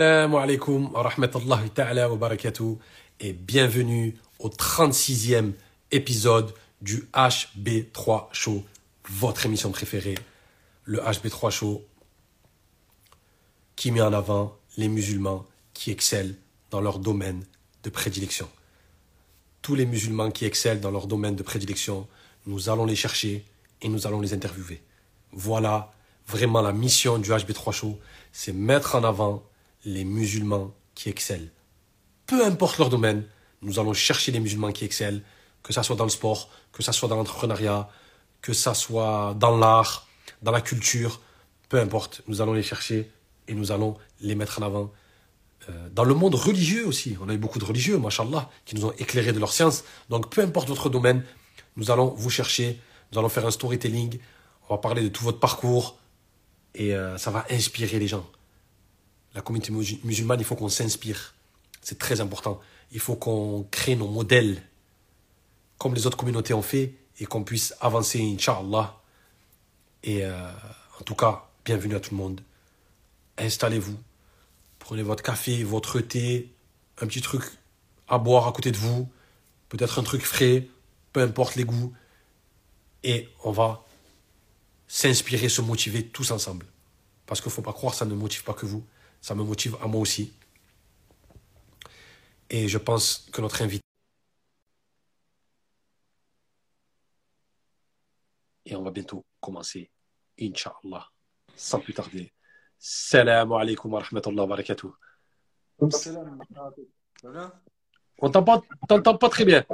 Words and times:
Assalamu 0.00 0.38
alaikum 0.38 0.94
wa 0.94 1.02
rahmatullahi 1.02 1.68
ta'ala 1.68 2.08
wa 2.08 2.16
barakatuh 2.16 2.78
et 3.20 3.34
bienvenue 3.34 4.16
au 4.38 4.48
36e 4.48 5.52
épisode 5.90 6.54
du 6.80 7.06
HB3 7.12 8.28
Show, 8.32 8.64
votre 9.10 9.44
émission 9.44 9.70
préférée, 9.70 10.14
le 10.84 11.00
HB3 11.00 11.50
Show 11.50 11.84
qui 13.76 13.92
met 13.92 14.00
en 14.00 14.14
avant 14.14 14.56
les 14.78 14.88
musulmans 14.88 15.44
qui 15.74 15.90
excellent 15.90 16.32
dans 16.70 16.80
leur 16.80 16.98
domaine 16.98 17.44
de 17.82 17.90
prédilection. 17.90 18.48
Tous 19.60 19.74
les 19.74 19.84
musulmans 19.84 20.30
qui 20.30 20.46
excellent 20.46 20.80
dans 20.80 20.90
leur 20.90 21.08
domaine 21.08 21.36
de 21.36 21.42
prédilection, 21.42 22.08
nous 22.46 22.70
allons 22.70 22.86
les 22.86 22.96
chercher 22.96 23.44
et 23.82 23.90
nous 23.90 24.06
allons 24.06 24.22
les 24.22 24.32
interviewer. 24.32 24.80
Voilà 25.32 25.92
vraiment 26.26 26.62
la 26.62 26.72
mission 26.72 27.18
du 27.18 27.28
HB3 27.32 27.72
Show, 27.72 27.98
c'est 28.32 28.54
mettre 28.54 28.94
en 28.94 29.04
avant 29.04 29.42
les 29.84 30.04
musulmans 30.04 30.72
qui 30.94 31.08
excellent. 31.08 31.48
Peu 32.26 32.44
importe 32.44 32.78
leur 32.78 32.90
domaine, 32.90 33.24
nous 33.62 33.78
allons 33.78 33.92
chercher 33.92 34.32
les 34.32 34.40
musulmans 34.40 34.72
qui 34.72 34.84
excellent, 34.84 35.20
que 35.62 35.72
ça 35.72 35.82
soit 35.82 35.96
dans 35.96 36.04
le 36.04 36.10
sport, 36.10 36.50
que 36.72 36.82
ça 36.82 36.92
soit 36.92 37.08
dans 37.08 37.16
l'entrepreneuriat, 37.16 37.88
que 38.40 38.52
ça 38.52 38.74
soit 38.74 39.34
dans 39.38 39.56
l'art, 39.56 40.06
dans 40.42 40.52
la 40.52 40.60
culture, 40.60 41.20
peu 41.68 41.78
importe, 41.78 42.22
nous 42.26 42.40
allons 42.40 42.52
les 42.52 42.62
chercher 42.62 43.10
et 43.48 43.54
nous 43.54 43.72
allons 43.72 43.96
les 44.20 44.34
mettre 44.34 44.60
en 44.60 44.66
avant. 44.66 44.92
Euh, 45.68 45.88
dans 45.90 46.04
le 46.04 46.14
monde 46.14 46.34
religieux 46.34 46.86
aussi, 46.86 47.16
on 47.20 47.28
a 47.28 47.34
eu 47.34 47.38
beaucoup 47.38 47.58
de 47.58 47.64
religieux, 47.64 47.98
machallah, 47.98 48.50
qui 48.64 48.74
nous 48.74 48.86
ont 48.86 48.92
éclairés 48.92 49.32
de 49.32 49.38
leur 49.38 49.52
science. 49.52 49.84
Donc 50.08 50.30
peu 50.30 50.42
importe 50.42 50.68
votre 50.68 50.88
domaine, 50.88 51.24
nous 51.76 51.90
allons 51.90 52.08
vous 52.08 52.30
chercher, 52.30 52.80
nous 53.12 53.18
allons 53.18 53.28
faire 53.28 53.46
un 53.46 53.50
storytelling, 53.50 54.18
on 54.68 54.74
va 54.74 54.78
parler 54.78 55.02
de 55.02 55.08
tout 55.08 55.24
votre 55.24 55.38
parcours 55.38 55.98
et 56.74 56.94
euh, 56.94 57.18
ça 57.18 57.30
va 57.30 57.44
inspirer 57.50 57.98
les 57.98 58.08
gens 58.08 58.26
la 59.34 59.42
communauté 59.42 59.72
musulmane, 60.04 60.40
il 60.40 60.44
faut 60.44 60.56
qu'on 60.56 60.68
s'inspire. 60.68 61.34
C'est 61.80 61.98
très 61.98 62.20
important. 62.20 62.60
Il 62.92 63.00
faut 63.00 63.16
qu'on 63.16 63.66
crée 63.70 63.96
nos 63.96 64.08
modèles 64.08 64.62
comme 65.80 65.94
les 65.94 66.06
autres 66.06 66.18
communautés 66.18 66.52
ont 66.52 66.62
fait 66.62 66.94
et 67.18 67.24
qu'on 67.24 67.42
puisse 67.42 67.74
avancer, 67.80 68.20
Inch'Allah. 68.20 69.00
Et 70.02 70.26
euh, 70.26 70.50
en 71.00 71.04
tout 71.04 71.14
cas, 71.14 71.48
bienvenue 71.64 71.94
à 71.94 72.00
tout 72.00 72.10
le 72.10 72.18
monde. 72.18 72.42
Installez-vous. 73.38 73.96
Prenez 74.78 75.02
votre 75.02 75.22
café, 75.22 75.64
votre 75.64 76.00
thé, 76.00 76.52
un 77.00 77.06
petit 77.06 77.22
truc 77.22 77.44
à 78.08 78.18
boire 78.18 78.46
à 78.46 78.52
côté 78.52 78.72
de 78.72 78.76
vous. 78.76 79.08
Peut-être 79.70 79.98
un 79.98 80.02
truc 80.02 80.20
frais, 80.20 80.68
peu 81.14 81.22
importe 81.22 81.56
les 81.56 81.64
goûts. 81.64 81.94
Et 83.02 83.30
on 83.42 83.50
va 83.50 83.86
s'inspirer, 84.86 85.48
se 85.48 85.62
motiver 85.62 86.04
tous 86.04 86.30
ensemble. 86.30 86.66
Parce 87.24 87.40
qu'il 87.40 87.48
ne 87.48 87.54
faut 87.54 87.62
pas 87.62 87.72
croire, 87.72 87.94
ça 87.94 88.04
ne 88.04 88.14
motive 88.14 88.44
pas 88.44 88.52
que 88.52 88.66
vous. 88.66 88.84
Ça 89.20 89.34
me 89.34 89.42
motive 89.44 89.76
à 89.82 89.86
moi 89.86 90.00
aussi. 90.00 90.32
Et 92.48 92.68
je 92.68 92.78
pense 92.78 93.28
que 93.32 93.40
notre 93.40 93.62
invité. 93.62 93.82
Et 98.64 98.74
on 98.76 98.82
va 98.82 98.90
bientôt 98.90 99.24
commencer, 99.40 99.90
Inch'Allah. 100.40 101.08
Sans 101.56 101.80
plus 101.80 101.92
tarder. 101.94 102.32
Salam 102.78 103.52
alaikum 103.52 103.92
wa 103.92 104.00
rahmatullahi 104.00 104.40
wa 104.40 104.46
barakatuh. 104.46 104.88
On 108.22 108.30
t'entend 108.30 109.16
pas 109.16 109.28
très 109.28 109.44
bien. 109.44 109.64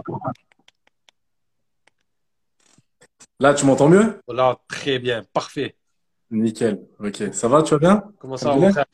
Là, 3.38 3.54
tu 3.54 3.64
m'entends 3.66 3.88
mieux? 3.88 4.20
Là, 4.28 4.58
très 4.66 4.98
bien, 4.98 5.22
parfait. 5.24 5.76
Nickel. 6.30 6.86
Ok. 6.98 7.32
Ça 7.32 7.48
va, 7.48 7.62
tu 7.62 7.72
vas 7.72 7.78
bien? 7.78 8.12
Comment 8.18 8.36
ça 8.36 8.50
va, 8.50 8.56
mon 8.56 8.72
frère? 8.72 8.86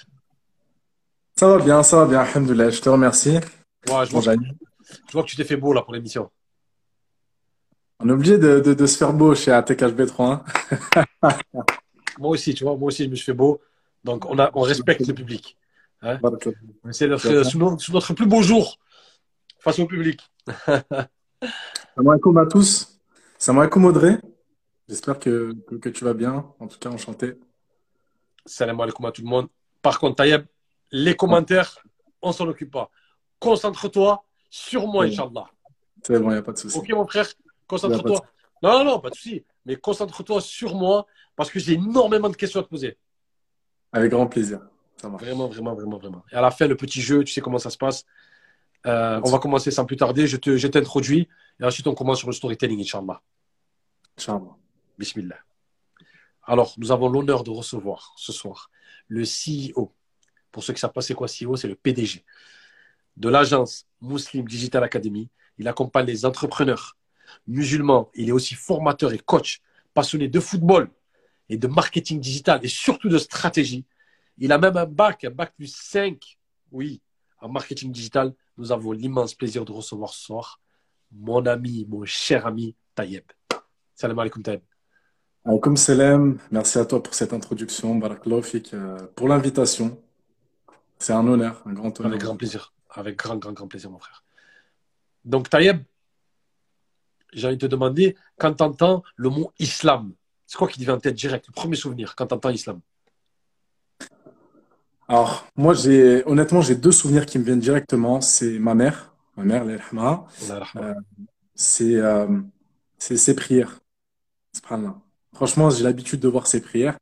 Ça 1.43 1.49
va 1.49 1.59
bien, 1.59 1.83
ça 1.83 1.97
va 1.97 2.07
bien, 2.07 2.21
Alhamdoulilah, 2.21 2.71
je 2.71 2.81
te 2.81 2.89
remercie. 2.89 3.35
Ouais, 3.35 3.41
je, 4.07 4.13
vois, 4.13 4.21
je, 4.21 5.13
vois, 5.13 5.25
que 5.25 5.29
tu 5.29 5.35
t'es 5.35 5.43
fait 5.43 5.57
beau 5.57 5.73
là 5.73 5.83
pour 5.83 5.93
l'émission. 5.93 6.31
On 7.99 8.09
est 8.09 8.13
obligé 8.13 8.39
de, 8.39 8.61
de, 8.61 8.75
de, 8.75 8.87
se 8.87 8.97
faire 8.97 9.13
beau 9.13 9.35
chez 9.35 9.51
ATKHB3. 9.51 10.23
Hein. 10.23 10.45
moi 12.21 12.31
aussi, 12.31 12.55
tu 12.55 12.63
vois, 12.63 12.77
moi 12.77 12.87
aussi 12.87 13.07
je 13.07 13.11
me 13.11 13.17
suis 13.17 13.25
fait 13.25 13.33
beau. 13.33 13.61
Donc 14.05 14.25
on, 14.27 14.39
a, 14.39 14.53
on 14.55 14.61
respecte 14.61 15.05
le 15.05 15.15
public. 15.15 15.59
Hein 16.01 16.21
d'être 16.23 17.43
sous, 17.43 17.59
notre 17.59 18.15
plus 18.15 18.27
beau 18.27 18.43
jour 18.43 18.79
face 19.59 19.81
au 19.81 19.87
public. 19.87 20.21
Salam 20.77 22.09
alaikum 22.09 22.39
à 22.39 22.47
tous. 22.47 23.01
Salam 23.37 23.63
alaikum 23.63 23.85
Audrey. 23.85 24.17
J'espère 24.89 25.19
que, 25.19 25.57
que, 25.67 25.75
que, 25.75 25.89
tu 25.89 26.05
vas 26.05 26.15
bien. 26.15 26.47
En 26.61 26.69
tout 26.69 26.79
cas, 26.79 26.91
enchanté. 26.91 27.35
Salam 28.47 28.81
alaikum 28.81 29.05
à 29.07 29.11
tout 29.11 29.23
le 29.23 29.29
monde. 29.29 29.49
Par 29.83 29.99
contre, 29.99 30.15
Tayeb, 30.15 30.45
les 30.93 31.17
commentaires, 31.17 31.79
on 32.21 32.33
s'en 32.33 32.47
occupe 32.47 32.71
pas. 32.71 32.91
Concentre-toi 33.39 34.25
sur 34.51 34.87
moi, 34.87 35.05
Inch'Allah. 35.05 35.47
C'est 36.03 36.19
bon, 36.19 36.31
il 36.31 36.35
n'y 36.35 36.39
a 36.39 36.43
pas 36.43 36.53
de 36.53 36.59
souci. 36.59 36.79
Ok, 36.79 36.89
mon 36.91 37.07
frère, 37.07 37.27
concentre-toi. 37.67 38.25
Non, 38.63 38.79
non, 38.79 38.85
non, 38.85 39.01
pas 39.01 39.11
de 39.11 39.15
souci. 39.15 39.45
Mais 39.65 39.77
concentre-toi 39.77 40.41
sur 40.41 40.75
moi 40.75 41.07
parce 41.35 41.51
que 41.51 41.59
j'ai 41.59 41.75
énormément 41.75 42.29
de 42.29 42.37
questions 42.37 42.61
à 42.61 42.63
te 42.63 42.69
poser. 42.69 42.99
Avec 43.93 44.11
grand 44.11 44.27
plaisir. 44.27 44.61
Ça 44.97 45.09
Vraiment, 45.09 45.49
vraiment, 45.49 45.75
vraiment, 45.75 45.99
vraiment. 45.99 46.25
Et 46.31 46.37
à 46.37 46.41
la 46.41 46.51
fin, 46.51 46.67
le 46.69 46.77
petit 46.77 47.01
jeu, 47.01 47.25
tu 47.25 47.33
sais 47.33 47.41
comment 47.41 47.59
ça 47.59 47.71
se 47.71 47.79
passe. 47.79 48.05
Euh, 48.87 49.21
on 49.25 49.31
va 49.31 49.39
commencer 49.39 49.71
sans 49.71 49.85
plus 49.85 49.97
tarder. 49.97 50.27
Je, 50.27 50.37
te, 50.37 50.57
je 50.57 50.69
t'introduis 50.69 51.29
et 51.61 51.65
ensuite 51.65 51.87
on 51.87 51.95
commence 51.95 52.19
sur 52.19 52.29
le 52.29 52.35
storytelling, 52.35 52.81
Inch'Allah. 52.81 53.21
Inch'Allah. 54.19 54.57
Bismillah. 54.99 55.39
Alors, 56.45 56.75
nous 56.77 56.91
avons 56.93 57.09
l'honneur 57.09 57.45
de 57.45 57.51
recevoir 57.51 58.13
ce 58.17 58.33
soir 58.33 58.71
le 59.09 59.23
CEO 59.23 59.93
pour 60.53 60.63
ceux 60.63 60.73
qui 60.73 60.81
savent 60.81 60.93
pas 60.93 61.01
c'est 61.01 61.15
quoi 61.15 61.27
CEO, 61.27 61.57
c'est 61.57 61.69
le 61.69 61.75
PDG 61.75 62.25
de 63.17 63.29
l'agence 63.29 63.87
Muslim 64.01 64.47
Digital 64.47 64.85
Academy. 64.85 65.29
Il 65.59 65.69
accompagne 65.69 66.07
les 66.07 66.25
entrepreneurs 66.25 66.97
musulmans. 67.47 68.11
Il 68.15 68.29
est 68.29 68.33
aussi 68.33 68.55
formateur 68.55 69.13
et 69.13 69.19
coach 69.19 69.61
passionné 69.95 70.29
de 70.29 70.41
football 70.41 70.89
et 71.49 71.57
de 71.57 71.67
marketing 71.67 72.21
digital 72.21 72.61
et 72.63 72.69
surtout 72.69 73.09
de 73.09 73.19
stratégie. 73.19 73.85
Il 74.39 74.53
a 74.53 74.59
même 74.59 74.77
un 74.77 74.87
bac, 74.87 75.25
un 75.25 75.31
bac 75.31 75.53
plus 75.57 75.75
5, 75.75 76.39
oui, 76.71 77.01
en 77.41 77.49
marketing 77.49 77.93
digital. 77.93 78.33
Nous 78.57 78.73
avons 78.73 78.93
l'immense 78.93 79.35
plaisir 79.35 79.65
de 79.65 79.73
recevoir 79.73 80.15
ce 80.15 80.25
soir 80.25 80.61
mon 81.11 81.45
ami, 81.45 81.87
mon 81.89 82.05
cher 82.07 82.47
ami 82.47 82.75
Tayeb. 82.95 83.25
Salam 83.95 84.19
alaikum 84.19 84.43
Tayeb. 84.43 84.63
Alaikum 85.45 85.77
salam. 85.77 86.39
Merci 86.51 86.79
à 86.79 86.87
toi 86.87 87.03
pour 87.03 87.15
cette 87.15 87.33
introduction. 87.35 87.97
Barakallahu 87.97 88.43
euh, 88.73 88.97
pour 89.15 89.29
l'invitation. 89.29 90.01
C'est 91.03 91.13
un 91.13 91.27
honneur, 91.27 91.61
un 91.67 91.73
grand 91.73 91.99
honneur. 91.99 92.13
Avec 92.13 92.23
grand 92.23 92.37
plaisir. 92.37 92.73
Avec 92.91 93.19
grand, 93.19 93.37
grand, 93.37 93.53
grand 93.53 93.67
plaisir, 93.67 93.91
mon 93.91 93.99
frère. 93.99 94.23
Donc, 95.25 95.51
Tayeb, 95.51 95.83
j'ai 97.33 97.49
envie 97.49 97.57
de 97.57 97.67
te 97.67 97.67
demander, 97.67 98.17
quand 98.39 98.55
tu 98.55 98.63
entends 98.63 99.03
le 99.17 99.29
mot 99.29 99.51
islam, 99.59 100.13
c'est 100.47 100.57
quoi 100.57 100.69
qui 100.69 100.79
te 100.79 100.85
vient 100.85 100.95
en 100.95 101.01
tête 101.01 101.17
direct 101.17 101.49
Le 101.49 101.55
premier 101.55 101.75
souvenir 101.75 102.15
quand 102.15 102.29
tu 102.29 102.35
entends 102.35 102.51
islam? 102.51 102.81
Alors, 105.09 105.45
moi, 105.57 105.75
j'ai 105.75 106.25
honnêtement, 106.25 106.61
j'ai 106.61 106.77
deux 106.77 106.93
souvenirs 106.93 107.27
qui 107.27 107.37
me 107.41 107.45
viennent 107.45 107.59
directement. 107.59 108.21
C'est 108.21 108.61
ma 108.61 108.77
mère, 108.77 109.13
ma 109.37 109.43
mère, 109.43 109.65
l'Elhma. 109.65 110.25
Euh, 110.77 110.95
c'est 111.57 111.97
euh, 111.97 112.29
ses 112.99 113.35
prières. 113.35 113.81
Franchement, 115.35 115.69
j'ai 115.69 115.83
l'habitude 115.83 116.21
de 116.21 116.29
voir 116.29 116.47
ses 116.47 116.61
prières. 116.61 116.97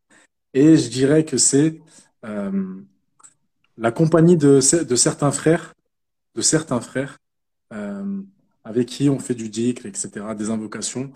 Et 0.55 0.79
je 0.79 0.89
dirais 0.89 1.27
que 1.27 1.37
c'est 1.37 1.83
euh, 2.25 2.81
la 3.81 3.91
compagnie 3.91 4.37
de, 4.37 4.61
de 4.85 4.97
certains 4.97 5.33
frères, 5.33 5.75
de 6.35 6.43
certains 6.43 6.83
frères, 6.83 7.19
euh, 7.73 8.23
avec 8.63 8.87
qui 8.87 9.09
on 9.09 9.19
fait 9.19 9.35
du 9.35 9.49
dhikr, 9.49 9.87
etc., 9.87 10.11
des 10.37 10.51
invocations, 10.51 11.11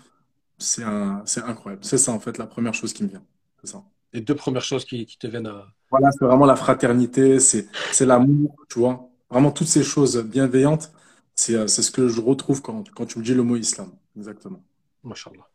c'est 0.57 0.83
incroyable. 0.83 1.85
C'est 1.85 1.99
ça, 1.99 2.11
en 2.11 2.19
fait, 2.19 2.37
la 2.39 2.47
première 2.47 2.73
chose 2.73 2.91
qui 2.91 3.03
me 3.03 3.09
vient. 3.09 3.23
Ça. 3.63 3.83
Les 4.13 4.21
deux 4.21 4.35
premières 4.35 4.63
choses 4.63 4.83
qui, 4.83 5.05
qui 5.05 5.17
te 5.17 5.27
viennent 5.27 5.47
à... 5.47 5.67
Voilà, 5.91 6.11
c'est 6.11 6.25
vraiment 6.25 6.45
la 6.45 6.55
fraternité, 6.55 7.39
c'est 7.39 7.67
l'amour, 8.01 8.55
tu 8.67 8.79
vois. 8.79 9.09
Vraiment, 9.29 9.51
toutes 9.51 9.67
ces 9.67 9.83
choses 9.83 10.17
bienveillantes, 10.23 10.91
c'est 11.35 11.67
ce 11.67 11.91
que 11.91 12.07
je 12.07 12.19
retrouve 12.19 12.63
quand, 12.63 12.89
quand 12.91 13.05
tu 13.05 13.19
me 13.19 13.23
dis 13.23 13.35
le 13.35 13.43
mot 13.43 13.57
islam. 13.57 13.91
Exactement. 14.17 14.63
Mashallah. 15.03 15.47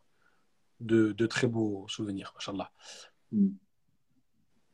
De, 0.79 1.11
de 1.11 1.25
très 1.25 1.47
beaux 1.47 1.85
souvenirs, 1.89 2.31
Mashallah. 2.35 2.71
Mm. 3.33 3.49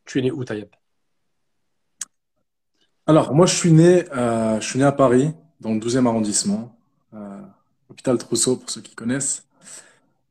Tu 0.05 0.19
es 0.19 0.21
né 0.21 0.31
où, 0.31 0.43
Tayeb 0.43 0.69
alors, 3.07 3.33
moi, 3.33 3.45
je 3.45 3.55
suis 3.55 3.71
né, 3.71 4.03
euh, 4.15 4.59
je 4.59 4.67
suis 4.67 4.79
né 4.79 4.85
à 4.85 4.91
Paris, 4.91 5.31
dans 5.61 5.73
le 5.73 5.79
12e 5.79 6.05
arrondissement, 6.05 6.77
euh, 7.13 7.39
hôpital 7.89 8.17
Trousseau, 8.17 8.57
pour 8.57 8.69
ceux 8.69 8.81
qui 8.81 8.95
connaissent. 8.95 9.47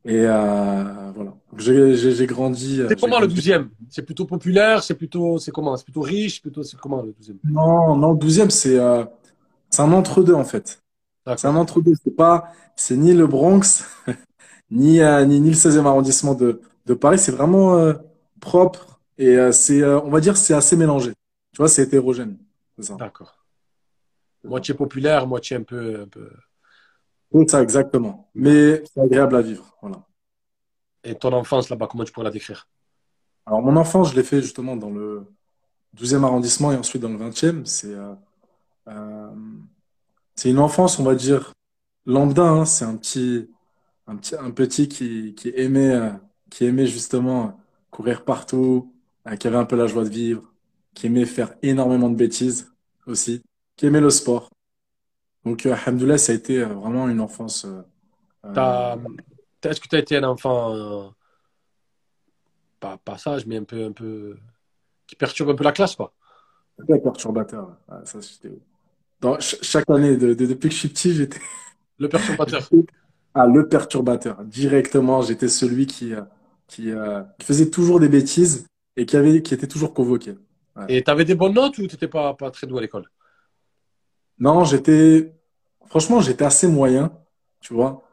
Et 0.05 0.21
euh, 0.25 1.11
voilà. 1.15 1.33
J'ai 1.57 2.27
grandi. 2.27 2.81
C'est 2.87 2.99
comment 2.99 3.19
le 3.19 3.27
12e 3.27 3.67
C'est 3.89 4.03
plutôt 4.03 4.25
populaire 4.25 4.83
C'est 4.83 4.93
plutôt, 4.93 5.39
c'est 5.39 5.51
comment? 5.51 5.75
C'est 5.75 5.85
plutôt 5.85 6.01
riche 6.01 6.39
Plutôt, 6.41 6.61
c'est 6.61 6.77
comment 6.77 7.01
le 7.01 7.13
12e 7.19 7.37
Non, 7.45 7.95
non, 7.95 8.13
le 8.13 8.19
12e, 8.19 8.51
c'est 8.51 8.79
c'est 9.69 9.81
un 9.81 9.91
entre-deux, 9.91 10.35
en 10.35 10.45
fait. 10.45 10.81
C'est 11.35 11.47
un 11.47 11.55
entre-deux. 11.55 11.93
C'est 12.01 12.15
pas, 12.15 12.53
c'est 12.75 12.95
ni 12.95 13.13
le 13.13 13.25
Bronx, 13.25 13.83
ni, 14.71 14.99
ni, 14.99 15.39
ni, 15.41 15.49
le 15.49 15.55
16e 15.55 15.85
arrondissement 15.85 16.35
de, 16.35 16.61
de 16.85 16.93
Paris. 16.93 17.17
C'est 17.17 17.31
vraiment 17.31 17.91
propre 18.39 18.99
et 19.17 19.35
c'est, 19.51 19.83
on 19.83 20.09
va 20.09 20.21
dire, 20.21 20.37
c'est 20.37 20.53
assez 20.53 20.75
mélangé. 20.75 21.11
Tu 21.53 21.57
vois, 21.57 21.67
c'est 21.67 21.81
hétérogène. 21.81 22.37
D'accord. 22.77 23.45
Moitié 24.43 24.73
populaire, 24.73 25.27
moitié 25.27 25.57
un 25.57 25.63
peu. 25.63 26.01
Un 26.01 26.07
peu... 26.07 26.29
C'est 27.31 27.49
ça, 27.49 27.61
exactement. 27.61 28.29
Mais 28.35 28.83
c'est 28.85 29.01
agréable 29.01 29.35
à 29.35 29.41
vivre. 29.41 29.75
Voilà. 29.81 30.05
Et 31.03 31.15
ton 31.15 31.33
enfance 31.33 31.69
là-bas, 31.69 31.87
comment 31.87 32.03
tu 32.03 32.11
pourrais 32.11 32.25
la 32.25 32.31
décrire? 32.31 32.67
Alors, 33.45 33.61
mon 33.61 33.75
enfance, 33.77 34.11
je 34.11 34.15
l'ai 34.15 34.23
fait 34.23 34.41
justement 34.41 34.75
dans 34.75 34.89
le 34.89 35.25
12e 35.97 36.23
arrondissement 36.23 36.71
et 36.71 36.75
ensuite 36.75 37.01
dans 37.01 37.09
le 37.09 37.17
20e. 37.17 37.65
C'est 37.65 37.93
euh, 37.93 38.13
euh, 38.87 39.31
c'est 40.35 40.49
une 40.49 40.59
enfance, 40.59 40.99
on 40.99 41.03
va 41.03 41.15
dire, 41.15 41.53
lambda. 42.05 42.43
Hein. 42.43 42.65
C'est 42.65 42.85
un 42.85 42.95
petit, 42.95 43.49
un 44.07 44.15
petit, 44.17 44.35
un 44.35 44.51
petit 44.51 44.87
qui, 44.87 45.33
qui 45.35 45.51
aimait, 45.55 45.93
euh, 45.93 46.11
qui 46.49 46.65
aimait 46.65 46.87
justement 46.87 47.59
courir 47.91 48.23
partout, 48.23 48.93
qui 49.39 49.47
avait 49.47 49.57
un 49.57 49.65
peu 49.65 49.75
la 49.75 49.87
joie 49.87 50.03
de 50.03 50.09
vivre, 50.09 50.53
qui 50.97 51.05
aimait 51.05 51.25
faire 51.25 51.53
énormément 51.61 52.09
de 52.09 52.15
bêtises 52.15 52.73
aussi, 53.05 53.43
qui 53.75 53.85
aimait 53.85 54.01
le 54.01 54.09
sport. 54.09 54.49
Donc, 55.45 55.67
Alhamdoulilah, 55.67 56.17
ça 56.17 56.31
a 56.31 56.35
été 56.35 56.63
vraiment 56.63 57.07
une 57.07 57.21
enfance. 57.21 57.67
Est-ce 58.43 59.79
que 59.79 59.87
tu 59.87 59.95
as 59.95 59.99
été 59.99 60.17
un 60.17 60.23
enfant, 60.23 61.13
pas, 62.79 62.97
pas 62.97 63.19
sage, 63.19 63.45
mais 63.45 63.57
un 63.57 63.63
peu, 63.63 63.85
un 63.85 63.91
peu, 63.91 64.37
qui 65.05 65.15
perturbe 65.15 65.51
un 65.51 65.55
peu 65.55 65.63
la 65.63 65.71
classe, 65.71 65.95
quoi? 65.95 66.13
Très 66.87 66.99
perturbateur. 66.99 67.77
ça, 68.03 68.17
Dans, 69.21 69.39
chaque 69.39 69.89
année, 69.91 70.17
depuis 70.17 70.69
que 70.69 70.73
je 70.73 70.79
suis 70.79 70.89
petit, 70.89 71.13
j'étais. 71.13 71.39
Le 71.99 72.09
perturbateur. 72.09 72.67
ah, 73.35 73.45
le 73.45 73.67
perturbateur. 73.67 74.43
Directement, 74.45 75.21
j'étais 75.21 75.47
celui 75.47 75.85
qui, 75.85 76.15
euh, 76.15 76.21
qui, 76.65 76.89
euh, 76.89 77.21
qui, 77.37 77.45
faisait 77.45 77.69
toujours 77.69 77.99
des 77.99 78.09
bêtises 78.09 78.65
et 78.95 79.05
qui, 79.05 79.15
avait, 79.15 79.43
qui 79.43 79.53
était 79.53 79.67
toujours 79.67 79.93
convoqué. 79.93 80.35
Et 80.87 81.03
tu 81.03 81.11
avais 81.11 81.25
des 81.25 81.35
bonnes 81.35 81.53
notes 81.53 81.77
ou 81.77 81.87
tu 81.87 81.93
n'étais 81.93 82.07
pas, 82.07 82.33
pas 82.33 82.51
très 82.51 82.67
doué 82.67 82.79
à 82.79 82.81
l'école? 82.81 83.09
Non, 84.39 84.63
j'étais. 84.63 85.33
Franchement, 85.87 86.19
j'étais 86.21 86.45
assez 86.45 86.67
moyen, 86.67 87.11
tu 87.61 87.73
vois. 87.73 88.03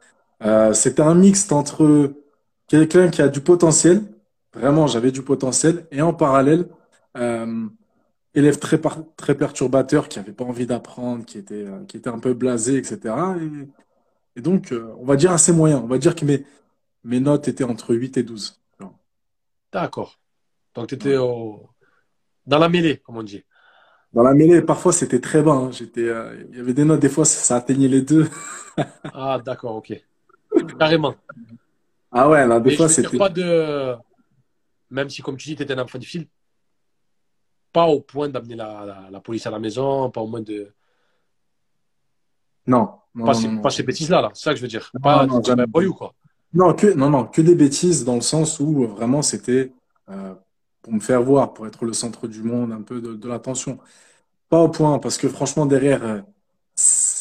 Euh, 0.43 0.73
c'était 0.73 1.03
un 1.03 1.15
mixte 1.15 1.53
entre 1.53 2.15
quelqu'un 2.67 3.09
qui 3.09 3.23
a 3.23 3.29
du 3.29 3.41
potentiel, 3.41 4.03
vraiment 4.53 4.87
j'avais 4.87 5.11
du 5.11 5.23
potentiel, 5.23 5.87
et 5.91 6.03
en 6.03 6.15
parallèle, 6.15 6.69
euh, 7.17 7.67
élève 8.35 8.59
très, 8.59 8.81
très 9.17 9.37
perturbateur 9.37 10.09
qui 10.09 10.19
n'avait 10.19 10.33
pas 10.33 10.45
envie 10.45 10.67
d'apprendre, 10.67 11.25
qui 11.25 11.39
était, 11.39 11.67
euh, 11.67 11.85
qui 11.85 11.97
était 11.97 12.11
un 12.11 12.19
peu 12.19 12.35
blasé, 12.35 12.77
etc. 12.77 13.15
Et, 14.37 14.41
donc, 14.41 14.73
euh, 14.73 14.93
on 14.99 15.05
va 15.05 15.17
dire 15.17 15.31
assez 15.33 15.53
moyen. 15.53 15.79
On 15.79 15.87
va 15.87 15.99
dire 15.99 16.15
que 16.15 16.25
mes, 16.25 16.45
mes 17.05 17.21
notes 17.21 17.47
étaient 17.47 17.65
entre 17.65 17.95
8 17.95 18.17
et 18.17 18.23
12. 18.25 18.61
D'accord. 19.73 20.19
Donc, 20.75 20.89
tu 20.89 20.97
étais 20.97 21.17
au... 21.17 21.69
dans 22.47 22.59
la 22.59 22.69
mêlée, 22.69 22.99
comme 22.99 23.17
on 23.17 23.23
dit. 23.23 23.45
Dans 24.13 24.23
la 24.23 24.35
mêlée, 24.35 24.63
parfois, 24.63 24.93
c'était 24.93 25.21
très 25.21 25.43
bas. 25.43 25.53
Hein. 25.53 25.71
J'étais, 25.73 26.03
il 26.51 26.57
y 26.57 26.61
avait 26.61 26.75
des 26.75 26.85
notes, 26.85 27.01
des 27.01 27.09
fois, 27.09 27.25
ça, 27.25 27.57
atteignait 27.57 27.89
les 27.89 28.03
deux. 28.03 28.29
ah, 29.15 29.41
d'accord, 29.45 29.77
ok. 29.77 29.93
Carrément. 30.79 31.15
Ah 32.13 32.29
ouais, 32.29 32.47
là, 32.47 32.61
des 32.61 32.77
fois, 32.77 32.89
c'était. 32.89 33.19
pas 33.19 33.29
de. 33.29 33.95
Même 34.91 35.11
si, 35.11 35.23
comme 35.23 35.37
tu 35.37 35.49
dis, 35.49 35.57
tu 35.57 35.63
étais 35.63 35.75
un 35.75 35.83
enfant 35.83 35.99
difficile, 35.99 36.29
pas 37.73 37.87
au 37.87 38.01
point 38.01 38.29
d'amener 38.29 38.55
la, 38.55 39.09
la, 39.11 39.21
police 39.21 39.47
à 39.47 39.51
la 39.51 39.59
maison, 39.59 40.11
pas 40.11 40.21
au 40.21 40.29
moins 40.29 40.43
de. 40.43 40.73
Non. 42.67 42.91
pas, 43.19 43.35
ces, 43.71 43.83
bêtises-là, 43.83 44.23
là. 44.23 44.31
c'est 44.33 44.45
ça 44.45 44.51
que 44.53 44.57
je 44.57 44.63
veux 44.63 44.69
dire. 44.69 44.91
pas 45.03 45.27
non, 45.27 45.41
non, 45.41 45.65
boyou, 45.67 45.93
quoi. 45.93 46.15
Non, 46.53 46.73
que, 46.73 46.87
non, 46.95 47.11
non, 47.11 47.25
que 47.27 47.43
des 47.43 47.57
bêtises 47.57 48.05
dans 48.05 48.15
le 48.15 48.21
sens 48.21 48.61
où 48.61 48.87
vraiment 48.87 49.23
c'était 49.23 49.73
euh, 50.09 50.35
pour 50.85 50.93
me 50.93 51.01
faire 51.01 51.23
voir, 51.23 51.55
pour 51.55 51.67
être 51.67 51.87
le 51.87 51.95
centre 51.95 52.29
du 52.29 52.43
monde, 52.43 52.71
un 52.71 52.83
peu 52.83 53.01
de, 53.01 53.29
l'attention. 53.29 53.79
Pas 54.51 54.61
au 54.61 54.69
point, 54.69 54.99
parce 54.99 55.17
que 55.17 55.29
franchement, 55.29 55.65
derrière, 55.65 56.05
euh, 56.05 56.21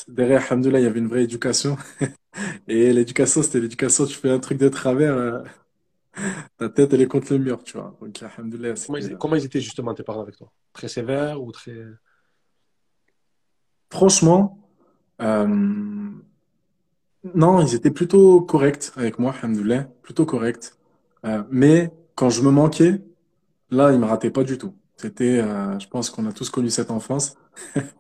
derrière, 0.10 0.44
Alhamdoulilah, 0.52 0.80
il 0.82 0.84
y 0.84 0.88
avait 0.88 1.00
une 1.00 1.08
vraie 1.08 1.24
éducation. 1.24 1.78
Et 2.68 2.92
l'éducation, 2.92 3.42
c'était 3.42 3.62
l'éducation, 3.62 4.06
tu 4.06 4.16
fais 4.16 4.30
un 4.30 4.40
truc 4.40 4.58
de 4.58 4.68
travers. 4.68 5.14
Euh, 5.14 5.44
ta 6.58 6.68
tête, 6.68 6.94
elle 6.94 7.02
est 7.02 7.08
contre 7.08 7.32
le 7.32 7.40
mur, 7.40 7.64
tu 7.64 7.78
vois. 7.78 7.98
Donc, 8.02 8.22
comment, 8.86 8.98
ils, 8.98 9.18
comment 9.18 9.36
ils 9.38 9.46
étaient 9.46 9.62
justement 9.62 9.94
tes 9.94 10.04
parents 10.04 10.22
avec 10.22 10.36
toi? 10.36 10.52
Très 10.74 10.90
sévères 10.90 11.42
ou 11.42 11.54
très. 11.54 11.78
Franchement, 13.90 14.60
euh, 15.22 15.48
non, 17.34 17.62
ils 17.62 17.76
étaient 17.76 17.92
plutôt 17.92 18.42
corrects 18.42 18.92
avec 18.98 19.20
moi, 19.20 19.34
alhamdoulilah, 19.42 19.86
plutôt 20.02 20.26
corrects. 20.26 20.74
Euh, 21.26 21.44
mais 21.50 21.92
quand 22.16 22.30
je 22.30 22.42
me 22.42 22.52
manquais, 22.52 23.02
là, 23.74 23.92
ils 23.92 24.00
me 24.00 24.06
rataient 24.06 24.32
pas 24.32 24.44
du 24.44 24.58
tout. 24.58 24.74
C'était, 24.98 25.40
euh, 25.40 25.78
je 25.80 25.88
pense 25.88 26.10
qu'on 26.10 26.26
a 26.28 26.34
tous 26.34 26.50
connu 26.50 26.70
cette 26.70 26.92
enfance. 26.92 27.36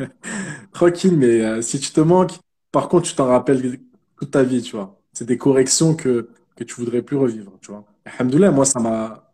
Tranquille, 0.74 1.18
mais 1.18 1.62
si 1.62 1.80
tu 1.80 1.92
te 1.92 2.02
manques, 2.02 2.40
par 2.72 2.88
contre, 2.90 3.08
tu 3.10 3.16
t'en 3.16 3.28
rappelles 3.28 3.80
toute 4.18 4.32
ta 4.32 4.44
vie, 4.44 4.62
tu 4.62 4.76
vois. 4.76 5.00
C'est 5.14 5.26
des 5.26 5.38
corrections 5.38 5.96
que, 5.96 6.30
que 6.56 6.64
tu 6.64 6.76
voudrais 6.76 7.02
plus 7.02 7.18
revivre, 7.18 7.58
tu 7.62 7.72
vois. 7.72 7.86
Alhamdoulilah, 8.06 8.52
moi, 8.52 8.66
ça 8.66 8.80
m'a, 8.80 9.32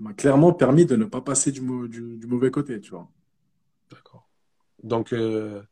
m'a 0.00 0.12
clairement 0.12 0.52
permis 0.52 0.86
de 0.86 0.96
ne 0.96 1.04
pas 1.04 1.20
passer 1.20 1.52
du, 1.52 1.60
du, 1.88 2.26
mauvais 2.26 2.50
côté, 2.50 2.80
tu 2.80 2.90
vois. 2.90 3.08
D'accord. 3.90 4.28
Donc, 4.82 5.12
euh, 5.12 5.62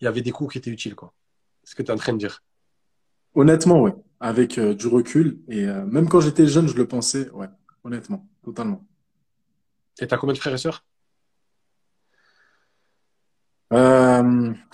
il 0.00 0.04
y 0.04 0.08
avait 0.08 0.22
des 0.22 0.30
coups 0.32 0.52
qui 0.52 0.58
étaient 0.58 0.70
utiles, 0.70 0.94
quoi. 0.94 1.14
C'est 1.62 1.72
ce 1.72 1.76
que 1.76 1.82
tu 1.82 1.90
es 1.90 1.94
en 1.94 1.98
train 1.98 2.12
de 2.12 2.18
dire. 2.18 2.42
Honnêtement, 3.34 3.80
ouais. 3.80 3.94
Avec 4.18 4.58
euh, 4.58 4.74
du 4.74 4.86
recul. 4.86 5.40
Et 5.48 5.64
euh, 5.64 5.84
même 5.86 6.08
quand 6.08 6.20
j'étais 6.20 6.46
jeune, 6.46 6.68
je 6.68 6.76
le 6.76 6.86
pensais, 6.86 7.30
ouais. 7.30 7.48
Honnêtement, 7.84 8.28
totalement. 8.42 8.84
Et 10.00 10.06
tu 10.06 10.14
as 10.14 10.18
combien 10.18 10.32
de 10.32 10.38
frères 10.38 10.54
et 10.54 10.58
sœurs? 10.58 10.84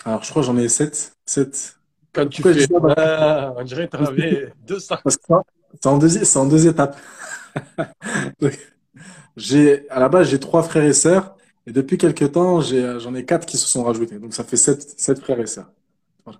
Alors, 0.07 0.23
je 0.23 0.29
crois 0.29 0.41
que 0.41 0.47
j'en 0.47 0.57
ai 0.57 0.69
sept. 0.69 1.17
Sept. 1.25 1.77
Quand 2.13 2.27
tu 2.27 2.41
fais. 2.41 2.67
Ah, 2.97 3.53
on 3.57 3.63
dirait 3.63 3.87
que 3.87 3.97
tu 3.97 4.03
avais 4.03 4.53
deux 4.67 4.77
Parce 4.87 5.17
que 5.17 5.33
c'est 5.81 5.87
en, 5.89 5.97
deux, 5.97 6.37
en 6.37 6.45
deux 6.45 6.67
étapes. 6.67 6.97
j'ai, 9.37 9.89
à 9.89 9.99
la 9.99 10.09
base, 10.09 10.29
j'ai 10.29 10.39
trois 10.39 10.63
frères 10.63 10.85
et 10.85 10.93
sœurs. 10.93 11.35
Et 11.65 11.73
depuis 11.73 11.97
quelques 11.97 12.31
temps, 12.31 12.61
j'en 12.61 13.13
ai, 13.13 13.25
quatre 13.25 13.45
qui 13.45 13.57
se 13.57 13.67
sont 13.67 13.83
rajoutés. 13.83 14.17
Donc, 14.17 14.33
ça 14.33 14.45
fait 14.45 14.55
sept, 14.55 14.97
sept 14.97 15.19
frères 15.19 15.39
et 15.39 15.47
sœurs. 15.47 15.69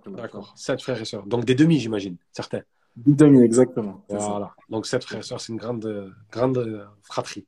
D'accord. 0.06 0.54
Sept 0.56 0.80
frères 0.80 1.00
et 1.00 1.04
sœurs. 1.04 1.26
Donc, 1.26 1.44
des 1.44 1.54
demi, 1.54 1.78
j'imagine, 1.78 2.16
certains. 2.32 2.62
Des 2.96 3.12
demi, 3.12 3.42
exactement. 3.42 4.02
Voilà. 4.08 4.54
Donc, 4.70 4.86
sept 4.86 5.04
frères 5.04 5.20
et 5.20 5.22
sœurs, 5.22 5.40
c'est 5.40 5.52
une 5.52 5.58
grande, 5.58 6.14
grande 6.32 6.88
fratrie. 7.02 7.46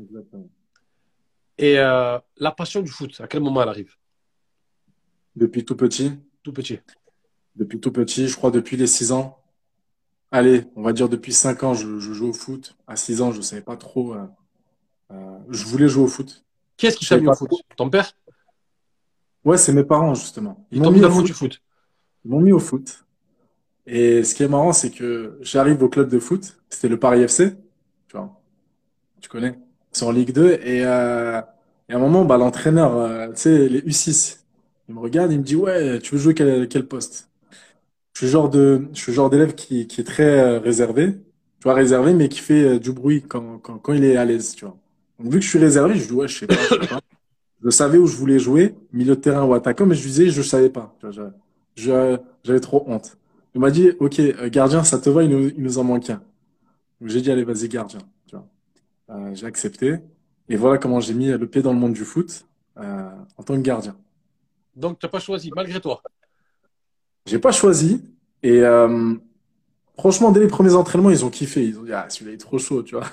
Exactement. 0.00 0.48
Et 1.58 1.78
euh, 1.78 2.18
la 2.36 2.50
passion 2.50 2.82
du 2.82 2.90
foot, 2.90 3.20
à 3.20 3.26
quel 3.26 3.42
moment 3.42 3.62
elle 3.62 3.68
arrive? 3.68 3.94
Depuis 5.36 5.64
tout 5.64 5.76
petit. 5.76 6.12
Tout 6.42 6.52
petit. 6.52 6.80
Depuis 7.56 7.80
tout 7.80 7.92
petit, 7.92 8.28
je 8.28 8.36
crois 8.36 8.50
depuis 8.50 8.76
les 8.76 8.86
six 8.86 9.12
ans. 9.12 9.42
Allez, 10.34 10.64
on 10.76 10.82
va 10.82 10.94
dire 10.94 11.10
depuis 11.10 11.34
5 11.34 11.62
ans, 11.62 11.74
je, 11.74 11.98
joue 12.00 12.30
au 12.30 12.32
foot. 12.32 12.74
À 12.86 12.96
6 12.96 13.20
ans, 13.20 13.32
je 13.32 13.36
ne 13.36 13.42
savais 13.42 13.60
pas 13.60 13.76
trop. 13.76 14.14
Euh, 14.14 14.24
euh, 15.10 15.38
je 15.50 15.66
voulais 15.66 15.88
jouer 15.88 16.04
au 16.04 16.08
foot. 16.08 16.42
Qu'est-ce 16.78 16.96
qui 16.96 17.06
t'a 17.06 17.18
mis 17.18 17.28
au 17.28 17.34
foot? 17.34 17.50
Ton 17.76 17.90
père? 17.90 18.16
Ouais, 19.44 19.58
c'est 19.58 19.74
mes 19.74 19.84
parents, 19.84 20.14
justement. 20.14 20.66
Ils, 20.70 20.80
m'ont 20.80 20.90
mis, 20.90 21.04
au 21.04 21.10
foot. 21.10 21.26
du 21.26 21.34
foot. 21.34 21.62
Ils 22.24 22.30
m'ont 22.30 22.40
mis 22.40 22.52
au 22.52 22.58
foot. 22.58 23.04
Et 23.86 24.24
ce 24.24 24.34
qui 24.34 24.42
est 24.42 24.48
marrant, 24.48 24.72
c'est 24.72 24.90
que 24.90 25.38
j'arrive 25.42 25.82
au 25.82 25.90
club 25.90 26.08
de 26.08 26.18
foot. 26.18 26.56
C'était 26.70 26.88
le 26.88 26.98
Paris 26.98 27.20
FC. 27.20 27.54
Tu 28.08 28.16
vois, 28.16 28.40
tu 29.20 29.28
connais? 29.28 29.58
En 30.00 30.10
Ligue 30.12 30.32
2. 30.32 30.52
Et, 30.64 30.84
euh, 30.84 31.40
et 31.88 31.92
à 31.92 31.96
un 31.96 31.98
moment, 31.98 32.24
bah, 32.24 32.36
l'entraîneur, 32.38 32.96
euh, 32.96 33.28
tu 33.32 33.42
sais, 33.42 33.68
les 33.68 33.80
U6, 33.82 34.44
il 34.88 34.94
me 34.94 35.00
regarde, 35.00 35.32
il 35.32 35.38
me 35.38 35.44
dit, 35.44 35.56
ouais, 35.56 35.98
tu 36.00 36.14
veux 36.14 36.20
jouer 36.20 36.34
quel, 36.34 36.68
quel 36.68 36.86
poste? 36.86 37.30
Je 38.14 38.20
suis 38.20 38.26
le 38.26 38.32
genre 38.32 38.50
de, 38.50 38.88
je 38.94 39.00
suis 39.00 39.12
genre 39.12 39.30
d'élève 39.30 39.54
qui, 39.54 39.86
qui 39.86 40.00
est 40.02 40.04
très 40.04 40.24
euh, 40.40 40.58
réservé, 40.60 41.14
tu 41.14 41.64
vois, 41.64 41.74
réservé, 41.74 42.14
mais 42.14 42.28
qui 42.28 42.40
fait 42.40 42.64
euh, 42.76 42.78
du 42.80 42.92
bruit 42.92 43.22
quand, 43.28 43.58
quand, 43.60 43.78
quand 43.78 43.92
il 43.94 44.04
est 44.04 44.16
à 44.16 44.24
l'aise, 44.24 44.54
tu 44.56 44.64
vois. 44.66 44.76
Donc, 45.20 45.32
vu 45.32 45.38
que 45.40 45.44
je 45.44 45.50
suis 45.50 45.58
réservé, 45.58 45.96
je 45.96 46.06
dis, 46.08 46.12
ouais, 46.14 46.28
je 46.28 46.38
sais 46.38 46.48
pas, 46.48 46.66
je. 46.66 46.80
Je 47.64 47.70
savais 47.70 47.98
où 47.98 48.06
je 48.06 48.16
voulais 48.16 48.38
jouer, 48.38 48.74
milieu 48.92 49.16
de 49.16 49.20
terrain 49.20 49.44
ou 49.44 49.54
attaquant, 49.54 49.86
mais 49.86 49.94
je 49.94 50.02
disais, 50.02 50.28
je 50.30 50.42
savais 50.42 50.70
pas. 50.70 50.96
J'avais 51.76 52.60
trop 52.60 52.84
honte. 52.86 53.16
Il 53.54 53.60
m'a 53.60 53.70
dit, 53.70 53.90
OK, 54.00 54.18
euh, 54.20 54.48
gardien, 54.48 54.84
ça 54.84 54.98
te 54.98 55.10
va, 55.10 55.22
il 55.24 55.30
nous, 55.30 55.48
il 55.50 55.62
nous 55.62 55.78
en 55.78 55.84
manque 55.84 56.10
un. 56.10 56.22
J'ai 57.04 57.22
dit, 57.22 57.30
allez, 57.32 57.44
vas-y, 57.44 57.68
gardien. 57.68 58.00
Tu. 59.06 59.12
Euh, 59.14 59.34
j'ai 59.34 59.46
accepté. 59.46 59.98
Et 60.48 60.56
voilà 60.56 60.78
comment 60.78 61.00
j'ai 61.00 61.14
mis 61.14 61.28
le 61.28 61.46
pied 61.46 61.62
dans 61.62 61.72
le 61.72 61.78
monde 61.78 61.92
du 61.92 62.04
foot 62.04 62.46
euh, 62.78 63.10
en 63.36 63.42
tant 63.42 63.54
que 63.54 63.60
gardien. 63.60 63.96
Donc, 64.74 64.98
tu 64.98 65.06
n'as 65.06 65.10
pas 65.10 65.20
choisi, 65.20 65.50
malgré 65.54 65.80
toi 65.80 66.02
j'ai 67.26 67.38
pas 67.38 67.52
choisi. 67.52 68.02
Et 68.42 68.60
euh, 68.60 69.14
franchement, 69.98 70.32
dès 70.32 70.40
les 70.40 70.48
premiers 70.48 70.74
entraînements, 70.74 71.10
ils 71.10 71.24
ont 71.24 71.30
kiffé. 71.30 71.64
Ils 71.64 71.78
ont 71.78 71.84
dit, 71.84 71.92
ah, 71.92 72.06
celui-là 72.08 72.34
est 72.34 72.38
trop 72.38 72.58
chaud, 72.58 72.82
tu 72.82 72.96
vois. 72.96 73.06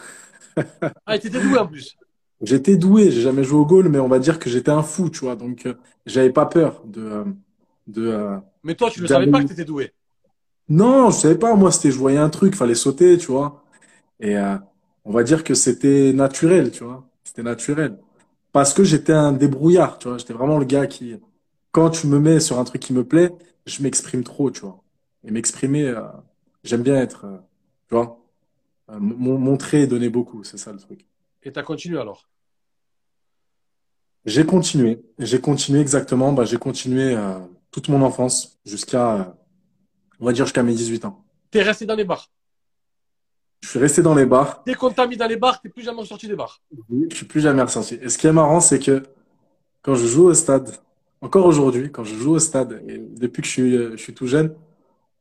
ah, 1.05 1.15
et 1.15 1.19
t'étais 1.19 1.39
doué 1.39 1.57
en 1.57 1.67
plus. 1.67 1.97
J'étais 2.41 2.77
doué, 2.77 3.11
j'ai 3.11 3.21
jamais 3.21 3.43
joué 3.43 3.59
au 3.59 3.65
goal, 3.65 3.89
mais 3.89 3.99
on 3.99 4.07
va 4.07 4.19
dire 4.19 4.39
que 4.39 4.49
j'étais 4.49 4.71
un 4.71 4.83
fou, 4.83 5.09
tu 5.09 5.19
vois. 5.19 5.35
Donc, 5.35 5.65
euh, 5.65 5.73
j'avais 6.05 6.31
pas 6.31 6.45
peur 6.45 6.81
de. 6.85 7.01
Euh, 7.01 7.23
de 7.87 8.37
mais 8.63 8.75
toi, 8.75 8.89
tu 8.89 9.01
ne 9.01 9.07
savais 9.07 9.27
pas 9.27 9.43
que 9.43 9.49
t'étais 9.49 9.65
doué 9.65 9.93
Non, 10.69 11.11
je 11.11 11.17
savais 11.17 11.37
pas. 11.37 11.55
Moi, 11.55 11.71
c'était 11.71 11.91
je 11.91 11.97
voyais 11.97 12.17
un 12.17 12.29
truc, 12.29 12.55
fallait 12.55 12.75
sauter, 12.75 13.17
tu 13.17 13.27
vois. 13.27 13.63
Et 14.19 14.35
on 15.09 15.11
va 15.11 15.23
dire 15.23 15.43
que 15.43 15.55
c'était 15.55 16.13
naturel, 16.13 16.69
tu 16.71 16.83
vois. 16.83 17.03
C'était 17.23 17.41
naturel. 17.41 17.97
parce 18.51 18.73
que 18.73 18.83
j'étais 18.83 19.13
un 19.13 19.31
débrouillard, 19.31 19.97
tu 19.97 20.07
vois. 20.07 20.19
J'étais 20.19 20.33
vraiment 20.33 20.59
le 20.59 20.65
gars 20.65 20.85
qui, 20.85 21.15
quand 21.71 21.89
tu 21.89 22.05
me 22.07 22.19
mets 22.19 22.39
sur 22.39 22.59
un 22.59 22.63
truc 22.63 22.81
qui 22.81 22.93
me 22.93 23.03
plaît, 23.03 23.31
je 23.65 23.81
m'exprime 23.81 24.23
trop, 24.23 24.51
tu 24.51 24.61
vois. 24.61 24.83
Et 25.23 25.31
m'exprimer, 25.31 25.87
euh, 25.87 26.01
j'aime 26.63 26.83
bien 26.83 26.95
être, 26.95 27.25
euh, 27.25 27.37
tu 27.87 27.95
vois, 27.95 28.23
euh, 28.91 28.99
montrer 28.99 29.81
et 29.83 29.87
donner 29.87 30.09
beaucoup, 30.09 30.43
c'est 30.43 30.57
ça 30.57 30.71
le 30.71 30.77
truc. 30.79 31.07
Et 31.41 31.51
tu 31.51 31.57
as 31.57 31.63
continué 31.63 31.99
alors? 31.99 32.29
J'ai 34.25 34.45
continué. 34.45 35.01
J'ai 35.17 35.41
continué 35.41 35.79
exactement. 35.79 36.33
Bah, 36.33 36.45
j'ai 36.45 36.57
continué 36.57 37.17
toute 37.71 37.87
mon 37.89 38.03
enfance 38.03 38.59
jusqu'à, 38.63 39.35
on 40.19 40.25
va 40.25 40.33
dire 40.33 40.45
jusqu'à 40.45 40.61
mes 40.61 40.75
18 40.75 41.05
ans. 41.05 41.25
Tu 41.49 41.57
es 41.57 41.63
resté 41.63 41.87
dans 41.87 41.95
les 41.95 42.03
bars? 42.03 42.29
Je 43.61 43.67
suis 43.69 43.79
resté 43.79 44.01
dans 44.01 44.15
les 44.15 44.25
bars. 44.25 44.63
Dès 44.65 44.73
qu'on 44.73 44.89
t'a 44.89 45.05
mis 45.05 45.17
dans 45.17 45.27
les 45.27 45.35
bars, 45.35 45.61
tu 45.61 45.69
plus 45.69 45.83
jamais 45.83 46.03
sorti 46.05 46.27
des 46.27 46.35
bars 46.35 46.61
Oui, 46.89 47.07
je 47.11 47.15
suis 47.15 47.25
plus 47.25 47.41
jamais 47.41 47.61
ressorti. 47.61 47.99
Et 48.01 48.09
ce 48.09 48.17
qui 48.17 48.27
est 48.27 48.31
marrant, 48.31 48.59
c'est 48.61 48.79
que 48.79 49.03
quand 49.81 49.95
je 49.95 50.07
joue 50.07 50.25
au 50.25 50.33
stade, 50.33 50.71
encore 51.21 51.45
aujourd'hui, 51.45 51.91
quand 51.91 52.03
je 52.03 52.15
joue 52.15 52.31
au 52.31 52.39
stade, 52.39 52.81
et 52.87 52.97
depuis 52.97 53.41
que 53.41 53.47
je 53.47 53.51
suis, 53.51 53.71
je 53.71 53.97
suis 53.97 54.13
tout 54.13 54.27
jeune, 54.27 54.55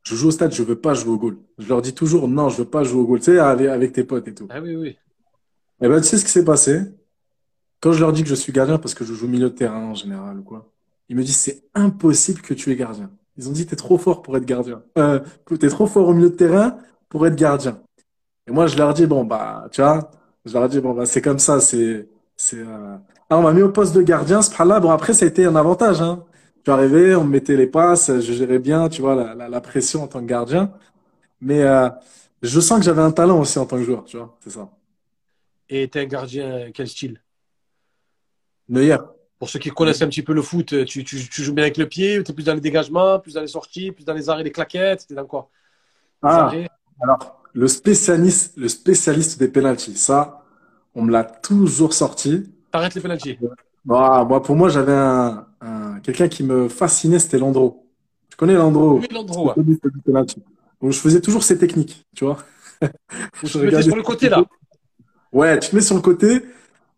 je 0.03 0.15
joue 0.15 0.29
au 0.29 0.31
stade, 0.31 0.53
je 0.53 0.63
veux 0.63 0.79
pas 0.79 0.93
jouer 0.93 1.11
au 1.11 1.17
goal. 1.17 1.37
Je 1.57 1.67
leur 1.67 1.81
dis 1.81 1.93
toujours, 1.93 2.27
non, 2.27 2.49
je 2.49 2.57
veux 2.57 2.69
pas 2.69 2.83
jouer 2.83 3.01
au 3.01 3.05
goal. 3.05 3.19
Tu 3.19 3.25
sais, 3.25 3.39
avec, 3.39 3.67
avec 3.67 3.93
tes 3.93 4.03
potes 4.03 4.27
et 4.27 4.33
tout. 4.33 4.47
Ah 4.49 4.61
oui, 4.61 4.75
oui. 4.75 4.97
Et 5.81 5.87
ben, 5.87 6.01
tu 6.01 6.07
sais 6.07 6.17
ce 6.17 6.25
qui 6.25 6.31
s'est 6.31 6.45
passé? 6.45 6.81
Quand 7.81 7.93
je 7.93 7.99
leur 7.99 8.11
dis 8.11 8.23
que 8.23 8.29
je 8.29 8.35
suis 8.35 8.51
gardien 8.51 8.77
parce 8.77 8.93
que 8.93 9.05
je 9.05 9.13
joue 9.13 9.27
milieu 9.27 9.49
de 9.49 9.55
terrain 9.55 9.85
en 9.85 9.95
général 9.95 10.39
ou 10.39 10.43
quoi, 10.43 10.69
ils 11.07 11.15
me 11.15 11.23
disent, 11.23 11.37
c'est 11.37 11.63
impossible 11.73 12.41
que 12.41 12.53
tu 12.53 12.71
es 12.71 12.75
gardien. 12.75 13.09
Ils 13.37 13.47
ont 13.47 13.53
dit, 13.53 13.65
t'es 13.65 13.77
trop 13.77 13.97
fort 13.97 14.21
pour 14.21 14.35
être 14.35 14.45
gardien. 14.45 14.83
Euh, 14.97 15.19
t'es 15.59 15.69
trop 15.69 15.87
fort 15.87 16.07
au 16.09 16.13
milieu 16.13 16.29
de 16.29 16.35
terrain 16.35 16.77
pour 17.07 17.25
être 17.25 17.35
gardien. 17.35 17.81
Et 18.49 18.51
moi, 18.51 18.65
je 18.65 18.75
leur 18.75 18.93
dis, 18.95 19.05
bon, 19.05 19.23
bah, 19.25 19.67
tu 19.71 19.81
vois, 19.81 20.09
je 20.43 20.53
leur 20.53 20.67
dis, 20.67 20.79
bon, 20.79 20.93
bah, 20.93 21.05
c'est 21.05 21.21
comme 21.21 21.37
ça, 21.37 21.59
c'est, 21.59 22.09
c'est, 22.35 22.57
euh... 22.57 22.97
ah, 23.29 23.37
on 23.37 23.43
m'a 23.43 23.53
mis 23.53 23.61
au 23.61 23.69
poste 23.69 23.93
de 23.93 24.01
gardien, 24.01 24.41
ce 24.41 24.63
là 24.63 24.79
Bon, 24.79 24.89
après, 24.89 25.13
ça 25.13 25.25
a 25.25 25.27
été 25.27 25.45
un 25.45 25.55
avantage, 25.55 26.01
hein. 26.01 26.25
Je 26.65 26.71
suis 26.71 27.15
on 27.15 27.23
me 27.23 27.29
mettait 27.29 27.55
les 27.55 27.67
passes, 27.67 28.11
je 28.19 28.33
gérais 28.33 28.59
bien, 28.59 28.89
tu 28.89 29.01
vois, 29.01 29.15
la, 29.15 29.49
la, 29.49 29.61
pression 29.61 30.03
en 30.03 30.07
tant 30.07 30.19
que 30.19 30.25
gardien. 30.25 30.71
Mais 31.41 31.61
euh, 31.63 31.89
je 32.43 32.59
sens 32.59 32.79
que 32.79 32.85
j'avais 32.85 33.01
un 33.01 33.11
talent 33.11 33.39
aussi 33.39 33.57
en 33.59 33.65
tant 33.65 33.77
que 33.77 33.83
joueur, 33.83 34.03
tu 34.05 34.17
vois, 34.17 34.37
c'est 34.41 34.51
ça. 34.51 34.69
Et 35.69 35.87
t'es 35.87 36.01
un 36.01 36.05
gardien 36.05 36.71
quel 36.71 36.87
style? 36.87 37.21
Neuer. 38.67 38.97
Pour 39.39 39.49
ceux 39.49 39.57
qui 39.57 39.69
connaissent 39.69 40.01
un 40.01 40.09
petit 40.09 40.21
peu 40.21 40.33
le 40.33 40.41
foot, 40.41 40.85
tu, 40.85 41.03
tu, 41.03 41.29
tu 41.29 41.43
joues 41.43 41.53
bien 41.53 41.63
avec 41.63 41.77
le 41.77 41.87
pied, 41.87 42.21
tu 42.23 42.31
es 42.31 42.35
plus 42.35 42.43
dans 42.43 42.53
les 42.55 42.61
dégagements, 42.61 43.19
plus 43.19 43.33
dans 43.33 43.41
les 43.41 43.47
sorties, 43.47 43.91
plus 43.91 44.03
dans 44.03 44.13
les 44.13 44.29
arrêts, 44.29 44.43
les 44.43 44.51
claquettes, 44.51 45.07
t'es 45.07 45.15
dans 45.15 45.25
quoi? 45.25 45.49
Ah, 46.21 46.51
alors, 47.01 47.38
le 47.53 47.67
spécialiste, 47.67 48.53
le 48.57 48.67
spécialiste 48.67 49.39
des 49.39 49.47
penalties, 49.47 49.97
ça, 49.97 50.43
on 50.95 51.03
me 51.03 51.11
l'a 51.11 51.23
toujours 51.23 51.93
sorti. 51.93 52.49
T'arrêtes 52.71 52.95
les 52.95 53.01
penalties 53.01 53.37
bah, 53.85 54.25
moi, 54.27 54.41
pour 54.43 54.55
moi, 54.55 54.69
j'avais 54.69 54.93
un, 54.93 55.45
quelqu'un 56.03 56.27
qui 56.27 56.43
me 56.43 56.67
fascinait, 56.69 57.19
c'était 57.19 57.39
Landro. 57.39 57.87
Tu 58.29 58.37
connais 58.37 58.53
Landro 58.53 58.99
Oui, 58.99 59.07
Landro, 59.11 59.53
Donc, 59.55 60.91
je 60.91 60.99
faisais 60.99 61.21
toujours 61.21 61.43
ces 61.43 61.57
techniques, 61.57 62.05
tu 62.15 62.25
vois. 62.25 62.37
je 63.43 63.53
te 63.53 63.57
mettais 63.57 63.81
sur 63.81 63.95
le 63.95 64.03
côté, 64.03 64.29
là. 64.29 64.43
Ouais, 65.31 65.59
tu 65.59 65.69
te 65.69 65.75
mets 65.75 65.81
sur 65.81 65.95
le 65.95 66.01
côté. 66.01 66.43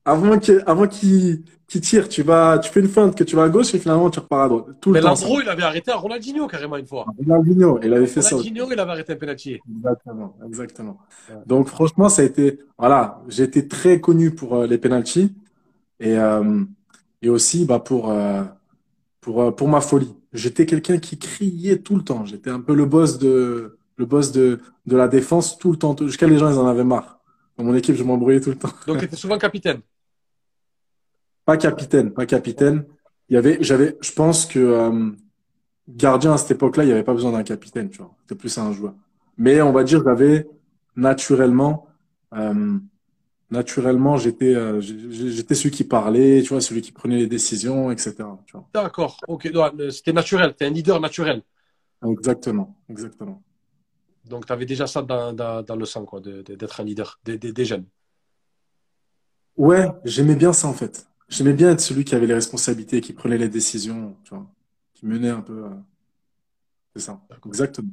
Avant 0.04 0.40
qu'il 0.40 0.64
avant 0.66 0.88
qu'il 0.88 1.44
tire, 1.68 2.10
tu 2.10 2.24
vas, 2.24 2.58
tu 2.58 2.72
fais 2.72 2.80
une 2.80 2.88
feinte 2.88 3.16
que 3.16 3.24
tu 3.24 3.36
vas 3.36 3.44
à 3.44 3.50
gauche 3.50 3.74
et 3.76 3.80
finalement 3.80 4.10
tu 4.10 4.20
repars 4.20 4.42
à 4.42 4.50
droite. 4.50 4.66
Tout 4.82 4.92
Mais 4.92 5.00
Landro, 5.00 5.42
il 5.42 5.48
avait 5.48 5.62
arrêté 5.62 5.92
à 5.92 5.96
Ronaldinho 5.96 6.48
carrément 6.48 6.78
une 6.78 6.88
fois. 6.88 7.06
Ronaldinho, 7.20 7.80
il 7.84 7.94
avait 7.94 8.08
fait 8.08 8.22
ça. 8.22 8.36
Ronaldinho, 8.36 8.72
il 8.72 8.80
avait 8.80 8.92
arrêté 8.92 9.14
un 9.14 9.16
penalty. 9.16 9.60
Exactement, 9.78 10.36
exactement. 10.46 10.98
Donc 11.46 11.68
franchement, 11.68 12.10
ça 12.10 12.24
a 12.24 12.26
été, 12.26 12.60
voilà, 12.78 13.22
j'ai 13.28 13.44
été 13.44 13.68
très 13.68 14.02
connu 14.02 14.32
pour 14.32 14.56
euh, 14.56 14.68
les 14.68 14.80
penalties 14.80 15.36
et 16.00 16.18
euh, 16.18 16.64
et 17.22 17.30
aussi 17.30 17.66
bah 17.66 17.80
pour 17.80 18.10
euh, 18.10 18.44
pour, 19.22 19.56
pour 19.56 19.68
ma 19.68 19.82
folie. 19.82 20.16
J'étais 20.34 20.66
quelqu'un 20.66 20.98
qui 20.98 21.20
criait 21.20 21.78
tout 21.78 21.96
le 21.96 22.04
temps. 22.04 22.26
J'étais 22.26 22.50
un 22.50 22.60
peu 22.60 22.74
le 22.74 22.86
boss 22.86 23.20
de, 23.20 23.78
le 23.98 24.06
boss 24.06 24.32
de, 24.32 24.60
de 24.88 24.98
la 24.98 25.08
défense 25.08 25.58
tout 25.58 25.72
le 25.72 25.78
temps. 25.78 25.96
Jusqu'à 26.02 26.26
les 26.26 26.38
gens, 26.38 26.50
ils 26.50 26.58
en 26.58 26.66
avaient 26.66 26.84
marre. 26.84 27.20
Dans 27.58 27.66
mon 27.66 27.76
équipe, 27.76 27.96
je 27.96 28.04
m'embrouillais 28.04 28.40
tout 28.40 28.50
le 28.50 28.56
temps. 28.56 28.72
Donc, 28.88 29.00
tu 29.00 29.06
étais 29.06 29.18
souvent 29.18 29.38
capitaine? 29.38 29.82
Pas 31.52 31.58
capitaine, 31.58 32.14
pas 32.14 32.26
capitaine. 32.26 32.86
Il 33.28 33.34
y 33.34 33.38
avait, 33.38 33.58
j'avais, 33.60 33.98
je 34.00 34.14
pense 34.14 34.46
que, 34.46 34.58
euh, 34.58 35.10
gardien 35.90 36.32
à 36.32 36.38
cette 36.38 36.52
époque-là, 36.52 36.86
il 36.86 36.88
n'y 36.88 36.94
avait 36.94 37.04
pas 37.04 37.14
besoin 37.14 37.34
d'un 37.34 37.44
capitaine, 37.44 37.90
tu 37.90 37.98
vois. 37.98 38.16
C'était 38.22 38.36
plus 38.36 38.58
un 38.58 38.72
joueur. 38.72 38.94
Mais 39.38 39.62
on 39.62 39.74
va 39.74 39.84
dire, 39.84 40.02
j'avais 40.02 40.48
naturellement, 40.96 41.88
euh, 42.34 42.78
naturellement, 43.50 44.16
j'étais 44.16 44.56
euh, 44.56 44.80
j'étais 44.80 45.54
celui 45.54 45.72
qui 45.72 45.84
parlait, 45.84 46.42
tu 46.42 46.54
vois, 46.54 46.62
celui 46.62 46.80
qui 46.80 46.94
prenait 46.94 47.18
les 47.18 47.28
décisions, 47.28 47.92
etc. 47.92 48.16
D'accord, 48.74 49.18
ok. 49.28 49.52
C'était 49.90 50.14
naturel, 50.14 50.56
tu 50.58 50.64
es 50.64 50.68
un 50.68 50.70
leader 50.70 51.02
naturel. 51.02 51.42
Exactement, 52.08 52.78
exactement. 52.88 53.44
Donc, 54.24 54.46
tu 54.46 54.54
avais 54.54 54.66
déjà 54.66 54.88
ça 54.88 55.02
dans, 55.02 55.34
dans, 55.34 55.76
le 55.76 55.86
sang, 55.86 56.06
quoi, 56.06 56.22
d'être 56.22 56.80
un 56.80 56.86
leader 56.86 57.20
des, 57.26 57.38
des, 57.38 57.66
jeunes. 57.66 57.88
Ouais, 59.58 59.90
j'aimais 60.06 60.36
bien 60.36 60.54
ça, 60.54 60.70
en 60.70 60.74
fait. 60.74 61.11
J'aimais 61.32 61.54
bien 61.54 61.72
être 61.72 61.80
celui 61.80 62.04
qui 62.04 62.14
avait 62.14 62.28
les 62.28 62.34
responsabilités, 62.34 63.00
qui 63.00 63.14
prenait 63.14 63.38
les 63.38 63.48
décisions, 63.48 64.18
tu 64.26 64.36
vois, 64.36 64.46
qui 64.94 65.06
menait 65.06 65.30
un 65.30 65.40
peu. 65.40 65.64
Euh, 65.64 65.70
c'est 66.94 67.04
ça, 67.04 67.22
exactement. 67.46 67.92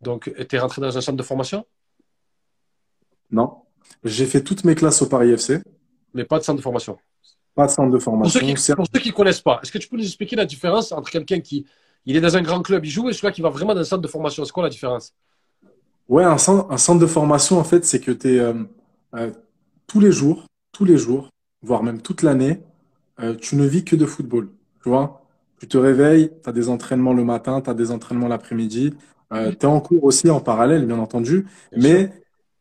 Donc, 0.00 0.32
tu 0.48 0.56
es 0.56 0.58
rentré 0.58 0.80
dans 0.80 0.96
un 0.96 1.00
centre 1.02 1.18
de 1.18 1.22
formation? 1.22 1.66
Non. 3.30 3.58
J'ai 4.04 4.24
fait 4.24 4.42
toutes 4.42 4.64
mes 4.64 4.74
classes 4.74 5.02
au 5.02 5.06
Paris 5.06 5.30
FC. 5.30 5.60
Mais 6.14 6.24
pas 6.24 6.38
de 6.38 6.44
centre 6.44 6.56
de 6.56 6.62
formation? 6.62 6.98
Pas 7.54 7.66
de 7.66 7.72
centre 7.72 7.90
de 7.90 7.98
formation. 7.98 8.40
Pour 8.74 8.86
ceux 8.90 9.00
qui 9.00 9.08
ne 9.08 9.14
connaissent 9.14 9.42
pas, 9.42 9.60
est-ce 9.62 9.70
que 9.70 9.78
tu 9.78 9.88
peux 9.88 9.98
nous 9.98 10.04
expliquer 10.04 10.36
la 10.36 10.46
différence 10.46 10.90
entre 10.90 11.10
quelqu'un 11.10 11.40
qui 11.40 11.66
il 12.06 12.16
est 12.16 12.22
dans 12.22 12.38
un 12.38 12.42
grand 12.42 12.62
club, 12.62 12.86
il 12.86 12.90
joue, 12.90 13.10
et 13.10 13.12
celui-là 13.12 13.32
qui 13.32 13.42
va 13.42 13.50
vraiment 13.50 13.74
dans 13.74 13.82
un 13.82 13.84
centre 13.84 14.00
de 14.00 14.08
formation? 14.08 14.46
C'est 14.46 14.52
quoi 14.52 14.62
la 14.62 14.70
différence? 14.70 15.12
Ouais, 16.08 16.24
un 16.24 16.38
centre, 16.38 16.72
un 16.72 16.78
centre 16.78 17.00
de 17.00 17.06
formation, 17.06 17.58
en 17.58 17.64
fait, 17.64 17.84
c'est 17.84 18.00
que 18.00 18.12
tu 18.12 18.34
es 18.34 18.38
euh, 18.38 18.54
euh, 19.14 19.30
tous 19.86 20.00
les 20.00 20.10
jours, 20.10 20.46
tous 20.72 20.86
les 20.86 20.96
jours, 20.96 21.28
voire 21.60 21.82
même 21.82 22.00
toute 22.00 22.22
l'année, 22.22 22.62
euh, 23.20 23.34
tu 23.34 23.56
ne 23.56 23.66
vis 23.66 23.84
que 23.84 23.96
de 23.96 24.06
football. 24.06 24.48
Tu 24.82 24.88
vois 24.88 25.22
Tu 25.58 25.68
te 25.68 25.78
réveilles, 25.78 26.30
tu 26.42 26.48
as 26.48 26.52
des 26.52 26.68
entraînements 26.68 27.12
le 27.12 27.24
matin, 27.24 27.60
tu 27.60 27.70
as 27.70 27.74
des 27.74 27.90
entraînements 27.90 28.28
l'après-midi. 28.28 28.94
tu 29.32 29.36
es 29.36 29.64
en 29.64 29.80
cours 29.80 30.04
aussi 30.04 30.30
en 30.30 30.40
parallèle, 30.40 30.86
bien 30.86 30.98
entendu. 30.98 31.46
mais 31.76 32.12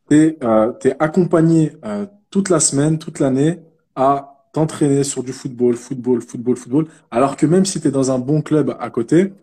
tu 0.09 0.15
es, 0.17 0.37
euh, 0.43 0.73
accompagné 0.99 1.73
euh, 1.85 2.05
toute 2.29 2.49
la 2.49 2.59
semaine, 2.59 2.99
toute 2.99 3.19
l'année 3.19 3.59
à 3.95 4.47
t'entraîner 4.53 5.03
sur 5.03 5.23
du 5.23 5.33
football, 5.33 5.75
football, 5.75 6.21
football, 6.21 6.55
football. 6.57 6.87
Alors 7.11 7.35
que 7.37 7.45
même 7.45 7.65
si 7.65 7.81
tu 7.81 7.87
es 7.87 7.91
dans 7.91 8.11
un 8.11 8.19
bon 8.19 8.41
club 8.41 8.75
à 8.79 8.89
côté, 8.89 9.33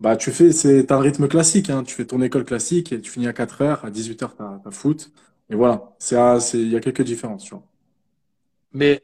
bah 0.00 0.16
tu 0.16 0.30
fais 0.32 0.52
c'est 0.52 0.90
un 0.92 0.98
rythme 0.98 1.28
classique 1.28 1.70
hein. 1.70 1.84
tu 1.84 1.94
fais 1.94 2.04
ton 2.04 2.20
école 2.22 2.44
classique 2.44 2.92
et 2.92 3.00
tu 3.00 3.10
finis 3.10 3.28
à 3.28 3.32
4 3.32 3.62
heures, 3.62 3.84
à 3.84 3.90
18 3.90 4.22
heures 4.24 4.36
tu 4.36 4.42
as, 4.42 4.70
foot 4.72 5.12
et 5.50 5.54
voilà, 5.54 5.94
c'est 5.98 6.16
il 6.54 6.68
y 6.70 6.76
a 6.76 6.80
quelques 6.80 7.02
différences, 7.02 7.44
tu 7.44 7.50
vois. 7.54 7.62
Mais 8.72 9.02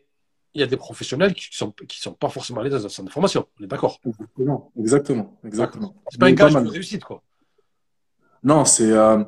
il 0.55 0.61
y 0.61 0.65
a 0.65 0.67
des 0.67 0.77
professionnels 0.77 1.35
qui 1.35 1.49
sont 1.53 1.73
qui 1.87 2.01
sont 2.01 2.13
pas 2.13 2.29
forcément 2.29 2.61
allés 2.61 2.71
dans 2.71 2.85
un 2.85 2.89
centre 2.89 3.09
de 3.09 3.13
formation, 3.13 3.47
on 3.61 3.65
est 3.65 3.67
d'accord 3.67 4.01
Exactement, 4.07 4.73
exactement, 4.79 5.39
exactement. 5.45 5.95
C'est 6.11 6.21
pas 6.21 6.27
un 6.27 6.33
gage 6.33 6.55
de 6.55 6.69
réussite 6.69 7.05
quoi. 7.05 7.23
Non, 8.43 8.65
c'est 8.65 8.93
euh, 8.93 9.23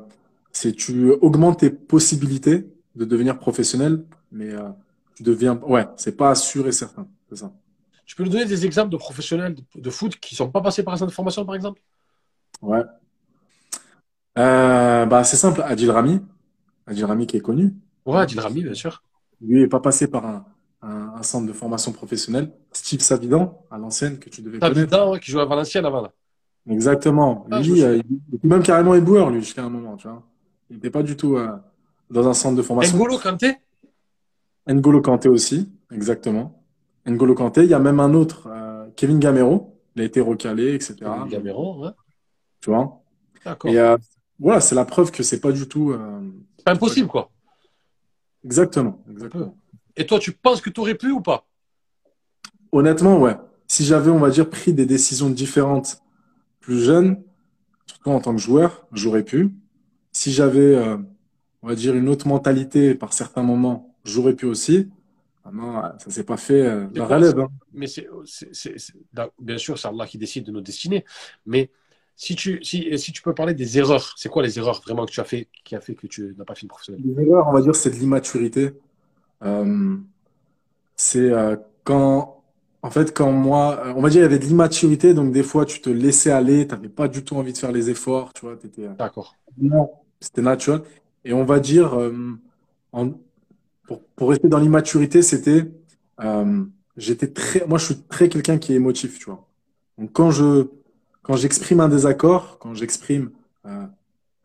c'est 0.51 0.73
tu 0.73 1.11
augmentes 1.11 1.59
tes 1.59 1.69
possibilités 1.69 2.67
de 2.95 3.05
devenir 3.05 3.37
professionnel, 3.37 4.05
mais 4.31 4.51
euh, 4.51 4.69
tu 5.15 5.23
deviens, 5.23 5.55
ouais, 5.57 5.87
c'est 5.95 6.17
pas 6.17 6.35
sûr 6.35 6.67
et 6.67 6.71
certain, 6.71 7.07
c'est 7.29 7.37
ça. 7.37 7.53
Tu 8.05 8.15
peux 8.15 8.23
nous 8.23 8.29
donner 8.29 8.45
des 8.45 8.65
exemples 8.65 8.89
de 8.89 8.97
professionnels 8.97 9.55
de 9.73 9.89
foot 9.89 10.17
qui 10.17 10.35
sont 10.35 10.49
pas 10.51 10.61
passés 10.61 10.83
par 10.83 10.93
un 10.93 10.97
centre 10.97 11.11
de 11.11 11.15
formation, 11.15 11.45
par 11.45 11.55
exemple? 11.55 11.81
Ouais. 12.61 12.81
Euh, 14.37 15.05
bah, 15.05 15.23
c'est 15.23 15.37
simple, 15.37 15.61
Adil 15.61 15.89
Rami. 15.91 16.21
Adil 16.87 17.05
Rami 17.05 17.27
qui 17.27 17.37
est 17.37 17.41
connu. 17.41 17.73
Ouais, 18.05 18.19
Adil 18.19 18.39
Rami, 18.39 18.63
bien 18.63 18.73
sûr. 18.73 19.01
Lui 19.39 19.61
est 19.61 19.67
pas 19.67 19.79
passé 19.79 20.07
par 20.07 20.25
un, 20.25 20.45
un, 20.81 21.23
centre 21.23 21.47
de 21.47 21.53
formation 21.53 21.91
professionnelle. 21.91 22.51
Steve 22.71 23.01
Savidan, 23.01 23.65
à 23.69 23.77
l'ancienne, 23.77 24.17
que 24.17 24.29
tu 24.29 24.41
devais 24.41 24.59
Savidan, 24.59 24.87
connaître. 24.87 25.11
Ouais, 25.11 25.19
qui 25.19 25.31
jouait 25.31 25.41
à 25.41 25.45
Valenciennes 25.45 25.85
avant. 25.85 26.01
Là. 26.01 26.11
Exactement. 26.69 27.45
Ah, 27.51 27.61
lui, 27.61 27.83
euh, 27.83 27.97
il, 27.97 28.19
il, 28.43 28.49
même 28.49 28.63
carrément 28.63 28.95
éboueur, 28.95 29.29
lui, 29.29 29.41
jusqu'à 29.41 29.63
un 29.63 29.69
moment, 29.69 29.95
tu 29.97 30.07
vois. 30.07 30.23
Il 30.69 30.75
n'était 30.75 30.89
pas 30.89 31.03
du 31.03 31.17
tout 31.17 31.35
euh, 31.35 31.49
dans 32.09 32.27
un 32.27 32.33
centre 32.33 32.55
de 32.55 32.61
formation. 32.61 32.97
N'Golo 32.97 33.17
Kanté? 33.17 33.57
N'Golo 34.67 35.01
Kanté 35.01 35.27
aussi, 35.27 35.69
exactement. 35.91 36.63
N'Golo 37.05 37.35
Kanté. 37.35 37.63
Il 37.63 37.69
y 37.69 37.73
a 37.73 37.79
même 37.79 37.99
un 37.99 38.13
autre, 38.13 38.47
euh, 38.47 38.87
Kevin 38.95 39.19
Gamero. 39.19 39.77
Il 39.95 40.01
a 40.01 40.05
été 40.05 40.21
recalé, 40.21 40.73
etc. 40.73 40.95
Kevin 40.99 41.27
Gamero, 41.27 41.83
ouais. 41.83 41.91
Tu 42.61 42.69
vois 42.69 43.01
D'accord. 43.43 43.69
Et 43.69 43.79
euh, 43.79 43.97
voilà, 44.39 44.61
c'est 44.61 44.75
la 44.75 44.85
preuve 44.85 45.11
que 45.11 45.23
c'est 45.23 45.41
pas 45.41 45.51
du 45.51 45.67
tout. 45.67 45.93
c'est 46.57 46.63
pas 46.63 46.71
impossible, 46.71 47.07
quoi. 47.07 47.29
Exactement, 48.45 49.03
exactement. 49.11 49.55
Et 49.95 50.05
toi, 50.05 50.19
tu 50.19 50.31
penses 50.31 50.61
que 50.61 50.69
tu 50.69 50.79
aurais 50.79 50.95
pu 50.95 51.11
ou 51.11 51.21
pas? 51.21 51.47
Honnêtement, 52.71 53.19
ouais. 53.19 53.35
Si 53.67 53.85
j'avais, 53.85 54.11
on 54.11 54.19
va 54.19 54.29
dire, 54.29 54.49
pris 54.49 54.73
des 54.73 54.85
décisions 54.85 55.29
différentes 55.29 56.01
plus 56.59 56.83
jeune, 56.83 57.23
surtout 57.85 58.11
en 58.11 58.19
tant 58.19 58.35
que 58.35 58.41
joueur, 58.41 58.85
j'aurais 58.91 59.23
pu. 59.23 59.51
Si 60.11 60.31
j'avais, 60.31 60.75
euh, 60.75 60.97
on 61.61 61.67
va 61.67 61.75
dire, 61.75 61.95
une 61.95 62.09
autre 62.09 62.27
mentalité 62.27 62.95
par 62.95 63.13
certains 63.13 63.43
moments, 63.43 63.95
j'aurais 64.03 64.35
pu 64.35 64.45
aussi. 64.45 64.89
non, 65.51 65.81
ça 65.97 66.09
s'est 66.09 66.23
pas 66.23 66.37
fait 66.37 66.61
euh, 66.61 66.87
la 66.93 67.05
relève. 67.05 67.39
Hein. 67.39 67.49
Mais 67.73 67.87
c'est, 67.87 68.07
bien 69.39 69.57
sûr, 69.57 69.77
c'est 69.77 69.87
Allah 69.87 70.05
qui 70.05 70.17
décide 70.17 70.45
de 70.45 70.51
nos 70.51 70.61
destinées. 70.61 71.05
Mais 71.45 71.69
si 72.15 72.35
tu, 72.35 72.63
si, 72.63 72.97
si 72.99 73.11
tu 73.11 73.21
peux 73.21 73.33
parler 73.33 73.53
des 73.53 73.77
erreurs, 73.77 74.13
c'est 74.17 74.29
quoi 74.29 74.43
les 74.43 74.59
erreurs 74.59 74.81
vraiment 74.81 75.05
que 75.05 75.11
tu 75.11 75.19
as 75.19 75.23
fait 75.23 75.47
qui 75.63 75.75
a 75.75 75.81
fait 75.81 75.95
que 75.95 76.07
tu 76.07 76.35
n'as 76.37 76.45
pas 76.45 76.55
fini 76.55 76.67
professionnel? 76.67 77.01
Les 77.03 77.23
erreurs, 77.23 77.47
on 77.47 77.53
va 77.53 77.61
dire, 77.61 77.75
c'est 77.75 77.89
de 77.89 77.95
l'immaturité. 77.95 78.71
Euh, 79.43 79.97
c'est 80.95 81.31
euh, 81.31 81.55
quand, 81.83 82.43
en 82.81 82.91
fait, 82.91 83.15
quand 83.15 83.31
moi, 83.31 83.83
on 83.95 84.01
va 84.01 84.09
dire, 84.09 84.21
il 84.21 84.23
y 84.23 84.25
avait 84.25 84.39
de 84.39 84.45
l'immaturité, 84.45 85.13
donc 85.13 85.31
des 85.31 85.43
fois, 85.43 85.65
tu 85.65 85.81
te 85.81 85.89
laissais 85.89 86.31
aller, 86.31 86.67
tu 86.67 86.73
n'avais 86.75 86.89
pas 86.89 87.07
du 87.07 87.23
tout 87.23 87.35
envie 87.35 87.53
de 87.53 87.57
faire 87.57 87.71
les 87.71 87.89
efforts, 87.89 88.33
tu 88.33 88.41
vois, 88.41 88.53
étais, 88.63 88.87
D'accord. 88.97 89.35
C'était 90.19 90.41
naturel. 90.41 90.81
Et 91.25 91.33
on 91.33 91.45
va 91.45 91.59
dire, 91.59 91.97
en, 92.91 93.11
pour, 93.87 94.03
pour 94.15 94.29
rester 94.29 94.47
dans 94.47 94.59
l'immaturité, 94.59 95.21
c'était, 95.21 95.71
euh, 96.21 96.63
j'étais 96.97 97.27
très, 97.27 97.65
moi 97.67 97.77
je 97.77 97.85
suis 97.85 98.01
très 98.03 98.29
quelqu'un 98.29 98.57
qui 98.57 98.73
est 98.73 98.75
émotif, 98.75 99.19
tu 99.19 99.25
vois. 99.25 99.47
Donc 99.97 100.11
quand 100.13 100.31
je, 100.31 100.67
quand 101.23 101.35
j'exprime 101.35 101.79
un 101.79 101.89
désaccord, 101.89 102.57
quand 102.59 102.73
j'exprime, 102.73 103.31
euh, 103.65 103.85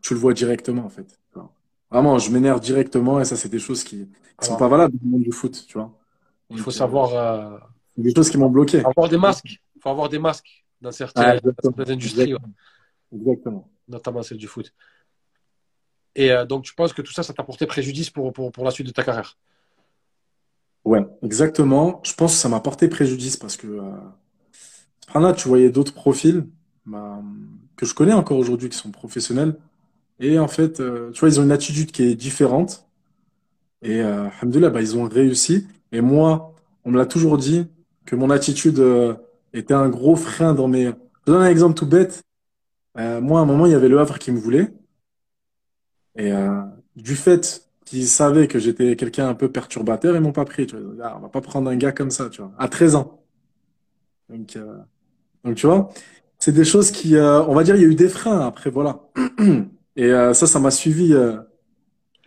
tu 0.02 0.14
le 0.14 0.20
vois 0.20 0.34
directement 0.34 0.84
en 0.84 0.88
fait. 0.88 1.18
Vraiment, 1.90 2.18
je 2.18 2.30
m'énerve 2.30 2.60
directement 2.60 3.20
et 3.20 3.24
ça 3.24 3.36
c'est 3.36 3.48
des 3.48 3.58
choses 3.58 3.84
qui, 3.84 4.08
ne 4.40 4.44
sont 4.44 4.56
pas 4.56 4.68
valables 4.68 4.94
dans 4.94 5.04
le 5.04 5.10
monde 5.10 5.22
du 5.22 5.32
foot, 5.32 5.64
tu 5.66 5.78
vois. 5.78 5.92
Il 6.50 6.58
faut 6.58 6.70
savoir. 6.70 7.14
Euh, 7.14 7.58
des 7.96 8.14
choses 8.14 8.30
qui 8.30 8.38
m'ont 8.38 8.50
bloqué. 8.50 8.78
Il 8.78 8.82
faut 8.82 8.90
avoir 8.90 9.08
des 9.08 9.18
masques. 9.18 9.60
Il 9.74 9.80
faut 9.80 9.88
avoir 9.90 10.08
des 10.08 10.18
masques 10.18 10.64
dans 10.80 10.92
certaines, 10.92 11.40
industries. 11.88 12.34
Exactement. 13.14 13.68
Notamment 13.88 14.22
celle 14.22 14.38
du 14.38 14.46
foot. 14.46 14.72
Et 16.14 16.32
euh, 16.32 16.44
donc, 16.44 16.64
tu 16.64 16.74
penses 16.74 16.92
que 16.92 17.02
tout 17.02 17.12
ça, 17.12 17.22
ça 17.22 17.32
t'a 17.32 17.42
porté 17.42 17.66
préjudice 17.66 18.10
pour, 18.10 18.32
pour, 18.32 18.50
pour, 18.50 18.64
la 18.64 18.70
suite 18.70 18.86
de 18.86 18.92
ta 18.92 19.02
carrière? 19.02 19.38
Ouais, 20.84 21.06
exactement. 21.22 22.00
Je 22.04 22.14
pense 22.14 22.32
que 22.32 22.38
ça 22.38 22.48
m'a 22.48 22.60
porté 22.60 22.88
préjudice 22.88 23.36
parce 23.36 23.56
que 23.56 23.66
euh, 23.66 25.20
là, 25.20 25.32
tu 25.34 25.48
voyais 25.48 25.70
d'autres 25.70 25.94
profils 25.94 26.46
bah, 26.86 27.20
que 27.76 27.84
je 27.84 27.94
connais 27.94 28.12
encore 28.12 28.38
aujourd'hui 28.38 28.68
qui 28.68 28.78
sont 28.78 28.90
professionnels. 28.90 29.56
Et 30.20 30.38
en 30.38 30.48
fait, 30.48 30.80
euh, 30.80 31.10
tu 31.12 31.20
vois, 31.20 31.28
ils 31.28 31.40
ont 31.40 31.44
une 31.44 31.52
attitude 31.52 31.92
qui 31.92 32.02
est 32.04 32.14
différente. 32.14 32.86
Et 33.82 34.00
euh, 34.00 34.28
bah, 34.42 34.80
ils 34.80 34.96
ont 34.96 35.04
réussi. 35.04 35.66
Et 35.92 36.00
moi, 36.00 36.54
on 36.84 36.90
me 36.90 36.98
l'a 36.98 37.06
toujours 37.06 37.38
dit 37.38 37.66
que 38.06 38.16
mon 38.16 38.30
attitude 38.30 38.78
euh, 38.78 39.14
était 39.52 39.74
un 39.74 39.88
gros 39.88 40.16
frein 40.16 40.54
dans 40.54 40.68
mes. 40.68 40.86
Je 41.26 41.32
donne 41.32 41.42
un 41.42 41.48
exemple 41.50 41.74
tout 41.74 41.86
bête. 41.86 42.22
moi, 42.96 43.40
à 43.40 43.42
un 43.42 43.46
moment, 43.46 43.66
il 43.66 43.72
y 43.72 43.74
avait 43.74 43.88
le 43.88 43.98
Havre 44.00 44.18
qui 44.18 44.32
me 44.32 44.38
voulait. 44.38 44.72
Et 46.16 46.32
euh, 46.32 46.62
du 46.96 47.14
fait 47.14 47.68
qu'ils 47.84 48.08
savaient 48.08 48.48
que 48.48 48.58
j'étais 48.58 48.96
quelqu'un 48.96 49.28
un 49.28 49.34
peu 49.34 49.50
perturbateur, 49.50 50.16
ils 50.16 50.20
m'ont 50.20 50.32
pas 50.32 50.44
pris. 50.44 50.66
Tu 50.66 50.76
vois. 50.76 51.06
Ah, 51.06 51.16
on 51.18 51.20
va 51.20 51.28
pas 51.28 51.40
prendre 51.40 51.70
un 51.70 51.76
gars 51.76 51.92
comme 51.92 52.10
ça, 52.10 52.28
tu 52.30 52.42
vois, 52.42 52.52
à 52.58 52.68
13 52.68 52.96
ans. 52.96 53.22
Donc, 54.28 54.56
euh, 54.56 54.78
donc 55.44 55.56
tu 55.56 55.66
vois, 55.66 55.90
c'est 56.38 56.52
des 56.52 56.64
choses 56.64 56.90
qui, 56.90 57.16
euh, 57.16 57.42
on 57.44 57.54
va 57.54 57.62
dire, 57.64 57.76
il 57.76 57.82
y 57.82 57.84
a 57.84 57.88
eu 57.88 57.94
des 57.94 58.08
freins 58.08 58.40
après, 58.40 58.70
voilà. 58.70 59.00
Et 59.96 60.04
euh, 60.04 60.34
ça, 60.34 60.46
ça 60.46 60.60
m'a 60.60 60.70
suivi 60.70 61.12
euh, 61.12 61.38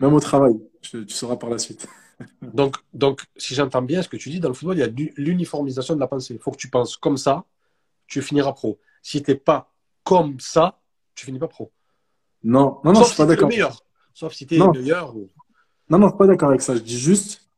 même 0.00 0.12
au 0.12 0.20
travail. 0.20 0.54
tu 0.82 1.08
sauras 1.08 1.36
par 1.36 1.50
la 1.50 1.58
suite. 1.58 1.86
donc, 2.42 2.76
donc, 2.92 3.24
si 3.36 3.54
j'entends 3.54 3.82
bien 3.82 4.02
ce 4.02 4.08
que 4.08 4.16
tu 4.16 4.28
dis, 4.28 4.40
dans 4.40 4.48
le 4.48 4.54
football, 4.54 4.76
il 4.76 4.80
y 4.80 4.82
a 4.82 5.10
l'uniformisation 5.16 5.94
de 5.94 6.00
la 6.00 6.08
pensée. 6.08 6.34
Il 6.34 6.40
faut 6.40 6.50
que 6.50 6.56
tu 6.56 6.68
penses 6.68 6.96
comme 6.96 7.16
ça, 7.16 7.44
tu 8.06 8.20
finiras 8.22 8.52
pro. 8.52 8.78
Si 9.02 9.22
tu 9.22 9.30
n'es 9.30 9.36
pas 9.36 9.72
comme 10.04 10.38
ça, 10.40 10.80
tu 11.14 11.26
finis 11.26 11.38
pas 11.38 11.48
pro. 11.48 11.70
Non, 12.42 12.80
non, 12.84 12.92
non, 12.92 13.02
je 13.02 13.08
suis 13.08 13.16
pas 13.16 13.26
d'accord. 13.26 13.48
meilleur. 13.48 13.84
Sauf 14.14 14.32
si 14.32 14.46
tu 14.46 14.56
es 14.56 14.58
le 14.58 14.70
meilleur. 14.72 15.14
Non, 15.88 15.98
non, 15.98 16.06
je 16.06 16.12
suis 16.12 16.18
pas 16.18 16.26
d'accord 16.26 16.48
avec 16.48 16.62
ça. 16.62 16.74
Je 16.74 16.80
dis 16.80 16.98
juste, 16.98 17.48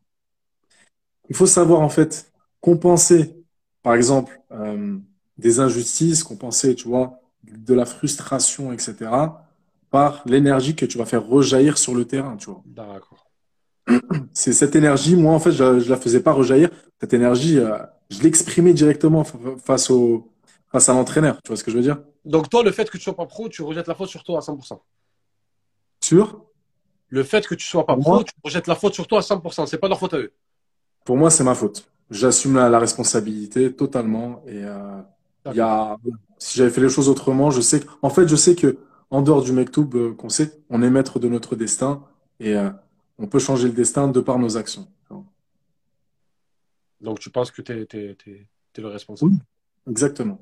il 1.29 1.37
faut 1.37 1.47
savoir 1.47 1.81
en 1.81 1.89
fait 1.89 2.33
compenser, 2.61 3.37
par 3.83 3.95
exemple, 3.95 4.41
euh, 4.51 4.99
des 5.39 5.61
injustices, 5.61 6.23
compenser, 6.23 6.75
tu 6.75 6.89
vois, 6.89 7.21
de 7.45 7.75
la 7.75 7.85
frustration, 7.85 8.73
etc., 8.73 9.11
par 9.93 10.23
l'énergie 10.27 10.75
que 10.75 10.87
tu 10.87 10.99
vas 10.99 11.05
faire 11.05 11.25
rejaillir 11.25 11.79
sur 11.79 11.95
le 11.95 12.05
terrain, 12.05 12.37
tu 12.37 12.47
vois. 12.47 12.63
D'accord. 12.67 13.31
C'est 14.33 14.53
cette 14.53 14.75
énergie, 14.75 15.15
moi 15.15 15.35
en 15.35 15.39
fait, 15.39 15.53
je, 15.53 15.79
je 15.79 15.91
la 15.91 15.97
faisais 15.97 16.21
pas 16.21 16.33
rejaillir. 16.33 16.71
Cette 17.01 17.15
énergie, 17.15 17.59
euh, 17.59 17.79
je 18.11 18.21
l'exprimais 18.23 18.73
directement 18.73 19.25
face 19.65 19.91
au 19.91 20.33
face 20.73 20.89
à 20.89 20.95
l'entraîneur. 20.95 21.41
Tu 21.43 21.49
vois 21.49 21.57
ce 21.57 21.63
que 21.63 21.71
je 21.71 21.77
veux 21.77 21.83
dire? 21.83 21.99
Donc, 22.25 22.49
toi, 22.49 22.63
le 22.63 22.73
fait 22.73 22.89
que 22.91 22.97
tu 22.97 23.05
sois 23.05 23.15
pas 23.15 23.27
pro, 23.27 23.49
tu 23.49 23.63
rejettes 23.63 23.87
la 23.87 23.95
faute 23.95 24.09
sur 24.09 24.25
toi 24.25 24.39
à 24.39 24.41
100%. 24.41 24.81
Sur? 26.03 26.47
Le 27.09 27.23
fait 27.23 27.47
que 27.47 27.55
tu 27.55 27.67
sois 27.67 27.85
pas 27.85 27.97
pro, 27.97 28.25
tu 28.25 28.33
rejettes 28.43 28.67
la 28.67 28.75
faute 28.75 28.95
sur 28.95 29.07
toi 29.07 29.19
à 29.19 29.23
100%. 29.23 29.67
C'est 29.67 29.77
pas 29.77 29.89
leur 29.89 29.99
faute 29.99 30.15
à 30.15 30.19
eux. 30.19 30.33
Pour 31.05 31.17
moi, 31.19 31.31
c'est 31.31 31.45
ma 31.45 31.55
faute. 31.55 31.87
J'assume 32.11 32.55
la, 32.55 32.79
responsabilité 32.79 33.75
totalement. 33.75 34.43
Et 34.47 34.65
euh, 34.65 35.03
y 35.53 35.61
a, 35.61 35.99
si 36.39 36.57
j'avais 36.57 36.71
fait 36.71 36.81
les 36.81 36.89
choses 36.89 37.11
autrement, 37.11 37.51
je 37.51 37.61
sais 37.61 37.81
que, 37.81 37.87
en 38.01 38.09
fait, 38.09 38.27
je 38.27 38.37
sais 38.37 38.55
que 38.55 38.79
en 39.13 39.21
dehors 39.21 39.43
du 39.43 39.53
Mektoub 39.53 39.91
euh, 39.95 40.15
qu'on 40.15 40.31
sait, 40.31 40.51
on 40.71 40.83
est 40.83 40.89
maître 40.89 41.19
de 41.19 41.29
notre 41.29 41.55
destin 41.55 42.03
et 42.41 42.57
euh, 42.57 42.71
on 43.19 43.27
peut 43.27 43.39
changer 43.39 43.69
le 43.69 43.75
destin 43.75 44.09
de 44.09 44.21
par 44.21 44.39
nos 44.39 44.57
actions. 44.57 44.89
Donc, 47.03 47.19
tu 47.19 47.31
penses 47.31 47.51
que 47.51 47.61
tu 47.61 47.73
es, 47.73 48.17
le 48.79 48.89
responsable? 48.89 49.35
Exactement. 49.89 50.39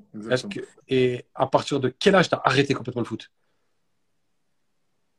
et 0.88 1.24
à 1.34 1.46
partir 1.46 1.80
de 1.80 1.88
quel 1.88 2.14
âge 2.14 2.28
tu 2.28 2.34
as 2.34 2.42
arrêté 2.44 2.74
complètement 2.74 3.00
le 3.00 3.06
foot? 3.06 3.30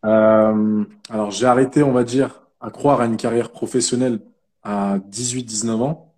Euh, 0.06 0.86
Alors, 1.10 1.32
j'ai 1.32 1.48
arrêté, 1.48 1.84
on 1.84 1.92
va 1.92 2.04
dire, 2.04 2.44
à 2.62 2.70
croire 2.70 3.02
à 3.02 3.06
une 3.06 3.18
carrière 3.18 3.52
professionnelle 3.52 4.22
à 4.64 5.00
18-19 5.00 5.72
ans. 5.82 6.16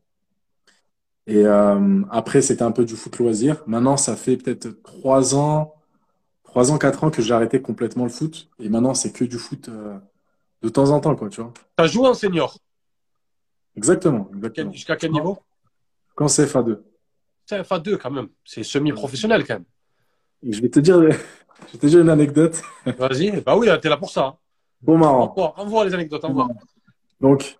Et 1.26 1.46
euh, 1.46 2.02
après, 2.12 2.42
c'était 2.42 2.64
un 2.64 2.72
peu 2.72 2.86
du 2.86 2.96
foot 2.96 3.18
loisir. 3.18 3.64
Maintenant, 3.66 3.98
ça 3.98 4.18
fait 4.18 4.38
peut-être 4.38 4.84
3 4.84 5.36
ans, 5.36 5.74
3 6.54 6.72
ans, 6.72 6.78
4 6.78 7.04
ans 7.04 7.10
que 7.10 7.24
j'ai 7.24 7.34
arrêté 7.34 7.64
complètement 7.64 8.04
le 8.04 8.12
foot. 8.12 8.48
Et 8.60 8.70
maintenant, 8.70 8.94
c'est 8.94 9.12
que 9.12 9.26
du 9.26 9.40
foot 9.40 9.70
euh, 9.70 9.98
de 10.62 10.70
temps 10.70 10.92
en 10.92 11.00
temps, 11.00 11.16
quoi, 11.16 11.28
tu 11.28 11.42
vois. 11.42 11.52
Tu 11.56 11.84
as 11.84 11.88
joué 11.88 12.08
en 12.08 12.14
senior? 12.14 12.56
Exactement. 13.76 14.30
exactement. 14.36 14.72
Jusqu'à 14.72 14.96
quel 14.96 15.12
niveau? 15.14 15.40
Quand 16.14 16.28
c'est 16.28 16.46
FA2. 16.46 16.78
C'est 17.48 17.60
FA2 17.62 17.98
quand 17.98 18.12
même. 18.12 18.28
C'est 18.46 18.62
semi-professionnel 18.62 19.48
quand 19.48 19.56
même. 19.56 19.66
Je 20.48 20.62
vais 20.62 20.70
te 20.70 20.80
dire, 20.80 21.02
je 21.74 21.78
te 21.80 21.88
dire 21.88 22.02
une 22.02 22.10
anecdote. 22.10 22.62
Vas-y. 22.86 23.42
Bah 23.42 23.58
oui, 23.58 23.68
t'es 23.82 23.90
là 23.90 23.98
pour 23.98 24.12
ça. 24.12 24.26
Hein. 24.28 24.36
Bon 24.80 24.96
marrant. 24.96 25.34
Envoie, 25.58 25.86
les 25.86 25.96
anecdotes, 25.96 26.24
envoie. 26.24 26.50
Donc, 27.20 27.58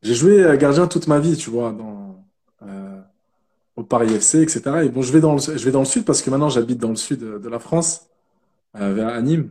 j'ai 0.00 0.14
joué 0.14 0.56
gardien 0.58 0.86
toute 0.86 1.08
ma 1.08 1.18
vie, 1.18 1.36
tu 1.36 1.50
vois, 1.50 1.72
dans, 1.72 2.24
euh, 2.62 3.00
au 3.74 3.82
Paris 3.82 4.14
FC, 4.14 4.42
etc. 4.42 4.60
Et 4.84 4.90
bon, 4.90 5.02
je 5.02 5.12
vais 5.12 5.20
dans 5.20 5.34
le, 5.34 5.40
je 5.40 5.64
vais 5.64 5.72
dans 5.72 5.80
le 5.80 5.86
sud 5.86 6.04
parce 6.04 6.22
que 6.22 6.30
maintenant 6.30 6.50
j'habite 6.50 6.78
dans 6.78 6.90
le 6.90 6.96
sud 6.96 7.18
de, 7.18 7.48
la 7.48 7.58
France, 7.58 8.07
euh, 8.80 8.94
vers 8.94 9.22
Nîmes. 9.22 9.50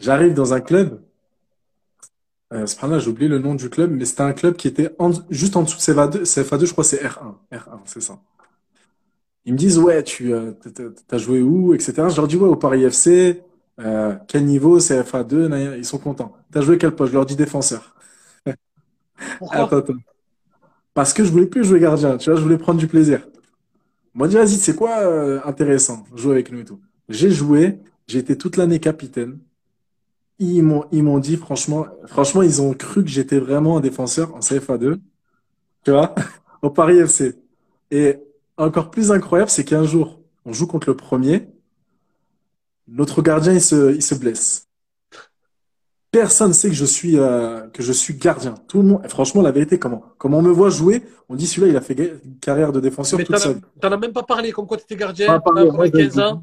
J'arrive 0.00 0.34
dans 0.34 0.54
un 0.54 0.60
club. 0.60 1.00
Euh, 2.52 2.64
là 2.82 2.98
j'ai 2.98 3.10
oublié 3.10 3.28
le 3.28 3.38
nom 3.38 3.54
du 3.54 3.68
club, 3.68 3.90
mais 3.90 4.06
c'était 4.06 4.22
un 4.22 4.32
club 4.32 4.56
qui 4.56 4.68
était 4.68 4.90
juste 5.28 5.56
en 5.56 5.62
dessous 5.62 5.76
de 5.76 5.82
CFA2. 5.82 6.22
CFA2, 6.22 6.66
je 6.66 6.72
crois, 6.72 6.84
c'est 6.84 7.02
R1. 7.02 7.34
R1, 7.52 7.80
c'est 7.84 8.00
ça. 8.00 8.18
Ils 9.44 9.52
me 9.52 9.58
disent, 9.58 9.78
ouais, 9.78 10.02
tu 10.02 10.34
euh, 10.34 10.52
as 11.10 11.18
joué 11.18 11.40
où, 11.40 11.74
etc. 11.74 11.94
Je 12.10 12.16
leur 12.16 12.28
dis, 12.28 12.36
ouais, 12.36 12.48
au 12.48 12.56
Paris 12.56 12.84
FC. 12.84 13.42
Euh, 13.80 14.14
quel 14.26 14.44
niveau 14.44 14.78
CFA2 14.78 15.76
Ils 15.78 15.84
sont 15.84 15.98
contents. 15.98 16.36
Tu 16.52 16.58
as 16.58 16.60
joué 16.62 16.78
quel 16.78 16.94
poste? 16.94 17.12
Je 17.12 17.16
leur 17.16 17.26
dis 17.26 17.36
défenseur. 17.36 17.94
Pourquoi? 19.38 19.84
Parce 20.94 21.12
que 21.12 21.24
je 21.24 21.30
voulais 21.30 21.46
plus 21.46 21.64
jouer 21.64 21.80
gardien. 21.80 22.16
Tu 22.18 22.28
vois, 22.30 22.38
je 22.38 22.44
voulais 22.44 22.58
prendre 22.58 22.78
du 22.78 22.88
plaisir. 22.88 23.26
Moi, 24.14 24.26
dis, 24.28 24.34
vas-y, 24.34 24.56
c'est 24.56 24.74
quoi 24.74 24.98
euh, 24.98 25.40
intéressant 25.44 26.04
Jouer 26.14 26.32
avec 26.32 26.50
nous 26.50 26.60
et 26.60 26.64
tout. 26.64 26.80
J'ai 27.08 27.30
joué. 27.30 27.78
Été 28.16 28.38
toute 28.38 28.56
l'année 28.56 28.80
capitaine. 28.80 29.38
Ils 30.38 30.62
m'ont, 30.62 30.84
ils 30.92 31.02
m'ont 31.02 31.18
dit, 31.18 31.36
franchement, 31.36 31.86
franchement, 32.06 32.42
ils 32.42 32.62
ont 32.62 32.72
cru 32.72 33.02
que 33.04 33.10
j'étais 33.10 33.38
vraiment 33.38 33.78
un 33.78 33.80
défenseur 33.80 34.34
en 34.34 34.40
CFA2. 34.40 34.98
Tu 35.84 35.90
vois? 35.90 36.14
Au 36.62 36.70
Paris 36.70 36.98
FC. 36.98 37.34
Et 37.90 38.16
encore 38.56 38.90
plus 38.90 39.10
incroyable, 39.12 39.50
c'est 39.50 39.64
qu'un 39.64 39.84
jour, 39.84 40.20
on 40.44 40.52
joue 40.52 40.66
contre 40.66 40.88
le 40.88 40.96
premier, 40.96 41.48
notre 42.88 43.22
gardien, 43.22 43.52
il 43.52 43.60
se, 43.60 43.94
il 43.94 44.02
se 44.02 44.14
blesse. 44.14 44.67
Personne 46.10 46.48
ne 46.48 46.52
sait 46.54 46.68
que 46.68 46.74
je 46.74 46.86
suis 46.86 47.18
euh, 47.18 47.66
que 47.68 47.82
je 47.82 47.92
suis 47.92 48.14
gardien. 48.14 48.54
Tout 48.66 48.80
le 48.80 48.88
monde, 48.88 49.08
franchement, 49.08 49.42
la 49.42 49.50
vérité, 49.50 49.78
comment 49.78 50.02
comment 50.16 50.38
on 50.38 50.42
me 50.42 50.50
voit 50.50 50.70
jouer, 50.70 51.02
on 51.28 51.34
dit 51.34 51.46
celui-là, 51.46 51.68
il 51.68 51.76
a 51.76 51.82
fait 51.82 52.20
une 52.24 52.38
carrière 52.40 52.72
de 52.72 52.80
défenseur 52.80 53.20
tout 53.22 53.36
seul. 53.36 53.60
T'en 53.80 53.92
as 53.92 53.96
même 53.98 54.12
pas 54.12 54.22
parlé, 54.22 54.50
comme 54.52 54.66
quoi 54.66 54.78
tu 54.78 54.84
étais 54.84 54.96
gardien, 54.96 55.38
parlé, 55.40 55.90
15 55.90 56.18
ans. 56.18 56.42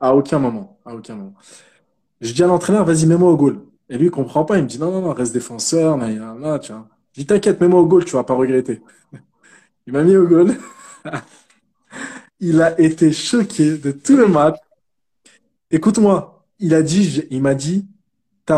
À 0.00 0.14
aucun 0.14 0.38
moment, 0.38 0.78
à 0.86 0.94
aucun 0.94 1.16
moment. 1.16 1.34
Je 2.20 2.32
dis 2.32 2.42
à 2.44 2.46
l'entraîneur, 2.46 2.84
vas-y, 2.84 3.06
mets-moi 3.06 3.30
au 3.30 3.36
goal. 3.36 3.58
Et 3.88 3.98
lui, 3.98 4.06
il 4.06 4.10
comprend 4.10 4.44
pas. 4.44 4.58
Il 4.58 4.62
me 4.62 4.68
dit, 4.68 4.78
non, 4.78 4.92
non, 4.92 5.02
non, 5.02 5.12
reste 5.12 5.34
défenseur. 5.34 5.98
Mais, 5.98 6.14
là, 6.14 6.58
tu 6.60 6.72
vois. 6.72 6.86
Je 7.12 7.20
dis, 7.20 7.26
t'inquiète, 7.26 7.60
mets-moi 7.60 7.80
au 7.80 7.86
goal, 7.86 8.04
tu 8.04 8.12
vas 8.12 8.22
pas 8.22 8.34
regretter. 8.34 8.80
Il 9.86 9.92
m'a 9.92 10.04
mis 10.04 10.16
au 10.16 10.26
goal. 10.26 10.54
il 12.40 12.60
a 12.60 12.78
été 12.80 13.12
choqué 13.12 13.76
de 13.76 13.92
tout 13.92 14.16
le 14.16 14.26
match. 14.26 14.56
Écoute-moi, 15.70 16.44
il 16.58 16.74
a 16.74 16.82
dit, 16.82 17.24
il 17.30 17.42
m'a 17.42 17.54
dit, 17.54 17.86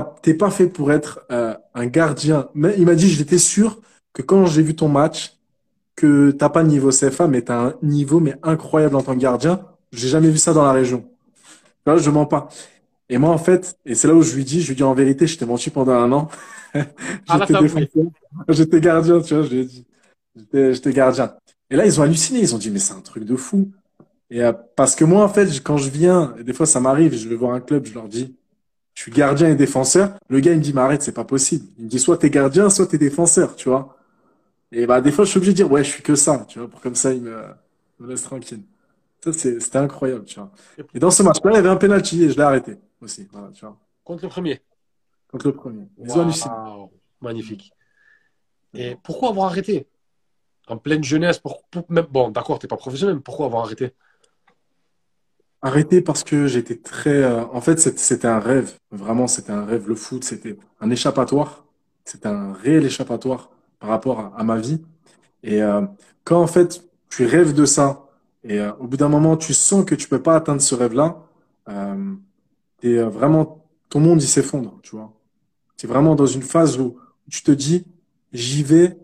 t'es 0.03 0.35
pas 0.35 0.51
fait 0.51 0.67
pour 0.67 0.93
être 0.93 1.25
euh, 1.31 1.55
un 1.75 1.87
gardien. 1.87 2.49
Mais 2.55 2.75
il 2.79 2.87
m'a 2.87 2.95
dit, 2.95 3.09
j'étais 3.09 3.39
sûr 3.39 3.81
que 4.13 4.23
quand 4.23 4.47
j'ai 4.47 4.63
vu 4.63 4.75
ton 4.75 4.89
match, 4.89 5.37
que 5.97 6.31
t'as 6.33 6.49
pas 6.49 6.63
le 6.63 6.69
niveau 6.69 6.91
CFA, 6.91 7.29
mais 7.29 7.43
tu 7.43 7.53
as 7.53 7.61
un 7.61 7.75
niveau 7.83 8.21
mais 8.21 8.37
incroyable 8.43 8.97
en 8.97 9.03
tant 9.03 9.15
que 9.15 9.21
gardien. 9.21 9.65
J'ai 9.93 10.09
jamais 10.09 10.29
vu 10.29 10.39
ça 10.39 10.53
dans 10.53 10.65
la 10.65 10.73
région. 10.73 11.05
Là, 11.87 11.97
je 11.97 12.11
mens 12.11 12.27
pas. 12.27 12.49
Et 13.09 13.19
moi, 13.19 13.31
en 13.31 13.39
fait, 13.39 13.79
et 13.85 13.95
c'est 13.95 14.09
là 14.09 14.15
où 14.15 14.23
je 14.23 14.35
lui 14.35 14.45
dis, 14.45 14.63
je 14.63 14.69
lui 14.69 14.77
dis 14.77 14.83
en 14.83 14.95
vérité, 14.95 15.27
je 15.27 15.39
t'ai 15.39 15.47
menti 15.47 15.71
pendant 15.71 15.93
un 15.93 16.13
an. 16.13 16.29
Ah, 17.29 17.39
j'étais 18.49 18.81
gardien, 18.81 19.21
tu 19.21 19.35
vois, 19.35 19.45
je 19.45 19.51
lui 19.51 19.61
ai 19.61 19.65
dit. 19.65 19.87
J'étais 20.53 20.93
gardien. 20.93 21.33
Et 21.71 21.77
là, 21.77 21.87
ils 21.87 22.01
ont 22.01 22.03
halluciné. 22.03 22.41
Ils 22.41 22.53
ont 22.53 22.59
dit, 22.59 22.73
mais 22.73 22.81
c'est 22.81 22.95
un 22.95 23.01
truc 23.01 23.25
de 23.25 23.37
fou. 23.37 23.71
Et 24.29 24.43
euh, 24.43 24.53
parce 24.75 24.97
que 24.97 25.05
moi, 25.05 25.23
en 25.23 25.29
fait, 25.29 25.47
quand 25.63 25.77
je 25.77 25.89
viens, 25.89 26.35
des 26.43 26.53
fois, 26.53 26.67
ça 26.67 26.81
m'arrive, 26.81 27.15
je 27.15 27.29
vais 27.29 27.37
voir 27.37 27.55
un 27.55 27.61
club, 27.61 27.87
je 27.87 27.95
leur 27.95 28.09
dis, 28.09 28.35
je 28.95 29.03
suis 29.03 29.13
gardien 29.13 29.51
et 29.51 29.55
défenseur. 29.57 30.15
Le 30.29 30.41
gars, 30.41 30.53
il 30.53 30.59
me 30.59 30.63
dit, 30.63 30.73
mais 30.73 30.81
arrête, 30.81 31.03
c'est 31.03 31.13
pas 31.13 31.25
possible. 31.25 31.67
Il 31.79 31.85
me 31.85 31.89
dit, 31.91 31.99
soit 31.99 32.17
t'es 32.19 32.31
gardien, 32.31 32.71
soit 32.71 32.87
t'es 32.87 32.99
défenseur, 32.99 33.57
tu 33.57 33.69
vois. 33.69 33.97
Et 34.73 34.87
bah, 34.87 35.01
des 35.01 35.13
fois, 35.13 35.25
je 35.25 35.31
suis 35.31 35.39
obligé 35.39 35.53
de 35.53 35.57
dire, 35.57 35.71
ouais, 35.71 35.85
je 35.85 35.91
suis 35.91 36.03
que 36.03 36.15
ça, 36.15 36.45
tu 36.49 36.59
vois, 36.59 36.69
pour 36.69 36.81
comme 36.81 36.95
ça, 36.95 37.13
il 37.13 37.23
me, 37.23 37.43
me 38.01 38.09
laisse 38.09 38.23
tranquille. 38.23 38.63
Ça, 39.23 39.33
c'était 39.33 39.79
incroyable, 39.79 40.25
tu 40.25 40.39
vois. 40.39 40.51
Et 40.95 40.99
dans 40.99 41.11
ce 41.11 41.23
match-là, 41.23 41.53
il 41.53 41.55
y 41.55 41.59
avait 41.59 41.69
un 41.69 41.77
penalty 41.77 42.25
et 42.25 42.31
je 42.31 42.37
l'ai 42.37 42.43
arrêté 42.43 42.79
aussi, 43.01 43.29
voilà, 43.33 43.49
tu 43.53 43.65
vois. 43.65 43.79
Contre 44.05 44.25
le 44.25 44.29
premier. 44.29 44.61
Contre 45.31 45.47
le 45.47 45.55
premier. 45.55 45.89
Wow. 45.97 46.91
Magnifique. 47.21 47.73
Et 48.75 48.97
pourquoi 49.03 49.31
avoir 49.31 49.47
arrêté? 49.47 49.87
En 50.67 50.77
pleine 50.77 51.05
jeunesse, 51.05 51.39
pour, 51.39 51.63
même, 51.89 52.07
bon, 52.11 52.31
d'accord, 52.31 52.59
t'es 52.59 52.69
pas 52.69 52.77
professionnel, 52.77 53.17
mais 53.17 53.23
pourquoi 53.23 53.47
avoir 53.47 53.65
arrêté? 53.65 53.93
Arrêté 55.65 56.01
parce 56.01 56.23
que 56.23 56.47
j'étais 56.47 56.77
très. 56.77 57.25
Euh, 57.25 57.45
en 57.47 57.61
fait, 57.61 57.81
c'était 57.81 58.29
un 58.29 58.39
rêve. 58.39 58.75
Vraiment, 58.93 59.27
c'était 59.27 59.53
un 59.53 59.65
rêve. 59.65 59.89
Le 59.89 59.97
foot, 59.97 60.23
c'était 60.23 60.57
un 60.81 60.91
échappatoire. 60.91 61.65
C'était 62.05 62.29
un 62.29 62.53
réel 62.53 62.85
échappatoire 62.85 63.51
par 63.85 63.91
rapport 63.91 64.33
à, 64.35 64.45
ma 64.45 64.59
vie. 64.59 64.81
Et 65.43 65.63
euh, 65.63 65.83
quand 66.25 66.41
en 66.41 66.47
fait 66.47 66.85
tu 67.11 67.27
rêves 67.27 67.53
de 67.53 67.67
ça 67.67 68.09
et 68.43 68.59
euh, 68.61 68.73
au 68.81 68.87
bout 68.87 68.97
d'un 68.97 69.09
moment 69.09 69.37
tu 69.37 69.53
sens 69.53 69.85
que 69.85 69.95
tu 69.95 70.09
peux 70.09 70.23
pas 70.23 70.37
atteindre 70.37 70.63
ce 70.63 70.75
rêve-là, 70.75 71.23
euh, 71.69 72.15
et 72.83 72.97
vraiment 72.99 73.67
ton 73.91 74.01
monde 74.01 74.23
il 74.23 74.27
s'effondre, 74.27 74.79
tu 74.83 74.97
vois. 74.97 75.13
C'est 75.77 75.87
vraiment 75.87 76.15
dans 76.15 76.27
une 76.27 76.43
phase 76.43 76.79
où 76.79 76.97
tu 77.31 77.43
te 77.43 77.51
dis 77.51 77.85
j'y 78.33 78.63
vais, 78.63 78.99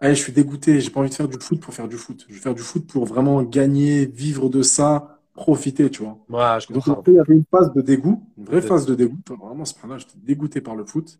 allez 0.00 0.14
je 0.14 0.20
suis 0.22 0.32
dégoûté, 0.32 0.80
j'ai 0.80 0.90
pas 0.90 1.00
envie 1.00 1.10
de 1.10 1.14
faire 1.14 1.28
du 1.28 1.38
foot 1.38 1.60
pour 1.60 1.72
faire 1.72 1.88
du 1.88 1.96
foot. 1.96 2.26
Je 2.28 2.34
vais 2.34 2.40
faire 2.40 2.54
du 2.54 2.62
foot 2.62 2.86
pour 2.86 3.06
vraiment 3.06 3.42
gagner, 3.42 4.06
vivre 4.06 4.48
de 4.48 4.62
ça, 4.62 5.19
profiter, 5.34 5.90
tu 5.90 6.02
vois. 6.02 6.18
Ouais, 6.28 6.60
je 6.60 6.66
comprends. 6.66 6.94
Donc 6.94 7.04
il 7.08 7.14
y 7.14 7.18
avait 7.18 7.34
une 7.34 7.44
phase 7.50 7.72
de 7.72 7.80
dégoût, 7.80 8.24
une 8.36 8.44
vraie 8.44 8.62
phase 8.62 8.86
de 8.86 8.94
dégoût. 8.94 9.18
Vraiment, 9.28 9.64
ce 9.64 9.74
là 9.86 9.98
j'étais 9.98 10.18
dégoûté 10.18 10.60
par 10.60 10.76
le 10.76 10.84
foot. 10.84 11.18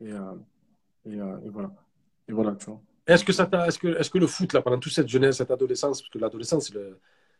Et, 0.00 0.10
et, 1.06 1.16
et 1.16 1.50
voilà. 1.50 1.70
Et 2.28 2.32
voilà, 2.32 2.54
tu 2.54 2.66
vois. 2.66 2.80
Est-ce 3.06 3.24
que, 3.24 3.32
ça 3.32 3.48
est-ce, 3.66 3.78
que, 3.78 3.88
est-ce 3.88 4.10
que 4.10 4.18
le 4.18 4.26
foot, 4.26 4.52
là, 4.52 4.60
pendant 4.60 4.78
toute 4.78 4.92
cette 4.92 5.08
jeunesse, 5.08 5.38
cette 5.38 5.50
adolescence, 5.50 6.02
parce 6.02 6.10
que 6.10 6.18
l'adolescence, 6.18 6.70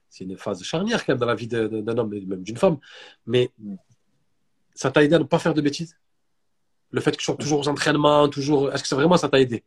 c'est, 0.08 0.24
une 0.24 0.36
phase 0.38 0.62
charnière 0.62 1.04
quand 1.04 1.12
même 1.12 1.20
dans 1.20 1.26
la 1.26 1.34
vie 1.34 1.46
d'un 1.46 1.98
homme 1.98 2.14
et 2.14 2.24
même 2.24 2.42
d'une 2.42 2.56
femme, 2.56 2.78
mais 3.26 3.50
ça 4.74 4.90
t'a 4.90 5.04
aidé 5.04 5.16
à 5.16 5.18
ne 5.18 5.24
pas 5.24 5.38
faire 5.38 5.52
de 5.52 5.60
bêtises? 5.60 5.96
Le 6.90 7.02
fait 7.02 7.10
que 7.12 7.18
tu 7.18 7.24
sois 7.24 7.36
toujours 7.36 7.60
aux 7.60 7.68
entraînements, 7.68 8.28
toujours. 8.30 8.72
Est-ce 8.72 8.82
que 8.82 8.88
ça, 8.88 8.96
vraiment 8.96 9.18
ça 9.18 9.28
t'a 9.28 9.40
aidé? 9.40 9.62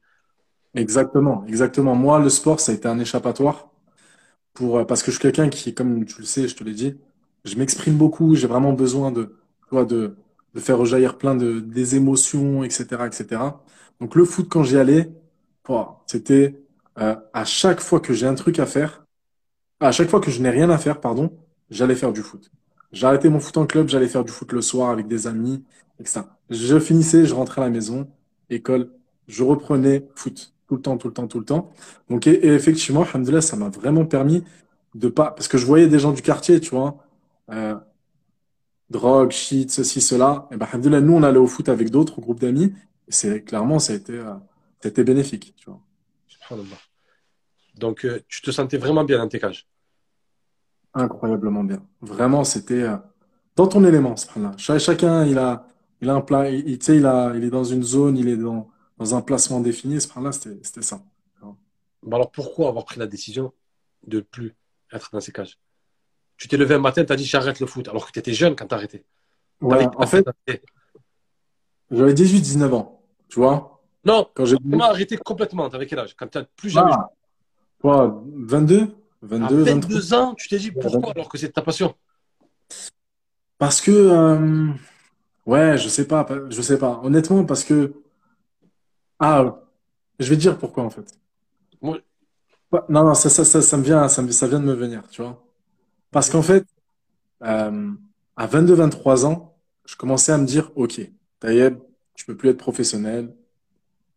Exactement, 0.73 1.45
exactement. 1.45 1.93
Moi, 1.93 2.17
le 2.17 2.29
sport, 2.29 2.59
ça 2.59 2.71
a 2.71 2.75
été 2.75 2.87
un 2.87 2.97
échappatoire. 2.97 3.69
Pour, 4.53 4.79
euh, 4.79 4.85
parce 4.85 5.01
que 5.03 5.11
je 5.11 5.17
suis 5.17 5.21
quelqu'un 5.21 5.49
qui, 5.49 5.73
comme 5.73 6.05
tu 6.05 6.19
le 6.19 6.25
sais, 6.25 6.47
je 6.47 6.55
te 6.55 6.63
l'ai 6.63 6.73
dit, 6.73 6.97
je 7.45 7.55
m'exprime 7.55 7.95
beaucoup, 7.97 8.35
j'ai 8.35 8.47
vraiment 8.47 8.73
besoin 8.73 9.11
de, 9.11 9.35
de, 9.71 10.15
de 10.53 10.59
faire 10.59 10.77
rejaillir 10.77 11.17
plein 11.17 11.35
de, 11.35 11.59
des 11.59 11.95
émotions, 11.95 12.63
etc., 12.63 13.07
etc. 13.07 13.61
Donc 13.99 14.15
le 14.15 14.25
foot, 14.25 14.47
quand 14.49 14.63
j'y 14.63 14.77
allais, 14.77 15.11
c'était 16.05 16.59
euh, 16.99 17.15
à 17.33 17.45
chaque 17.45 17.79
fois 17.79 17.99
que 17.99 18.13
j'ai 18.13 18.27
un 18.27 18.35
truc 18.35 18.59
à 18.59 18.65
faire, 18.65 19.05
à 19.79 19.91
chaque 19.91 20.09
fois 20.09 20.21
que 20.21 20.31
je 20.31 20.41
n'ai 20.41 20.49
rien 20.49 20.69
à 20.69 20.77
faire, 20.77 21.01
pardon, 21.01 21.31
j'allais 21.69 21.95
faire 21.95 22.13
du 22.13 22.21
foot. 22.21 22.51
J'arrêtais 22.91 23.29
mon 23.29 23.39
foot 23.39 23.57
en 23.57 23.65
club, 23.65 23.89
j'allais 23.89 24.07
faire 24.07 24.25
du 24.25 24.31
foot 24.31 24.51
le 24.53 24.61
soir 24.61 24.91
avec 24.91 25.07
des 25.07 25.27
amis, 25.27 25.63
etc. 25.99 26.29
Je 26.49 26.79
finissais, 26.79 27.25
je 27.25 27.35
rentrais 27.35 27.61
à 27.61 27.65
la 27.65 27.71
maison, 27.71 28.09
école, 28.49 28.91
je 29.27 29.43
reprenais 29.43 30.07
foot 30.15 30.53
tout 30.71 30.77
le 30.77 30.81
temps, 30.81 30.97
tout 30.97 31.07
le 31.09 31.13
temps, 31.13 31.27
tout 31.27 31.39
le 31.39 31.45
temps. 31.45 31.73
Donc 32.09 32.27
et, 32.27 32.47
effectivement, 32.47 33.03
alhamdoulilah, 33.03 33.41
ça 33.41 33.57
m'a 33.57 33.67
vraiment 33.69 34.05
permis 34.05 34.43
de 34.95 35.09
pas, 35.09 35.31
parce 35.31 35.49
que 35.49 35.57
je 35.57 35.65
voyais 35.65 35.87
des 35.87 35.99
gens 35.99 36.13
du 36.13 36.21
quartier, 36.21 36.61
tu 36.61 36.69
vois, 36.69 36.95
euh, 37.51 37.75
drogue, 38.89 39.31
shit, 39.31 39.69
ceci, 39.69 39.99
cela. 39.99 40.47
Et 40.51 40.55
ben, 40.55 40.65
alhamdoulilah, 40.71 41.01
nous 41.01 41.13
on 41.13 41.23
allait 41.23 41.39
au 41.39 41.47
foot 41.47 41.67
avec 41.67 41.89
d'autres 41.89 42.21
groupes 42.21 42.39
d'amis 42.39 42.73
c'est 43.09 43.43
clairement, 43.43 43.79
ça 43.79 43.91
a 43.91 43.95
été, 43.97 44.13
euh, 44.13 45.03
bénéfique. 45.03 45.53
Tu 45.57 45.69
vois. 45.69 45.81
Donc, 47.77 48.05
euh, 48.05 48.21
tu 48.29 48.41
te 48.41 48.51
sentais 48.51 48.77
vraiment 48.77 49.03
bien 49.03 49.17
dans 49.17 49.27
tes 49.27 49.39
cages? 49.39 49.67
Incroyablement 50.93 51.65
bien. 51.65 51.83
Vraiment, 51.99 52.45
c'était 52.45 52.85
dans 53.57 53.67
ton 53.67 53.83
élément, 53.83 54.15
ce 54.15 54.27
là 54.39 54.53
Chacun, 54.79 55.25
il 55.25 55.37
a, 55.37 55.67
il 55.99 56.09
a 56.09 56.13
un 56.13 56.21
plat, 56.21 56.49
il, 56.49 56.69
il, 56.69 56.79
il, 56.95 57.05
a, 57.05 57.33
il 57.35 57.43
est 57.43 57.49
dans 57.49 57.65
une 57.65 57.83
zone, 57.83 58.17
il 58.17 58.29
est 58.29 58.37
dans, 58.37 58.70
dans 59.01 59.15
un 59.15 59.21
placement 59.21 59.59
défini. 59.59 59.99
Ce 59.99 60.07
là 60.19 60.31
c'était 60.31 60.81
ça. 60.81 61.01
Alors, 62.05 62.31
pourquoi 62.31 62.69
avoir 62.69 62.85
pris 62.85 62.99
la 62.99 63.07
décision 63.07 63.51
de 64.05 64.17
ne 64.17 64.21
plus 64.21 64.55
être 64.91 65.09
dans 65.11 65.19
ces 65.19 65.31
cages? 65.31 65.57
Tu 66.37 66.47
t'es 66.47 66.57
levé 66.57 66.75
un 66.75 66.79
matin, 66.79 67.03
tu 67.03 67.11
as 67.11 67.15
dit 67.15 67.25
j'arrête 67.25 67.59
le 67.59 67.65
foot, 67.65 67.87
alors 67.87 68.05
que 68.05 68.11
tu 68.11 68.19
étais 68.19 68.33
jeune 68.33 68.55
quand 68.55 68.67
tu 68.67 68.73
as 68.75 68.77
arrêté. 68.77 69.03
en 69.61 70.07
fait, 70.07 70.25
j'avais 71.89 72.13
18-19 72.13 72.73
ans. 72.73 73.01
Tu 73.27 73.39
vois 73.39 73.81
Non, 74.05 74.29
quand 74.33 74.45
j'ai 74.45 74.57
arrêté 74.79 75.17
complètement. 75.17 75.67
T'avais 75.69 75.87
quel 75.87 75.99
âge? 75.99 76.15
Quand 76.15 76.27
tu 76.27 76.39
plus 76.55 76.69
jamais. 76.69 76.91
Ah. 76.93 77.09
Quoi 77.79 78.23
22 78.25 78.95
22, 79.23 79.63
22 79.63 80.13
ans, 80.13 80.33
tu 80.35 80.47
t'es 80.47 80.57
dit 80.57 80.71
pourquoi 80.71 81.11
alors 81.11 81.29
que 81.29 81.37
c'est 81.37 81.51
ta 81.51 81.61
passion? 81.61 81.95
Parce 83.57 83.81
que. 83.81 83.91
Euh, 83.91 84.67
ouais, 85.47 85.77
je 85.77 85.89
sais 85.89 86.07
pas. 86.07 86.27
Je 86.49 86.61
sais 86.61 86.77
pas. 86.77 86.99
Honnêtement, 87.03 87.45
parce 87.45 87.63
que. 87.63 87.93
Ah, 89.21 89.61
je 90.19 90.29
vais 90.29 90.35
te 90.35 90.41
dire 90.41 90.57
pourquoi 90.57 90.83
en 90.83 90.89
fait. 90.89 91.17
Non, 92.89 93.03
non, 93.05 93.13
ça, 93.13 93.29
ça, 93.29 93.43
ça, 93.43 93.61
ça 93.61 93.77
me 93.77 93.83
vient, 93.83 94.07
ça, 94.07 94.29
ça 94.31 94.47
vient 94.47 94.59
de 94.59 94.65
me 94.65 94.73
venir, 94.73 95.03
tu 95.09 95.21
vois. 95.21 95.43
Parce 96.11 96.29
qu'en 96.29 96.41
fait, 96.41 96.65
euh, 97.43 97.91
à 98.37 98.47
22-23 98.47 99.25
ans, 99.25 99.57
je 99.85 99.95
commençais 99.97 100.31
à 100.31 100.37
me 100.37 100.45
dire, 100.45 100.71
ok, 100.75 101.01
Taïeb, 101.39 101.79
tu 102.15 102.25
peux 102.25 102.37
plus 102.37 102.49
être 102.49 102.57
professionnel. 102.57 103.35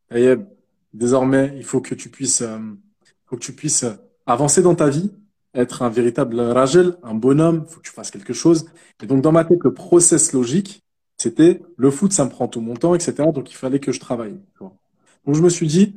Taïeb, 0.08 0.46
désormais, 0.92 1.54
il 1.56 1.64
faut 1.64 1.80
que 1.80 1.94
tu 1.94 2.10
puisses, 2.10 2.42
euh, 2.42 2.58
faut 3.26 3.36
que 3.36 3.42
tu 3.42 3.54
puisses 3.54 3.86
avancer 4.26 4.62
dans 4.62 4.74
ta 4.76 4.88
vie, 4.90 5.12
être 5.54 5.82
un 5.82 5.90
véritable 5.90 6.40
ragel, 6.40 6.96
un 7.02 7.14
bonhomme, 7.14 7.66
faut 7.68 7.80
que 7.80 7.86
tu 7.86 7.92
fasses 7.92 8.10
quelque 8.10 8.32
chose. 8.34 8.66
Et 9.02 9.06
donc, 9.06 9.22
dans 9.22 9.32
ma 9.32 9.44
tête, 9.44 9.60
le 9.64 9.74
process 9.74 10.32
logique, 10.32 10.84
c'était 11.18 11.62
le 11.76 11.90
foot, 11.90 12.12
ça 12.12 12.24
me 12.24 12.30
prend 12.30 12.48
tout 12.48 12.60
mon 12.60 12.74
temps, 12.74 12.94
etc. 12.94 13.30
Donc, 13.32 13.50
il 13.52 13.56
fallait 13.56 13.80
que 13.80 13.92
je 13.92 14.00
travaille. 14.00 14.40
Donc, 15.26 15.34
je 15.34 15.42
me 15.42 15.48
suis 15.48 15.66
dit, 15.66 15.96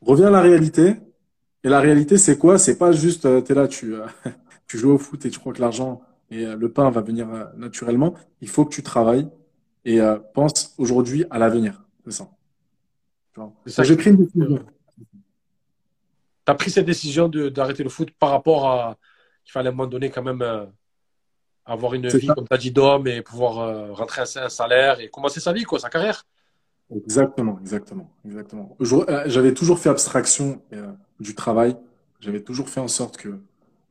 reviens 0.00 0.28
à 0.28 0.30
la 0.30 0.40
réalité. 0.40 0.96
Et 1.64 1.68
la 1.68 1.80
réalité, 1.80 2.18
c'est 2.18 2.38
quoi? 2.38 2.58
C'est 2.58 2.78
pas 2.78 2.92
juste, 2.92 3.26
euh, 3.26 3.42
tu 3.42 3.52
es 3.52 3.54
là, 3.54 3.66
tu, 3.66 3.94
euh, 3.94 4.06
tu 4.68 4.78
joues 4.78 4.92
au 4.92 4.98
foot 4.98 5.24
et 5.26 5.30
tu 5.30 5.38
crois 5.38 5.52
que 5.52 5.60
l'argent 5.60 6.02
et 6.30 6.44
le 6.44 6.70
pain 6.70 6.90
va 6.90 7.00
venir 7.00 7.26
naturellement. 7.56 8.14
Il 8.42 8.50
faut 8.50 8.66
que 8.66 8.74
tu 8.74 8.82
travailles, 8.82 9.26
et 9.88 10.00
euh, 10.02 10.18
pense 10.34 10.74
aujourd'hui 10.76 11.24
à 11.30 11.38
l'avenir. 11.38 11.82
C'est 12.04 12.12
ça. 12.12 12.28
ça 13.66 13.82
J'ai 13.84 13.96
pris 13.96 14.10
une 14.10 14.16
décision. 14.16 14.58
Tu 14.58 16.52
as 16.52 16.54
pris 16.54 16.70
cette 16.70 16.84
décision 16.84 17.28
d'arrêter 17.28 17.84
le 17.84 17.88
foot 17.88 18.10
par 18.18 18.30
rapport 18.30 18.68
à 18.68 18.96
qu'il 19.44 19.52
fallait 19.52 19.68
à 19.68 19.72
un 19.72 19.74
moment 19.74 19.88
donné 19.88 20.10
quand 20.10 20.22
même 20.22 20.42
euh, 20.42 20.66
avoir 21.64 21.94
une 21.94 22.08
vie, 22.08 22.26
comme 22.26 22.46
tu 22.46 22.54
as 22.54 22.58
dit, 22.58 22.70
d'homme 22.70 23.06
et 23.06 23.22
pouvoir 23.22 23.60
euh, 23.60 23.92
rentrer 23.92 24.20
à 24.20 24.44
un 24.44 24.48
salaire 24.50 25.00
et 25.00 25.08
commencer 25.08 25.40
sa 25.40 25.54
vie, 25.54 25.64
quoi, 25.64 25.78
sa 25.78 25.88
carrière. 25.88 26.26
Exactement, 26.94 27.58
exactement, 27.60 28.10
exactement. 28.24 28.76
J'avais 29.26 29.52
toujours 29.52 29.78
fait 29.78 29.90
abstraction 29.90 30.62
du 31.20 31.34
travail. 31.34 31.76
J'avais 32.20 32.40
toujours 32.40 32.68
fait 32.68 32.80
en 32.80 32.88
sorte 32.88 33.18
que 33.18 33.38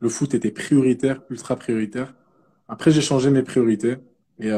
le 0.00 0.08
foot 0.08 0.34
était 0.34 0.50
prioritaire, 0.50 1.22
ultra 1.30 1.56
prioritaire. 1.56 2.14
Après, 2.66 2.90
j'ai 2.90 3.00
changé 3.00 3.30
mes 3.30 3.42
priorités 3.42 3.96
et 4.40 4.50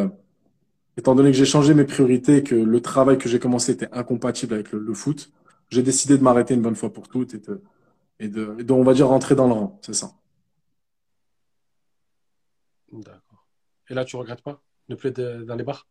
étant 0.97 1.15
donné 1.15 1.31
que 1.31 1.37
j'ai 1.37 1.45
changé 1.45 1.75
mes 1.75 1.85
priorités 1.85 2.39
et 2.39 2.43
que 2.43 2.55
le 2.55 2.81
travail 2.81 3.19
que 3.19 3.29
j'ai 3.29 3.39
commencé 3.39 3.73
était 3.73 3.89
incompatible 3.93 4.55
avec 4.55 4.73
le, 4.73 4.95
foot, 4.95 5.31
j'ai 5.69 5.83
décidé 5.83 6.17
de 6.17 6.23
m'arrêter 6.23 6.55
une 6.55 6.63
bonne 6.63 6.77
fois 6.77 6.93
pour 6.93 7.09
toutes 7.09 7.35
et 7.35 7.39
de, 7.39 7.63
et 8.59 8.71
on 8.71 8.83
va 8.83 8.95
dire, 8.95 9.09
rentrer 9.09 9.35
dans 9.35 9.47
le 9.47 9.53
rang. 9.53 9.79
C'est 9.83 9.95
ça. 9.95 10.13
D'accord. 12.93 13.47
Et 13.89 13.95
là, 13.95 14.05
tu 14.05 14.17
regrettes 14.17 14.43
pas 14.43 14.63
de 14.89 14.95
plus 14.95 15.11
être 15.11 15.45
dans 15.45 15.55
les 15.55 15.65
bars? 15.65 15.87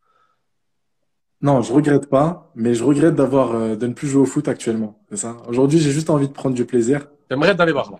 Non, 1.41 1.61
je 1.61 1.71
regrette 1.71 2.09
pas, 2.09 2.51
mais 2.55 2.73
je 2.73 2.83
regrette 2.83 3.15
d'avoir 3.15 3.55
euh, 3.55 3.75
de 3.75 3.87
ne 3.87 3.93
plus 3.93 4.07
jouer 4.07 4.21
au 4.21 4.25
foot 4.25 4.47
actuellement. 4.47 4.99
C'est 5.09 5.17
ça? 5.17 5.37
Aujourd'hui, 5.47 5.79
j'ai 5.79 5.91
juste 5.91 6.09
envie 6.09 6.27
de 6.27 6.33
prendre 6.33 6.55
du 6.55 6.65
plaisir. 6.65 7.07
J'aimerais 7.29 7.49
être 7.49 7.57
dans 7.57 7.65
les 7.65 7.73
bars 7.73 7.91
là. 7.91 7.99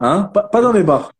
Hein? 0.00 0.22
Pas, 0.34 0.42
pas 0.42 0.60
dans 0.60 0.72
les 0.72 0.82
bars. 0.82 1.12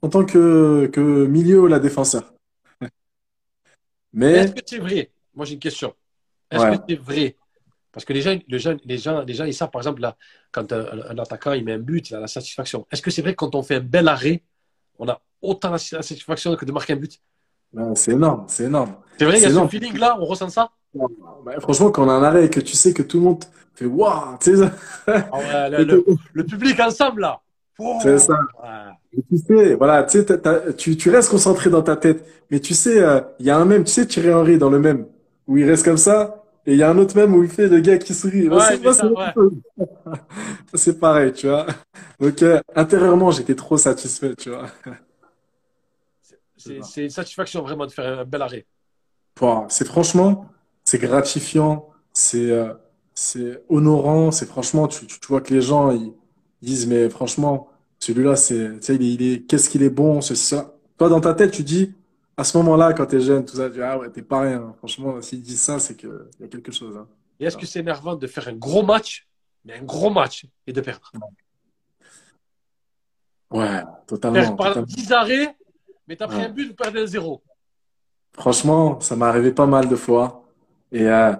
En 0.00 0.08
tant 0.08 0.24
que, 0.24 0.86
que 0.92 1.26
milieu 1.26 1.60
ou 1.60 1.66
la 1.66 1.78
défenseur. 1.78 2.32
Mais... 4.12 4.32
Est-ce 4.32 4.52
que 4.52 4.60
c'est 4.64 4.78
vrai? 4.78 5.10
Moi, 5.34 5.44
j'ai 5.46 5.54
une 5.54 5.60
question. 5.60 5.94
Est-ce 6.50 6.76
que 6.76 6.84
c'est 6.88 6.96
vrai? 6.96 7.36
Parce 7.92 8.04
que 8.04 8.12
les 8.12 8.22
gens, 8.22 8.36
les 8.48 8.58
gens, 8.58 8.76
les 8.84 8.98
gens, 8.98 9.22
les 9.22 9.34
gens 9.34 9.44
ils 9.44 9.54
savent, 9.54 9.70
par 9.70 9.80
exemple, 9.80 10.00
là, 10.00 10.16
quand 10.50 10.72
un, 10.72 11.16
attaquant 11.18 11.52
il 11.52 11.64
met 11.64 11.72
un 11.74 11.78
but, 11.78 12.10
il 12.10 12.16
a 12.16 12.20
la 12.20 12.26
satisfaction. 12.26 12.86
Est-ce 12.90 13.00
que 13.00 13.10
c'est 13.10 13.22
vrai 13.22 13.32
que 13.32 13.36
quand 13.36 13.54
on 13.54 13.62
fait 13.62 13.76
un 13.76 13.80
bel 13.80 14.08
arrêt, 14.08 14.42
on 14.98 15.08
a 15.08 15.20
autant 15.40 15.70
la 15.70 15.78
satisfaction 15.78 16.56
que 16.56 16.64
de 16.64 16.72
marquer 16.72 16.94
un 16.94 16.96
but? 16.96 17.20
C'est 17.94 18.12
énorme, 18.12 18.44
c'est 18.46 18.64
énorme. 18.64 18.94
C'est 19.18 19.24
vrai, 19.24 19.38
il 19.38 19.42
y 19.42 19.46
a 19.46 19.50
ce 19.50 19.68
feeling-là, 19.68 20.16
on 20.20 20.24
ressent 20.24 20.48
ça? 20.48 20.70
Bah, 20.94 21.52
Franchement, 21.60 21.90
quand 21.90 22.04
on 22.04 22.08
a 22.08 22.12
un 22.12 22.22
arrêt 22.22 22.46
et 22.46 22.50
que 22.50 22.60
tu 22.60 22.76
sais 22.76 22.92
que 22.92 23.02
tout 23.02 23.18
le 23.18 23.24
monde 23.24 23.44
fait 23.74 23.86
waouh, 23.86 24.36
le, 25.06 26.42
public 26.44 26.78
ensemble, 26.80 27.22
là. 27.22 27.40
c'est 28.02 28.18
ça. 28.18 28.38
tu 29.12 29.38
sais, 29.38 29.74
voilà, 29.74 30.04
tu, 30.04 30.22
sais, 30.22 30.40
tu, 30.76 30.96
tu 30.96 31.10
restes 31.10 31.30
concentré 31.30 31.70
dans 31.70 31.82
ta 31.82 31.96
tête. 31.96 32.24
Mais 32.50 32.60
tu 32.60 32.74
sais, 32.74 33.02
euh, 33.02 33.20
il 33.40 33.46
y 33.46 33.50
a 33.50 33.56
un 33.56 33.64
même, 33.64 33.84
tu 33.84 33.92
sais, 33.92 34.06
Thierry 34.06 34.32
Henry 34.32 34.58
dans 34.58 34.70
le 34.70 34.78
même, 34.78 35.06
où 35.48 35.56
il 35.56 35.68
reste 35.68 35.84
comme 35.84 35.96
ça, 35.96 36.44
et 36.66 36.72
il 36.72 36.78
y 36.78 36.82
a 36.82 36.90
un 36.90 36.96
autre 36.98 37.16
même 37.16 37.34
où 37.34 37.42
il 37.42 37.50
fait 37.50 37.68
le 37.68 37.80
gars 37.80 37.98
qui 37.98 38.14
sourit. 38.14 38.48
c'est 40.74 40.98
pareil, 40.98 41.32
tu 41.32 41.48
vois. 41.48 41.66
Donc, 42.20 42.42
euh, 42.42 42.60
intérieurement, 42.74 43.30
j'étais 43.30 43.54
trop 43.54 43.76
satisfait, 43.76 44.34
tu 44.36 44.50
vois. 44.50 44.66
C'est 46.82 47.02
une 47.02 47.10
satisfaction 47.10 47.62
vraiment 47.62 47.86
de 47.86 47.92
faire 47.92 48.20
un 48.20 48.24
bel 48.24 48.42
arrêt. 48.42 48.66
c'est 49.68 49.86
franchement, 49.86 50.46
c'est 50.84 50.98
gratifiant, 50.98 51.88
c'est 52.12 52.50
euh, 52.50 52.72
c'est 53.14 53.62
honorant, 53.68 54.30
c'est 54.30 54.46
franchement, 54.46 54.88
tu, 54.88 55.06
tu, 55.06 55.18
vois 55.28 55.40
que 55.40 55.54
les 55.54 55.62
gens 55.62 55.92
ils, 55.92 56.12
disent, 56.62 56.86
mais 56.86 57.08
franchement, 57.08 57.68
celui-là, 58.00 58.36
c'est, 58.36 58.78
il 58.88 59.22
est, 59.22 59.46
qu'est-ce 59.46 59.70
qu'il 59.70 59.82
est 59.82 59.90
bon, 59.90 60.20
c'est 60.20 60.34
ça. 60.34 60.74
Toi, 60.98 61.08
dans 61.08 61.20
ta 61.20 61.34
tête, 61.34 61.52
tu 61.52 61.62
dis, 61.62 61.94
à 62.36 62.44
ce 62.44 62.56
moment-là, 62.58 62.92
quand 62.92 63.06
tu 63.06 63.16
es 63.16 63.20
jeune, 63.20 63.44
tout 63.44 63.56
ça, 63.56 63.68
tu 63.68 63.76
dis, 63.76 63.82
ah 63.82 63.98
ouais, 63.98 64.10
t'es 64.10 64.22
pas 64.22 64.40
rien. 64.40 64.74
Franchement, 64.78 65.20
s'ils 65.22 65.42
disent 65.42 65.60
ça, 65.60 65.78
c'est 65.78 65.96
qu'il 65.96 66.10
y 66.40 66.44
a 66.44 66.48
quelque 66.48 66.72
chose. 66.72 66.96
Hein. 66.96 67.06
Et 67.38 67.44
est-ce 67.44 67.56
que 67.56 67.66
c'est 67.66 67.80
énervant 67.80 68.16
de 68.16 68.26
faire 68.26 68.48
un 68.48 68.54
gros 68.54 68.82
match, 68.82 69.28
mais 69.64 69.74
un 69.74 69.82
gros 69.82 70.10
match, 70.10 70.46
et 70.66 70.72
de 70.72 70.80
perdre? 70.80 71.12
Ouais, 73.50 73.82
totalement. 74.06 74.56
Perdre 74.56 74.56
par 74.56 74.82
10 74.82 75.12
arrêts, 75.12 75.56
mais 76.06 76.16
t'as 76.16 76.26
pris 76.26 76.42
un 76.42 76.48
but, 76.48 76.68
vous 76.68 76.74
perdez 76.74 77.00
un 77.00 77.06
zéro. 77.06 77.42
Franchement, 78.32 79.00
ça 79.00 79.16
m'est 79.16 79.24
arrivé 79.24 79.52
pas 79.52 79.66
mal 79.66 79.88
de 79.88 79.96
fois. 79.96 80.44
Et 80.92 81.08
euh, 81.08 81.32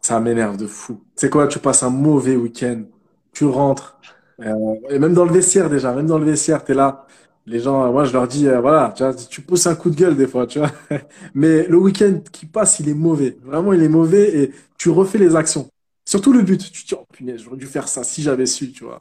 ça 0.00 0.20
m'énerve 0.20 0.56
de 0.56 0.66
fou. 0.66 0.94
Tu 1.14 1.20
sais 1.20 1.30
quoi, 1.30 1.46
tu 1.46 1.58
passes 1.58 1.82
un 1.82 1.90
mauvais 1.90 2.36
week-end, 2.36 2.84
tu 3.32 3.44
rentres, 3.44 4.00
euh, 4.40 4.74
et 4.88 4.98
même 4.98 5.14
dans 5.14 5.24
le 5.24 5.32
vestiaire 5.32 5.68
déjà, 5.68 5.92
même 5.92 6.06
dans 6.06 6.18
le 6.18 6.24
vestiaire, 6.24 6.64
tu 6.64 6.72
es 6.72 6.74
là. 6.74 7.06
Les 7.46 7.60
gens, 7.60 7.90
moi, 7.92 8.04
je 8.04 8.12
leur 8.12 8.28
dis, 8.28 8.46
euh, 8.46 8.60
voilà, 8.60 8.92
tu, 8.96 9.02
vois, 9.02 9.14
tu 9.14 9.40
pousses 9.42 9.66
un 9.66 9.74
coup 9.74 9.90
de 9.90 9.96
gueule 9.96 10.16
des 10.16 10.26
fois, 10.26 10.46
tu 10.46 10.58
vois. 10.58 10.70
Mais 11.34 11.66
le 11.66 11.78
week-end 11.78 12.20
qui 12.32 12.46
passe, 12.46 12.80
il 12.80 12.88
est 12.88 12.94
mauvais. 12.94 13.36
Vraiment, 13.42 13.72
il 13.72 13.82
est 13.82 13.88
mauvais 13.88 14.42
et 14.42 14.52
tu 14.78 14.90
refais 14.90 15.18
les 15.18 15.36
actions. 15.36 15.68
Surtout 16.04 16.32
le 16.32 16.42
but. 16.42 16.70
Tu 16.70 16.84
te 16.84 16.88
dis, 16.88 16.94
oh 16.94 17.06
punaise, 17.12 17.42
j'aurais 17.42 17.56
dû 17.56 17.66
faire 17.66 17.88
ça 17.88 18.04
si 18.04 18.22
j'avais 18.22 18.46
su, 18.46 18.72
tu 18.72 18.84
vois. 18.84 19.00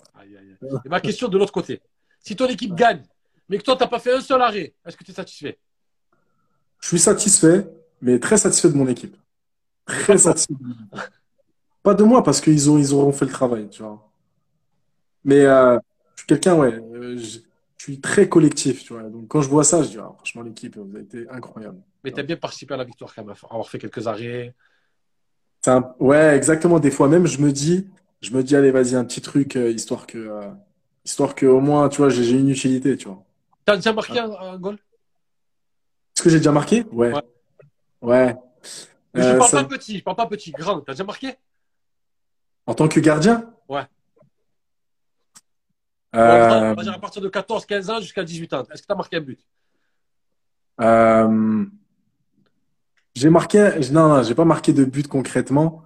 Et 0.86 0.90
ma 0.90 1.00
question 1.00 1.28
de 1.28 1.38
l'autre 1.38 1.52
côté. 1.52 1.82
Si 2.22 2.36
ton 2.36 2.48
équipe 2.48 2.76
gagne, 2.76 3.04
mais 3.50 3.58
que 3.58 3.64
toi, 3.64 3.76
tu 3.76 3.84
n'as 3.84 3.90
pas 3.90 4.00
fait 4.00 4.14
un 4.14 4.22
seul 4.22 4.42
arrêt, 4.42 4.74
est-ce 4.86 4.96
que 4.96 5.04
tu 5.04 5.12
es 5.12 5.14
satisfait? 5.14 5.58
Je 6.80 6.88
suis 6.88 7.00
satisfait, 7.00 7.68
mais 8.02 8.20
très 8.20 8.38
satisfait 8.38 8.70
de 8.70 8.76
mon 8.76 8.88
équipe. 8.88 9.18
Très 9.86 10.18
satisfait. 10.30 10.54
Pas 11.84 11.94
de 11.94 12.04
moi, 12.04 12.24
parce 12.24 12.40
qu'ils 12.42 12.70
ont, 12.70 12.78
ils 12.78 12.94
auront 12.94 13.12
fait 13.12 13.26
le 13.26 13.32
travail, 13.32 13.68
tu 13.70 13.82
vois. 13.82 14.10
Mais 15.24 15.42
euh, 15.46 15.78
je 16.16 16.22
suis 16.22 16.28
quelqu'un, 16.28 16.56
ouais, 16.56 16.74
euh, 16.74 17.18
je, 17.18 17.40
suis 17.78 18.00
très 18.00 18.28
collectif, 18.28 18.84
tu 18.84 18.94
vois. 18.94 19.04
Donc 19.04 19.28
quand 19.30 19.42
je 19.42 19.50
vois 19.50 19.64
ça, 19.64 19.82
je 19.84 19.90
dis, 19.90 19.98
ah, 19.98 20.12
franchement, 20.18 20.42
l'équipe, 20.42 20.78
vous 20.78 20.96
avez 20.96 21.04
été 21.04 21.30
incroyable. 21.30 21.82
Mais 22.04 22.12
tu 22.12 22.20
as 22.20 22.24
bien 22.24 22.36
participé 22.36 22.74
à 22.74 22.78
la 22.78 22.84
victoire 22.84 23.14
quand 23.16 23.24
même, 23.24 23.36
avoir 23.50 23.70
fait 23.70 23.80
quelques 23.80 24.06
arrêts. 24.06 24.54
Ouais, 26.00 26.36
exactement. 26.36 26.80
Des 26.80 26.92
fois 26.92 27.08
même, 27.08 27.26
je 27.26 27.40
me 27.42 27.52
dis, 27.52 27.88
je 28.22 28.32
me 28.32 28.44
dis, 28.44 28.56
allez, 28.56 28.72
vas-y, 28.72 28.96
un 28.96 29.06
petit 29.06 29.22
truc, 29.22 29.56
euh, 29.56 29.72
histoire 29.72 30.08
que, 30.08 30.30
histoire 31.06 31.36
que 31.36 31.46
au 31.46 31.62
moins, 31.62 31.90
tu 31.90 31.98
vois, 31.98 32.10
j'ai 32.10 32.32
une 32.32 32.50
utilité, 32.50 32.98
tu 32.98 33.08
vois. 33.08 33.24
T'as 33.70 33.76
déjà 33.76 33.94
marqué 33.94 34.18
un, 34.18 34.58
goal? 34.58 34.74
Est-ce 34.74 36.24
que 36.24 36.30
j'ai 36.32 36.40
déjà 36.40 36.52
marqué? 36.52 36.86
Ouais. 36.92 37.14
Ouais. 38.02 38.36
Mais 39.14 39.22
je 39.22 39.38
parle 39.38 39.52
pas 39.52 39.64
petit, 39.66 40.00
je 40.00 40.04
parle 40.04 40.18
pas 40.18 40.26
petit, 40.26 40.50
grand. 40.50 40.82
T'as 40.82 40.94
déjà 40.94 41.04
marqué? 41.04 41.36
En 42.66 42.74
tant 42.74 42.88
que 42.88 43.00
gardien? 43.00 43.48
Ouais. 43.68 43.84
Euh... 46.16 46.72
On 46.72 46.74
va 46.74 46.82
dire 46.82 46.94
à 46.94 47.00
partir 47.00 47.22
de 47.22 47.30
14, 47.30 47.68
15 47.68 47.90
ans 47.92 48.02
jusqu'à 48.02 48.24
18 48.24 48.54
ans. 48.54 48.64
Est-ce 48.74 48.82
que 48.82 48.88
tu 48.88 48.92
as 48.92 48.96
marqué 48.96 49.18
un 49.18 49.22
but? 49.22 49.40
Euh... 50.82 51.66
J'ai 53.14 53.30
marqué. 53.30 53.70
Non, 53.92 54.08
non, 54.08 54.24
j'ai 54.24 54.34
pas 54.34 54.46
marqué 54.46 54.74
de 54.74 54.84
but 54.84 55.08
concrètement. 55.08 55.84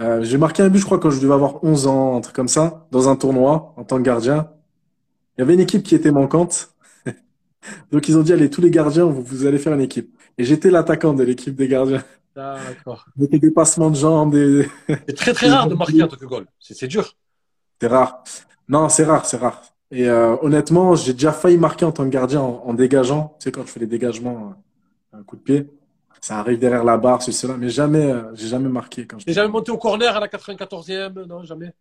Euh, 0.00 0.24
j'ai 0.24 0.36
marqué 0.36 0.64
un 0.64 0.68
but, 0.68 0.80
je 0.80 0.84
crois, 0.84 0.98
quand 0.98 1.10
je 1.10 1.20
devais 1.20 1.34
avoir 1.34 1.62
11 1.62 1.86
ans, 1.86 2.16
un 2.16 2.20
truc 2.22 2.34
comme 2.34 2.48
ça, 2.48 2.88
dans 2.90 3.08
un 3.08 3.14
tournoi, 3.14 3.72
en 3.76 3.84
tant 3.84 3.98
que 3.98 4.02
gardien. 4.02 4.50
Il 5.36 5.42
y 5.42 5.44
avait 5.44 5.54
une 5.54 5.60
équipe 5.60 5.84
qui 5.84 5.94
était 5.94 6.10
manquante. 6.10 6.74
Donc, 7.92 8.08
ils 8.08 8.16
ont 8.16 8.22
dit, 8.22 8.32
allez, 8.32 8.50
tous 8.50 8.60
les 8.60 8.70
gardiens, 8.70 9.04
vous, 9.04 9.22
vous 9.22 9.46
allez 9.46 9.58
faire 9.58 9.74
une 9.74 9.80
équipe. 9.80 10.14
Et 10.38 10.44
j'étais 10.44 10.70
l'attaquant 10.70 11.12
de 11.12 11.22
l'équipe 11.22 11.54
des 11.54 11.68
gardiens. 11.68 12.02
D'accord. 12.34 13.06
Des 13.16 13.38
dépassements 13.38 13.90
de 13.90 13.96
jambes. 13.96 14.32
Des... 14.32 14.68
C'est 14.88 15.16
très, 15.16 15.32
très 15.32 15.50
rare 15.50 15.68
de 15.68 15.74
marquer 15.74 16.02
en 16.02 16.08
tant 16.08 16.16
que 16.16 16.24
goal. 16.24 16.46
C'est 16.58 16.86
dur. 16.86 17.14
C'est 17.80 17.88
rare. 17.88 18.22
Non, 18.68 18.88
c'est 18.88 19.04
rare, 19.04 19.26
c'est 19.26 19.36
rare. 19.36 19.62
Et 19.90 20.08
euh, 20.08 20.36
honnêtement, 20.42 20.94
j'ai 20.94 21.12
déjà 21.12 21.32
failli 21.32 21.58
marquer 21.58 21.84
en 21.84 21.92
tant 21.92 22.04
que 22.04 22.10
gardien 22.10 22.40
en, 22.40 22.72
dégageant. 22.74 23.36
Tu 23.40 23.44
sais, 23.44 23.52
quand 23.52 23.62
je 23.62 23.72
fais 23.72 23.80
les 23.80 23.88
dégagements, 23.88 24.54
euh, 25.14 25.18
un 25.18 25.22
coup 25.24 25.36
de 25.36 25.42
pied, 25.42 25.70
ça 26.20 26.38
arrive 26.38 26.58
derrière 26.58 26.84
la 26.84 26.96
barre, 26.96 27.22
c'est 27.22 27.32
cela. 27.32 27.56
Mais 27.56 27.68
jamais, 27.68 28.12
euh, 28.12 28.32
j'ai 28.34 28.46
jamais 28.46 28.68
marqué. 28.68 29.06
Quand 29.06 29.18
je... 29.18 29.32
jamais 29.32 29.48
monté 29.48 29.72
au 29.72 29.78
corner 29.78 30.16
à 30.16 30.20
la 30.20 30.28
94e 30.28 31.26
Non, 31.26 31.42
jamais? 31.42 31.74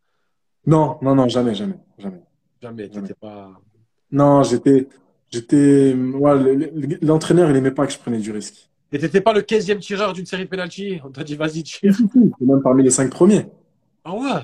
Non, 0.66 0.98
non, 1.02 1.14
non, 1.14 1.28
jamais, 1.28 1.54
jamais, 1.54 1.78
jamais. 1.98 2.22
Jamais. 2.62 2.90
T'étais 2.90 3.14
pas. 3.14 3.52
Non, 4.12 4.42
j'étais, 4.42 4.88
j'étais. 5.32 5.96
L'entraîneur, 7.02 7.50
il 7.50 7.56
aimait 7.56 7.72
pas 7.72 7.88
que 7.88 7.94
je 7.94 7.98
prenais 7.98 8.20
du 8.20 8.32
risque. 8.32 8.70
Et 8.92 8.98
t'étais 9.00 9.22
pas 9.22 9.34
le 9.34 9.42
15e 9.42 9.80
tireur 9.80 10.14
d'une 10.14 10.26
série 10.26 10.46
de 10.46 10.50
penalty 10.50 11.00
On 11.04 11.12
t'a 11.12 11.24
dit, 11.24 11.36
vas-y, 11.36 11.64
tire. 11.64 11.96
même 12.42 12.62
parmi 12.62 12.84
les 12.84 12.90
cinq 12.90 13.12
premiers. 13.12 13.46
Ah 14.04 14.14
ouais? 14.14 14.42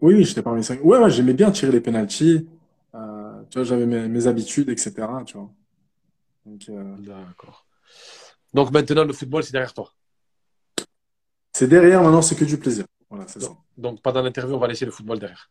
Oui, 0.00 0.14
oui, 0.14 0.24
j'étais 0.24 0.42
parmi 0.42 0.58
les 0.60 0.64
cinq. 0.64 0.84
Ouais, 0.84 0.98
ouais, 0.98 1.10
j'aimais 1.10 1.34
bien 1.34 1.50
tirer 1.50 1.72
les 1.72 1.80
penalties. 1.80 2.46
Euh, 2.94 3.42
tu 3.50 3.58
vois, 3.58 3.64
j'avais 3.64 3.86
mes, 3.86 4.26
habitudes, 4.26 4.68
etc. 4.68 4.92
Tu 5.26 5.36
vois. 5.36 5.50
Donc, 6.46 6.62
euh, 6.68 6.96
D'accord. 6.98 7.66
Donc 8.54 8.70
maintenant, 8.70 9.04
le 9.04 9.12
football, 9.12 9.42
c'est 9.42 9.52
derrière 9.52 9.74
toi. 9.74 9.92
C'est 11.52 11.68
derrière, 11.68 12.02
maintenant, 12.02 12.22
c'est 12.22 12.36
que 12.36 12.44
du 12.44 12.58
plaisir. 12.58 12.84
Voilà, 13.10 13.26
c'est 13.26 13.40
ça. 13.40 13.50
Donc, 13.76 14.00
pendant 14.00 14.22
l'interview, 14.22 14.54
on 14.54 14.58
va 14.58 14.68
laisser 14.68 14.84
le 14.84 14.90
football 14.90 15.18
derrière. 15.18 15.50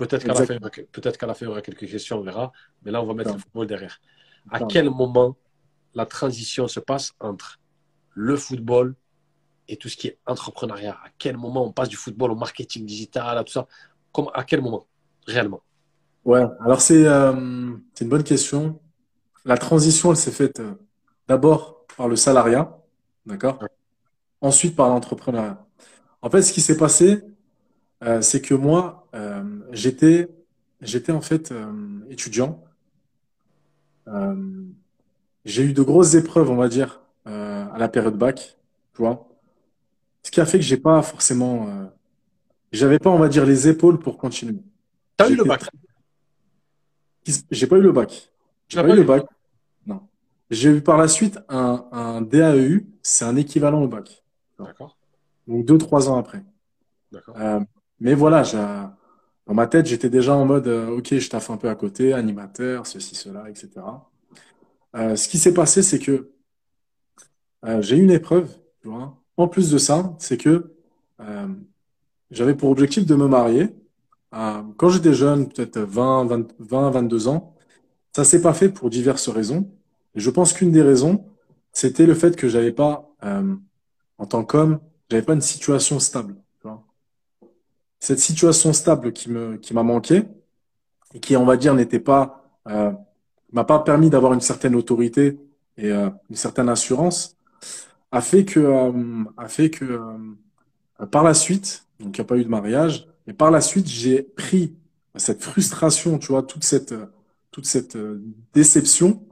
Peut-être 0.00 0.24
qu'à 0.24 0.32
la, 0.32 0.46
fin, 0.46 0.58
peut 0.92 1.00
qu'à 1.02 1.26
la 1.26 1.34
fin, 1.34 1.44
il 1.44 1.48
y 1.50 1.52
aura 1.52 1.60
quelques 1.60 1.86
questions, 1.86 2.20
on 2.20 2.22
verra. 2.22 2.52
Mais 2.82 2.90
là, 2.90 3.02
on 3.02 3.06
va 3.06 3.12
mettre 3.12 3.34
le 3.34 3.38
football 3.38 3.66
derrière. 3.66 4.00
À 4.50 4.60
quel 4.60 4.88
moment 4.88 5.36
la 5.92 6.06
transition 6.06 6.68
se 6.68 6.80
passe 6.80 7.12
entre 7.20 7.60
le 8.14 8.34
football 8.36 8.94
et 9.68 9.76
tout 9.76 9.90
ce 9.90 9.98
qui 9.98 10.06
est 10.06 10.18
entrepreneuriat? 10.24 10.96
À 11.04 11.10
quel 11.18 11.36
moment 11.36 11.66
on 11.66 11.72
passe 11.72 11.90
du 11.90 11.96
football 11.96 12.30
au 12.30 12.34
marketing 12.34 12.86
digital, 12.86 13.36
à 13.36 13.44
tout 13.44 13.52
ça? 13.52 13.66
Comme, 14.10 14.30
À 14.32 14.42
quel 14.44 14.62
moment, 14.62 14.86
réellement? 15.26 15.60
Ouais, 16.24 16.44
alors 16.64 16.80
c'est 16.80 17.06
euh, 17.06 17.32
une 17.32 18.08
bonne 18.08 18.24
question. 18.24 18.80
La 19.44 19.58
transition, 19.58 20.12
elle 20.12 20.16
s'est 20.16 20.30
faite 20.30 20.60
euh, 20.60 20.72
d'abord 21.28 21.84
par 21.94 22.08
le 22.08 22.16
salariat, 22.16 22.74
d'accord? 23.26 23.58
Ensuite 24.40 24.74
par 24.74 24.88
l'entrepreneuriat. 24.88 25.62
En 26.22 26.30
fait, 26.30 26.40
ce 26.40 26.54
qui 26.54 26.62
s'est 26.62 26.78
passé, 26.78 27.22
euh, 28.02 28.22
c'est 28.22 28.40
que 28.40 28.54
moi, 28.54 29.08
j'étais 29.72 30.28
j'étais 30.80 31.12
en 31.12 31.20
fait 31.20 31.52
étudiant. 32.08 32.64
j'ai 35.44 35.64
eu 35.64 35.72
de 35.72 35.82
grosses 35.82 36.14
épreuves, 36.14 36.50
on 36.50 36.56
va 36.56 36.68
dire, 36.68 37.02
à 37.24 37.76
la 37.78 37.88
période 37.88 38.16
bac, 38.16 38.56
tu 38.94 39.02
vois. 39.02 39.30
Ce 40.22 40.30
qui 40.30 40.40
a 40.40 40.46
fait 40.46 40.58
que 40.58 40.64
j'ai 40.64 40.76
pas 40.76 41.02
forcément, 41.02 41.68
euh, 41.68 41.86
j'avais 42.72 42.98
pas, 42.98 43.10
on 43.10 43.18
va 43.18 43.28
dire, 43.28 43.46
les 43.46 43.68
épaules 43.68 43.98
pour 43.98 44.18
continuer. 44.18 44.60
T'as 45.16 45.28
eu 45.30 45.36
le 45.36 45.44
bac? 45.44 45.64
J'ai 47.50 47.66
pas 47.66 47.76
eu 47.76 47.82
le 47.82 47.92
bac. 47.92 48.30
J'ai 48.68 48.82
pas, 48.82 48.88
eu 48.88 48.96
le 48.96 49.02
bac. 49.02 49.24
Non. 49.86 50.02
J'ai 50.50 50.70
eu 50.70 50.80
par 50.80 50.96
la 50.98 51.08
suite 51.08 51.38
un, 51.48 51.86
un 51.92 52.20
DAEU, 52.20 52.86
c'est 53.02 53.24
un 53.24 53.36
équivalent 53.36 53.82
au 53.82 53.88
bac. 53.88 54.22
D'accord. 54.58 54.96
Donc 55.46 55.64
deux, 55.64 55.78
trois 55.78 56.08
ans 56.08 56.18
après. 56.18 56.44
D'accord. 57.12 57.34
Euh, 57.38 57.60
mais 57.98 58.14
voilà, 58.14 58.42
dans 59.50 59.56
ma 59.56 59.66
tête, 59.66 59.86
j'étais 59.86 60.10
déjà 60.10 60.36
en 60.36 60.44
mode, 60.44 60.68
euh, 60.68 60.90
ok, 60.90 61.18
je 61.18 61.28
taffe 61.28 61.50
un 61.50 61.56
peu 61.56 61.68
à 61.68 61.74
côté, 61.74 62.12
animateur, 62.12 62.86
ceci, 62.86 63.16
cela, 63.16 63.50
etc. 63.50 63.68
Euh, 64.94 65.16
ce 65.16 65.28
qui 65.28 65.38
s'est 65.38 65.52
passé, 65.52 65.82
c'est 65.82 65.98
que 65.98 66.30
euh, 67.66 67.82
j'ai 67.82 67.96
eu 67.96 68.02
une 68.04 68.12
épreuve, 68.12 68.48
tu 68.80 68.86
vois, 68.86 69.20
en 69.36 69.48
plus 69.48 69.72
de 69.72 69.78
ça, 69.78 70.14
c'est 70.20 70.36
que 70.36 70.72
euh, 71.18 71.48
j'avais 72.30 72.54
pour 72.54 72.70
objectif 72.70 73.04
de 73.06 73.16
me 73.16 73.26
marier. 73.26 73.74
Quand 74.30 74.88
j'étais 74.88 75.14
jeune, 75.14 75.48
peut-être 75.48 75.80
20, 75.80 76.46
20, 76.60 76.90
22 76.90 77.26
ans, 77.26 77.56
ça 78.14 78.22
s'est 78.22 78.42
pas 78.42 78.54
fait 78.54 78.68
pour 78.68 78.88
diverses 78.88 79.28
raisons. 79.28 79.68
Et 80.14 80.20
je 80.20 80.30
pense 80.30 80.52
qu'une 80.52 80.70
des 80.70 80.82
raisons, 80.82 81.24
c'était 81.72 82.06
le 82.06 82.14
fait 82.14 82.36
que 82.36 82.48
j'avais 82.48 82.70
pas, 82.70 83.12
en 83.20 84.26
tant 84.28 84.44
qu'homme, 84.44 84.78
j'avais 85.10 85.24
pas 85.24 85.34
une 85.34 85.40
situation 85.40 85.98
stable. 85.98 86.39
Cette 88.00 88.18
situation 88.18 88.72
stable 88.72 89.12
qui 89.12 89.30
me, 89.30 89.56
qui 89.56 89.74
m'a 89.74 89.82
manqué 89.82 90.24
et 91.14 91.20
qui, 91.20 91.36
on 91.36 91.44
va 91.44 91.56
dire, 91.56 91.74
n'était 91.74 92.00
pas, 92.00 92.44
euh, 92.68 92.92
m'a 93.52 93.64
pas 93.64 93.80
permis 93.80 94.10
d'avoir 94.10 94.32
une 94.32 94.40
certaine 94.40 94.74
autorité 94.74 95.38
et 95.76 95.90
euh, 95.90 96.10
une 96.28 96.36
certaine 96.36 96.68
assurance, 96.68 97.36
a 98.12 98.20
fait 98.20 98.44
que, 98.44 98.60
euh, 98.60 99.24
a 99.36 99.48
fait 99.48 99.70
que, 99.70 99.84
euh, 99.84 101.06
par 101.06 101.22
la 101.22 101.34
suite, 101.34 101.86
donc 102.00 102.16
il 102.16 102.20
n'y 102.20 102.24
a 102.24 102.28
pas 102.28 102.36
eu 102.36 102.44
de 102.44 102.48
mariage, 102.48 103.08
mais 103.26 103.32
par 103.32 103.50
la 103.50 103.60
suite, 103.60 103.86
j'ai 103.86 104.22
pris 104.22 104.74
cette 105.16 105.42
frustration, 105.42 106.18
tu 106.18 106.28
vois, 106.28 106.42
toute 106.42 106.64
cette, 106.64 106.94
toute 107.50 107.66
cette 107.66 107.96
déception 108.54 109.22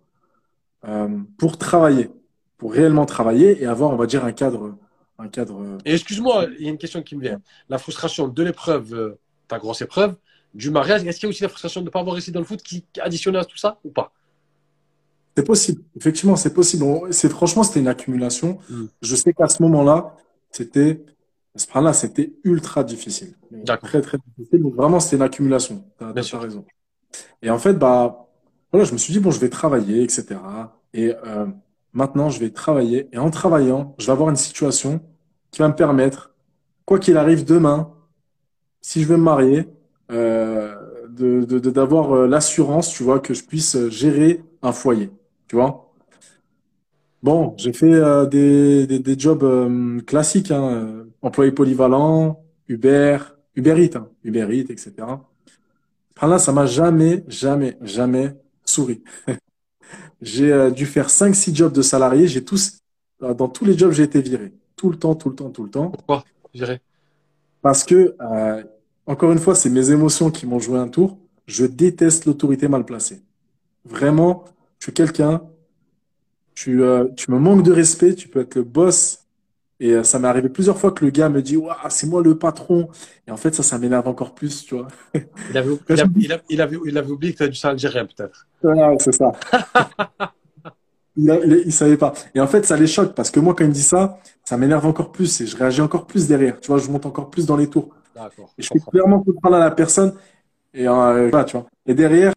pour 1.39 1.59
travailler, 1.59 2.11
pour 2.57 2.73
réellement 2.73 3.07
travailler 3.07 3.63
et 3.63 3.67
avoir, 3.67 3.91
on 3.91 3.97
va 3.97 4.07
dire, 4.07 4.25
un 4.25 4.33
cadre 4.33 4.77
un 5.19 5.29
cadre. 5.29 5.61
Euh, 5.61 5.79
Et 5.85 5.95
excuse-moi, 5.95 6.47
il 6.59 6.65
y 6.65 6.69
a 6.69 6.71
une 6.71 6.79
question 6.79 7.03
qui 7.03 7.17
me 7.17 7.23
vient. 7.23 7.41
La 7.69 7.79
frustration 7.79 8.29
de 8.29 8.43
l'épreuve, 8.43 8.95
euh, 8.95 9.19
ta 9.49 9.59
grosse 9.59 9.83
épreuve, 9.83 10.15
du 10.55 10.71
mariage, 10.71 11.05
est-ce 11.05 11.19
qu'il 11.19 11.27
y 11.27 11.29
a 11.29 11.31
aussi 11.31 11.43
la 11.43 11.49
frustration 11.49 11.81
de 11.81 11.87
ne 11.87 11.91
pas 11.91 12.01
avoir 12.01 12.15
réussi 12.15 12.33
dans 12.33 12.41
le 12.41 12.47
foot 12.47 12.63
qui 12.63 12.85
additionne 13.01 13.37
à 13.37 13.45
tout 13.45 13.57
ça 13.57 13.79
ou 13.85 13.91
pas? 13.91 14.13
C'est 15.37 15.45
possible. 15.45 15.83
Effectivement, 15.97 16.37
c'est 16.37 16.55
possible. 16.55 16.85
C'est 17.11 17.29
franchement, 17.29 17.63
c'était 17.63 17.81
une 17.81 17.89
accumulation. 17.89 18.59
Hmm. 18.69 18.87
Je 19.03 19.15
sais 19.15 19.33
qu'à 19.33 19.49
ce 19.49 19.63
moment-là, 19.63 20.17
c'était 20.51 21.05
là 21.75 21.93
c'était 21.93 22.33
ultra 22.45 22.85
difficile. 22.85 23.35
Très, 23.83 24.01
très 24.01 24.19
difficile. 24.37 24.63
Donc, 24.63 24.75
vraiment, 24.75 25.01
c'était 25.01 25.17
une 25.17 25.23
accumulation. 25.23 25.85
Tu 25.99 26.05
as, 26.05 26.39
raison. 26.39 26.65
Et 27.43 27.51
en 27.51 27.59
fait, 27.59 27.75
bah, 27.75 28.29
voilà, 28.73 28.85
je 28.85 28.93
me 28.93 28.99
suis 28.99 29.13
dit, 29.13 29.21
bon, 29.21 29.31
je 29.31 29.41
vais 29.41 29.49
travailler, 29.49 30.03
etc. 30.03 30.37
Et 30.93 31.15
euh, 31.25 31.47
Maintenant, 31.93 32.31
je 32.31 32.41
vais 32.41 32.51
travailler 32.51 33.09
et 33.13 33.19
en 33.19 33.31
travaillant, 33.31 33.95
je 33.99 34.07
vais 34.07 34.13
avoir 34.13 34.29
une 34.31 34.37
situation 34.37 35.01
qui 35.51 35.61
va 35.61 35.69
me 35.69 35.75
permettre, 35.75 36.35
quoi 36.85 36.99
qu'il 36.99 37.17
arrive 37.17 37.45
demain, 37.45 37.93
si 38.81 39.03
je 39.03 39.09
veux 39.09 39.17
me 39.17 39.23
marier, 39.23 39.69
euh, 40.11 40.75
de, 41.11 41.59
d'avoir 41.59 42.13
euh, 42.13 42.27
l'assurance, 42.27 42.91
tu 42.91 43.03
vois, 43.03 43.21
que 43.21 43.35
je 43.35 43.45
puisse 43.45 43.89
gérer 43.89 44.43
un 44.63 44.73
foyer, 44.73 45.11
tu 45.49 45.57
vois. 45.57 45.93
Bon, 47.23 47.55
j'ai 47.57 47.73
fait 47.73 47.93
euh, 47.93 48.27
des, 48.27 48.87
des, 48.87 49.19
jobs 49.19 49.45
classiques, 50.07 50.51
hein, 50.53 51.05
employé 51.21 51.51
polyvalent, 51.51 52.45
Uber, 52.69 53.19
Uber 53.57 53.91
hein, 53.97 54.09
etc. 54.71 54.93
là, 56.23 56.39
ça 56.39 56.53
m'a 56.53 56.67
jamais, 56.67 57.25
jamais, 57.29 57.77
jamais 57.83 58.37
souri. 58.65 59.03
J'ai 60.21 60.53
euh, 60.53 60.71
dû 60.71 60.87
faire 60.87 61.09
5-6 61.09 61.55
jobs 61.55 61.73
de 61.73 61.83
salarié. 61.83 62.27
J'ai 62.27 62.45
tous, 62.45 62.79
euh, 63.23 63.35
dans 63.35 63.49
tous 63.49 63.65
les 63.65 63.77
jobs, 63.77 63.93
j'ai 63.93 64.03
été 64.03 64.21
viré. 64.21 64.53
Tout 64.77 64.91
le 64.91 64.97
temps, 64.97 65.15
tout 65.15 65.29
le 65.29 65.37
temps, 65.37 65.51
tout 65.51 65.63
le 65.63 65.71
temps. 65.71 65.91
Pourquoi 65.91 66.25
viré? 66.53 66.81
Parce 67.63 67.85
que, 67.85 68.15
euh, 68.21 68.63
encore 69.07 69.33
une 69.33 69.39
fois, 69.39 69.55
c'est 69.55 69.71
mes 69.71 69.91
émotions 69.91 70.31
qui 70.31 70.47
m'ont 70.47 70.59
joué 70.59 70.79
un 70.79 70.89
tour. 70.89 71.19
Je 71.47 71.65
déteste 71.65 72.27
l'autorité 72.27 72.69
mal 72.69 72.85
placée. 72.85 73.23
Vraiment, 73.85 74.45
je 74.79 74.87
suis 74.87 74.93
quelqu'un, 74.93 75.43
tu, 76.55 76.83
tu 77.17 77.31
me 77.31 77.39
manques 77.39 77.63
de 77.63 77.73
respect, 77.73 78.15
tu 78.15 78.29
peux 78.29 78.41
être 78.41 78.57
le 78.57 78.65
boss. 78.65 79.25
Et 79.81 80.03
ça 80.03 80.19
m'est 80.19 80.29
arrivé 80.29 80.49
plusieurs 80.49 80.77
fois 80.77 80.91
que 80.91 81.05
le 81.05 81.11
gars 81.11 81.29
me 81.29 81.41
dit, 81.41 81.57
waouh, 81.57 81.77
c'est 81.89 82.09
moi 82.09 82.23
le 82.23 82.37
patron. 82.37 82.89
Et 83.27 83.31
en 83.31 83.37
fait, 83.37 83.55
ça, 83.55 83.63
ça 83.63 83.79
m'énerve 83.79 84.09
encore 84.09 84.35
plus, 84.35 84.65
tu 84.65 84.75
vois. 84.75 84.89
Il 85.51 85.57
avait, 85.57 85.71
il 86.49 86.61
avait, 86.61 86.77
il 86.85 86.99
avait 86.99 87.11
oublié 87.11 87.33
que 87.33 87.39
tu 87.39 87.45
as 87.45 87.49
du 87.49 87.55
sang 87.55 87.69
algérien, 87.69 88.07
peut-être. 88.07 88.47
Ouais, 88.65 88.97
c'est 88.99 89.15
ça. 89.15 89.33
il, 91.17 91.63
il, 91.67 91.73
savait 91.73 91.97
pas. 91.97 92.13
Et 92.35 92.41
en 92.41 92.49
fait, 92.49 92.65
ça 92.65 92.77
les 92.77 92.89
choque 92.89 93.15
parce 93.15 93.31
que 93.31 93.39
moi, 93.39 93.55
quand 93.55 93.65
il 93.65 93.69
me 93.69 93.73
dit 93.73 93.83
ça, 93.83 94.19
ça 94.45 94.57
m'énerve 94.57 94.87
encore 94.87 95.13
plus 95.13 95.41
et 95.41 95.47
je 95.47 95.57
réagis 95.57 95.81
encore 95.81 96.07
plus 96.07 96.27
derrière. 96.27 96.59
Tu 96.61 96.69
vois, 96.69 96.79
je 96.79 96.91
monte 96.91 97.07
encore 97.07 97.31
plus 97.31 97.47
dans 97.47 97.57
les 97.57 97.69
tours. 97.69 97.91
Et 98.57 98.63
je 98.63 98.69
fais 98.73 98.81
clairement 98.91 99.21
comprendre 99.21 99.57
à 99.57 99.61
la 99.61 99.71
personne. 99.71 100.15
Et 100.75 100.89
euh, 100.89 101.45
tu 101.45 101.57
vois. 101.57 101.67
Et 101.87 101.95
derrière, 101.95 102.33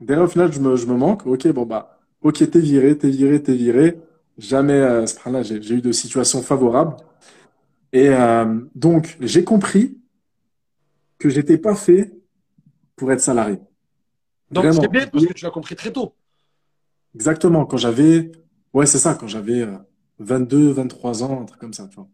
derrière, 0.00 0.24
au 0.24 0.28
final, 0.28 0.52
je 0.52 0.60
me, 0.60 0.76
je 0.76 0.86
me 0.86 0.94
manque. 0.94 1.26
Ok, 1.26 1.48
bon, 1.48 1.66
bah, 1.66 1.98
ok, 2.22 2.50
t'es 2.50 2.60
viré, 2.60 2.96
t'es 2.96 3.08
viré, 3.08 3.42
t'es 3.42 3.54
viré. 3.54 3.98
Jamais, 4.40 4.72
euh, 4.72 5.04
là 5.26 5.42
j'ai 5.42 5.74
eu 5.74 5.82
de 5.82 5.92
situations 5.92 6.40
favorables. 6.40 6.96
Et 7.92 8.08
euh, 8.08 8.58
donc, 8.74 9.16
j'ai 9.20 9.44
compris 9.44 9.98
que 11.18 11.28
j'étais 11.28 11.58
pas 11.58 11.74
fait 11.74 12.12
pour 12.96 13.12
être 13.12 13.20
salarié. 13.20 13.58
Donc 14.50 14.64
c'est 14.72 14.88
bien 14.88 15.06
parce 15.06 15.26
que 15.26 15.32
tu 15.34 15.44
l'as 15.44 15.50
compris 15.50 15.76
très 15.76 15.92
tôt. 15.92 16.14
Exactement, 17.14 17.66
quand 17.66 17.76
j'avais, 17.76 18.32
ouais, 18.72 18.86
c'est 18.86 18.98
ça, 18.98 19.14
quand 19.14 19.26
j'avais 19.26 19.66
22, 20.20 20.70
euh, 20.70 20.72
23 20.72 21.22
ans, 21.22 21.42
un 21.42 21.44
truc 21.44 21.60
comme 21.60 21.74
ça, 21.74 21.86
tu 21.88 21.96
vois. 21.96 22.08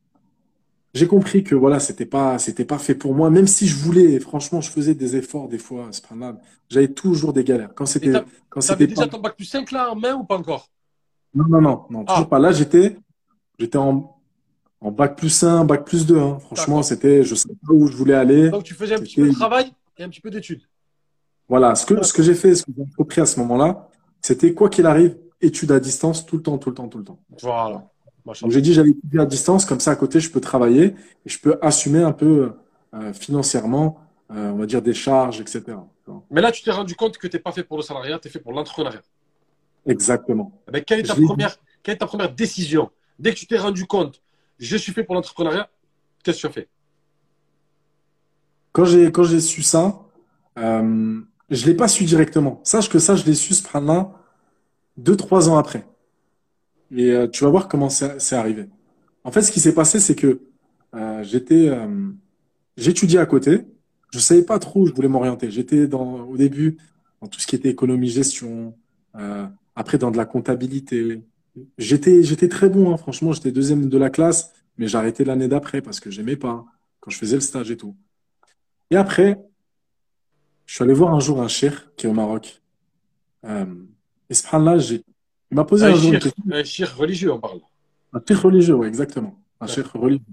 J'ai 0.94 1.06
compris 1.06 1.44
que 1.44 1.54
voilà, 1.54 1.78
c'était 1.78 2.06
pas, 2.06 2.38
c'était 2.38 2.64
pas 2.64 2.78
fait 2.78 2.94
pour 2.94 3.14
moi, 3.14 3.30
même 3.30 3.46
si 3.46 3.68
je 3.68 3.76
voulais, 3.76 4.18
franchement, 4.18 4.60
je 4.60 4.70
faisais 4.70 4.94
des 4.94 5.14
efforts 5.14 5.48
des 5.48 5.58
fois, 5.58 5.90
pas 6.08 6.14
mal. 6.14 6.40
J'avais 6.70 6.88
toujours 6.88 7.32
des 7.32 7.44
galères. 7.44 7.72
Quand 7.74 7.86
c'était, 7.86 8.12
quand 8.48 8.62
c'était 8.62 8.86
déjà 8.88 9.06
ton 9.06 9.20
bac 9.20 9.36
plus 9.36 9.44
5 9.44 9.70
là 9.70 9.92
en 9.92 9.96
main 9.96 10.14
ou 10.14 10.24
pas 10.24 10.38
encore? 10.38 10.70
Non, 11.36 11.44
non, 11.48 11.60
non, 11.60 11.84
non, 11.90 12.04
toujours 12.04 12.24
ah. 12.24 12.30
pas. 12.30 12.38
Là, 12.38 12.52
j'étais, 12.52 12.96
j'étais 13.58 13.78
en, 13.78 14.16
en 14.80 14.90
bac 14.90 15.16
plus 15.16 15.42
1, 15.42 15.64
bac 15.64 15.84
plus 15.84 16.06
2, 16.06 16.18
hein. 16.18 16.38
Franchement, 16.40 16.82
c'était, 16.82 17.22
je 17.22 17.34
sais 17.34 17.48
pas 17.48 17.72
où 17.72 17.86
je 17.86 17.96
voulais 17.96 18.14
aller. 18.14 18.50
Donc, 18.50 18.64
tu 18.64 18.74
faisais 18.74 18.94
un 18.94 18.98
petit 18.98 19.16
peu 19.16 19.28
de 19.28 19.34
travail 19.34 19.72
et 19.98 20.04
un 20.04 20.08
petit 20.08 20.20
peu 20.20 20.30
d'études. 20.30 20.62
Voilà, 21.48 21.74
ce 21.74 21.86
que, 21.86 22.02
ce 22.02 22.12
que 22.12 22.22
j'ai 22.22 22.34
fait, 22.34 22.54
ce 22.54 22.64
que 22.64 22.72
j'ai 22.76 22.84
compris 22.96 23.20
à 23.20 23.26
ce 23.26 23.38
moment-là, 23.40 23.88
c'était 24.20 24.52
quoi 24.54 24.68
qu'il 24.68 24.86
arrive, 24.86 25.16
études 25.40 25.70
à 25.70 25.78
distance 25.78 26.26
tout 26.26 26.36
le 26.36 26.42
temps, 26.42 26.58
tout 26.58 26.70
le 26.70 26.74
temps, 26.74 26.88
tout 26.88 26.98
le 26.98 27.04
temps. 27.04 27.18
Voilà. 27.42 27.88
Donc 28.42 28.50
j'ai 28.50 28.60
dit 28.60 28.72
j'allais 28.72 28.90
étudier 28.90 29.20
à 29.20 29.26
distance, 29.26 29.64
comme 29.64 29.78
ça 29.78 29.92
à 29.92 29.96
côté 29.96 30.18
je 30.18 30.30
peux 30.30 30.40
travailler 30.40 30.94
et 31.24 31.28
je 31.28 31.38
peux 31.38 31.58
assumer 31.62 32.02
un 32.02 32.12
peu 32.12 32.52
euh, 32.94 33.12
financièrement, 33.12 34.00
euh, 34.32 34.50
on 34.50 34.56
va 34.56 34.66
dire 34.66 34.82
des 34.82 34.94
charges, 34.94 35.40
etc. 35.40 35.62
Mais 36.30 36.40
là 36.40 36.50
tu 36.50 36.62
t'es 36.62 36.72
rendu 36.72 36.96
compte 36.96 37.18
que 37.18 37.28
tu 37.28 37.36
n'es 37.36 37.42
pas 37.42 37.52
fait 37.52 37.62
pour 37.62 37.76
le 37.76 37.82
salariat, 37.82 38.18
tu 38.18 38.26
es 38.26 38.30
fait 38.30 38.40
pour 38.40 38.52
l'entrepreneuriat. 38.52 39.02
Exactement. 39.86 40.62
Mais 40.72 40.82
quelle, 40.82 41.00
est 41.00 41.04
ta 41.04 41.14
première, 41.14 41.56
quelle 41.82 41.94
est 41.94 41.98
ta 41.98 42.06
première 42.06 42.34
décision? 42.34 42.90
Dès 43.18 43.32
que 43.32 43.38
tu 43.38 43.46
t'es 43.46 43.58
rendu 43.58 43.86
compte, 43.86 44.20
je 44.58 44.76
suis 44.76 44.92
fait 44.92 45.04
pour 45.04 45.14
l'entrepreneuriat, 45.14 45.70
qu'est-ce 46.22 46.38
que 46.38 46.40
tu 46.40 46.46
as 46.46 46.50
fait? 46.50 46.68
Quand 48.72 48.84
j'ai 48.84 49.10
quand 49.10 49.24
j'ai 49.24 49.40
su 49.40 49.62
ça, 49.62 50.02
euh, 50.58 51.20
je 51.50 51.66
l'ai 51.66 51.74
pas 51.74 51.88
su 51.88 52.04
directement. 52.04 52.60
Sache 52.64 52.88
que 52.88 52.98
ça, 52.98 53.16
je 53.16 53.24
l'ai 53.24 53.34
su 53.34 53.54
ce 53.54 53.62
là 53.78 54.12
deux, 54.96 55.16
trois 55.16 55.48
ans 55.48 55.56
après. 55.56 55.86
Et 56.90 57.10
euh, 57.10 57.28
tu 57.28 57.44
vas 57.44 57.50
voir 57.50 57.68
comment 57.68 57.88
c'est 57.88 58.36
arrivé. 58.36 58.68
En 59.24 59.32
fait, 59.32 59.42
ce 59.42 59.52
qui 59.52 59.60
s'est 59.60 59.74
passé, 59.74 60.00
c'est 60.00 60.14
que 60.14 60.40
euh, 60.94 61.22
j'étais, 61.22 61.68
euh, 61.68 62.10
j'étudiais 62.76 63.18
à 63.18 63.26
côté. 63.26 63.66
Je 64.12 64.18
savais 64.18 64.42
pas 64.42 64.58
trop 64.58 64.82
où 64.82 64.86
je 64.86 64.92
voulais 64.92 65.08
m'orienter. 65.08 65.50
J'étais 65.50 65.86
dans, 65.86 66.20
au 66.20 66.36
début, 66.36 66.78
dans 67.20 67.28
tout 67.28 67.40
ce 67.40 67.46
qui 67.46 67.56
était 67.56 67.68
économie, 67.68 68.08
gestion. 68.08 68.74
Après, 69.76 69.98
dans 69.98 70.10
de 70.10 70.16
la 70.16 70.24
comptabilité. 70.24 71.22
J'étais, 71.78 72.22
j'étais 72.22 72.48
très 72.48 72.68
bon. 72.68 72.92
Hein, 72.92 72.96
franchement, 72.96 73.32
j'étais 73.32 73.52
deuxième 73.52 73.88
de 73.88 73.98
la 73.98 74.10
classe, 74.10 74.52
mais 74.78 74.88
j'ai 74.88 74.98
arrêté 74.98 75.24
l'année 75.24 75.48
d'après 75.48 75.80
parce 75.80 76.00
que 76.00 76.10
j'aimais 76.10 76.36
pas 76.36 76.64
quand 77.00 77.10
je 77.10 77.18
faisais 77.18 77.36
le 77.36 77.40
stage 77.40 77.70
et 77.70 77.76
tout. 77.76 77.94
Et 78.90 78.96
après, 78.96 79.38
je 80.64 80.74
suis 80.74 80.82
allé 80.82 80.94
voir 80.94 81.14
un 81.14 81.20
jour 81.20 81.40
un 81.40 81.48
cher 81.48 81.90
qui 81.96 82.06
est 82.06 82.08
au 82.08 82.14
Maroc. 82.14 82.62
Euh, 83.44 83.66
et 84.28 84.34
là 84.52 84.76
il 85.50 85.54
m'a 85.54 85.64
posé 85.64 85.86
un, 85.86 85.94
jour 85.94 86.12
une 86.12 86.18
question. 86.18 86.42
Un 86.50 86.64
cher 86.64 86.96
religieux, 86.96 87.32
on 87.32 87.38
parle. 87.38 87.60
Un 88.12 88.20
cher 88.26 88.42
religieux, 88.42 88.74
oui, 88.74 88.88
exactement. 88.88 89.38
Un 89.60 89.66
cher 89.66 89.92
religieux. 89.92 90.24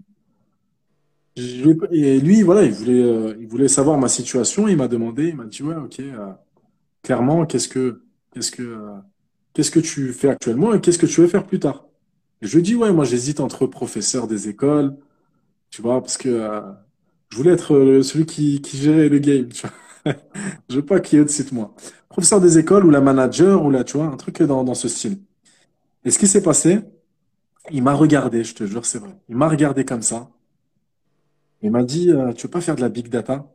Et 1.36 2.20
lui, 2.20 2.42
voilà, 2.44 2.64
il 2.64 2.72
voulait, 2.72 3.04
euh, 3.04 3.36
il 3.40 3.48
voulait 3.48 3.68
savoir 3.68 3.98
ma 3.98 4.08
situation. 4.08 4.68
Il 4.68 4.78
m'a 4.78 4.88
demandé, 4.88 5.30
il 5.30 5.36
m'a 5.36 5.46
dit, 5.46 5.64
ouais, 5.64 5.76
ok, 5.76 6.00
euh, 6.00 6.32
clairement, 7.02 7.46
qu'est-ce 7.46 7.68
que, 7.68 8.04
qu'est-ce 8.32 8.52
que, 8.52 8.64
euh, 8.64 8.98
qu'est-ce 9.54 9.72
que 9.72 9.80
tu 9.80 10.14
fais 10.14 10.30
actuellement 10.30 10.74
et 10.74 10.82
qu'est-ce 10.82 11.00
que 11.00 11.06
tu 11.06 11.22
veux 11.22 11.28
faire 11.28 11.46
plus 11.46 11.60
tard? 11.60 11.86
Et 12.42 12.48
je 12.48 12.56
lui 12.56 12.64
dis, 12.64 12.76
ouais, 12.76 12.92
moi, 12.92 13.06
j'hésite 13.06 13.40
entre 13.40 13.66
professeur 13.68 14.28
des 14.28 14.50
écoles, 14.50 14.96
tu 15.70 15.82
vois, 15.82 16.02
parce 16.02 16.18
que 16.18 16.62
je 17.30 17.38
voulais 17.38 17.52
être 17.54 18.02
celui 18.04 18.26
qui, 18.26 18.62
qui 18.62 18.78
gérait 18.78 19.10
le 19.10 19.20
game, 19.20 19.50
tu 19.50 19.68
vois. 19.68 19.76
je 20.70 20.76
veux 20.76 20.86
pas 20.86 21.00
qu'il 21.00 21.18
y 21.18 21.20
ait 21.20 21.24
au-dessus 21.24 21.46
de 21.46 21.54
moi. 21.54 21.74
Professeur 22.10 22.42
des 22.42 22.58
écoles 22.58 22.86
ou 22.86 22.90
la 22.90 23.02
manager 23.02 23.64
ou 23.64 23.72
là, 23.72 23.84
tu 23.84 23.98
vois, 23.98 24.08
un 24.08 24.18
truc 24.18 24.42
dans, 24.44 24.64
dans 24.64 24.76
ce 24.76 24.88
style. 24.88 25.20
Et 26.06 26.12
ce 26.12 26.20
qui 26.20 26.28
s'est 26.28 26.44
passé, 26.44 26.82
il 27.72 27.84
m'a 27.84 27.94
regardé, 27.94 28.44
je 28.44 28.54
te 28.54 28.66
jure, 28.66 28.86
c'est 28.86 29.00
vrai. 29.00 29.16
Il 29.30 29.38
m'a 29.38 29.48
regardé 29.48 29.86
comme 29.86 30.02
ça. 30.02 30.30
Il 31.62 31.72
m'a 31.72 31.84
dit, 31.84 32.12
euh, 32.12 32.34
tu 32.34 32.48
veux 32.48 32.52
pas 32.52 32.62
faire 32.62 32.76
de 32.76 32.82
la 32.82 32.90
big 32.90 33.08
data? 33.08 33.46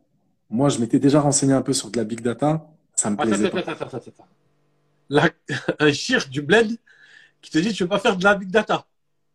Moi, 0.50 0.70
je 0.70 0.78
m'étais 0.78 0.98
déjà 0.98 1.20
renseigné 1.20 1.52
un 1.52 1.62
peu 1.62 1.74
sur 1.74 1.90
de 1.90 1.98
la 1.98 2.04
big 2.04 2.22
data. 2.22 2.66
Ça 2.94 3.10
me 3.10 3.16
plaisait 3.16 3.50
pas. 3.50 3.62
un 5.78 5.92
chir 5.92 6.26
du 6.30 6.42
bled 6.42 6.76
qui 7.40 7.50
te 7.50 7.58
dit, 7.58 7.72
tu 7.72 7.84
veux 7.84 7.88
pas 7.88 7.98
faire 7.98 8.16
de 8.16 8.24
la 8.24 8.34
big 8.34 8.50
data? 8.50 8.84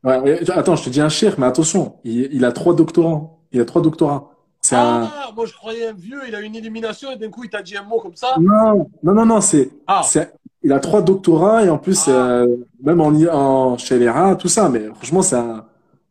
Ouais, 0.04 0.50
attends, 0.52 0.76
je 0.76 0.84
te 0.84 0.90
dis 0.90 1.00
un 1.00 1.10
chir, 1.10 1.36
mais 1.38 1.46
attention, 1.46 1.98
il, 2.04 2.34
il 2.34 2.44
a 2.46 2.52
trois 2.52 2.76
doctorants. 2.76 3.42
Il 3.52 3.62
a 3.62 3.66
trois 3.66 3.82
doctorats. 3.82 4.30
Ah, 4.72 5.32
moi 5.36 5.46
je 5.46 5.54
croyais 5.54 5.88
un 5.88 5.94
vieux, 5.94 6.22
il 6.28 6.34
a 6.36 6.40
une 6.40 6.56
illumination 6.56 7.12
et 7.12 7.18
d'un 7.18 7.30
coup 7.30 7.44
il 7.44 7.50
t'a 7.50 7.62
dit 7.62 7.76
un 7.76 7.84
mot 7.84 8.00
comme 8.00 8.16
ça. 8.16 8.36
Non, 8.40 8.90
non, 9.04 9.14
non, 9.14 9.26
non 9.26 9.42
c'est. 9.42 9.72
Ah. 9.88 10.02
Il 10.64 10.72
a 10.72 10.80
trois 10.80 11.02
doctorats 11.02 11.66
et 11.66 11.70
en 11.70 11.78
plus, 11.78 12.08
ah. 12.08 12.12
euh, 12.12 12.58
même 12.82 13.02
en, 13.02 13.12
en, 13.12 13.78
chez 13.78 14.00
les 14.00 14.10
rats, 14.10 14.36
tout 14.36 14.48
ça, 14.48 14.70
mais 14.70 14.86
franchement, 14.96 15.22
c'est 15.22 15.36
un, 15.36 15.66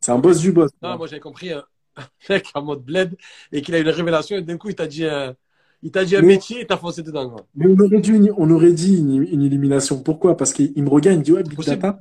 un 0.09 0.19
boss 0.19 0.41
du 0.41 0.53
boss. 0.53 0.71
Non, 0.83 0.99
moi 0.99 1.07
j'avais 1.07 1.21
compris 1.21 1.51
mec 2.29 2.49
en 2.55 2.63
mode 2.63 2.83
bled 2.83 3.17
et 3.53 3.63
qu'il 3.63 3.75
a 3.75 3.79
eu 3.79 3.83
une 3.83 3.89
révélation 3.89 4.37
et 4.37 4.43
d'un 4.43 4.59
coup 4.59 4.69
il 4.69 4.75
t'a 4.75 4.87
dit 4.87 5.07
un, 5.07 5.35
il 5.83 5.91
t'a 5.91 6.05
dit 6.05 6.17
un 6.17 6.23
métier 6.23 6.61
et 6.61 6.67
t'as 6.67 6.77
foncé 6.77 7.03
dedans. 7.03 7.35
Mais 7.55 7.67
on 7.67 7.79
aurait, 7.79 8.01
dû, 8.01 8.31
on 8.37 8.51
aurait 8.51 8.73
dit 8.73 8.99
une, 8.99 9.23
une 9.23 9.43
élimination. 9.43 10.01
Pourquoi? 10.01 10.37
Parce 10.37 10.53
qu'il 10.53 10.83
me 10.83 10.89
regarde, 10.89 11.17
il 11.17 11.19
me 11.19 11.25
dit 11.25 11.33
ouais, 11.33 11.43
Big 11.43 11.59
Data. 11.65 12.01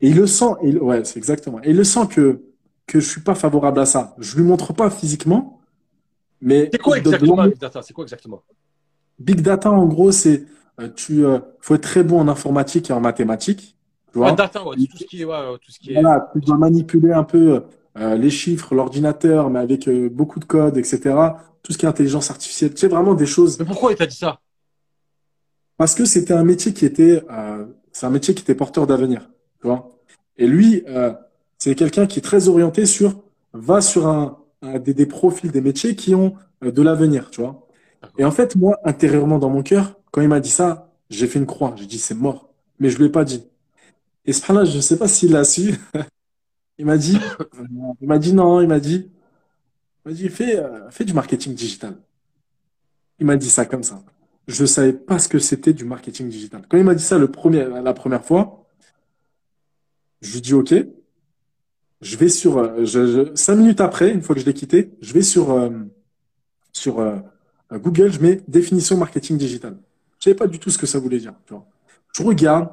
Et 0.00 0.08
il 0.08 0.16
le 0.16 0.26
sent. 0.26 0.52
Et 0.62 0.76
ouais, 0.76 1.04
c'est 1.04 1.18
exactement. 1.18 1.58
Et 1.62 1.70
il 1.70 1.76
le 1.76 1.84
sent 1.84 2.06
que 2.10 2.42
que 2.86 3.00
je 3.00 3.08
suis 3.08 3.22
pas 3.22 3.34
favorable 3.34 3.80
à 3.80 3.86
ça. 3.86 4.14
Je 4.18 4.36
lui 4.36 4.44
montre 4.44 4.74
pas 4.74 4.90
physiquement, 4.90 5.60
mais. 6.40 6.68
C'est 6.70 6.80
quoi 6.80 6.98
exactement 6.98 7.44
Big 7.44 7.58
Data? 7.58 7.80
C'est 7.82 7.94
quoi 7.94 8.04
exactement? 8.04 8.42
Big 9.18 9.40
Data, 9.40 9.70
en 9.70 9.86
gros, 9.86 10.12
c'est 10.12 10.44
euh, 10.80 10.88
tu 10.94 11.24
euh, 11.24 11.38
faut 11.60 11.76
être 11.76 11.82
très 11.82 12.02
bon 12.02 12.20
en 12.20 12.28
informatique 12.28 12.90
et 12.90 12.92
en 12.92 13.00
mathématiques. 13.00 13.76
Tu 14.12 14.18
vois 14.18 14.32
data, 14.32 14.64
ouais, 14.66 14.76
tout 14.76 14.98
ce 14.98 15.04
qui 15.04 15.22
est, 15.22 15.24
ouais, 15.24 15.58
tout 15.60 15.70
ce 15.70 15.78
qui 15.78 15.92
est. 15.92 15.94
Voilà, 15.94 16.30
tu 16.32 16.40
dois 16.40 16.56
manipuler 16.56 17.12
un 17.12 17.24
peu 17.24 17.62
euh, 17.96 18.16
les 18.16 18.30
chiffres, 18.30 18.74
l'ordinateur, 18.74 19.50
mais 19.50 19.60
avec 19.60 19.88
euh, 19.88 20.08
beaucoup 20.08 20.40
de 20.40 20.44
code, 20.44 20.76
etc. 20.76 21.14
Tout 21.62 21.72
ce 21.72 21.78
qui 21.78 21.86
est 21.86 21.88
intelligence 21.88 22.30
artificielle, 22.30 22.74
tu 22.74 22.78
sais 22.78 22.88
vraiment 22.88 23.14
des 23.14 23.26
choses. 23.26 23.58
Mais 23.58 23.64
pourquoi 23.64 23.92
il 23.92 23.96
t'a 23.96 24.06
dit 24.06 24.16
ça? 24.16 24.40
Parce 25.76 25.94
que 25.94 26.04
c'était 26.04 26.34
un 26.34 26.44
métier 26.44 26.72
qui 26.72 26.84
était, 26.84 27.22
euh, 27.30 27.66
c'est 27.92 28.06
un 28.06 28.10
métier 28.10 28.34
qui 28.34 28.42
était 28.42 28.54
porteur 28.54 28.86
d'avenir, 28.86 29.30
tu 29.60 29.68
vois. 29.68 29.90
Et 30.36 30.46
lui, 30.46 30.84
c'est 31.58 31.76
quelqu'un 31.76 32.06
qui 32.06 32.18
est 32.18 32.22
très 32.22 32.48
orienté 32.48 32.86
sur, 32.86 33.22
va 33.52 33.80
sur 33.80 34.08
un, 34.08 34.38
des, 34.80 34.94
des, 34.94 35.06
profils, 35.06 35.50
des 35.50 35.60
métiers 35.60 35.94
qui 35.94 36.12
ont 36.12 36.34
de 36.60 36.82
l'avenir, 36.82 37.30
tu 37.30 37.40
vois. 37.40 37.68
Et 38.18 38.24
en 38.24 38.32
fait, 38.32 38.56
moi, 38.56 38.80
intérieurement 38.84 39.38
dans 39.38 39.48
mon 39.48 39.62
cœur, 39.62 39.96
quand 40.10 40.22
il 40.22 40.28
m'a 40.28 40.40
dit 40.40 40.50
ça, 40.50 40.92
j'ai 41.08 41.28
fait 41.28 41.38
une 41.38 41.46
croix. 41.46 41.74
J'ai 41.76 41.86
dit 41.86 41.98
c'est 41.98 42.14
mort, 42.14 42.50
mais 42.80 42.90
je 42.90 42.98
lui 42.98 43.06
ai 43.06 43.08
pas 43.10 43.24
dit. 43.24 43.44
Et 44.26 44.32
ce 44.32 44.52
là 44.52 44.64
je 44.64 44.80
sais 44.80 44.98
pas 44.98 45.08
s'il 45.08 45.32
l'a 45.32 45.44
su. 45.44 45.74
Il 46.78 46.86
m'a 46.86 46.96
dit, 46.96 47.18
il 48.00 48.08
m'a 48.08 48.18
dit 48.18 48.32
non, 48.32 48.60
il 48.60 48.68
m'a 48.68 48.80
dit, 48.80 49.10
il 50.04 50.08
m'a 50.08 50.14
dit 50.14 50.28
fais, 50.28 50.56
euh, 50.58 50.90
fais 50.90 51.04
du 51.04 51.12
marketing 51.12 51.54
digital. 51.54 51.96
Il 53.18 53.26
m'a 53.26 53.36
dit 53.36 53.50
ça 53.50 53.64
comme 53.64 53.82
ça. 53.82 54.02
Je 54.48 54.62
ne 54.62 54.66
savais 54.66 54.92
pas 54.92 55.18
ce 55.18 55.28
que 55.28 55.38
c'était 55.38 55.72
du 55.72 55.84
marketing 55.84 56.28
digital. 56.28 56.66
Quand 56.68 56.76
il 56.76 56.84
m'a 56.84 56.94
dit 56.94 57.02
ça 57.02 57.18
le 57.18 57.30
premier, 57.30 57.64
la 57.64 57.94
première 57.94 58.24
fois, 58.24 58.66
je 60.20 60.32
lui 60.34 60.40
dis 60.40 60.54
ok. 60.54 60.74
Je 62.00 62.16
vais 62.16 62.28
sur, 62.28 62.58
euh, 62.58 62.84
je, 62.84 63.34
cinq 63.34 63.56
minutes 63.56 63.80
après, 63.80 64.12
une 64.12 64.20
fois 64.20 64.34
que 64.34 64.40
je 64.40 64.46
l'ai 64.46 64.52
quitté, 64.52 64.90
je 65.00 65.14
vais 65.14 65.22
sur 65.22 65.52
euh, 65.52 65.70
sur 66.72 67.22
Google, 67.72 68.10
je 68.10 68.20
mets 68.20 68.42
définition 68.48 68.96
marketing 68.96 69.38
digital. 69.38 69.78
Je 70.18 70.24
savais 70.24 70.34
pas 70.36 70.48
du 70.48 70.58
tout 70.58 70.70
ce 70.70 70.78
que 70.78 70.86
ça 70.86 70.98
voulait 70.98 71.18
dire. 71.18 71.34
Je 72.16 72.22
regarde, 72.22 72.70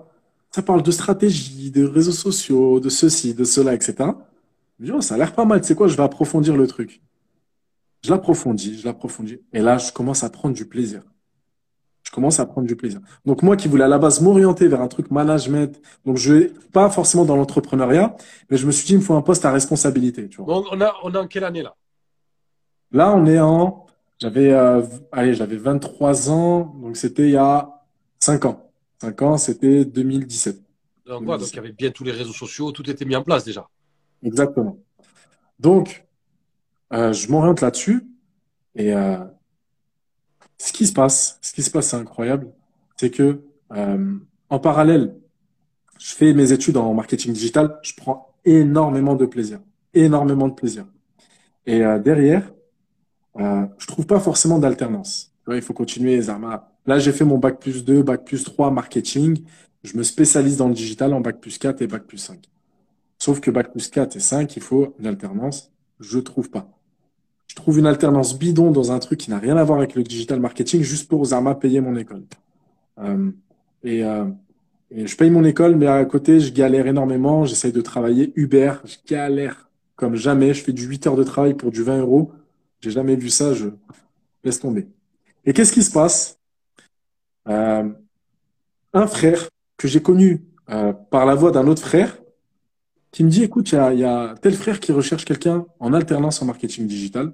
ça 0.52 0.62
parle 0.62 0.84
de 0.84 0.92
stratégie, 0.92 1.72
de 1.72 1.86
réseaux 1.86 2.12
sociaux, 2.12 2.80
de 2.80 2.90
ceci, 2.90 3.34
de 3.34 3.44
cela, 3.44 3.74
etc. 3.74 3.96
Je 4.80 4.86
dis, 4.86 4.92
oh, 4.92 5.02
ça 5.02 5.16
a 5.16 5.18
l'air 5.18 5.34
pas 5.34 5.46
mal, 5.46 5.62
tu 5.62 5.68
sais 5.68 5.76
quoi, 5.76 5.88
je 5.88 5.96
vais 5.96 6.04
approfondir 6.04 6.58
le 6.58 6.68
truc. 6.68 7.02
Je 8.04 8.10
l'approfondis, 8.10 8.80
je 8.80 8.86
l'approfondis. 8.86 9.40
Et 9.54 9.60
là, 9.60 9.78
je 9.78 9.92
commence 9.92 10.24
à 10.24 10.30
prendre 10.30 10.56
du 10.56 10.66
plaisir. 10.66 11.04
Je 12.04 12.12
commence 12.12 12.40
à 12.40 12.46
prendre 12.46 12.68
du 12.68 12.76
plaisir. 12.76 13.00
Donc 13.26 13.44
moi 13.44 13.56
qui 13.56 13.68
voulais 13.68 13.84
à 13.84 13.88
la 13.88 14.00
base 14.00 14.22
m'orienter 14.22 14.68
vers 14.68 14.82
un 14.82 14.88
truc 14.88 15.12
management, 15.12 15.80
donc 16.04 16.18
je 16.18 16.34
vais 16.34 16.54
pas 16.74 16.90
forcément 16.90 17.26
dans 17.26 17.38
l'entrepreneuriat, 17.38 18.18
mais 18.50 18.58
je 18.58 18.66
me 18.66 18.72
suis 18.72 18.86
dit, 18.86 18.94
il 18.94 18.98
me 18.98 19.04
faut 19.04 19.14
un 19.14 19.22
poste 19.22 19.46
à 19.46 19.52
responsabilité. 19.52 20.28
Tu 20.28 20.42
vois. 20.42 20.54
Donc 20.54 20.66
on 20.72 20.82
a, 20.82 20.94
on 21.04 21.14
est 21.14 21.18
en 21.18 21.28
quelle 21.28 21.44
année 21.44 21.62
là? 21.62 21.76
Là, 22.92 23.14
on 23.16 23.26
est 23.26 23.40
en, 23.40 23.86
j'avais, 24.20 24.52
euh, 24.52 24.82
allez, 25.12 25.34
j'avais 25.34 25.56
23 25.56 26.30
ans, 26.32 26.76
donc 26.82 26.98
c'était 26.98 27.24
il 27.24 27.32
y 27.32 27.38
a 27.38 27.70
5 28.20 28.46
ans. 28.46 28.71
5 29.02 29.22
ans, 29.24 29.38
c'était 29.38 29.84
2017. 29.84 30.62
Donc, 31.08 31.26
donc 31.26 31.42
il 31.50 31.56
y 31.56 31.58
avait 31.58 31.72
bien 31.72 31.90
tous 31.90 32.04
les 32.04 32.12
réseaux 32.12 32.34
sociaux, 32.34 32.72
tout 32.72 32.88
était 32.88 33.04
mis 33.04 33.16
en 33.16 33.24
place 33.24 33.44
déjà. 33.44 33.68
Exactement. 34.22 34.78
Donc, 35.60 36.06
euh, 36.94 37.12
je 37.12 37.28
m'oriente 37.32 37.62
là-dessus. 37.62 38.06
Et 38.76 38.94
euh, 38.94 39.18
ce 40.60 40.72
qui 40.72 40.86
se 40.86 40.94
passe, 40.94 41.40
ce 41.42 41.52
qui 41.52 41.64
se 41.64 41.72
passe, 41.72 41.90
c'est 41.90 41.98
incroyable, 41.98 42.54
c'est 42.96 43.10
que 43.10 43.42
euh, 43.74 44.16
en 44.50 44.60
parallèle, 44.60 45.16
je 45.98 46.14
fais 46.14 46.34
mes 46.36 46.52
études 46.52 46.78
en 46.78 46.94
marketing 46.94 47.34
digital, 47.34 47.80
je 47.82 47.94
prends 47.98 48.36
énormément 48.46 49.16
de 49.16 49.26
plaisir, 49.26 49.62
énormément 49.96 50.48
de 50.48 50.54
plaisir. 50.54 50.86
Et 51.66 51.80
derrière, 52.04 52.52
je 53.38 53.88
trouve 53.88 54.08
pas 54.08 54.20
forcément 54.20 54.58
d'alternance. 54.58 55.32
Il 55.48 55.62
faut 55.62 55.74
continuer, 55.74 56.20
Zarma 56.20 56.71
Là, 56.86 57.00
j'ai 57.00 57.12
fait 57.12 57.26
mon 57.26 57.38
bac 57.38 57.60
plus 57.60 57.86
2, 57.86 58.04
bac 58.04 58.26
plus 58.26 58.44
3 58.44 58.72
marketing. 58.72 59.44
Je 59.84 59.98
me 59.98 60.04
spécialise 60.04 60.58
dans 60.58 60.68
le 60.68 60.74
digital 60.74 61.14
en 61.14 61.22
bac 61.22 61.40
plus 61.40 61.58
4 61.58 61.82
et 61.82 61.88
bac 61.88 62.04
plus 62.04 62.18
5. 62.18 62.40
Sauf 63.20 63.40
que 63.40 63.52
bac 63.52 63.72
plus 63.72 63.90
4 63.90 64.16
et 64.16 64.20
5, 64.20 64.56
il 64.56 64.62
faut 64.62 64.96
une 65.00 65.08
alternance. 65.08 65.72
Je 66.00 66.20
trouve 66.20 66.50
pas. 66.50 66.68
Je 67.48 67.56
trouve 67.56 67.80
une 67.80 67.86
alternance 67.86 68.38
bidon 68.38 68.72
dans 68.72 68.92
un 68.92 69.00
truc 69.00 69.20
qui 69.20 69.30
n'a 69.30 69.38
rien 69.38 69.58
à 69.58 69.64
voir 69.64 69.80
avec 69.80 69.94
le 69.96 70.04
digital 70.04 70.40
marketing 70.40 70.82
juste 70.82 71.08
pour 71.10 71.26
Zama 71.26 71.54
payer 71.54 71.82
mon 71.82 71.96
école. 71.96 72.24
Euh, 73.00 73.30
et, 73.84 74.04
euh, 74.04 74.26
et, 74.90 75.06
je 75.06 75.16
paye 75.18 75.30
mon 75.30 75.44
école, 75.44 75.76
mais 75.76 75.88
à 75.88 76.04
côté, 76.06 76.40
je 76.40 76.52
galère 76.54 76.88
énormément. 76.88 77.46
J'essaye 77.46 77.72
de 77.72 77.82
travailler 77.82 78.32
Uber. 78.36 78.74
Je 78.86 78.96
galère 79.08 79.70
comme 79.96 80.16
jamais. 80.16 80.54
Je 80.54 80.64
fais 80.64 80.74
du 80.74 80.86
8 80.86 81.08
heures 81.08 81.16
de 81.16 81.24
travail 81.24 81.54
pour 81.54 81.72
du 81.72 81.84
20 81.84 82.00
euros. 82.00 82.32
J'ai 82.80 82.92
jamais 82.92 83.16
vu 83.16 83.30
ça. 83.30 83.54
Je 83.54 83.68
laisse 84.44 84.60
tomber. 84.60 84.88
Et 85.46 85.54
qu'est-ce 85.54 85.74
qui 85.74 85.84
se 85.84 85.92
passe? 85.92 86.41
Un 87.46 89.08
frère 89.08 89.50
que 89.78 89.88
j'ai 89.88 90.02
connu 90.02 90.46
euh, 90.70 90.94
par 90.94 91.26
la 91.26 91.36
voix 91.36 91.52
d'un 91.52 91.68
autre 91.68 91.82
frère 91.82 92.18
qui 93.12 93.24
me 93.24 93.30
dit, 93.30 93.44
écoute, 93.44 93.72
il 93.72 93.76
y 93.76 93.78
a, 93.78 93.94
y 93.94 94.04
a, 94.04 94.36
tel 94.42 94.54
frère 94.54 94.80
qui 94.80 94.92
recherche 94.92 95.26
quelqu'un 95.26 95.66
en 95.80 95.94
alternance 95.94 96.42
en 96.42 96.46
marketing 96.46 96.88
digital. 96.88 97.34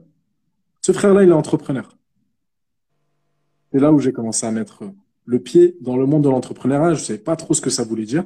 Ce 0.82 0.91
frère-là, 0.91 1.24
il 1.24 1.30
est 1.30 1.34
entrepreneur. 1.34 1.97
C'est 3.72 3.80
là 3.80 3.91
où 3.91 3.99
j'ai 3.99 4.12
commencé 4.12 4.45
à 4.45 4.51
mettre 4.51 4.84
le 5.26 5.39
pied 5.39 5.78
dans 5.82 5.97
le 5.97 6.05
monde 6.05 6.24
de 6.24 6.30
l'entrepreneuriat. 6.30 6.93
Je 6.93 7.01
ne 7.01 7.05
savais 7.05 7.20
pas 7.20 7.36
trop 7.36 7.53
ce 7.53 7.62
que 7.62 7.70
ça 7.70 7.84
voulait 7.84 8.05
dire. 8.05 8.24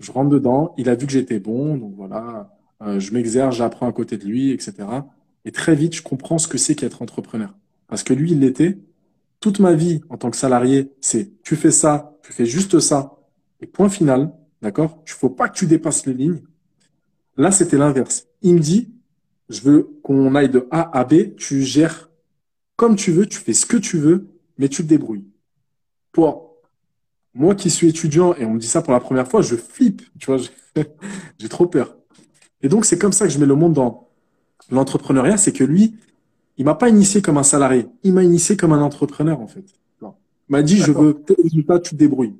Je 0.00 0.10
rentre 0.10 0.30
dedans. 0.30 0.74
Il 0.78 0.88
a 0.88 0.94
vu 0.94 1.06
que 1.06 1.12
j'étais 1.12 1.38
bon. 1.38 1.76
Donc 1.76 1.94
voilà, 1.94 2.50
euh, 2.82 2.98
je 2.98 3.12
m'exerce, 3.12 3.56
j'apprends 3.56 3.86
à 3.86 3.92
côté 3.92 4.16
de 4.16 4.24
lui, 4.24 4.50
etc. 4.50 4.74
Et 5.44 5.52
très 5.52 5.76
vite, 5.76 5.94
je 5.94 6.02
comprends 6.02 6.38
ce 6.38 6.48
que 6.48 6.58
c'est 6.58 6.74
qu'être 6.74 7.02
entrepreneur. 7.02 7.54
Parce 7.86 8.02
que 8.02 8.14
lui, 8.14 8.32
il 8.32 8.40
l'était 8.40 8.78
toute 9.40 9.58
ma 9.60 9.74
vie 9.74 10.00
en 10.08 10.16
tant 10.16 10.30
que 10.30 10.36
salarié, 10.36 10.92
c'est 11.00 11.30
tu 11.42 11.56
fais 11.56 11.70
ça, 11.70 12.16
tu 12.22 12.32
fais 12.32 12.46
juste 12.46 12.80
ça, 12.80 13.16
et 13.60 13.66
point 13.66 13.88
final, 13.88 14.32
d'accord? 14.62 15.02
Il 15.06 15.12
faut 15.12 15.30
pas 15.30 15.48
que 15.48 15.56
tu 15.56 15.66
dépasses 15.66 16.06
les 16.06 16.14
lignes. 16.14 16.42
Là, 17.36 17.50
c'était 17.50 17.78
l'inverse. 17.78 18.26
Il 18.42 18.54
me 18.54 18.60
dit, 18.60 18.92
je 19.48 19.60
veux 19.60 19.90
qu'on 20.02 20.34
aille 20.34 20.48
de 20.48 20.66
A 20.70 20.98
à 20.98 21.04
B, 21.04 21.34
tu 21.36 21.62
gères 21.62 22.10
comme 22.76 22.94
tu 22.94 23.10
veux, 23.10 23.26
tu 23.26 23.38
fais 23.38 23.54
ce 23.54 23.66
que 23.66 23.78
tu 23.78 23.98
veux, 23.98 24.28
mais 24.58 24.68
tu 24.68 24.82
te 24.82 24.88
débrouilles. 24.88 25.24
Toi, 26.12 26.60
moi 27.34 27.54
qui 27.54 27.70
suis 27.70 27.88
étudiant 27.88 28.34
et 28.34 28.44
on 28.44 28.54
me 28.54 28.58
dit 28.58 28.66
ça 28.66 28.82
pour 28.82 28.92
la 28.92 29.00
première 29.00 29.26
fois, 29.26 29.42
je 29.42 29.56
flippe, 29.56 30.02
tu 30.18 30.26
vois, 30.26 30.38
j'ai 31.38 31.48
trop 31.48 31.66
peur. 31.66 31.96
Et 32.62 32.68
donc, 32.68 32.84
c'est 32.84 32.98
comme 32.98 33.12
ça 33.12 33.26
que 33.26 33.32
je 33.32 33.38
mets 33.38 33.46
le 33.46 33.54
monde 33.54 33.72
dans 33.72 34.08
l'entrepreneuriat, 34.70 35.36
c'est 35.36 35.52
que 35.52 35.64
lui, 35.64 35.96
il 36.56 36.64
m'a 36.64 36.74
pas 36.74 36.88
initié 36.88 37.22
comme 37.22 37.38
un 37.38 37.42
salarié. 37.42 37.86
Il 38.02 38.12
m'a 38.12 38.22
initié 38.22 38.56
comme 38.56 38.72
un 38.72 38.80
entrepreneur, 38.80 39.40
en 39.40 39.46
fait. 39.46 39.64
Il 40.02 40.52
m'a 40.52 40.62
dit, 40.62 40.76
je 40.76 40.92
veux 40.92 41.14
tel 41.14 41.36
résultat, 41.42 41.80
tu 41.80 41.90
te 41.90 41.96
débrouilles. 41.96 42.36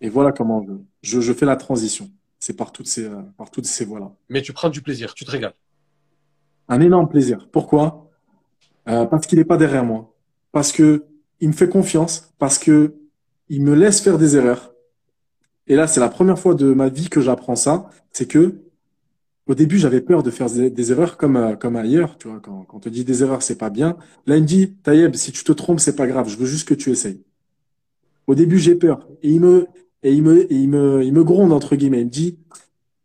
Et 0.00 0.08
voilà 0.08 0.32
comment 0.32 0.64
je, 1.02 1.20
je, 1.20 1.32
fais 1.32 1.44
la 1.44 1.56
transition. 1.56 2.10
C'est 2.38 2.56
par 2.56 2.72
toutes 2.72 2.86
ces, 2.86 3.08
par 3.36 3.50
toutes 3.50 3.66
ces 3.66 3.84
voies-là. 3.84 4.12
Mais 4.28 4.42
tu 4.42 4.52
prends 4.52 4.70
du 4.70 4.80
plaisir, 4.80 5.12
tu 5.14 5.24
te 5.24 5.30
régales. 5.30 5.54
Un 6.68 6.80
énorme 6.80 7.08
plaisir. 7.08 7.48
Pourquoi? 7.52 8.10
Euh, 8.88 9.04
Parce 9.06 9.26
qu'il 9.26 9.38
n'est 9.38 9.44
pas 9.44 9.56
derrière 9.56 9.84
moi. 9.84 10.14
Parce 10.52 10.72
que 10.72 11.04
il 11.40 11.48
me 11.48 11.52
fait 11.52 11.68
confiance. 11.68 12.32
Parce 12.38 12.58
que 12.58 12.94
il 13.48 13.62
me 13.62 13.74
laisse 13.74 14.00
faire 14.00 14.18
des 14.18 14.36
erreurs. 14.36 14.72
Et 15.66 15.74
là, 15.74 15.86
c'est 15.86 16.00
la 16.00 16.08
première 16.08 16.38
fois 16.38 16.54
de 16.54 16.72
ma 16.72 16.88
vie 16.88 17.08
que 17.08 17.20
j'apprends 17.20 17.56
ça. 17.56 17.90
C'est 18.12 18.26
que 18.26 18.62
au 19.48 19.54
début, 19.54 19.78
j'avais 19.78 20.02
peur 20.02 20.22
de 20.22 20.30
faire 20.30 20.48
des, 20.50 20.92
erreurs 20.92 21.16
comme 21.16 21.36
euh, 21.36 21.56
comme 21.56 21.76
ailleurs, 21.76 22.18
tu 22.18 22.28
vois. 22.28 22.38
Quand, 22.40 22.66
on 22.72 22.78
te 22.78 22.88
dit 22.90 23.04
des 23.04 23.22
erreurs, 23.22 23.42
c'est 23.42 23.56
pas 23.56 23.70
bien. 23.70 23.96
Là, 24.26 24.36
il 24.36 24.42
me 24.42 24.46
dit, 24.46 24.74
Taïeb, 24.82 25.14
si 25.14 25.32
tu 25.32 25.42
te 25.42 25.52
trompes, 25.52 25.80
c'est 25.80 25.96
pas 25.96 26.06
grave. 26.06 26.28
Je 26.28 26.36
veux 26.36 26.46
juste 26.46 26.68
que 26.68 26.74
tu 26.74 26.90
essayes. 26.90 27.22
Au 28.26 28.34
début, 28.34 28.58
j'ai 28.58 28.74
peur. 28.74 29.08
Et 29.22 29.30
il 29.30 29.40
me 29.40 29.66
et 30.02 30.12
il 30.12 30.22
me 30.22 30.52
il 30.52 30.68
me 30.68 31.02
il 31.02 31.12
me 31.14 31.24
gronde 31.24 31.52
entre 31.52 31.76
guillemets. 31.76 32.02
Il 32.02 32.06
me 32.06 32.10
dit, 32.10 32.38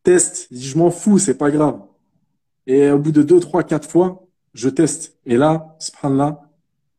teste. 0.03 0.47
Je 0.51 0.77
m'en 0.77 0.91
fous, 0.91 1.17
c'est 1.17 1.37
pas 1.37 1.49
grave. 1.49 1.79
Et 2.67 2.91
au 2.91 2.99
bout 2.99 3.11
de 3.11 3.23
deux, 3.23 3.39
trois, 3.39 3.63
quatre 3.63 3.89
fois, 3.89 4.27
je 4.53 4.69
teste. 4.69 5.17
Et 5.25 5.37
là, 5.37 5.77
là, 6.03 6.41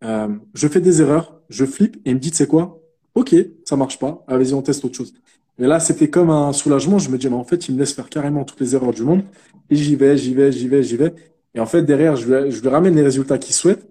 euh, 0.05 0.29
je 0.55 0.69
fais 0.69 0.81
des 0.81 1.03
erreurs, 1.03 1.41
je 1.49 1.65
flippe 1.65 1.97
et 2.05 2.11
il 2.11 2.15
me 2.15 2.21
dit, 2.21 2.31
c'est 2.35 2.47
quoi? 2.47 2.81
Ok, 3.15 3.35
ça 3.65 3.77
marche 3.77 3.99
pas. 3.99 4.25
Allez, 4.27 4.51
y 4.51 4.55
on 4.55 4.63
teste 4.63 4.85
autre 4.85 4.97
chose. 4.97 5.15
Et 5.59 5.67
là, 5.67 5.81
c'était 5.81 6.11
comme 6.11 6.31
un 6.31 6.53
soulagement. 6.53 6.99
Je 6.99 7.11
me 7.11 7.19
dis, 7.19 7.29
mais 7.29 7.35
en 7.35 7.45
fait, 7.45 7.69
il 7.69 7.75
me 7.75 7.81
laisse 7.81 7.93
faire 7.93 8.09
carrément 8.09 8.45
toutes 8.45 8.61
les 8.61 8.75
erreurs 8.75 8.93
du 8.93 9.03
monde. 9.03 9.23
Et 9.71 9.77
j'y 9.77 9.97
vais, 9.97 10.17
j'y 10.17 10.35
vais, 10.35 10.53
j'y 10.53 10.69
vais, 10.69 10.83
j'y 10.83 10.97
vais. 10.97 11.15
Et 11.55 11.61
en 11.61 11.67
fait, 11.67 11.83
derrière, 11.83 12.17
je 12.17 12.27
lui, 12.27 12.51
je 12.51 12.61
lui 12.61 12.69
ramène 12.69 12.95
les 12.95 13.03
résultats 13.03 13.39
qu'il 13.39 13.55
souhaite. 13.55 13.89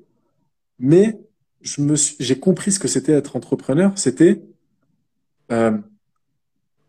Mais 0.80 1.20
je 1.62 1.82
me 1.82 1.96
j'ai 1.96 2.40
compris 2.40 2.72
ce 2.74 2.80
que 2.80 2.88
c'était 2.88 3.14
être 3.14 3.36
entrepreneur. 3.36 3.94
C'était, 3.96 4.42
euh, 5.52 5.78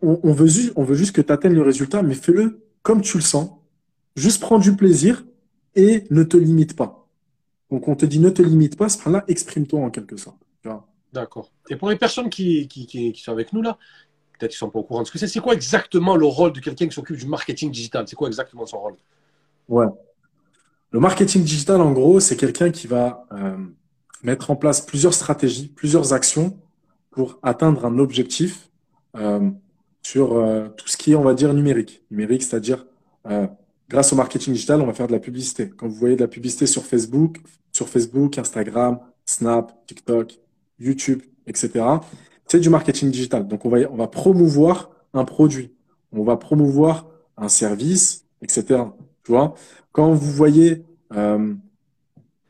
on, 0.03 0.18
on, 0.22 0.33
veut 0.33 0.47
juste, 0.49 0.72
on 0.77 0.83
veut 0.83 0.97
juste 0.97 1.14
que 1.14 1.20
tu 1.20 1.33
atteignes 1.33 1.55
le 1.55 1.62
résultat, 1.62 2.03
mais 2.03 2.14
fais-le 2.14 2.61
comme 2.83 3.01
tu 3.01 3.16
le 3.18 3.22
sens. 3.22 3.51
Juste 4.16 4.41
prends 4.41 4.59
du 4.59 4.75
plaisir 4.75 5.25
et 5.77 6.05
ne 6.11 6.25
te 6.25 6.37
limite 6.37 6.75
pas. 6.75 7.09
Donc, 7.70 7.89
on 7.89 7.95
te 7.95 8.07
dit 8.07 8.18
ne 8.18 8.31
te 8.31 8.43
limite 8.43 8.77
pas, 8.77 8.89
ce 8.89 9.09
là 9.09 9.25
exprime-toi 9.29 9.81
en 9.81 9.91
quelque 9.91 10.16
sorte. 10.16 10.39
D'accord. 11.12 11.53
Et 11.70 11.77
pour 11.77 11.91
les 11.91 11.97
personnes 11.97 12.29
qui, 12.29 12.66
qui, 12.66 12.87
qui, 12.87 13.22
sont 13.22 13.31
avec 13.31 13.53
nous 13.53 13.62
là, 13.62 13.79
peut-être 14.45 14.53
ne 14.53 14.59
sont 14.59 14.70
pas 14.70 14.78
au 14.78 14.82
courant 14.82 15.05
c'est, 15.05 15.40
quoi 15.40 15.55
exactement 15.55 16.16
le 16.16 16.26
rôle 16.26 16.53
de 16.53 16.61
quelqu'un 16.61 16.86
qui 16.86 16.95
s'occupe 16.95 17.16
du 17.16 17.26
marketing 17.26 17.70
digital? 17.70 18.05
C'est 18.07 18.16
quoi 18.16 18.28
exactement 18.28 18.66
son 18.66 18.78
rôle? 18.78 18.97
Ouais. 19.68 19.86
Le 20.90 21.01
marketing 21.01 21.42
digital, 21.42 21.80
en 21.80 21.92
gros, 21.92 22.20
c'est 22.20 22.36
quelqu'un 22.36 22.70
qui 22.70 22.86
va 22.86 23.26
euh, 23.32 23.57
mettre 24.22 24.51
en 24.51 24.57
place 24.57 24.80
plusieurs 24.80 25.14
stratégies, 25.14 25.68
plusieurs 25.68 26.12
actions 26.12 26.59
pour 27.11 27.38
atteindre 27.42 27.84
un 27.86 27.99
objectif 27.99 28.70
euh, 29.16 29.51
sur 30.03 30.36
euh, 30.36 30.68
tout 30.68 30.88
ce 30.88 30.97
qui 30.97 31.12
est, 31.12 31.14
on 31.14 31.22
va 31.22 31.34
dire, 31.34 31.53
numérique. 31.55 32.03
Numérique, 32.11 32.42
c'est-à-dire, 32.42 32.84
grâce 33.88 34.12
au 34.12 34.16
marketing 34.16 34.53
digital, 34.53 34.82
on 34.82 34.86
va 34.86 34.92
faire 34.92 35.07
de 35.07 35.12
la 35.12 35.20
publicité. 35.20 35.70
Quand 35.70 35.88
vous 35.88 35.95
voyez 35.95 36.16
de 36.16 36.20
la 36.20 36.28
publicité 36.28 36.66
sur 36.66 36.84
Facebook, 36.84 37.38
sur 37.72 37.88
Facebook, 37.88 38.36
Instagram, 38.38 38.99
Snap, 39.24 39.72
TikTok, 39.86 40.38
YouTube, 40.78 41.22
etc., 41.47 41.82
c'est 42.47 42.61
du 42.61 42.70
marketing 42.70 43.11
digital. 43.11 43.47
Donc, 43.47 43.64
on 43.64 43.68
va, 43.68 43.78
on 43.90 43.97
va 43.97 44.07
promouvoir 44.07 44.90
un 45.12 45.24
produit, 45.24 45.72
on 46.12 46.24
va 46.24 46.36
promouvoir 46.36 47.07
un 47.36 47.49
service, 47.49 48.24
etc. 48.42 48.82
Tu 49.24 49.32
vois, 49.32 49.55
quand 49.92 50.12
vous 50.12 50.30
voyez, 50.30 50.84
euh, 51.14 51.55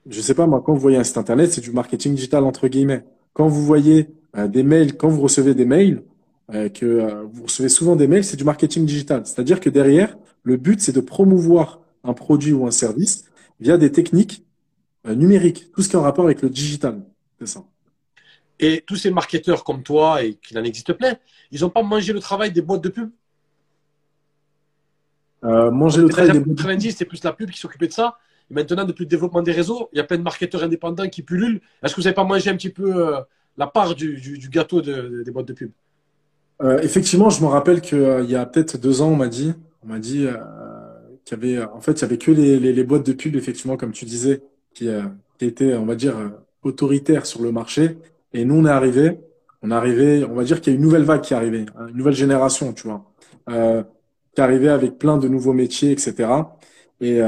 je 0.09 0.21
sais 0.21 0.35
pas 0.35 0.47
moi, 0.47 0.63
quand 0.65 0.75
vous 0.75 0.81
voyez 0.81 0.99
un 0.99 1.05
site 1.05 1.19
internet, 1.19 1.53
c'est 1.53 1.61
du 1.61 1.71
marketing 1.71 2.15
digital 2.15 2.45
entre 2.45 2.69
guillemets. 2.69 3.05
Quand 3.33 3.49
vous 3.49 3.65
voyez 3.65 4.09
euh, 4.37 4.49
des 4.49 4.63
mails, 4.63 4.97
quand 4.97 5.09
vous 5.09 5.21
recevez 5.21 5.55
des 5.55 5.65
mails, 5.65 6.03
euh, 6.53 6.69
que 6.69 6.85
euh, 6.87 7.25
vous 7.33 7.45
recevez 7.45 7.69
souvent 7.69 7.97
des 7.97 8.07
mails, 8.07 8.25
c'est 8.25 8.37
du 8.37 8.45
marketing 8.45 8.85
digital. 8.85 9.27
C'est-à-dire 9.27 9.61
que 9.61 9.71
derrière, 9.71 10.17
le 10.43 10.57
but, 10.57 10.81
c'est 10.81 10.93
de 10.93 11.01
promouvoir 11.01 11.81
un 12.03 12.13
produit 12.13 12.53
ou 12.53 12.67
un 12.67 12.71
service 12.71 13.25
via 13.61 13.79
des 13.79 13.93
techniques 13.93 14.45
numériques, 15.07 15.71
tout 15.73 15.83
ce 15.83 15.89
qui 15.89 15.97
est 15.97 15.99
en 15.99 16.03
rapport 16.03 16.25
avec 16.25 16.41
le 16.41 16.49
digital. 16.49 17.03
C'est 17.39 17.47
ça. 17.47 17.65
Et 18.61 18.83
tous 18.87 18.97
ces 18.97 19.11
marketeurs 19.11 19.65
comme 19.65 19.83
toi, 19.83 20.23
et 20.23 20.35
qu'il 20.35 20.59
en 20.59 20.65
existe 20.65 20.93
plein, 20.93 21.15
ils 21.51 21.61
n'ont 21.61 21.71
pas 21.71 21.83
mangé 21.83 22.13
le 22.13 22.21
travail 22.21 22.53
des 22.53 22.63
boîtes 22.63 22.83
de 22.83 22.89
pub 22.89 23.11
euh, 25.45 25.71
Manger 25.71 26.03
le 26.03 26.09
travail 26.09 26.33
des 26.33 26.41
boîtes 26.41 26.57
90, 26.57 26.97
c'est 26.97 27.05
plus 27.05 27.23
la 27.25 27.33
pub 27.33 27.51
qui 27.51 27.59
s'occupait 27.59 27.89
de 27.89 27.93
ça. 27.93 28.19
Et 28.51 28.55
maintenant, 28.55 28.85
depuis 28.85 29.05
le 29.05 29.09
développement 29.09 29.43
des 29.43 29.53
réseaux, 29.53 29.89
il 29.93 29.99
y 29.99 30.01
a 30.01 30.05
plein 30.05 30.19
de 30.19 30.23
marketeurs 30.23 30.63
indépendants 30.63 31.09
qui 31.09 31.23
pullulent. 31.23 31.61
Est-ce 31.83 31.95
que 31.95 32.01
vous 32.01 32.05
n'avez 32.05 32.15
pas 32.15 32.25
mangé 32.25 32.51
un 32.51 32.57
petit 32.57 32.71
peu 32.71 33.15
la 33.57 33.67
part 33.67 33.95
du, 33.95 34.49
gâteau 34.51 34.81
des 34.81 35.31
boîtes 35.31 35.49
de 35.49 35.53
pub? 35.53 35.71
Euh, 36.63 36.79
Effectivement, 36.83 37.31
je 37.31 37.43
me 37.43 37.47
rappelle 37.47 37.81
qu'il 37.81 37.99
euh, 37.99 38.23
y 38.23 38.37
a 38.37 38.47
peut-être 38.47 38.79
deux 38.79 39.03
ans, 39.03 39.09
on 39.09 39.17
m'a 39.17 39.29
dit, 39.29 39.53
on 39.83 39.89
m'a 39.89 39.99
dit 39.99 40.27
euh, 40.27 40.37
qu'il 41.25 41.39
y 41.39 41.57
avait, 41.57 41.65
en 41.65 41.81
fait, 41.81 41.93
il 41.93 42.03
y 42.03 42.05
avait 42.05 42.19
que 42.19 42.31
les, 42.31 42.85
boîtes 42.85 43.07
de 43.07 43.13
pub, 43.13 43.37
effectivement, 43.37 43.77
comme 43.77 43.93
tu 43.93 44.05
disais, 44.05 44.43
qui, 44.73 44.89
qui 45.39 45.45
étaient, 45.45 45.75
on 45.75 45.87
va 45.87 45.95
dire, 45.95 46.15
autoritaires 46.63 47.27
sur 47.27 47.43
le 47.43 47.53
marché. 47.53 47.97
Et 48.35 48.45
nous, 48.45 48.57
on 48.57 48.67
est 48.67 48.71
arrivé, 48.71 49.21
on 49.63 49.71
est 49.71 49.75
arrivé, 49.75 50.25
on 50.25 50.35
va 50.35 50.45
dire 50.45 50.61
qu'il 50.61 50.73
y 50.73 50.77
a 50.77 50.79
une 50.79 50.85
nouvelle 50.85 51.05
vague 51.05 51.23
qui 51.23 51.33
est 51.33 51.37
arrivée, 51.37 51.65
hein, 51.79 51.87
une 51.89 51.97
nouvelle 51.97 52.15
génération, 52.15 52.75
tu 52.75 52.89
vois, 52.89 53.11
qui 53.49 53.53
est 53.53 54.45
arrivée 54.45 54.69
avec 54.69 54.99
plein 54.99 55.17
de 55.17 55.29
nouveaux 55.29 55.53
métiers, 55.55 55.93
etc. 55.93 56.29
Et 57.01 57.21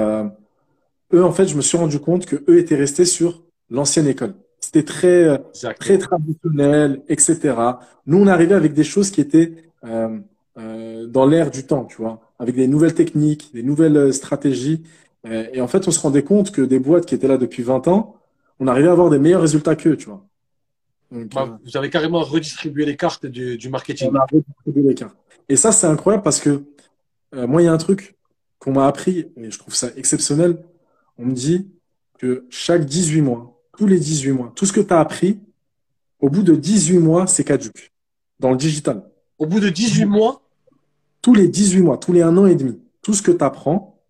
eux, 1.12 1.24
en 1.24 1.32
fait, 1.32 1.46
je 1.46 1.56
me 1.56 1.62
suis 1.62 1.78
rendu 1.78 2.00
compte 2.00 2.26
que 2.26 2.36
eux 2.48 2.58
étaient 2.58 2.76
restés 2.76 3.04
sur 3.04 3.44
l'ancienne 3.70 4.06
école. 4.06 4.34
C'était 4.60 4.82
très, 4.82 5.24
euh, 5.24 5.38
très 5.78 5.98
traditionnel, 5.98 7.02
etc. 7.08 7.54
Nous, 8.06 8.18
on 8.18 8.26
arrivait 8.26 8.54
avec 8.54 8.72
des 8.74 8.84
choses 8.84 9.10
qui 9.10 9.20
étaient 9.20 9.52
euh, 9.84 10.18
euh, 10.58 11.06
dans 11.06 11.26
l'air 11.26 11.50
du 11.50 11.66
temps, 11.66 11.84
tu 11.84 11.98
vois, 11.98 12.20
avec 12.38 12.56
des 12.56 12.66
nouvelles 12.66 12.94
techniques, 12.94 13.52
des 13.54 13.62
nouvelles 13.62 13.96
euh, 13.96 14.12
stratégies. 14.12 14.82
Et, 15.28 15.60
en 15.60 15.66
fait, 15.66 15.88
on 15.88 15.90
se 15.90 15.98
rendait 15.98 16.22
compte 16.22 16.52
que 16.52 16.62
des 16.62 16.78
boîtes 16.78 17.04
qui 17.04 17.14
étaient 17.16 17.26
là 17.26 17.36
depuis 17.36 17.64
20 17.64 17.88
ans, 17.88 18.14
on 18.60 18.68
arrivait 18.68 18.88
à 18.88 18.92
avoir 18.92 19.10
des 19.10 19.18
meilleurs 19.18 19.40
résultats 19.40 19.74
qu'eux, 19.74 19.96
tu 19.96 20.06
vois. 20.06 20.24
Bah, 21.10 21.58
vous 21.64 21.76
avez 21.76 21.90
carrément 21.90 22.20
redistribué 22.20 22.84
les 22.84 22.96
cartes 22.96 23.26
du, 23.26 23.56
du 23.56 23.68
marketing. 23.68 24.10
On 24.12 24.16
a 24.16 24.26
redistribué 24.30 24.82
les 24.82 24.94
cartes. 24.94 25.16
Et 25.48 25.56
ça, 25.56 25.72
c'est 25.72 25.86
incroyable 25.86 26.22
parce 26.22 26.40
que 26.40 26.64
moi, 27.32 27.62
il 27.62 27.66
y 27.66 27.68
a 27.68 27.72
un 27.72 27.78
truc 27.78 28.16
qu'on 28.58 28.72
m'a 28.72 28.86
appris, 28.86 29.30
et 29.36 29.50
je 29.50 29.58
trouve 29.58 29.74
ça 29.74 29.88
exceptionnel. 29.96 30.62
On 31.18 31.26
me 31.26 31.32
dit 31.32 31.68
que 32.18 32.46
chaque 32.50 32.84
18 32.84 33.20
mois, 33.20 33.60
tous 33.76 33.86
les 33.86 33.98
18 33.98 34.32
mois. 34.32 34.52
Tout 34.56 34.66
ce 34.66 34.72
que 34.72 34.80
tu 34.80 34.92
as 34.92 35.00
appris, 35.00 35.38
au 36.20 36.30
bout 36.30 36.42
de 36.42 36.54
18 36.54 36.98
mois, 36.98 37.26
c'est 37.26 37.44
caduque. 37.44 37.92
Dans 38.40 38.50
le 38.50 38.56
digital. 38.56 39.02
Au 39.38 39.46
bout 39.46 39.60
de 39.60 39.68
18 39.68 40.06
mois? 40.06 40.42
Tous 41.22 41.34
les 41.34 41.48
18 41.48 41.82
mois, 41.82 41.98
tous 41.98 42.12
les 42.12 42.22
un 42.22 42.36
an 42.36 42.46
et 42.46 42.54
demi. 42.54 42.80
Tout 43.02 43.12
ce 43.12 43.22
que 43.22 43.30
tu 43.30 43.44
apprends, 43.44 44.00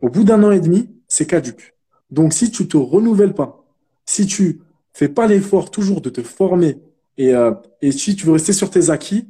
au 0.00 0.08
bout 0.08 0.24
d'un 0.24 0.42
an 0.42 0.50
et 0.50 0.60
demi, 0.60 0.90
c'est 1.08 1.26
caduque. 1.26 1.74
Donc, 2.10 2.32
si 2.32 2.50
tu 2.50 2.68
te 2.68 2.76
renouvelles 2.76 3.34
pas, 3.34 3.64
si 4.04 4.26
tu 4.26 4.60
fais 4.96 5.08
pas 5.10 5.26
l'effort 5.26 5.70
toujours 5.70 6.00
de 6.00 6.08
te 6.08 6.22
former 6.22 6.78
et, 7.18 7.34
euh, 7.34 7.52
et 7.82 7.92
si 7.92 8.16
tu 8.16 8.24
veux 8.24 8.32
rester 8.32 8.54
sur 8.54 8.70
tes 8.70 8.88
acquis, 8.88 9.28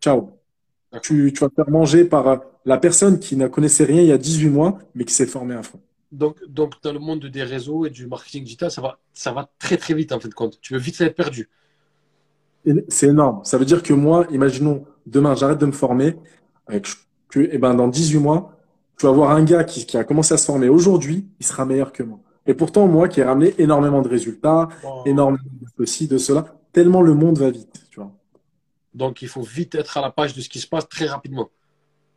ciao. 0.00 0.30
Tu, 1.02 1.32
tu 1.34 1.40
vas 1.40 1.50
te 1.50 1.54
faire 1.54 1.70
manger 1.70 2.06
par 2.06 2.28
euh, 2.28 2.36
la 2.64 2.78
personne 2.78 3.18
qui 3.18 3.36
ne 3.36 3.46
connaissait 3.46 3.84
rien 3.84 4.00
il 4.00 4.08
y 4.08 4.12
a 4.12 4.16
18 4.16 4.48
mois, 4.48 4.78
mais 4.94 5.04
qui 5.04 5.12
s'est 5.12 5.26
formée 5.26 5.54
à 5.54 5.62
fond. 5.62 5.80
Donc, 6.12 6.38
donc, 6.48 6.74
dans 6.82 6.94
le 6.94 6.98
monde 6.98 7.26
des 7.26 7.42
réseaux 7.42 7.84
et 7.84 7.90
du 7.90 8.06
marketing 8.06 8.42
digital, 8.42 8.70
ça 8.70 8.80
va, 8.80 8.98
ça 9.12 9.32
va 9.32 9.50
très 9.58 9.76
très 9.76 9.92
vite 9.92 10.12
en 10.12 10.20
fait 10.20 10.28
de 10.28 10.34
compte. 10.34 10.58
Tu 10.62 10.72
veux 10.72 10.80
vite 10.80 10.98
être 11.02 11.14
perdu. 11.14 11.50
C'est 12.88 13.08
énorme. 13.08 13.44
Ça 13.44 13.58
veut 13.58 13.66
dire 13.66 13.82
que 13.82 13.92
moi, 13.92 14.26
imaginons, 14.30 14.86
demain, 15.06 15.34
j'arrête 15.34 15.58
de 15.58 15.66
me 15.66 15.72
former, 15.72 16.16
que, 17.28 17.40
et 17.40 17.50
eh 17.52 17.58
ben, 17.58 17.74
dans 17.74 17.88
18 17.88 18.18
mois, 18.18 18.58
tu 18.98 19.04
vas 19.04 19.12
voir 19.12 19.30
un 19.32 19.44
gars 19.44 19.64
qui, 19.64 19.84
qui 19.84 19.98
a 19.98 20.04
commencé 20.04 20.32
à 20.32 20.38
se 20.38 20.46
former 20.46 20.70
aujourd'hui, 20.70 21.26
il 21.38 21.46
sera 21.46 21.66
meilleur 21.66 21.92
que 21.92 22.02
moi. 22.02 22.18
Et 22.48 22.54
pourtant, 22.54 22.88
moi 22.88 23.08
qui 23.08 23.20
ai 23.20 23.24
ramené 23.24 23.54
énormément 23.58 24.00
de 24.00 24.08
résultats, 24.08 24.68
énormément 25.04 25.44
de 25.78 25.84
ceci, 25.84 26.08
de 26.08 26.16
cela, 26.16 26.46
tellement 26.72 27.02
le 27.02 27.14
monde 27.14 27.38
va 27.38 27.50
vite, 27.50 27.84
tu 27.90 28.00
vois. 28.00 28.10
Donc, 28.94 29.20
il 29.20 29.28
faut 29.28 29.42
vite 29.42 29.74
être 29.74 29.98
à 29.98 30.00
la 30.00 30.10
page 30.10 30.34
de 30.34 30.40
ce 30.40 30.48
qui 30.48 30.58
se 30.58 30.66
passe 30.66 30.88
très 30.88 31.06
rapidement. 31.06 31.50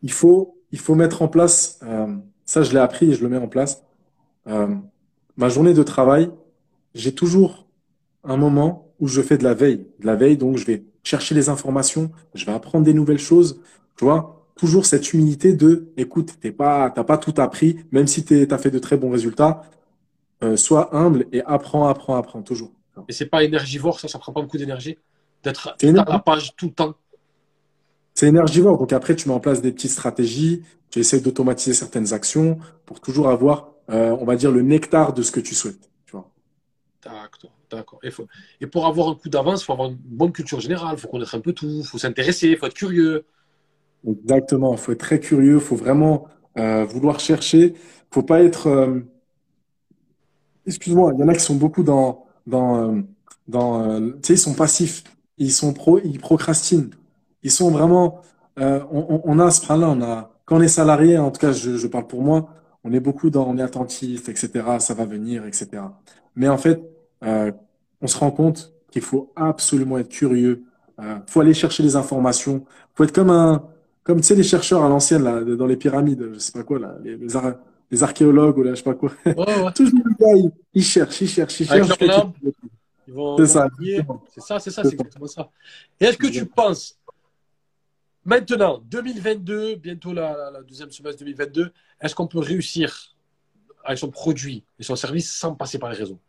Il 0.02 0.12
faut, 0.12 0.58
il 0.72 0.80
faut 0.80 0.96
mettre 0.96 1.22
en 1.22 1.28
place, 1.28 1.80
euh, 1.84 2.16
ça, 2.46 2.64
je 2.64 2.72
l'ai 2.72 2.80
appris 2.80 3.12
et 3.12 3.14
je 3.14 3.22
le 3.22 3.30
mets 3.30 3.38
en 3.38 3.50
place. 3.50 3.84
Euh, 4.48 4.74
ma 5.36 5.50
journée 5.50 5.74
de 5.74 5.84
travail, 5.84 6.32
j'ai 6.96 7.14
toujours 7.14 7.68
un 8.24 8.38
moment 8.38 8.94
où 9.02 9.10
je 9.10 9.22
fais 9.22 9.38
de 9.38 9.44
la 9.44 9.54
veille. 9.54 9.86
De 10.00 10.06
la 10.06 10.16
veille, 10.16 10.38
donc 10.38 10.56
je 10.56 10.66
vais 10.66 10.86
chercher 11.04 11.36
les 11.36 11.50
informations, 11.50 12.10
je 12.36 12.46
vais 12.46 12.54
apprendre 12.54 12.86
des 12.86 12.94
nouvelles 12.94 13.20
choses. 13.20 13.60
Tu 13.98 14.06
vois, 14.06 14.48
toujours 14.56 14.86
cette 14.86 15.12
humilité 15.12 15.54
de, 15.54 15.90
écoute, 15.98 16.38
t'es 16.40 16.52
pas, 16.52 16.90
t'as 16.90 17.04
pas 17.04 17.18
tout 17.18 17.34
appris, 17.38 17.80
même 17.92 18.08
si 18.08 18.24
tu 18.24 18.48
as 18.50 18.58
fait 18.58 18.72
de 18.72 18.80
très 18.80 18.96
bons 18.96 19.10
résultats. 19.10 19.64
Euh, 20.44 20.58
sois 20.58 20.96
humble 20.96 21.28
et 21.32 21.44
apprends, 21.46 21.88
apprends, 21.88 22.16
apprends 22.16 22.42
toujours. 22.42 22.72
Et 23.08 23.14
c'est 23.14 23.28
pas 23.28 23.44
énergivore, 23.44 24.00
ça, 24.00 24.08
ça 24.08 24.18
prend 24.18 24.34
pas 24.34 24.42
beaucoup 24.42 24.58
d'énergie 24.58 24.98
d'être 25.44 25.76
à 25.84 26.12
la 26.12 26.20
page 26.20 26.56
tout 26.56 26.68
le 26.68 26.74
temps. 26.74 26.96
C'est 28.14 28.28
énergivore. 28.28 28.78
Donc 28.78 28.92
après, 28.94 29.16
tu 29.16 29.30
mets 29.30 29.36
en 29.36 29.40
place 29.40 29.62
des 29.62 29.72
petites 29.72 29.92
stratégies, 29.92 30.64
tu 30.90 31.00
essaies 31.00 31.20
d'automatiser 31.20 31.74
certaines 31.74 32.14
actions 32.14 32.60
pour 32.86 33.00
toujours 33.00 33.30
avoir, 33.30 33.70
euh, 33.90 34.16
on 34.20 34.26
va 34.26 34.36
dire, 34.36 34.52
le 34.52 34.62
nectar 34.62 35.14
de 35.14 35.22
ce 35.22 35.32
que 35.32 35.40
tu 35.40 35.56
souhaites. 35.56 35.90
D'accord, 37.04 37.52
d'accord. 37.72 38.00
Et, 38.04 38.10
et, 38.60 38.68
pour 38.68 38.86
avoir 38.86 39.10
un 39.10 39.16
coup 39.16 39.28
d'avance, 39.28 39.64
il 39.64 39.66
faut 39.66 39.74
avoir 39.74 39.90
une 39.90 39.98
bonne 39.98 40.32
culture 40.32 40.60
générale, 40.60 40.96
il 40.98 41.00
faut 41.00 41.08
connaître 41.08 41.34
un 41.34 41.40
peu 41.40 41.52
tout, 41.52 41.80
il 41.80 41.84
faut 41.84 41.98
s'intéresser, 41.98 42.50
il 42.50 42.58
faut 42.58 42.68
être 42.68 42.76
curieux. 42.76 43.26
Exactement, 44.08 44.74
il 44.74 44.78
faut 44.78 44.92
être 44.92 45.00
très 45.00 45.20
curieux, 45.20 45.56
il 45.56 45.60
faut 45.60 45.76
vraiment 45.76 46.28
euh, 46.60 46.86
vouloir 46.86 47.20
chercher, 47.20 47.74
il 47.74 48.14
faut 48.14 48.24
pas 48.24 48.44
être... 48.44 49.04
Euh, 50.72 50.76
excuse-moi, 50.76 51.14
il 51.16 51.20
y 51.20 51.24
en 51.24 51.28
a 51.28 51.34
qui 51.34 51.42
sont 51.42 51.56
beaucoup 51.56 51.84
dans... 51.84 52.26
dans, 52.48 53.04
dans 53.48 54.00
tu 54.00 54.20
sais, 54.24 54.34
ils 54.34 54.38
sont 54.38 54.54
passifs, 54.54 55.04
ils, 55.38 55.52
sont 55.52 55.74
pro, 55.74 56.00
ils 56.04 56.20
procrastinent. 56.20 56.92
Ils 57.44 57.52
sont 57.52 57.72
vraiment... 57.72 58.22
on, 58.58 59.22
on, 59.24 59.40
a 59.40 59.52
ce 59.52 59.72
a 59.72 60.32
quand 60.52 60.58
on 60.58 60.62
est 60.62 60.68
salarié, 60.68 61.18
en 61.18 61.32
tout 61.32 61.40
cas, 61.40 61.54
je, 61.54 61.88
parle 61.88 62.08
pour 62.08 62.22
moi, 62.22 62.50
on 62.84 62.92
est 62.92 63.00
beaucoup 63.00 63.30
dans, 63.30 63.48
on 63.48 63.58
est 63.58 63.62
attentif, 63.62 64.28
etc. 64.28 64.50
Ça 64.80 64.94
va 64.94 65.06
venir, 65.06 65.46
etc. 65.46 65.70
Mais 66.36 66.50
en 66.50 66.58
fait, 66.58 66.82
euh, 67.24 67.54
on 68.02 68.08
se 68.08 68.18
rend 68.18 68.32
compte 68.32 68.74
qu'il 68.92 69.02
faut 69.02 69.32
absolument 69.38 69.98
être 69.98 70.10
curieux. 70.10 70.64
Euh, 71.00 71.20
faut 71.28 71.40
aller 71.40 71.54
chercher 71.54 71.84
les 71.84 71.96
informations. 71.96 72.66
Faut 72.96 73.06
être 73.06 73.14
comme 73.14 73.30
un, 73.30 73.64
comme 74.04 74.20
tu 74.20 74.28
sais 74.28 74.36
les 74.36 74.44
chercheurs 74.44 74.84
à 74.84 74.90
l'ancienne 74.90 75.24
là, 75.24 75.42
dans 75.42 75.68
les 75.68 75.78
pyramides, 75.78 76.32
je 76.34 76.40
sais 76.40 76.52
pas 76.52 76.64
quoi 76.64 76.80
là, 76.80 76.96
les, 77.02 77.16
les, 77.16 77.36
archéologues 78.00 78.58
ou 78.58 78.64
là, 78.64 78.72
je 78.72 78.76
sais 78.76 78.84
pas 78.84 78.96
quoi. 78.96 79.12
Toujours 79.76 80.00
le 80.06 80.14
gars, 80.18 80.50
ils, 80.74 80.84
cherchent, 80.84 81.22
ils 81.22 81.30
cherchent, 81.30 81.60
ils 81.60 81.68
cherchent. 81.68 81.90
C'est 82.00 83.48
ça. 83.48 83.68
C'est 84.30 84.42
ça, 84.42 84.60
c'est 84.60 84.72
ça, 84.72 84.84
c'est 84.84 84.94
exactement 84.94 85.28
ça. 85.28 85.50
Et 86.00 86.06
est-ce 86.06 86.18
que 86.18 86.28
tu 86.28 86.46
penses 86.46 86.98
Maintenant, 88.24 88.80
2022, 88.86 89.76
bientôt 89.76 90.14
la, 90.14 90.62
deuxième 90.68 90.92
semestre 90.92 91.20
2022, 91.20 91.72
est-ce 92.00 92.14
qu'on 92.14 92.28
peut 92.28 92.40
réussir 92.40 93.16
avec 93.84 93.98
son 93.98 94.12
produit 94.12 94.64
et 94.78 94.84
son 94.84 94.96
service 94.96 95.34
sans 95.34 95.56
passer 95.56 95.80
par 95.80 95.90
les 95.90 95.98
réseaux? 95.98 96.20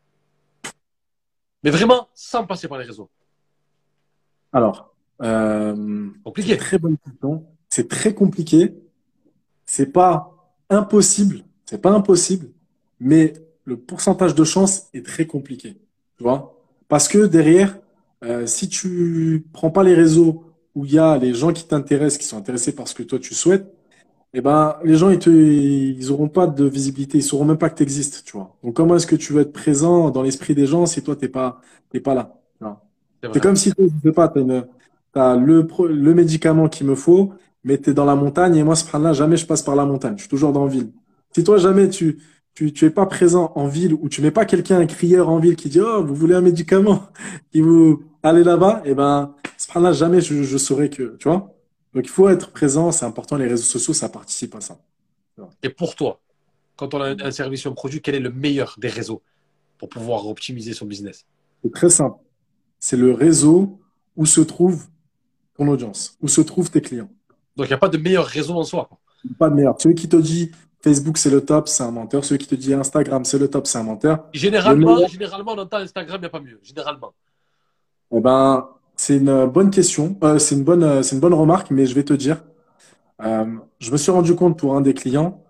Mais 1.63 1.71
vraiment, 1.71 2.09
sans 2.15 2.47
passer 2.47 2.67
par 2.67 2.79
les 2.79 2.87
réseaux 2.87 3.11
Alors, 4.53 4.95
euh, 5.23 6.09
compliqué. 6.25 6.57
Très 6.57 6.79
bonne 6.79 6.97
question. 6.97 7.47
C'est 7.69 7.89
très 7.89 8.15
compliqué. 8.15 8.75
C'est 9.67 9.93
pas 9.93 10.33
impossible, 10.71 11.45
c'est 11.73 11.81
pas 11.81 11.93
impossible, 11.93 12.49
mais 13.01 13.33
le 13.64 13.79
pourcentage 13.79 14.35
de 14.35 14.45
chance 14.45 14.89
est 14.93 15.07
très 15.07 15.27
compliqué. 15.27 15.79
Tu 16.18 16.23
vois 16.23 16.55
Parce 16.89 17.09
que 17.09 17.25
derrière, 17.25 17.79
euh, 18.23 18.47
si 18.47 18.68
tu 18.68 19.47
prends 19.55 19.70
pas 19.70 19.83
les 19.83 19.95
réseaux 19.95 20.45
où 20.75 20.85
il 20.85 20.93
y 20.93 20.99
a 20.99 21.16
les 21.16 21.33
gens 21.33 21.51
qui 21.51 21.66
t'intéressent, 21.66 22.18
qui 22.18 22.27
sont 22.27 22.37
intéressés 22.37 22.75
par 22.75 22.89
ce 22.89 22.95
que 22.95 23.03
toi 23.03 23.18
tu 23.18 23.33
souhaites, 23.35 23.73
eh 24.35 24.43
ben, 24.43 24.77
les 24.85 24.97
gens, 24.97 25.11
ils 25.11 25.18
te, 25.18 25.31
ils 25.31 26.12
auront 26.12 26.29
pas 26.29 26.47
de 26.47 26.64
visibilité, 26.66 27.18
ils 27.18 27.23
sauront 27.23 27.47
même 27.47 27.59
pas 27.59 27.70
que 27.70 27.77
tu 27.77 27.83
existes, 27.83 28.23
tu 28.25 28.33
vois. 28.37 28.55
Donc, 28.62 28.75
comment 28.75 28.97
est-ce 28.97 29.07
que 29.07 29.16
tu 29.16 29.33
veux 29.33 29.41
être 29.43 29.53
présent 29.53 30.11
dans 30.11 30.23
l'esprit 30.23 30.55
des 30.55 30.66
gens 30.66 30.85
si 30.87 31.03
toi, 31.03 31.16
t'es 31.16 31.29
pas, 31.29 31.61
t'es 31.91 32.01
pas 32.01 32.14
là, 32.14 32.39
C'est 33.33 33.41
comme 33.43 33.57
si 33.57 33.73
tu 33.75 33.89
sais 34.05 34.12
pas, 34.12 34.29
t'as 34.29 34.41
une, 34.41 34.66
t'as 35.12 35.37
le, 35.37 35.66
le 35.89 36.14
médicament 36.14 36.68
qu'il 36.68 36.87
me 36.87 36.95
faut, 36.95 37.33
mais 37.64 37.79
t'es 37.79 37.95
dans 37.95 38.05
la 38.05 38.16
montagne 38.16 38.57
et 38.57 38.64
moi, 38.64 38.75
ce 38.77 38.85
là 38.99 39.12
jamais 39.12 39.37
je 39.37 39.47
passe 39.47 39.62
par 39.62 39.77
la 39.77 39.87
montagne. 39.87 40.14
Je 40.16 40.23
suis 40.23 40.29
toujours 40.31 40.53
dans 40.53 40.64
la 40.64 40.70
ville. 40.70 40.91
Si 41.35 41.45
toi, 41.45 41.59
jamais 41.59 41.89
tu, 41.89 42.22
tu, 42.55 42.72
tu 42.72 42.85
es 42.85 42.91
pas 42.91 43.07
présent 43.07 43.53
en 43.55 43.66
ville 43.66 43.95
ou 43.95 44.09
tu 44.09 44.20
mets 44.22 44.30
pas 44.30 44.45
quelqu'un, 44.45 44.78
un 44.78 44.87
crieur 44.87 45.28
en 45.28 45.39
ville 45.39 45.57
qui 45.57 45.68
dit, 45.68 45.80
oh, 45.80 46.05
vous 46.05 46.14
voulez 46.14 46.35
un 46.35 46.41
médicament, 46.41 47.09
qui 47.53 47.61
vous, 47.61 48.05
allez 48.22 48.45
là-bas, 48.45 48.83
et 48.85 48.91
eh 48.91 48.95
ben, 48.95 49.35
ce 49.57 49.78
là 49.78 49.93
jamais 49.93 50.20
je, 50.20 50.43
je 50.43 50.59
saurais 50.59 50.91
que, 50.91 51.16
tu 51.18 51.28
vois. 51.28 51.55
Donc 51.95 52.05
il 52.05 52.11
faut 52.11 52.28
être 52.28 52.51
présent, 52.51 52.91
c'est 52.93 53.05
important, 53.05 53.37
les 53.37 53.47
réseaux 53.47 53.64
sociaux, 53.64 53.95
ça 53.95 54.09
participe 54.09 54.55
à 54.55 54.61
ça. 54.61 54.78
Et 55.62 55.68
pour 55.68 55.95
toi, 55.95 56.20
quand 56.76 56.95
on 56.95 57.01
a 57.01 57.11
un 57.24 57.30
service 57.30 57.66
ou 57.66 57.70
un 57.70 57.72
produit, 57.72 58.01
quel 58.01 58.14
est 58.14 58.20
le 58.20 58.30
meilleur 58.30 58.76
des 58.78 58.89
réseaux 58.89 59.22
pour 59.78 59.89
pouvoir 59.89 60.26
optimiser 60.26 60.72
son 60.72 60.87
business? 60.87 61.26
C'est 61.62 61.72
très 61.72 61.91
simple. 61.91 62.16
C'est 62.78 62.97
le 62.97 63.12
réseau 63.12 63.80
où 64.16 64.26
se 64.26 64.41
trouve 64.41 64.87
ton 65.57 65.68
audience, 65.68 66.16
où 66.20 66.28
se 66.28 66.41
trouvent 66.41 66.70
tes 66.70 66.80
clients. 66.80 67.11
Donc 67.57 67.66
il 67.66 67.70
n'y 67.70 67.74
a 67.74 67.78
pas 67.78 67.89
de 67.89 67.99
meilleur 67.99 68.24
réseau 68.24 68.55
en 68.55 68.64
soi. 68.64 68.89
Pas 69.39 69.51
de 69.51 69.55
meilleur. 69.55 69.80
Celui 69.80 69.95
qui 69.95 70.09
te 70.09 70.16
dit 70.16 70.51
Facebook 70.83 71.16
c'est 71.16 71.30
le 71.30 71.41
top, 71.45 71.68
c'est 71.68 71.83
un 71.83 71.91
menteur. 71.91 72.24
Celui 72.24 72.39
qui 72.39 72.49
te 72.49 72.55
dit 72.55 72.74
Instagram 72.74 73.24
c'est 73.24 73.39
le 73.39 73.49
top, 73.49 73.66
c'est 73.66 73.78
un 73.78 73.85
menteur. 73.85 74.26
Généralement, 74.33 75.07
généralement 75.07 75.53
on 75.53 75.59
entend 75.59 75.78
Instagram, 75.78 76.18
il 76.18 76.20
n'y 76.20 76.26
a 76.26 76.30
pas 76.30 76.41
mieux. 76.41 76.61
Généralement. 76.62 77.12
Eh 78.14 78.20
ben, 78.20 78.68
c'est 78.97 79.16
une 79.16 79.47
bonne 79.47 79.70
question. 79.70 80.16
Euh, 80.22 80.39
c'est 80.39 80.55
une 80.55 80.64
bonne, 80.64 80.83
euh, 80.83 81.03
c'est 81.03 81.14
une 81.14 81.20
bonne 81.20 81.35
remarque, 81.35 81.70
mais 81.70 81.87
je 81.87 81.95
vais 81.95 82.05
te 82.05 82.12
dire. 82.12 82.45
Euh, 83.22 83.47
je 83.78 83.91
me 83.91 83.97
suis 83.97 84.11
rendu 84.11 84.35
compte 84.35 84.59
pour 84.59 84.76
un 84.76 84.80
des 84.80 84.95
clients, 84.95 85.43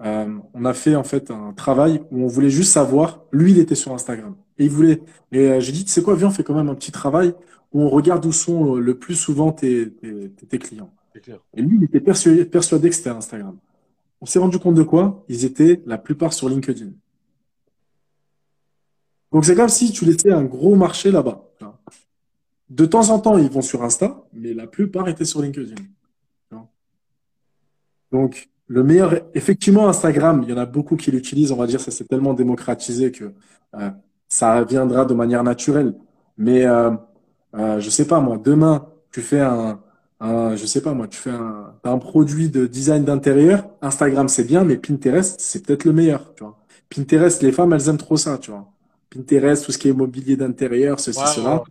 on 0.00 0.64
a 0.64 0.74
fait 0.74 0.94
en 0.94 1.04
fait 1.04 1.30
un 1.30 1.52
travail 1.52 2.02
où 2.10 2.22
on 2.22 2.26
voulait 2.26 2.50
juste 2.50 2.72
savoir. 2.72 3.20
Lui, 3.32 3.52
il 3.52 3.58
était 3.58 3.74
sur 3.74 3.92
Instagram 3.92 4.36
et 4.58 4.64
il 4.64 4.70
voulait. 4.70 5.02
Et 5.32 5.60
j'ai 5.60 5.72
dit, 5.72 5.84
tu 5.84 5.90
sais 5.90 6.02
quoi, 6.02 6.14
viens, 6.14 6.28
on 6.28 6.30
fait 6.30 6.44
quand 6.44 6.54
même 6.54 6.68
un 6.68 6.74
petit 6.74 6.92
travail 6.92 7.34
où 7.72 7.82
on 7.82 7.88
regarde 7.88 8.24
où 8.24 8.32
sont 8.32 8.76
le 8.76 8.98
plus 8.98 9.16
souvent 9.16 9.52
tes, 9.52 9.90
tes, 9.90 10.58
clients. 10.58 10.92
Et 11.56 11.62
lui, 11.62 11.78
il 11.78 11.84
était 11.84 12.00
persuadé, 12.00 12.44
persuadé 12.44 12.90
que 12.90 12.94
c'était 12.94 13.10
Instagram. 13.10 13.56
On 14.20 14.26
s'est 14.26 14.38
rendu 14.38 14.58
compte 14.58 14.74
de 14.74 14.82
quoi? 14.82 15.24
Ils 15.28 15.44
étaient 15.44 15.82
la 15.86 15.98
plupart 15.98 16.32
sur 16.32 16.48
LinkedIn. 16.48 16.90
Donc 19.32 19.44
c'est 19.44 19.54
comme 19.54 19.68
si 19.68 19.92
tu 19.92 20.04
laissais 20.04 20.32
un 20.32 20.44
gros 20.44 20.74
marché 20.74 21.10
là-bas. 21.10 21.44
De 22.70 22.84
temps 22.84 23.08
en 23.10 23.18
temps, 23.18 23.38
ils 23.38 23.50
vont 23.50 23.62
sur 23.62 23.82
Insta, 23.82 24.24
mais 24.32 24.52
la 24.52 24.66
plupart 24.66 25.08
étaient 25.08 25.24
sur 25.24 25.40
LinkedIn. 25.40 25.76
Donc, 28.12 28.48
le 28.66 28.82
meilleur, 28.82 29.14
effectivement, 29.34 29.88
Instagram, 29.88 30.42
il 30.42 30.50
y 30.50 30.52
en 30.52 30.58
a 30.58 30.66
beaucoup 30.66 30.96
qui 30.96 31.10
l'utilisent. 31.10 31.52
On 31.52 31.56
va 31.56 31.66
dire, 31.66 31.80
ça 31.80 31.90
s'est 31.90 32.04
tellement 32.04 32.34
démocratisé 32.34 33.10
que 33.12 33.32
euh, 33.74 33.90
ça 34.28 34.62
viendra 34.64 35.04
de 35.04 35.14
manière 35.14 35.42
naturelle. 35.42 35.94
Mais 36.36 36.66
euh, 36.66 36.90
euh, 37.54 37.80
je 37.80 37.90
sais 37.90 38.06
pas 38.06 38.20
moi, 38.20 38.38
demain, 38.38 38.86
tu 39.10 39.22
fais 39.22 39.40
un, 39.40 39.80
un 40.20 40.56
je 40.56 40.66
sais 40.66 40.82
pas 40.82 40.94
moi, 40.94 41.08
tu 41.08 41.18
fais 41.18 41.30
un, 41.30 41.74
un 41.84 41.98
produit 41.98 42.48
de 42.48 42.66
design 42.66 43.04
d'intérieur. 43.04 43.68
Instagram, 43.82 44.28
c'est 44.28 44.44
bien, 44.44 44.64
mais 44.64 44.76
Pinterest, 44.76 45.40
c'est 45.40 45.64
peut-être 45.64 45.84
le 45.84 45.92
meilleur. 45.92 46.34
Tu 46.34 46.44
vois. 46.44 46.58
Pinterest, 46.88 47.42
les 47.42 47.52
femmes, 47.52 47.72
elles 47.72 47.88
aiment 47.88 47.98
trop 47.98 48.16
ça. 48.16 48.38
Tu 48.38 48.50
vois. 48.50 48.70
Pinterest, 49.10 49.64
tout 49.64 49.72
ce 49.72 49.78
qui 49.78 49.88
est 49.88 49.92
mobilier 49.92 50.36
d'intérieur, 50.36 51.00
ceci, 51.00 51.20
cela 51.34 51.62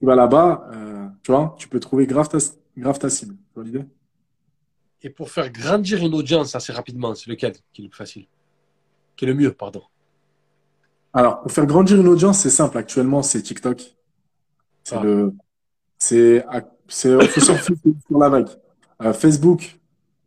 tu 0.00 0.06
vas 0.06 0.14
là-bas, 0.14 0.66
euh, 0.72 1.06
tu 1.22 1.30
vois, 1.30 1.54
tu 1.58 1.68
peux 1.68 1.78
trouver 1.78 2.06
grave 2.06 2.28
ta, 2.28 2.38
grave 2.76 2.98
ta 2.98 3.10
cible. 3.10 3.34
Tu 3.34 3.54
vois 3.54 3.64
l'idée 3.64 3.84
Et 5.02 5.10
pour 5.10 5.30
faire 5.30 5.50
grandir 5.52 6.04
une 6.04 6.14
audience 6.14 6.54
assez 6.54 6.72
rapidement, 6.72 7.14
c'est 7.14 7.28
lequel 7.28 7.52
qui 7.72 7.82
est 7.82 7.84
le 7.84 7.90
plus 7.90 7.98
facile? 7.98 8.26
Qui 9.14 9.26
est 9.26 9.28
le 9.28 9.34
mieux, 9.34 9.52
pardon? 9.52 9.82
Alors, 11.12 11.42
pour 11.42 11.52
faire 11.52 11.66
grandir 11.66 12.00
une 12.00 12.08
audience, 12.08 12.38
c'est 12.38 12.50
simple. 12.50 12.78
Actuellement, 12.78 13.22
c'est 13.22 13.42
TikTok. 13.42 13.94
C'est 14.84 14.96
ah. 14.96 15.02
le. 15.02 15.34
C'est. 15.98 16.44
C'est 16.90 17.16
sur 17.38 18.18
la 18.18 18.28
vague. 18.28 18.48
Euh, 19.00 19.12
Facebook, 19.12 19.78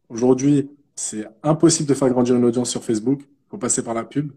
aujourd'hui, 0.09 0.71
c'est 0.95 1.27
impossible 1.43 1.89
de 1.89 1.93
faire 1.93 2.09
grandir 2.09 2.35
une 2.35 2.45
audience 2.45 2.69
sur 2.69 2.83
Facebook. 2.83 3.19
Il 3.21 3.49
faut 3.51 3.57
passer 3.57 3.83
par 3.83 3.93
la 3.93 4.05
pub. 4.05 4.31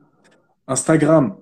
Instagram, 0.67 1.37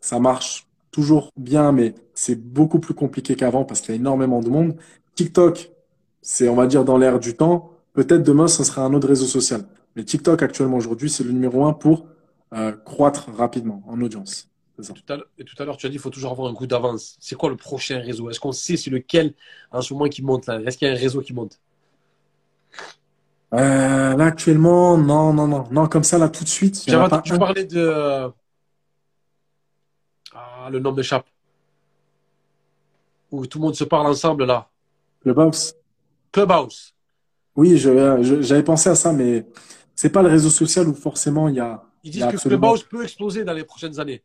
ça 0.00 0.18
marche 0.18 0.66
toujours 0.90 1.30
bien, 1.36 1.72
mais 1.72 1.94
c'est 2.14 2.34
beaucoup 2.34 2.80
plus 2.80 2.94
compliqué 2.94 3.36
qu'avant 3.36 3.64
parce 3.64 3.80
qu'il 3.80 3.94
y 3.94 3.96
a 3.96 4.00
énormément 4.00 4.40
de 4.40 4.50
monde. 4.50 4.76
TikTok, 5.14 5.70
c'est, 6.20 6.48
on 6.48 6.56
va 6.56 6.66
dire, 6.66 6.84
dans 6.84 6.98
l'air 6.98 7.20
du 7.20 7.36
temps. 7.36 7.70
Peut-être 7.92 8.24
demain, 8.24 8.48
ce 8.48 8.64
sera 8.64 8.82
un 8.82 8.92
autre 8.92 9.06
réseau 9.06 9.26
social. 9.26 9.64
Mais 9.94 10.02
TikTok, 10.02 10.42
actuellement, 10.42 10.76
aujourd'hui, 10.76 11.08
c'est 11.08 11.22
le 11.22 11.30
numéro 11.30 11.64
un 11.64 11.72
pour 11.72 12.06
euh, 12.54 12.72
croître 12.72 13.28
rapidement 13.36 13.82
en 13.86 14.00
audience. 14.00 14.48
Et 14.78 15.44
tout 15.44 15.62
à 15.62 15.64
l'heure, 15.64 15.76
tu 15.76 15.86
as 15.86 15.88
dit 15.88 15.94
qu'il 15.94 16.00
faut 16.00 16.10
toujours 16.10 16.32
avoir 16.32 16.50
un 16.50 16.54
coup 16.54 16.66
d'avance. 16.66 17.16
C'est 17.20 17.36
quoi 17.36 17.48
le 17.48 17.56
prochain 17.56 18.00
réseau? 18.00 18.28
Est-ce 18.30 18.40
qu'on 18.40 18.52
sait 18.52 18.76
c'est 18.76 18.90
lequel 18.90 19.34
en 19.70 19.80
ce 19.80 19.94
moment 19.94 20.08
qui 20.08 20.22
monte 20.22 20.46
là? 20.46 20.60
Est-ce 20.60 20.78
qu'il 20.78 20.88
y 20.88 20.90
a 20.90 20.94
un 20.94 20.98
réseau 20.98 21.20
qui 21.20 21.32
monte? 21.32 21.60
Euh, 23.52 24.16
Là, 24.16 24.24
actuellement, 24.24 24.98
non, 24.98 25.32
non, 25.32 25.46
non. 25.46 25.68
Non, 25.70 25.86
comme 25.86 26.02
ça, 26.02 26.18
là, 26.18 26.28
tout 26.28 26.42
de 26.42 26.48
suite. 26.48 26.82
J'avais 26.88 27.04
entendu 27.04 27.38
parler 27.38 27.64
de 27.64 28.32
ah, 30.34 30.68
le 30.70 30.80
nom 30.80 30.92
m'échappe. 30.92 31.26
Où 33.30 33.46
tout 33.46 33.58
le 33.58 33.64
monde 33.64 33.74
se 33.74 33.84
parle 33.84 34.06
ensemble 34.06 34.44
là. 34.44 34.68
Clubhouse. 35.22 35.74
Clubhouse. 36.32 36.94
Oui, 37.56 37.76
j'avais 37.76 38.64
pensé 38.64 38.88
à 38.88 38.94
ça, 38.96 39.12
mais 39.12 39.46
c'est 39.94 40.10
pas 40.10 40.22
le 40.22 40.28
réseau 40.28 40.50
social 40.50 40.88
où 40.88 40.94
forcément 40.94 41.48
il 41.48 41.56
y 41.56 41.60
a. 41.60 41.84
Ils 42.02 42.10
disent 42.10 42.26
que 42.26 42.36
Clubhouse 42.36 42.82
peut 42.82 43.04
exploser 43.04 43.44
dans 43.44 43.52
les 43.52 43.64
prochaines 43.64 44.00
années. 44.00 44.22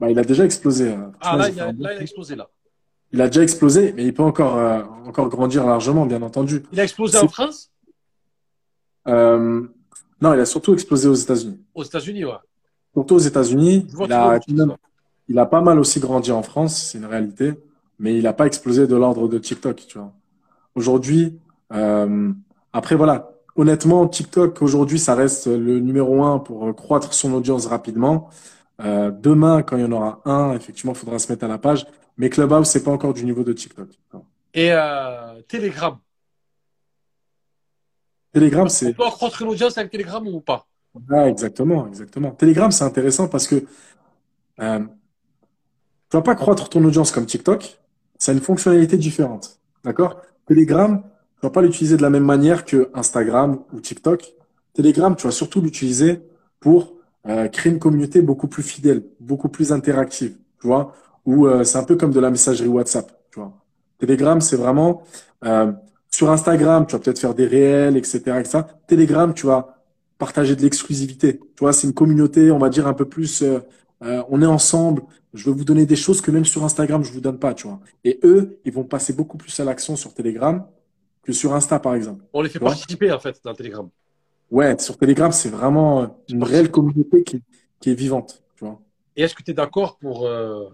Bah, 0.00 0.10
il 0.10 0.18
a 0.18 0.24
déjà 0.24 0.44
explosé. 0.44 0.92
Hein. 0.92 1.12
Ah, 1.20 1.36
là, 1.36 1.48
il 1.48 1.60
a, 1.60 1.66
là, 1.72 1.94
il 1.94 1.98
a 1.98 2.02
explosé 2.02 2.36
là. 2.36 2.48
Il 3.12 3.20
a 3.22 3.28
déjà 3.28 3.42
explosé, 3.42 3.92
mais 3.94 4.04
il 4.04 4.12
peut 4.12 4.22
encore, 4.22 4.56
euh, 4.56 4.82
encore 5.06 5.28
grandir 5.28 5.64
largement, 5.64 6.06
bien 6.06 6.22
entendu. 6.22 6.64
Il 6.72 6.80
a 6.80 6.82
explosé 6.82 7.18
en 7.18 7.28
France? 7.28 7.70
Euh, 9.08 9.62
Non, 10.20 10.34
il 10.34 10.40
a 10.40 10.46
surtout 10.46 10.74
explosé 10.74 11.08
aux 11.08 11.14
États-Unis. 11.14 11.60
Aux 11.74 11.84
États-Unis, 11.84 12.24
ouais. 12.24 12.32
Surtout 12.94 13.14
aux 13.14 13.18
États-Unis. 13.18 13.86
Il 14.00 14.12
a, 14.12 14.38
il 15.28 15.38
a 15.38 15.46
pas 15.46 15.60
mal 15.60 15.78
aussi 15.78 16.00
grandi 16.00 16.32
en 16.32 16.42
France, 16.42 16.76
c'est 16.76 16.98
une 16.98 17.04
réalité, 17.04 17.54
mais 17.98 18.16
il 18.16 18.24
n'a 18.24 18.32
pas 18.32 18.46
explosé 18.46 18.86
de 18.86 18.96
l'ordre 18.96 19.28
de 19.28 19.38
TikTok, 19.38 19.86
tu 19.86 19.98
vois. 19.98 20.12
Aujourd'hui, 20.74 21.38
euh, 21.72 22.32
après 22.72 22.96
voilà, 22.96 23.30
honnêtement, 23.54 24.06
TikTok 24.08 24.60
aujourd'hui, 24.62 24.98
ça 24.98 25.14
reste 25.14 25.46
le 25.46 25.78
numéro 25.80 26.24
un 26.24 26.38
pour 26.38 26.74
croître 26.74 27.12
son 27.14 27.32
audience 27.34 27.66
rapidement. 27.66 28.28
Euh, 28.80 29.10
demain, 29.10 29.62
quand 29.62 29.76
il 29.76 29.82
y 29.82 29.86
en 29.86 29.92
aura 29.92 30.20
un, 30.24 30.54
effectivement, 30.54 30.92
il 30.92 30.98
faudra 30.98 31.18
se 31.18 31.32
mettre 31.32 31.44
à 31.44 31.48
la 31.48 31.58
page. 31.58 31.86
Mais 32.18 32.30
Clubhouse, 32.30 32.68
c'est 32.68 32.82
pas 32.82 32.90
encore 32.90 33.14
du 33.14 33.24
niveau 33.24 33.42
de 33.44 33.52
TikTok. 33.52 33.88
Et 34.54 34.72
euh, 34.72 35.40
Telegram. 35.48 35.98
Telegram, 38.32 38.68
c'est. 38.68 38.88
On 38.88 39.04
peut 39.04 39.10
croître 39.10 39.42
une 39.42 39.48
audience 39.48 39.78
avec 39.78 39.90
Telegram 39.90 40.26
ou 40.26 40.40
pas? 40.40 40.66
Ah, 41.10 41.28
Exactement, 41.28 41.86
exactement. 41.88 42.30
Telegram, 42.30 42.70
c'est 42.70 42.84
intéressant 42.84 43.28
parce 43.28 43.46
que 43.46 43.64
euh, 44.60 44.78
tu 44.80 46.16
vas 46.16 46.22
pas 46.22 46.34
croître 46.34 46.68
ton 46.68 46.84
audience 46.84 47.12
comme 47.12 47.26
TikTok. 47.26 47.78
Ça 48.18 48.32
a 48.32 48.34
une 48.34 48.40
fonctionnalité 48.40 48.96
différente. 48.96 49.60
D'accord? 49.84 50.22
Telegram, 50.46 51.02
tu 51.02 51.40
vas 51.42 51.50
pas 51.50 51.60
l'utiliser 51.60 51.96
de 51.96 52.02
la 52.02 52.10
même 52.10 52.24
manière 52.24 52.64
que 52.64 52.90
Instagram 52.94 53.62
ou 53.72 53.80
TikTok. 53.80 54.34
Telegram, 54.72 55.14
tu 55.16 55.26
vas 55.26 55.32
surtout 55.32 55.60
l'utiliser 55.60 56.22
pour 56.60 56.95
euh, 57.28 57.48
créer 57.48 57.72
une 57.72 57.78
communauté 57.78 58.22
beaucoup 58.22 58.48
plus 58.48 58.62
fidèle, 58.62 59.02
beaucoup 59.20 59.48
plus 59.48 59.72
interactive. 59.72 60.36
Tu 60.60 60.66
vois 60.66 60.94
Ou 61.24 61.46
euh, 61.46 61.64
c'est 61.64 61.78
un 61.78 61.84
peu 61.84 61.96
comme 61.96 62.12
de 62.12 62.20
la 62.20 62.30
messagerie 62.30 62.68
WhatsApp. 62.68 63.10
Tu 63.30 63.40
vois 63.40 63.52
Telegram, 63.98 64.40
c'est 64.40 64.56
vraiment 64.56 65.02
euh, 65.44 65.72
sur 66.10 66.30
Instagram, 66.30 66.86
tu 66.86 66.92
vas 66.92 66.98
peut-être 66.98 67.18
faire 67.18 67.34
des 67.34 67.46
réels, 67.46 67.96
etc., 67.96 68.18
etc. 68.38 68.60
Telegram, 68.86 69.34
tu 69.34 69.46
vas 69.46 69.82
partager 70.18 70.56
de 70.56 70.62
l'exclusivité. 70.62 71.38
Tu 71.38 71.60
vois, 71.60 71.72
c'est 71.72 71.86
une 71.86 71.94
communauté, 71.94 72.50
on 72.50 72.58
va 72.58 72.68
dire 72.68 72.86
un 72.86 72.94
peu 72.94 73.04
plus. 73.06 73.42
Euh, 73.42 73.60
euh, 74.02 74.22
on 74.28 74.40
est 74.42 74.46
ensemble. 74.46 75.02
Je 75.34 75.50
vais 75.50 75.56
vous 75.56 75.64
donner 75.64 75.84
des 75.84 75.96
choses 75.96 76.20
que 76.20 76.30
même 76.30 76.44
sur 76.44 76.64
Instagram, 76.64 77.04
je 77.04 77.12
vous 77.12 77.20
donne 77.20 77.38
pas, 77.38 77.52
tu 77.52 77.66
vois. 77.66 77.80
Et 78.04 78.18
eux, 78.24 78.58
ils 78.64 78.72
vont 78.72 78.84
passer 78.84 79.12
beaucoup 79.12 79.36
plus 79.36 79.58
à 79.60 79.64
l'action 79.64 79.96
sur 79.96 80.14
Telegram 80.14 80.64
que 81.22 81.32
sur 81.32 81.54
Insta, 81.54 81.78
par 81.78 81.94
exemple. 81.94 82.24
On 82.32 82.40
les 82.40 82.48
fait 82.48 82.60
participer, 82.60 83.12
en 83.12 83.18
fait, 83.18 83.38
dans 83.44 83.54
Telegram. 83.54 83.88
Ouais, 84.50 84.78
sur 84.78 84.96
Telegram, 84.96 85.32
c'est 85.32 85.48
vraiment 85.48 86.22
une 86.28 86.44
réelle 86.44 86.70
communauté 86.70 87.24
qui, 87.24 87.42
est 87.90 87.94
vivante, 87.94 88.42
tu 88.56 88.64
vois. 88.64 88.80
Et 89.16 89.22
est-ce 89.22 89.34
que 89.34 89.42
tu 89.42 89.50
es 89.50 89.54
d'accord 89.54 89.96
pour, 89.98 90.26
euh, 90.26 90.68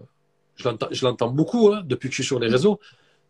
je 0.57 1.05
l'entends 1.05 1.29
beaucoup, 1.29 1.71
hein, 1.71 1.81
depuis 1.85 2.09
que 2.09 2.15
je 2.15 2.21
suis 2.21 2.27
sur 2.27 2.39
les 2.39 2.47
réseaux, 2.47 2.79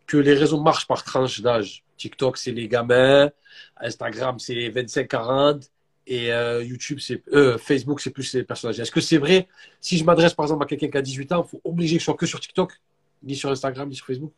que 0.07 0.17
les 0.17 0.33
réseaux 0.33 0.61
marchent 0.61 0.87
par 0.87 1.03
tranche 1.03 1.41
d'âge? 1.41 1.83
TikTok, 1.97 2.37
c'est 2.37 2.51
les 2.51 2.67
gamins. 2.67 3.29
Instagram, 3.77 4.39
c'est 4.39 4.69
25-40. 4.69 5.69
et 6.05 6.33
euh, 6.33 6.61
YouTube, 6.63 6.99
c'est 6.99 7.23
euh, 7.33 7.57
Facebook, 7.57 8.01
c'est 8.01 8.09
plus 8.09 8.33
les 8.33 8.43
personnes 8.43 8.71
âgées. 8.71 8.81
Est-ce 8.81 8.91
que 8.91 8.99
c'est 8.99 9.17
vrai? 9.17 9.47
Si 9.79 9.97
je 9.97 10.03
m'adresse 10.03 10.33
par 10.33 10.45
exemple 10.45 10.63
à 10.63 10.67
quelqu'un 10.67 10.89
qui 10.89 10.97
a 10.97 11.01
18 11.01 11.31
ans, 11.31 11.45
il 11.47 11.49
faut 11.49 11.61
obliger 11.63 11.95
que 11.95 12.01
je 12.01 12.05
sois 12.05 12.15
que 12.15 12.25
sur 12.25 12.41
TikTok, 12.41 12.73
ni 13.23 13.35
sur 13.35 13.49
Instagram, 13.49 13.87
ni 13.87 13.95
sur 13.95 14.05
Facebook? 14.05 14.33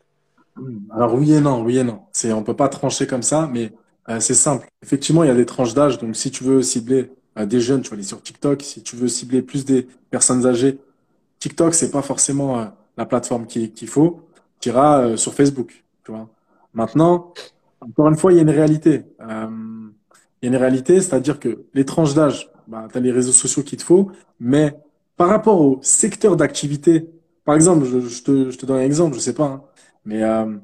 Alors 0.91 1.15
oui 1.15 1.33
et 1.33 1.41
non, 1.41 1.63
oui 1.63 1.79
et 1.79 1.83
non. 1.83 2.03
C'est, 2.11 2.31
on 2.31 2.43
peut 2.43 2.55
pas 2.55 2.69
trancher 2.69 3.07
comme 3.07 3.23
ça, 3.23 3.49
mais 3.51 3.73
euh, 4.09 4.19
c'est 4.19 4.33
simple. 4.33 4.67
Effectivement, 4.83 5.23
il 5.23 5.27
y 5.27 5.31
a 5.31 5.35
des 5.35 5.45
tranches 5.45 5.73
d'âge. 5.73 5.97
Donc 5.99 6.15
si 6.15 6.31
tu 6.31 6.43
veux 6.43 6.61
cibler 6.61 7.11
des 7.37 7.59
jeunes, 7.59 7.81
tu 7.81 7.89
vas 7.89 7.95
aller 7.95 8.03
sur 8.03 8.21
TikTok. 8.21 8.61
Si 8.61 8.81
tu 8.81 8.95
veux 8.95 9.07
cibler 9.07 9.41
plus 9.41 9.65
des 9.65 9.87
personnes 10.09 10.45
âgées, 10.45 10.79
TikTok, 11.39 11.73
c'est 11.73 11.91
pas 11.91 12.01
forcément 12.01 12.71
la 12.97 13.05
plateforme 13.05 13.45
qu'il 13.45 13.87
faut. 13.87 14.21
Tu 14.61 14.69
iras 14.69 15.17
sur 15.17 15.33
Facebook. 15.33 15.83
Tu 16.05 16.11
vois. 16.11 16.29
Maintenant, 16.73 17.33
encore 17.81 18.07
une 18.09 18.17
fois, 18.17 18.33
il 18.33 18.35
y 18.35 18.39
a 18.39 18.41
une 18.41 18.49
réalité. 18.49 19.03
Euh, 19.21 19.47
il 20.41 20.45
y 20.45 20.51
a 20.51 20.55
une 20.55 20.61
réalité, 20.61 21.01
c'est-à-dire 21.01 21.39
que 21.39 21.65
les 21.73 21.85
tranches 21.85 22.13
d'âge, 22.13 22.49
bah, 22.67 22.87
tu 22.91 22.97
as 22.97 23.01
les 23.01 23.11
réseaux 23.11 23.31
sociaux 23.31 23.63
qu'il 23.63 23.79
te 23.79 23.83
faut, 23.83 24.11
mais 24.39 24.75
par 25.17 25.29
rapport 25.29 25.61
au 25.61 25.79
secteur 25.81 26.35
d'activité, 26.35 27.09
par 27.45 27.55
exemple, 27.55 27.85
je, 27.85 28.23
te, 28.23 28.51
je, 28.51 28.57
te, 28.57 28.65
donne 28.65 28.77
un 28.77 28.81
exemple, 28.81 29.15
je 29.15 29.19
sais 29.19 29.33
pas, 29.33 29.45
hein, 29.45 29.63
mais 30.03 30.23
euh, 30.23 30.57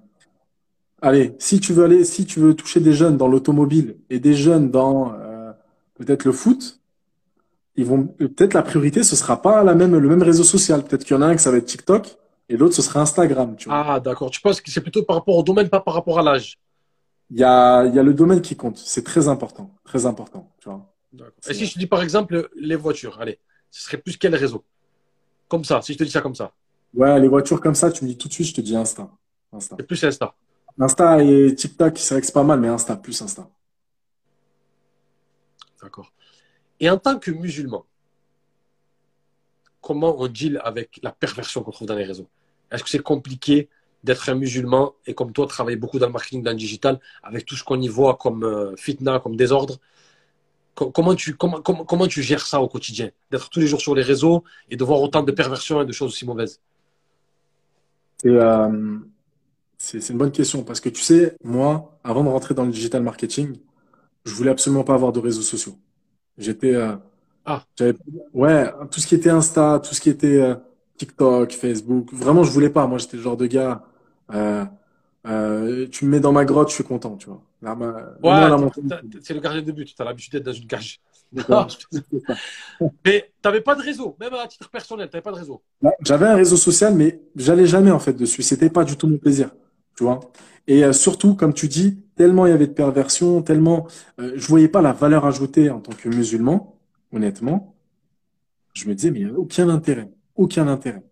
allez, 1.02 1.36
si 1.40 1.60
tu 1.60 1.74
veux 1.74 1.84
aller, 1.84 2.04
si 2.06 2.26
tu 2.26 2.40
veux 2.40 2.54
toucher 2.54 2.80
des 2.80 2.94
jeunes 2.94 3.18
dans 3.18 3.28
l'automobile 3.28 3.98
et 4.10 4.20
des 4.20 4.34
jeunes 4.34 4.72
dans 4.72 5.14
euh, 5.14 5.52
peut-être 5.96 6.26
le 6.26 6.32
foot, 6.32 6.80
ils 7.76 7.86
vont 7.86 8.06
peut-être 8.06 8.54
la 8.54 8.62
priorité, 8.62 9.04
ce 9.04 9.16
sera 9.16 9.42
pas 9.42 9.64
la 9.64 9.76
même 9.76 9.98
le 9.98 10.10
même 10.10 10.22
réseau 10.22 10.44
social. 10.44 10.84
Peut-être 10.84 11.04
qu'il 11.04 11.16
y 11.16 11.20
en 11.20 11.22
a 11.22 11.28
un 11.28 11.36
qui 11.36 11.42
ça 11.42 11.52
va 11.52 11.58
être 11.58 11.66
TikTok 11.66 12.18
et 12.50 12.58
l'autre 12.58 12.76
ce 12.76 12.82
sera 12.82 13.02
Instagram. 13.02 13.56
Tu 13.56 13.70
vois. 13.70 13.86
Ah 13.88 14.00
d'accord. 14.00 14.30
Tu 14.30 14.42
penses 14.42 14.62
que 14.62 14.70
c'est 14.70 14.82
plutôt 14.82 15.04
par 15.04 15.16
rapport 15.18 15.38
au 15.38 15.44
domaine, 15.44 15.70
pas 15.70 15.80
par 15.80 15.94
rapport 15.94 16.20
à 16.20 16.24
l'âge? 16.24 16.60
Il 17.30 17.40
y 17.40 17.44
a, 17.44 17.86
y 17.86 17.98
a 17.98 18.04
le 18.04 18.14
domaine 18.14 18.42
qui 18.42 18.58
compte. 18.58 18.78
C'est 18.78 19.06
très 19.06 19.30
important. 19.30 19.74
Très 19.86 20.06
important. 20.06 20.52
Tu 20.60 20.68
vois. 20.68 20.86
Et 21.50 21.54
si 21.54 21.66
je 21.66 21.74
te 21.74 21.80
dis 21.80 21.88
par 21.88 22.04
exemple 22.04 22.50
les 22.56 22.76
voitures, 22.76 23.20
allez, 23.22 23.40
ce 23.70 23.84
serait 23.84 23.98
plus 23.98 24.18
quel 24.18 24.36
réseau? 24.36 24.64
Comme 25.48 25.64
ça, 25.64 25.82
si 25.82 25.94
je 25.94 25.98
te 25.98 26.04
dis 26.04 26.12
ça 26.12 26.22
comme 26.22 26.36
ça. 26.36 26.52
Ouais, 26.94 27.20
les 27.20 27.28
voitures 27.28 27.62
comme 27.62 27.76
ça, 27.76 27.90
tu 27.90 28.04
me 28.04 28.10
dis 28.10 28.18
tout 28.18 28.28
de 28.28 28.34
suite, 28.34 28.48
je 28.48 28.54
te 28.54 28.62
dis 28.62 28.76
Insta. 28.76 29.10
Insta. 29.54 29.76
C'est 29.80 29.86
plus 29.86 30.04
Insta. 30.04 30.34
Insta 30.82 31.24
et 31.24 31.54
TikTok, 31.54 31.98
c'est 31.98 32.16
vrai 32.16 32.22
que 32.22 32.28
c'est 32.28 32.34
pas 32.34 32.44
mal, 32.44 32.60
mais 32.60 32.68
Insta, 32.68 32.96
plus 32.96 33.22
Insta. 33.22 33.48
D'accord. 35.82 36.12
Et 36.80 36.90
en 36.90 36.98
tant 36.98 37.20
que 37.20 37.30
musulman, 37.30 37.86
comment 39.80 40.20
on 40.20 40.28
deal 40.28 40.60
avec 40.64 41.00
la 41.04 41.12
perversion 41.12 41.62
qu'on 41.62 41.72
trouve 41.72 41.88
dans 41.88 41.96
les 41.96 42.04
réseaux? 42.04 42.28
Est-ce 42.72 42.84
que 42.84 42.90
c'est 42.90 43.00
compliqué 43.00 43.70
d'être 44.04 44.28
un 44.30 44.36
musulman 44.36 44.96
et 45.06 45.14
comme 45.14 45.32
toi, 45.34 45.46
travailler 45.46 45.78
beaucoup 45.78 46.00
dans 46.00 46.08
le 46.08 46.14
marketing, 46.14 46.42
dans 46.42 46.52
le 46.52 46.58
digital, 46.58 47.00
avec 47.22 47.46
tout 47.46 47.56
ce 47.56 47.64
qu'on 47.64 47.80
y 47.80 47.88
voit 47.88 48.16
comme 48.16 48.44
euh, 48.44 48.76
fitna, 48.76 49.20
comme 49.20 49.36
désordre? 49.36 49.78
comment, 50.74 51.14
tu, 51.14 51.36
comment, 51.36 51.62
comment, 51.62 52.08
tu 52.08 52.24
gères 52.24 52.46
ça 52.48 52.60
au 52.60 52.68
quotidien? 52.68 53.12
D'être 53.30 53.50
tous 53.50 53.60
les 53.60 53.68
jours 53.68 53.82
sur 53.82 53.94
les 53.94 54.02
réseaux 54.02 54.44
et 54.70 54.76
de 54.76 54.84
voir 54.84 55.00
autant 55.02 55.22
de 55.22 55.32
perversions 55.32 55.82
et 55.82 55.86
de 55.86 55.92
choses 55.92 56.12
aussi 56.14 56.26
mauvaises? 56.26 56.60
Euh, 58.26 59.00
C'est 59.84 60.10
une 60.10 60.18
bonne 60.18 60.32
question 60.32 60.64
parce 60.64 60.80
que 60.80 60.90
tu 60.90 61.02
sais, 61.02 61.36
moi, 61.44 62.00
avant 62.04 62.24
de 62.24 62.30
rentrer 62.30 62.54
dans 62.54 62.66
le 62.66 62.72
digital 62.72 63.02
marketing, 63.02 63.58
je 64.26 64.34
voulais 64.34 64.52
absolument 64.52 64.84
pas 64.84 64.94
avoir 64.94 65.12
de 65.12 65.20
réseaux 65.20 65.42
sociaux. 65.42 65.76
J'étais. 66.38 66.76
Euh, 66.76 66.96
ah. 67.46 67.64
Ouais, 68.34 68.72
tout 68.92 69.00
ce 69.00 69.08
qui 69.08 69.16
était 69.16 69.32
Insta, 69.32 69.82
tout 69.84 69.96
ce 69.96 70.02
qui 70.02 70.10
était 70.10 70.56
TikTok, 70.98 71.52
Facebook, 71.54 72.14
vraiment, 72.14 72.44
je 72.44 72.52
voulais 72.52 72.70
pas. 72.70 72.86
Moi, 72.86 73.00
j'étais 73.00 73.18
le 73.18 73.24
genre 73.24 73.38
de 73.38 73.48
gars 73.48 73.84
euh, 74.34 74.66
euh, 75.28 75.88
tu 75.90 76.06
me 76.06 76.12
mets 76.12 76.20
dans 76.20 76.32
ma 76.32 76.46
grotte, 76.46 76.70
je 76.70 76.76
suis 76.76 76.84
content, 76.84 77.16
tu 77.16 77.28
vois. 77.28 77.44
c'est 79.22 79.34
le 79.34 79.40
gardien 79.40 79.62
de 79.62 79.72
but, 79.72 79.94
tu 79.96 80.02
as 80.02 80.06
l'habitude 80.06 80.34
d'être 80.34 80.46
dans 80.46 80.54
une 80.54 80.68
cage. 80.68 81.00
mais 83.06 83.32
tu 83.42 83.48
n'avais 83.48 83.62
pas 83.62 83.76
de 83.76 83.82
réseau, 83.82 84.18
même 84.20 84.34
à 84.34 84.48
titre 84.48 84.70
personnel, 84.70 85.08
tu 85.10 85.16
n'avais 85.16 85.24
pas 85.24 85.32
de 85.32 85.38
réseau. 85.38 85.62
J'avais 86.02 86.26
un 86.26 86.36
réseau 86.36 86.58
social, 86.58 86.94
mais 86.96 87.22
j'allais 87.36 87.68
jamais 87.68 87.92
en 87.92 88.00
fait 88.00 88.14
dessus. 88.14 88.42
C'était 88.42 88.70
pas 88.70 88.84
du 88.84 88.98
tout 88.98 89.08
mon 89.08 89.18
plaisir, 89.18 89.52
Et 90.68 90.84
euh, 90.84 90.94
surtout, 90.94 91.36
comme 91.36 91.54
tu 91.54 91.68
dis, 91.68 92.00
tellement 92.16 92.46
il 92.46 92.50
y 92.50 92.54
avait 92.54 92.68
de 92.68 92.74
perversion, 92.74 93.42
tellement 93.42 93.88
euh, 94.20 94.34
je 94.36 94.48
voyais 94.48 94.68
pas 94.68 94.82
la 94.82 94.94
valeur 94.94 95.26
ajoutée 95.26 95.70
en 95.70 95.80
tant 95.80 95.94
que 95.94 96.10
musulman, 96.10 96.78
honnêtement. 97.12 97.76
Je 98.74 98.88
me 98.88 98.96
disais, 98.96 99.12
mais 99.12 99.20
il 99.20 99.28
n'y 99.28 99.32
a 99.32 99.38
aucun 99.38 99.70
intérêt, 99.70 100.10
aucun 100.36 100.68
intérêt. 100.68 101.04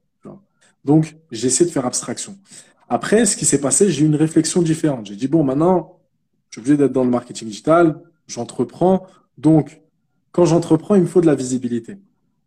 Donc, 0.86 1.18
j'ai 1.32 1.48
essayé 1.48 1.66
de 1.66 1.74
faire 1.74 1.86
abstraction. 1.86 2.38
Après, 2.88 3.26
ce 3.26 3.36
qui 3.36 3.46
s'est 3.46 3.62
passé, 3.62 3.92
j'ai 3.92 4.04
eu 4.04 4.08
une 4.08 4.16
réflexion 4.16 4.62
différente. 4.62 5.06
J'ai 5.08 5.16
dit, 5.16 5.28
bon, 5.28 5.44
maintenant, 5.44 6.00
je 6.50 6.56
suis 6.56 6.62
obligé 6.62 6.78
d'être 6.78 6.94
dans 6.94 7.04
le 7.04 7.10
marketing 7.10 7.48
digital, 7.48 8.02
j'entreprends. 8.28 9.06
Donc, 9.38 9.82
quand 10.32 10.46
j'entreprends, 10.46 10.96
il 10.96 11.02
me 11.02 11.08
faut 11.08 11.22
de 11.22 11.26
la 11.26 11.36
visibilité. 11.36 11.98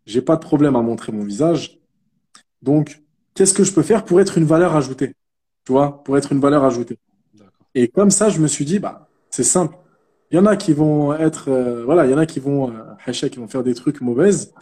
J'ai 0.05 0.21
pas 0.21 0.35
de 0.35 0.41
problème 0.41 0.75
à 0.75 0.81
montrer 0.81 1.11
mon 1.11 1.23
visage. 1.23 1.79
Donc, 2.61 3.03
qu'est-ce 3.35 3.53
que 3.53 3.63
je 3.63 3.71
peux 3.71 3.83
faire 3.83 4.03
pour 4.03 4.19
être 4.19 4.37
une 4.37 4.45
valeur 4.45 4.75
ajoutée? 4.75 5.13
Tu 5.65 5.71
vois, 5.71 6.03
pour 6.03 6.17
être 6.17 6.31
une 6.31 6.39
valeur 6.39 6.63
ajoutée. 6.63 6.97
Et 7.75 7.87
comme 7.87 8.11
ça, 8.11 8.29
je 8.29 8.39
me 8.39 8.47
suis 8.47 8.65
dit, 8.65 8.79
bah, 8.79 9.07
c'est 9.29 9.43
simple. 9.43 9.77
Il 10.31 10.35
y 10.35 10.39
en 10.39 10.45
a 10.45 10.55
qui 10.55 10.73
vont 10.73 11.13
être, 11.13 11.49
euh, 11.49 11.83
voilà, 11.85 12.05
il 12.05 12.11
y 12.11 12.13
en 12.13 12.17
a 12.17 12.25
qui 12.25 12.39
vont, 12.39 12.71
euh, 12.71 13.11
qui 13.11 13.39
vont 13.39 13.47
faire 13.47 13.63
des 13.63 13.73
trucs 13.73 14.01
mauvaises. 14.01 14.53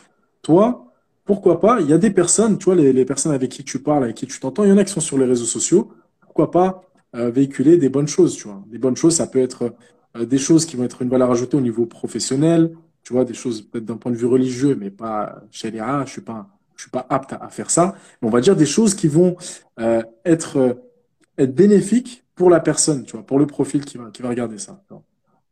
Toi, 0.42 0.92
pourquoi 1.26 1.60
pas 1.60 1.80
Il 1.82 1.90
y 1.90 1.94
a 1.94 1.98
des 1.98 2.12
personnes, 2.12 2.58
tu 2.58 2.66
vois, 2.66 2.76
les, 2.76 3.06
personnes 3.06 3.32
avec 3.32 3.52
qui 3.52 3.64
tu 3.64 3.80
parles, 3.80 4.04
avec 4.04 4.16
qui 4.16 4.28
tu 4.28 4.40
t'entends, 4.40 4.64
il 4.64 4.70
y 4.70 4.74
en 4.74 4.78
a 4.78 4.84
qui 4.84 4.92
sont 4.92 5.02
sur 5.02 5.18
les 5.18 5.26
réseaux 5.26 5.46
sociaux. 5.46 5.92
Pourquoi 6.20 6.52
pas 6.52 6.84
euh, 7.16 7.30
véhiculer 7.30 7.78
des 7.78 7.90
bonnes 7.90 8.08
choses, 8.08 8.36
tu 8.36 8.48
vois 8.48 8.62
Des 8.68 8.78
bonnes 8.78 8.96
choses, 8.96 9.16
ça 9.16 9.28
peut 9.28 9.40
être 9.40 9.74
euh, 10.18 10.26
des 10.26 10.38
choses 10.38 10.66
qui 10.66 10.76
vont 10.76 10.84
être 10.84 11.02
une 11.02 11.10
valeur 11.10 11.32
ajoutée 11.32 11.58
au 11.58 11.62
niveau 11.62 11.86
professionnel, 11.86 12.74
tu 13.04 13.14
vois, 13.14 13.26
des 13.26 13.34
choses 13.34 13.62
peut-être 13.62 13.86
d'un 13.86 13.98
point 13.98 14.12
de 14.12 14.18
vue 14.18 14.26
religieux, 14.26 14.76
mais 14.80 14.90
pas 14.90 15.42
chez 15.52 15.72
les 15.72 15.80
je 16.06 16.12
suis 16.12 16.22
pas, 16.22 16.48
je 16.76 16.84
suis 16.84 16.92
pas 16.92 17.06
apte 17.10 17.34
à, 17.34 17.50
faire 17.50 17.70
ça. 17.70 17.96
Mais 18.22 18.28
on 18.28 18.32
va 18.32 18.42
dire 18.42 18.56
des 18.56 18.66
choses 18.66 18.96
qui 18.96 19.08
vont 19.08 19.36
être 20.26 20.78
être 21.38 21.56
bénéfiques 21.56 22.24
pour 22.36 22.50
la 22.50 22.60
personne, 22.60 23.04
tu 23.04 23.14
vois, 23.14 23.26
pour 23.26 23.40
le 23.40 23.48
profil 23.48 23.86
qui 23.86 23.98
va 23.98 24.12
qui 24.12 24.22
va 24.22 24.30
regarder 24.30 24.58
ça. 24.58 24.84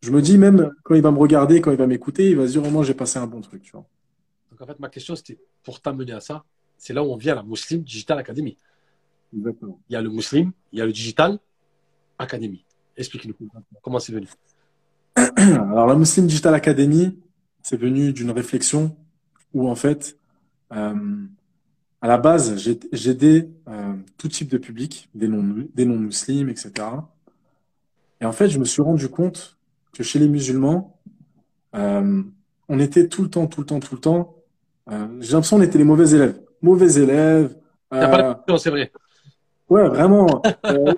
Je 0.01 0.11
me 0.11 0.21
dis 0.21 0.37
même 0.37 0.71
quand 0.83 0.95
il 0.95 1.01
va 1.01 1.11
me 1.11 1.17
regarder, 1.17 1.61
quand 1.61 1.71
il 1.71 1.77
va 1.77 1.87
m'écouter, 1.87 2.29
il 2.29 2.37
va 2.37 2.47
se 2.47 2.53
dire 2.53 2.65
au 2.65 2.69
moins 2.69 2.83
j'ai 2.83 2.93
passé 2.93 3.19
un 3.19 3.27
bon 3.27 3.41
truc, 3.41 3.61
tu 3.63 3.71
vois 3.71 3.85
en 4.61 4.65
fait, 4.65 4.79
ma 4.79 4.89
question, 4.89 5.15
c'était 5.15 5.37
pour 5.63 5.81
t'amener 5.81 6.11
à 6.13 6.19
ça. 6.19 6.43
C'est 6.77 6.93
là 6.93 7.03
où 7.03 7.07
on 7.07 7.17
vient 7.17 7.33
à 7.33 7.37
la 7.37 7.43
Muslim 7.43 7.81
Digital 7.81 8.19
Academy. 8.19 8.57
Exactement. 9.35 9.79
Il 9.89 9.93
y 9.93 9.95
a 9.95 10.01
le 10.01 10.09
Muslim, 10.09 10.51
il 10.71 10.79
y 10.79 10.81
a 10.81 10.85
le 10.85 10.91
Digital 10.91 11.39
Academy. 12.17 12.65
Explique-nous 12.97 13.35
comment 13.81 13.99
c'est 13.99 14.11
venu? 14.11 14.27
Alors, 15.15 15.87
la 15.87 15.95
Muslim 15.95 16.27
Digital 16.27 16.53
Academy, 16.53 17.17
c'est 17.61 17.77
venu 17.77 18.13
d'une 18.13 18.31
réflexion 18.31 18.95
où, 19.53 19.69
en 19.69 19.75
fait, 19.75 20.17
euh, 20.73 21.25
à 22.01 22.07
la 22.07 22.17
base, 22.17 22.55
j'aidais 22.91 23.49
euh, 23.67 23.93
tout 24.17 24.27
type 24.27 24.49
de 24.49 24.57
public, 24.57 25.09
des 25.13 25.27
non-musulmans, 25.27 26.49
etc. 26.49 26.71
Et 28.21 28.25
en 28.25 28.31
fait, 28.31 28.49
je 28.49 28.59
me 28.59 28.65
suis 28.65 28.81
rendu 28.81 29.09
compte 29.09 29.57
que 29.93 30.03
chez 30.03 30.19
les 30.19 30.27
musulmans, 30.27 30.99
euh, 31.75 32.23
on 32.67 32.79
était 32.79 33.07
tout 33.07 33.23
le 33.23 33.29
temps, 33.29 33.47
tout 33.47 33.61
le 33.61 33.65
temps, 33.65 33.79
tout 33.79 33.95
le 33.95 34.01
temps 34.01 34.35
euh, 34.91 35.07
j'ai 35.19 35.33
l'impression 35.33 35.57
qu'on 35.57 35.63
était 35.63 35.77
les 35.77 35.83
mauvais 35.83 36.09
élèves. 36.11 36.39
Mauvais 36.61 37.01
élèves. 37.01 37.55
A 37.91 38.07
pas 38.07 38.43
de 38.47 38.57
c'est 38.57 38.69
vrai. 38.69 38.91
Ouais, 39.69 39.87
vraiment. 39.87 40.41
euh, 40.65 40.93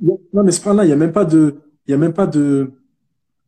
non, 0.32 0.42
mais 0.42 0.52
ce 0.52 0.60
point-là, 0.60 0.84
il 0.84 0.88
n'y 0.88 0.92
a 0.92 0.96
même 0.96 1.12
pas 1.12 1.24
de, 1.24 1.56
il 1.86 1.90
y 1.90 1.94
a 1.94 1.98
même 1.98 2.14
pas 2.14 2.26
de, 2.26 2.72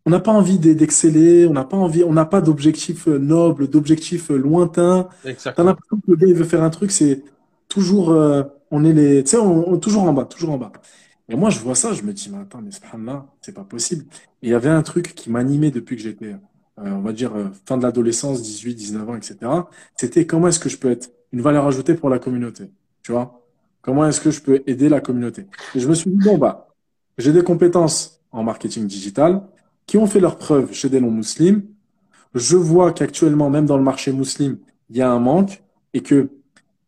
on 0.09 0.11
n'a 0.11 0.21
pas 0.21 0.33
envie 0.33 0.59
d'exceller, 0.59 1.47
on 1.47 1.53
n'a 1.53 1.65
pas 1.65 1.77
envie, 1.77 2.03
on 2.03 2.13
n'a 2.13 2.25
pas 2.25 2.41
d'objectif 2.41 3.09
euh, 3.09 3.19
noble, 3.19 3.69
d'objectif 3.69 4.31
euh, 4.31 4.37
lointain. 4.37 5.09
T'as 5.23 5.63
l'impression 5.63 5.97
que 5.97 6.11
le 6.11 6.17
gars, 6.17 6.27
il 6.27 6.35
veut 6.35 6.45
faire 6.45 6.63
un 6.63 6.71
truc, 6.71 6.91
c'est 6.91 7.23
toujours, 7.69 8.09
on 8.71 8.85
est 8.85 8.93
les, 8.95 9.23
tu 9.23 9.31
sais, 9.31 9.37
on, 9.37 9.77
toujours 9.79 10.05
en 10.05 10.13
bas, 10.15 10.25
toujours 10.25 10.53
en 10.53 10.59
bas. 10.59 10.73
Et 11.29 11.37
moi, 11.37 11.51
je 11.51 11.59
vois 11.59 11.75
ça, 11.75 11.93
je 11.93 12.03
me 12.03 12.15
dis, 12.15 12.31
mais 12.33 12.39
attends, 12.39 12.63
mais 12.63 12.71
ce 12.71 12.81
là 13.05 13.27
c'est 13.43 13.55
pas 13.55 13.65
possible. 13.65 14.07
Et 14.43 14.49
il 14.49 14.51
y 14.51 14.55
avait 14.55 14.71
un 14.71 14.83
truc 14.83 15.15
qui 15.15 15.31
m'animait 15.31 15.71
depuis 15.71 15.97
que 15.97 16.03
j'étais 16.03 16.35
euh, 16.81 16.91
on 16.91 17.01
va 17.01 17.13
dire, 17.13 17.35
euh, 17.35 17.49
fin 17.67 17.77
de 17.77 17.83
l'adolescence, 17.83 18.43
18, 18.43 18.75
19 18.75 19.09
ans, 19.09 19.17
etc., 19.17 19.37
c'était 19.97 20.27
comment 20.27 20.49
est-ce 20.49 20.61
que 20.61 20.69
je 20.69 20.77
peux 20.77 20.91
être 20.91 21.11
une 21.33 21.41
valeur 21.41 21.67
ajoutée 21.67 21.95
pour 21.95 22.09
la 22.09 22.19
communauté, 22.19 22.71
tu 23.03 23.13
vois? 23.13 23.43
Comment 23.83 24.07
est-ce 24.07 24.21
que 24.21 24.31
je 24.31 24.41
peux 24.41 24.63
aider 24.67 24.89
la 24.89 25.01
communauté? 25.01 25.47
Et 25.75 25.81
je 25.81 25.89
me 25.89 25.95
suis 25.95 26.11
dit, 26.11 26.17
bon, 26.25 26.39
bah, 26.39 26.69
j'ai 27.17 27.33
des 27.33 27.43
compétences 27.43 28.21
en 28.31 28.45
marketing 28.45 28.87
digital 28.87 29.43
qui 29.89 29.97
ont 29.97 30.07
fait 30.07 30.21
leurs 30.21 30.37
preuves 30.37 30.73
chez 30.73 30.89
des 30.89 31.01
non-musulmans. 31.01 31.63
Je 32.35 32.57
vois 32.57 32.93
qu'actuellement, 32.93 33.51
même 33.51 33.67
dans 33.67 33.79
le 33.79 33.83
marché 33.83 34.13
musulman, 34.13 34.59
il 34.91 34.97
y 34.99 35.03
a 35.03 35.11
un 35.11 35.19
manque 35.19 35.65
et 35.95 36.03
que 36.03 36.29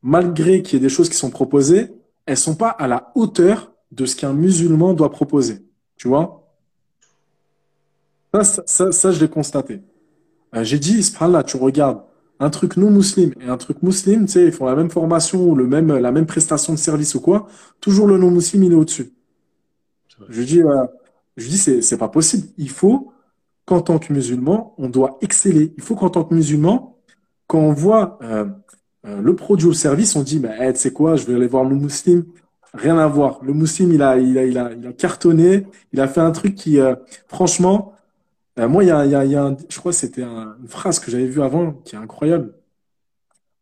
malgré 0.03 0.63
qu'il 0.63 0.75
y 0.75 0.77
ait 0.77 0.87
des 0.87 0.91
choses 0.91 1.09
qui 1.09 1.17
sont 1.17 1.31
proposées, 1.31 1.91
elles 2.27 2.37
sont 2.37 2.55
pas 2.55 2.69
à 2.69 2.87
la 2.87 3.11
hauteur 3.15 3.73
de 3.91 4.05
ce 4.05 4.15
qu'un 4.15 4.35
musulman 4.35 4.93
doit 4.93 5.11
proposer. 5.11 5.65
Tu 5.97 6.09
vois? 6.09 6.47
Ça, 8.35 8.63
ça, 8.67 8.93
ça, 8.93 9.13
je 9.13 9.19
l'ai 9.19 9.29
constaté. 9.29 9.81
Euh, 10.55 10.63
j'ai 10.63 10.79
dit, 10.79 11.03
là, 11.21 11.43
tu 11.43 11.57
regardes 11.57 12.03
un 12.39 12.51
truc 12.51 12.77
non 12.77 12.91
musulman 12.91 13.33
et 13.41 13.49
un 13.49 13.57
truc 13.57 13.83
musulman, 13.83 14.27
tu 14.27 14.33
sais, 14.33 14.45
ils 14.45 14.53
font 14.53 14.67
la 14.67 14.77
même 14.77 14.91
formation 14.91 15.43
ou 15.43 15.55
le 15.55 15.67
même, 15.67 15.91
la 15.97 16.13
même 16.13 16.27
prestation 16.27 16.75
de 16.75 16.79
service 16.79 17.15
ou 17.15 17.21
quoi. 17.21 17.49
Toujours 17.81 18.07
le 18.07 18.19
non 18.19 18.31
musulman, 18.31 18.67
il 18.67 18.73
est 18.73 18.77
au-dessus. 18.77 19.13
Je 20.29 20.43
dis, 20.43 20.63
euh, 20.63 20.85
je 21.41 21.49
dis, 21.49 21.59
c'est, 21.59 21.83
c'est 21.83 21.99
pas 21.99 22.09
possible. 22.09 22.49
Il 22.59 22.71
faut 22.71 23.13
qu'en 23.65 23.81
tant 23.81 23.99
que 23.99 24.13
musulman, 24.13 24.75
on 24.79 24.89
doit 24.89 25.19
exceller. 25.21 25.73
Il 25.77 25.83
faut 25.83 25.95
qu'en 25.95 26.11
tant 26.11 26.25
que 26.25 26.35
musulman, 26.35 26.99
quand 27.47 27.61
on 27.61 27.73
voit 27.73 28.19
euh, 28.23 28.47
euh, 29.07 29.21
le 29.21 29.37
produit 29.37 29.67
ou 29.67 29.71
le 29.71 29.75
service, 29.75 30.17
on 30.17 30.23
dit, 30.23 30.43
hey, 30.45 30.73
tu 30.73 30.81
sais 30.81 30.93
quoi, 30.93 31.17
je 31.17 31.25
vais 31.27 31.35
aller 31.35 31.47
voir 31.47 31.65
le 31.65 31.77
musulman. 31.77 32.25
Rien 32.75 32.99
à 32.99 33.07
voir. 33.07 33.41
Le 33.43 33.53
musulman, 33.53 33.95
il 33.95 34.03
a, 34.03 34.19
il 34.19 34.39
a, 34.39 34.73
il 34.73 34.87
a, 34.87 34.93
cartonné. 34.93 35.67
Il 35.93 36.01
a 36.01 36.09
fait 36.09 36.21
un 36.21 36.31
truc 36.33 36.55
qui, 36.55 36.79
euh, 36.79 36.95
franchement, 37.29 37.95
moi, 38.57 38.85
il 38.85 38.89
y 38.89 38.91
a, 38.91 39.07
y 39.07 39.37
a 39.37 39.57
je 39.71 39.79
crois 39.79 39.93
que 39.93 39.99
c'était 39.99 40.23
une 40.23 40.69
phrase 40.69 40.99
que 40.99 41.11
j'avais 41.11 41.27
vue 41.27 41.41
avant 41.43 41.73
qui 41.73 41.95
est 41.95 41.99
incroyable. 41.99 42.53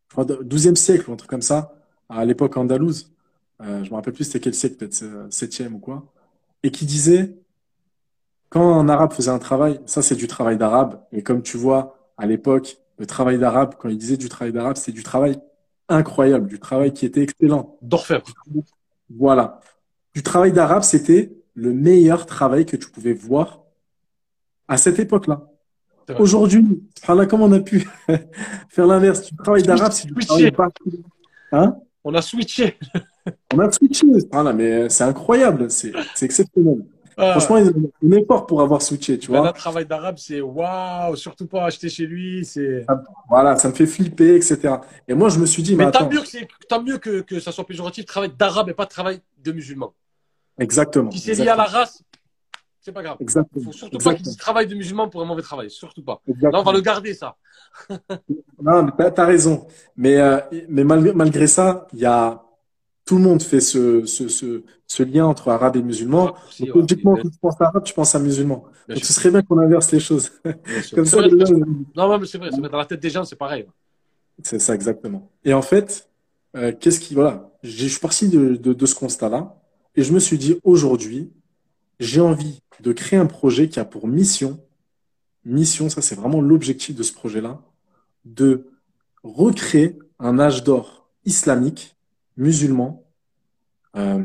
Je 0.09 0.15
crois 0.15 0.25
12e 0.25 0.75
siècle 0.75 1.09
ou 1.09 1.13
un 1.13 1.17
truc 1.17 1.31
comme 1.31 1.43
ça, 1.43 1.77
à 2.09 2.25
l'époque 2.25 2.57
andalouse. 2.57 3.13
je 3.61 3.89
me 3.91 3.95
rappelle 3.95 4.15
plus 4.15 4.25
c'était 4.25 4.41
quel 4.41 4.55
siècle, 4.55 4.77
peut-être 4.77 5.29
7e 5.31 5.75
ou 5.75 5.79
quoi. 5.79 6.05
Et 6.65 6.73
qui 6.73 6.85
disait, 6.85 7.37
quand 8.51 8.79
un 8.79 8.89
arabe 8.89 9.13
faisait 9.13 9.31
un 9.31 9.39
travail, 9.39 9.81
ça 9.87 10.03
c'est 10.03 10.17
du 10.17 10.27
travail 10.27 10.57
d'arabe. 10.57 11.01
Et 11.13 11.23
comme 11.23 11.43
tu 11.43 11.57
vois, 11.57 11.97
à 12.17 12.27
l'époque, 12.27 12.79
le 12.99 13.07
travail 13.07 13.39
d'arabe, 13.39 13.75
quand 13.79 13.89
il 13.89 13.99
disait 13.99 14.17
du 14.17 14.29
travail 14.29 14.53
d'arabe, 14.53 14.77
c'est 14.77 14.93
du 14.93 15.03
travail 15.03 15.39
incroyable, 15.89 16.49
du 16.49 16.59
travail 16.59 16.93
qui 16.93 17.07
était 17.07 17.23
excellent. 17.23 17.77
D'orfèvre. 17.83 18.25
Voilà. 19.11 19.61
Du 20.15 20.23
travail 20.23 20.53
d'arabe, 20.53 20.83
c'était 20.83 21.33
le 21.55 21.73
meilleur 21.73 22.27
travail 22.27 22.67
que 22.67 22.77
tu 22.77 22.91
pouvais 22.91 23.13
voir 23.13 23.61
à 24.67 24.77
cette 24.77 24.99
époque-là. 24.99 25.49
Aujourd'hui, 26.19 26.83
comment 27.29 27.45
on 27.45 27.53
a 27.53 27.61
pu 27.61 27.87
faire 28.69 28.87
l'inverse? 28.87 29.31
Du 29.31 29.37
travail 29.37 29.63
d'arabe, 29.63 29.93
c'est 29.93 30.09
du 30.09 30.15
travail 30.27 30.53
Hein? 31.53 31.77
On 32.05 32.15
a 32.15 32.23
switché. 32.23 32.79
on 33.53 33.59
a 33.59 33.71
switché. 33.71 34.07
Voilà, 34.33 34.53
mais 34.53 34.89
c'est 34.89 35.05
incroyable, 35.05 35.71
c'est 35.71 35.93
exceptionnel. 36.23 36.85
Ah. 37.21 37.33
Franchement, 37.33 37.57
il 37.57 37.67
a 37.67 37.71
un 38.07 38.17
effort 38.17 38.47
pour 38.47 38.63
avoir 38.63 38.81
switché, 38.81 39.19
tu 39.19 39.33
vois. 39.33 39.45
Le 39.45 39.53
travail 39.53 39.85
d'arabe, 39.85 40.19
c'est 40.19 40.41
waouh, 40.41 41.17
surtout 41.17 41.49
pas 41.49 41.65
acheter 41.65 41.89
chez 41.89 42.07
lui. 42.07 42.45
c'est 42.45 42.87
Voilà, 43.29 43.57
ça 43.57 43.69
me 43.69 43.75
fait 43.75 43.87
flipper, 43.87 44.37
etc. 44.37 44.77
Et 45.09 45.15
moi, 45.15 45.29
je 45.29 45.41
me 45.41 45.47
suis 45.47 45.63
dit, 45.65 45.75
mais, 45.75 45.87
mais 45.87 45.91
tant 45.91 46.09
mieux, 46.09 46.21
que, 46.21 46.67
tant 46.69 46.81
mieux 46.81 46.99
que, 46.99 47.21
que 47.23 47.41
ça 47.41 47.51
soit 47.51 47.67
péjoratif, 47.67 48.05
travail 48.05 48.31
d'arabe 48.39 48.69
et 48.69 48.73
pas 48.73 48.87
travail 48.87 49.21
de 49.43 49.51
musulman. 49.51 49.93
Exactement. 50.61 51.11
Si 51.11 51.19
c'est 51.19 51.35
lié 51.35 51.49
à 51.49 51.57
la 51.57 51.65
race, 51.65 52.05
c'est 52.81 52.93
pas 52.93 53.03
grave. 53.03 53.17
Exactement. 53.19 53.65
Faut 53.65 53.73
surtout 53.73 53.99
pas 53.99 54.15
qu'il 54.15 54.23
dise 54.23 54.37
travail 54.37 54.69
de 54.69 54.77
musulman 54.77 55.09
pour 55.09 55.21
un 55.21 55.25
mauvais 55.25 55.43
travail, 55.43 55.71
surtout 55.71 56.05
pas. 56.05 56.23
Là, 56.41 56.51
on 56.55 56.63
va 56.63 56.73
le 56.73 56.81
garder, 56.81 57.15
ça. 57.15 57.37
non, 58.63 58.85
mais 58.85 59.11
t'as 59.11 59.27
raison. 59.27 59.67
Mais, 59.97 60.19
euh, 60.21 60.39
mais 60.69 60.85
malgré, 60.85 61.13
malgré 61.13 61.49
ça, 61.49 61.89
il 61.93 61.99
y 61.99 62.07
a 62.07 62.45
tout 63.09 63.17
le 63.17 63.23
monde 63.23 63.43
fait 63.43 63.61
ce, 63.61 64.05
ce, 64.05 64.29
ce, 64.29 64.63
ce 64.87 65.03
lien 65.03 65.25
entre 65.25 65.49
arabe 65.49 65.77
et 65.77 65.83
musulman. 65.83 66.35
Donc, 66.61 66.75
logiquement, 66.75 67.17
quand 67.17 67.31
tu 67.31 67.39
penses 67.39 67.59
à 67.59 67.69
arabe, 67.69 67.83
tu 67.83 67.95
penses 67.95 68.15
à 68.15 68.19
musulman. 68.19 68.65
Donc, 68.87 69.03
ce 69.03 69.15
serait 69.15 69.31
bien 69.31 69.41
qu'on 69.41 69.59
inverse 69.59 69.91
les 69.93 69.99
choses. 69.99 70.31
Comme 70.95 71.07
ça, 71.07 71.23
Non, 71.97 72.19
mais 72.19 72.27
c'est 72.27 72.37
vrai, 72.37 72.51
dans 72.51 72.77
la 72.77 72.85
tête 72.85 73.01
des 73.01 73.09
gens, 73.09 73.25
c'est 73.25 73.35
pareil. 73.35 73.65
C'est 74.43 74.59
ça, 74.59 74.75
exactement. 74.75 75.31
Et 75.43 75.55
en 75.55 75.63
fait, 75.63 76.11
euh, 76.55 76.71
qu'est-ce 76.79 77.01
qui, 77.01 77.15
voilà, 77.15 77.51
je 77.63 77.87
suis 77.87 77.99
parti 77.99 78.29
de, 78.29 78.57
de, 78.57 78.75
de 78.75 78.87
ce 78.87 78.95
constat-là 78.95 79.57
et 79.97 80.03
je 80.03 80.13
me 80.13 80.19
suis 80.19 80.37
dit, 80.37 80.61
aujourd'hui, 80.63 81.33
j'ai 82.01 82.21
envie 82.21 82.61
de 82.81 82.93
créer 82.93 83.19
un 83.19 83.25
projet 83.25 83.71
qui 83.71 83.81
a 83.81 83.87
pour 83.87 84.07
mission, 84.07 84.61
mission, 85.47 85.89
ça 85.89 86.03
c'est 86.03 86.15
vraiment 86.15 86.43
l'objectif 86.43 86.95
de 86.95 87.03
ce 87.03 87.15
projet-là, 87.15 87.63
de 88.27 88.67
recréer 89.23 89.99
un 90.19 90.39
âge 90.39 90.63
d'or 90.63 91.09
islamique 91.25 91.98
musulmans 92.39 93.05
euh, 93.97 94.25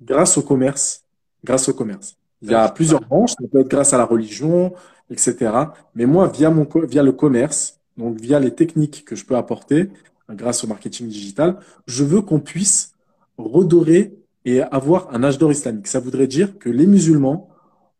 grâce 0.00 0.36
au 0.36 0.42
commerce. 0.42 1.04
Grâce 1.44 1.68
au 1.68 1.74
commerce. 1.74 2.16
Il 2.42 2.50
y 2.50 2.54
a 2.54 2.68
plusieurs 2.70 3.02
branches, 3.02 3.32
ça 3.32 3.46
peut 3.52 3.60
être 3.60 3.68
grâce 3.68 3.92
à 3.92 3.98
la 3.98 4.06
religion, 4.06 4.72
etc. 5.10 5.52
Mais 5.94 6.06
moi, 6.06 6.26
via, 6.28 6.50
mon, 6.50 6.66
via 6.84 7.02
le 7.02 7.12
commerce, 7.12 7.78
donc 7.96 8.18
via 8.18 8.40
les 8.40 8.54
techniques 8.54 9.04
que 9.04 9.14
je 9.14 9.26
peux 9.26 9.36
apporter, 9.36 9.90
grâce 10.30 10.64
au 10.64 10.66
marketing 10.66 11.08
digital, 11.08 11.58
je 11.86 12.02
veux 12.02 12.22
qu'on 12.22 12.40
puisse 12.40 12.94
redorer 13.36 14.16
et 14.44 14.62
avoir 14.62 15.14
un 15.14 15.22
âge 15.22 15.38
d'or 15.38 15.52
islamique. 15.52 15.86
Ça 15.86 16.00
voudrait 16.00 16.26
dire 16.26 16.58
que 16.58 16.70
les 16.70 16.86
musulmans, 16.86 17.48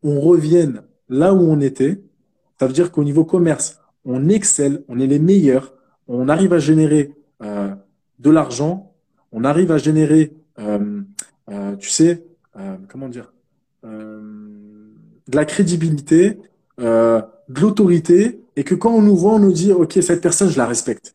on 0.02 0.20
revienne 0.20 0.82
là 1.08 1.34
où 1.34 1.40
on 1.40 1.60
était. 1.60 2.02
Ça 2.58 2.66
veut 2.66 2.72
dire 2.72 2.92
qu'au 2.92 3.04
niveau 3.04 3.24
commerce, 3.24 3.78
on 4.04 4.28
excelle, 4.30 4.84
on 4.88 4.98
est 4.98 5.06
les 5.06 5.18
meilleurs, 5.18 5.74
on 6.08 6.28
arrive 6.28 6.54
à 6.54 6.58
générer 6.58 7.14
euh, 7.42 7.74
de 8.18 8.30
l'argent 8.30 8.89
on 9.32 9.44
arrive 9.44 9.70
à 9.70 9.78
générer, 9.78 10.32
euh, 10.58 11.02
euh, 11.50 11.76
tu 11.76 11.88
sais, 11.88 12.24
euh, 12.58 12.76
comment 12.88 13.08
dire, 13.08 13.32
de 13.82 15.36
la 15.36 15.44
crédibilité, 15.44 16.38
de 16.78 17.60
l'autorité, 17.60 18.40
et 18.56 18.64
que 18.64 18.74
quand 18.74 18.92
on 18.92 19.00
nous 19.00 19.16
voit, 19.16 19.34
on 19.34 19.38
nous 19.38 19.52
dit, 19.52 19.72
ok, 19.72 19.98
cette 20.02 20.20
personne, 20.20 20.50
je 20.50 20.58
la 20.58 20.66
respecte, 20.66 21.14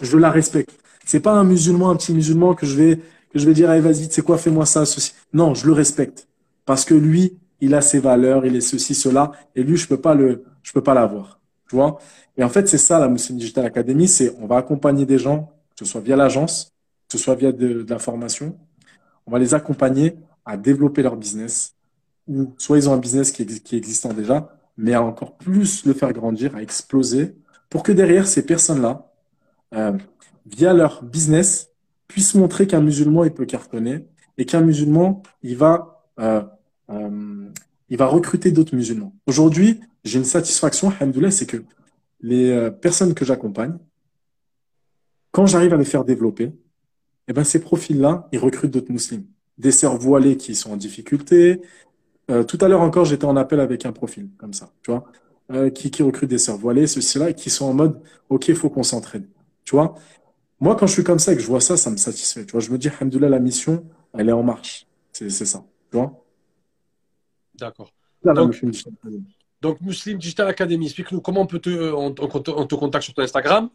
je 0.00 0.16
la 0.16 0.30
respecte. 0.30 0.70
C'est 1.04 1.20
pas 1.20 1.32
un 1.32 1.44
musulman, 1.44 1.90
un 1.90 1.96
petit 1.96 2.14
musulman 2.14 2.54
que 2.54 2.66
je 2.66 2.76
vais 2.76 3.00
que 3.30 3.38
je 3.38 3.46
vais 3.46 3.54
dire, 3.54 3.68
allez, 3.68 3.80
vas-y, 3.80 4.08
c'est 4.10 4.22
quoi, 4.22 4.38
fais-moi 4.38 4.64
ça, 4.64 4.86
ceci. 4.86 5.12
Non, 5.32 5.52
je 5.52 5.66
le 5.66 5.72
respecte 5.72 6.26
parce 6.64 6.84
que 6.84 6.94
lui, 6.94 7.38
il 7.60 7.74
a 7.74 7.80
ses 7.80 7.98
valeurs, 7.98 8.46
il 8.46 8.56
est 8.56 8.60
ceci, 8.60 8.94
cela, 8.94 9.32
et 9.54 9.62
lui, 9.62 9.76
je 9.76 9.86
peux 9.86 10.00
pas 10.00 10.14
le, 10.14 10.44
je 10.62 10.72
peux 10.72 10.82
pas 10.82 10.94
l'avoir, 10.94 11.40
tu 11.68 11.76
vois? 11.76 11.98
Et 12.36 12.44
en 12.44 12.48
fait, 12.48 12.68
c'est 12.68 12.78
ça 12.78 12.98
la 12.98 13.08
Muslim 13.08 13.38
Digital 13.38 13.66
Academy, 13.66 14.08
c'est 14.08 14.34
on 14.40 14.46
va 14.46 14.56
accompagner 14.56 15.06
des 15.06 15.18
gens, 15.18 15.50
que 15.76 15.84
ce 15.84 15.90
soit 15.90 16.00
via 16.00 16.16
l'agence, 16.16 16.72
que 17.08 17.16
ce 17.16 17.18
soit 17.18 17.34
via 17.34 17.52
de, 17.52 17.86
la 17.88 17.98
formation, 17.98 18.58
on 19.26 19.30
va 19.30 19.38
les 19.38 19.54
accompagner 19.54 20.16
à 20.44 20.56
développer 20.56 21.02
leur 21.02 21.16
business, 21.16 21.74
ou 22.28 22.54
soit 22.58 22.78
ils 22.78 22.88
ont 22.88 22.92
un 22.92 22.98
business 22.98 23.32
qui, 23.32 23.46
qui 23.46 23.76
existant 23.76 24.12
déjà, 24.12 24.56
mais 24.76 24.94
à 24.94 25.02
encore 25.02 25.36
plus 25.36 25.84
le 25.86 25.94
faire 25.94 26.12
grandir, 26.12 26.54
à 26.56 26.62
exploser, 26.62 27.36
pour 27.70 27.82
que 27.82 27.92
derrière 27.92 28.26
ces 28.26 28.44
personnes-là, 28.44 29.10
euh, 29.74 29.92
via 30.46 30.72
leur 30.72 31.02
business, 31.02 31.70
puissent 32.08 32.34
montrer 32.34 32.66
qu'un 32.66 32.80
musulman 32.80 33.24
il 33.24 33.32
peut 33.32 33.46
cartonner 33.46 34.06
et 34.38 34.44
qu'un 34.44 34.60
musulman 34.60 35.22
il 35.42 35.56
va 35.56 36.04
euh, 36.20 36.42
euh, 36.90 37.50
il 37.88 37.96
va 37.96 38.06
recruter 38.06 38.52
d'autres 38.52 38.74
musulmans. 38.74 39.14
Aujourd'hui, 39.26 39.80
j'ai 40.04 40.18
une 40.18 40.24
satisfaction, 40.24 40.90
alhamdoulilah, 40.90 41.30
c'est 41.30 41.46
que 41.46 41.58
les 42.20 42.70
personnes 42.80 43.14
que 43.14 43.24
j'accompagne, 43.24 43.76
quand 45.30 45.46
j'arrive 45.46 45.72
à 45.72 45.76
les 45.76 45.84
faire 45.84 46.04
développer, 46.04 46.52
eh 47.28 47.32
ben, 47.32 47.44
ces 47.44 47.60
profils-là, 47.60 48.28
ils 48.32 48.38
recrutent 48.38 48.70
d'autres 48.70 48.92
musulmans. 48.92 49.24
Des 49.58 49.72
sœurs 49.72 49.96
voilées 49.96 50.36
qui 50.36 50.54
sont 50.54 50.72
en 50.72 50.76
difficulté. 50.76 51.62
Euh, 52.30 52.44
tout 52.44 52.58
à 52.60 52.68
l'heure 52.68 52.82
encore, 52.82 53.04
j'étais 53.04 53.24
en 53.24 53.36
appel 53.36 53.60
avec 53.60 53.86
un 53.86 53.92
profil 53.92 54.28
comme 54.36 54.52
ça, 54.52 54.70
tu 54.82 54.90
vois, 54.90 55.04
euh, 55.52 55.70
qui, 55.70 55.90
qui 55.90 56.02
recrute 56.02 56.28
des 56.28 56.38
sœurs 56.38 56.58
voilées, 56.58 56.86
ceci-là, 56.86 57.30
et 57.30 57.34
qui 57.34 57.50
sont 57.50 57.66
en 57.66 57.72
mode, 57.74 58.00
OK, 58.28 58.48
il 58.48 58.56
faut 58.56 58.68
qu'on 58.68 58.82
s'entraîne. 58.82 59.26
Tu 59.64 59.74
vois, 59.74 59.94
moi, 60.60 60.76
quand 60.76 60.86
je 60.86 60.92
suis 60.92 61.04
comme 61.04 61.18
ça 61.18 61.32
et 61.32 61.36
que 61.36 61.42
je 61.42 61.46
vois 61.46 61.60
ça, 61.60 61.76
ça 61.76 61.90
me 61.90 61.96
satisfait. 61.96 62.44
Tu 62.44 62.52
vois, 62.52 62.60
je 62.60 62.70
me 62.70 62.78
dis, 62.78 62.88
Alhamdoulilah, 62.88 63.28
la 63.28 63.40
mission, 63.40 63.84
elle 64.14 64.28
est 64.28 64.32
en 64.32 64.42
marche. 64.42 64.86
C'est 65.12 65.30
ça. 65.30 65.64
Tu 65.90 65.96
vois 65.96 66.22
D'accord. 67.54 67.90
Donc, 68.22 68.54
donc, 69.62 69.80
Muslim 69.80 70.18
Digital 70.18 70.48
Academy, 70.48 70.86
explique-nous 70.86 71.20
comment 71.20 71.40
on 71.40 71.46
peut 71.46 71.58
te, 71.58 71.70
on, 71.92 72.14
on 72.18 72.66
te 72.66 72.74
contacte 72.74 73.04
sur 73.04 73.14
ton 73.14 73.22
Instagram 73.22 73.70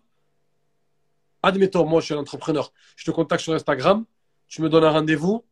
admettons, 1.43 1.85
moi, 1.85 2.01
je 2.01 2.05
suis 2.05 2.13
un 2.13 2.19
entrepreneur, 2.19 2.71
je 2.95 3.05
te 3.05 3.11
contacte 3.11 3.43
sur 3.43 3.53
Instagram, 3.53 4.05
tu 4.47 4.61
me 4.61 4.69
donnes 4.69 4.83
un 4.83 4.91
rendez-vous, 4.91 5.43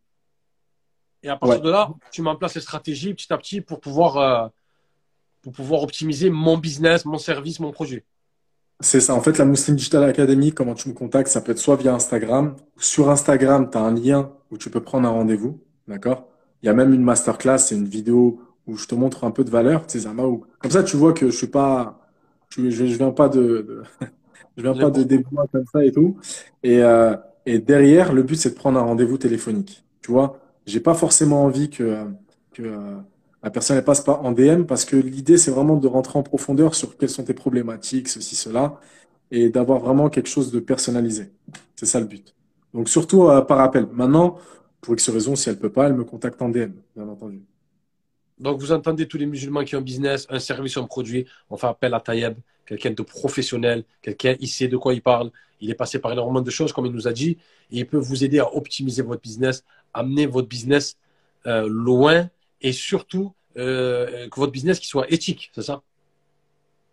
et 1.24 1.30
à 1.30 1.36
partir 1.36 1.62
de 1.62 1.70
là, 1.70 1.92
tu 2.12 2.22
mets 2.22 2.30
en 2.30 2.36
place 2.36 2.56
les 2.56 2.62
stratégies 2.62 3.14
petit 3.14 3.32
à 3.34 3.38
petit 3.38 3.62
pour 3.62 3.80
pouvoir, 3.80 4.18
euh, 4.18 4.48
pour 5.42 5.52
pouvoir 5.52 5.84
optimiser 5.84 6.30
mon 6.30 6.58
business, 6.58 7.06
mon 7.06 7.18
service, 7.18 7.60
mon 7.60 7.72
projet. 7.72 8.06
C'est 8.82 9.02
ça. 9.02 9.14
En 9.14 9.22
fait, 9.22 9.38
la 9.38 9.46
Muslim 9.46 9.76
Digital 9.76 10.04
Academy, 10.06 10.54
comment 10.54 10.74
tu 10.74 10.88
me 10.88 10.94
contactes, 10.94 11.30
ça 11.30 11.42
peut 11.42 11.52
être 11.52 11.60
soit 11.60 11.76
via 11.76 11.94
Instagram. 11.94 12.56
Sur 12.78 13.10
Instagram, 13.10 13.70
tu 13.70 13.78
as 13.78 13.82
un 13.82 13.94
lien 13.94 14.32
où 14.52 14.58
tu 14.58 14.70
peux 14.70 14.82
prendre 14.82 15.08
un 15.08 15.12
rendez-vous. 15.12 15.60
D'accord? 15.88 16.30
Il 16.62 16.68
y 16.68 16.70
a 16.70 16.74
même 16.74 16.94
une 16.94 17.04
masterclass, 17.04 17.60
c'est 17.60 17.76
une 17.76 17.88
vidéo 17.88 18.42
où 18.68 18.78
je 18.78 18.88
te 18.88 18.96
montre 18.96 19.26
un 19.26 19.32
peu 19.32 19.44
de 19.44 19.50
valeur. 19.50 19.86
Tu 19.86 20.00
sais, 20.00 20.08
Comme 20.08 20.72
ça, 20.72 20.84
tu 20.84 20.96
vois 20.96 21.12
que 21.12 21.30
je 21.30 21.36
suis 21.36 21.48
pas, 21.48 22.08
je, 22.50 22.70
je, 22.70 22.84
viens 22.86 23.12
pas 23.12 23.28
de 23.28 23.84
je 24.58 24.64
viens 24.64 24.74
pas 24.74 24.92
de 24.92 25.04
débois 25.04 25.46
comme 25.52 25.66
ça 25.72 25.84
et 25.84 25.92
tout. 25.92 26.18
Et, 26.64 26.82
euh, 26.82 27.16
et 27.46 27.60
derrière, 27.60 28.14
le 28.14 28.24
but, 28.24 28.36
c'est 28.36 28.52
de 28.52 28.56
prendre 28.56 28.80
un 28.80 28.84
rendez-vous 28.84 29.18
téléphonique. 29.18 29.84
Tu 30.02 30.12
vois, 30.12 30.40
j'ai 30.66 30.80
pas 30.80 30.94
forcément 30.94 31.44
envie 31.44 31.70
que, 31.70 32.06
que 32.54 32.64
euh, 32.64 32.98
la 33.44 33.50
personne 33.50 33.78
ne 33.78 33.82
passe 33.82 34.02
pas 34.02 34.20
en 34.24 34.32
DM 34.32 34.64
parce 34.64 34.86
que 34.86 34.96
l'idée, 34.96 35.38
c'est 35.38 35.52
vraiment 35.52 35.78
de 35.78 35.88
rentrer 35.88 36.20
en 36.20 36.24
profondeur 36.24 36.76
sur 36.76 36.98
quelles 36.98 37.10
sont 37.10 37.24
tes 37.24 37.34
problématiques, 37.34 38.10
ceci, 38.10 38.36
cela, 38.36 38.80
et 39.32 39.50
d'avoir 39.50 39.80
vraiment 39.80 40.10
quelque 40.10 40.30
chose 40.30 40.52
de 40.52 40.60
personnalisé. 40.60 41.32
C'est 41.76 41.86
ça 41.86 42.00
le 42.00 42.06
but. 42.06 42.36
Donc, 42.74 42.90
surtout 42.90 43.28
euh, 43.30 43.42
par 43.42 43.60
appel. 43.62 43.88
Maintenant, 43.94 44.38
pour 44.82 44.94
X 44.94 45.10
raison, 45.10 45.36
si 45.36 45.50
elle 45.50 45.60
peut 45.60 45.72
pas, 45.72 45.88
elle 45.88 45.94
me 45.94 46.04
contacte 46.04 46.42
en 46.42 46.50
DM, 46.50 46.72
bien 46.96 47.08
entendu. 47.08 47.42
Donc, 48.40 48.60
vous 48.60 48.72
entendez 48.72 49.08
tous 49.08 49.18
les 49.18 49.26
musulmans 49.26 49.64
qui 49.64 49.76
ont 49.76 49.80
un 49.80 49.82
business, 49.82 50.26
un 50.30 50.40
service, 50.40 50.78
un 50.78 50.86
produit. 50.86 51.26
On 51.50 51.58
fait 51.58 51.68
appel 51.68 51.94
à 51.94 52.00
Tayeb 52.00 52.36
quelqu'un 52.70 52.92
de 52.92 53.02
professionnel, 53.02 53.84
quelqu'un, 54.02 54.36
il 54.40 54.48
sait 54.48 54.68
de 54.68 54.78
quoi 54.78 54.94
il 54.94 55.02
parle, 55.02 55.32
il 55.60 55.70
est 55.72 55.76
passé 55.76 55.98
par 55.98 56.12
énormément 56.12 56.42
de 56.42 56.52
choses, 56.52 56.72
comme 56.72 56.86
il 56.86 56.92
nous 56.92 57.08
a 57.08 57.14
dit, 57.14 57.32
et 57.72 57.80
il 57.80 57.88
peut 57.88 57.98
vous 57.98 58.24
aider 58.24 58.40
à 58.40 58.56
optimiser 58.56 59.02
votre 59.02 59.22
business, 59.22 59.64
amener 59.94 60.28
votre 60.28 60.48
business 60.48 60.96
euh, 61.48 61.68
loin, 61.68 62.30
et 62.62 62.72
surtout 62.72 63.34
euh, 63.58 64.30
que 64.30 64.40
votre 64.40 64.52
business 64.52 64.80
qui 64.80 64.88
soit 64.88 65.12
éthique, 65.12 65.52
c'est 65.56 65.64
ça? 65.64 65.82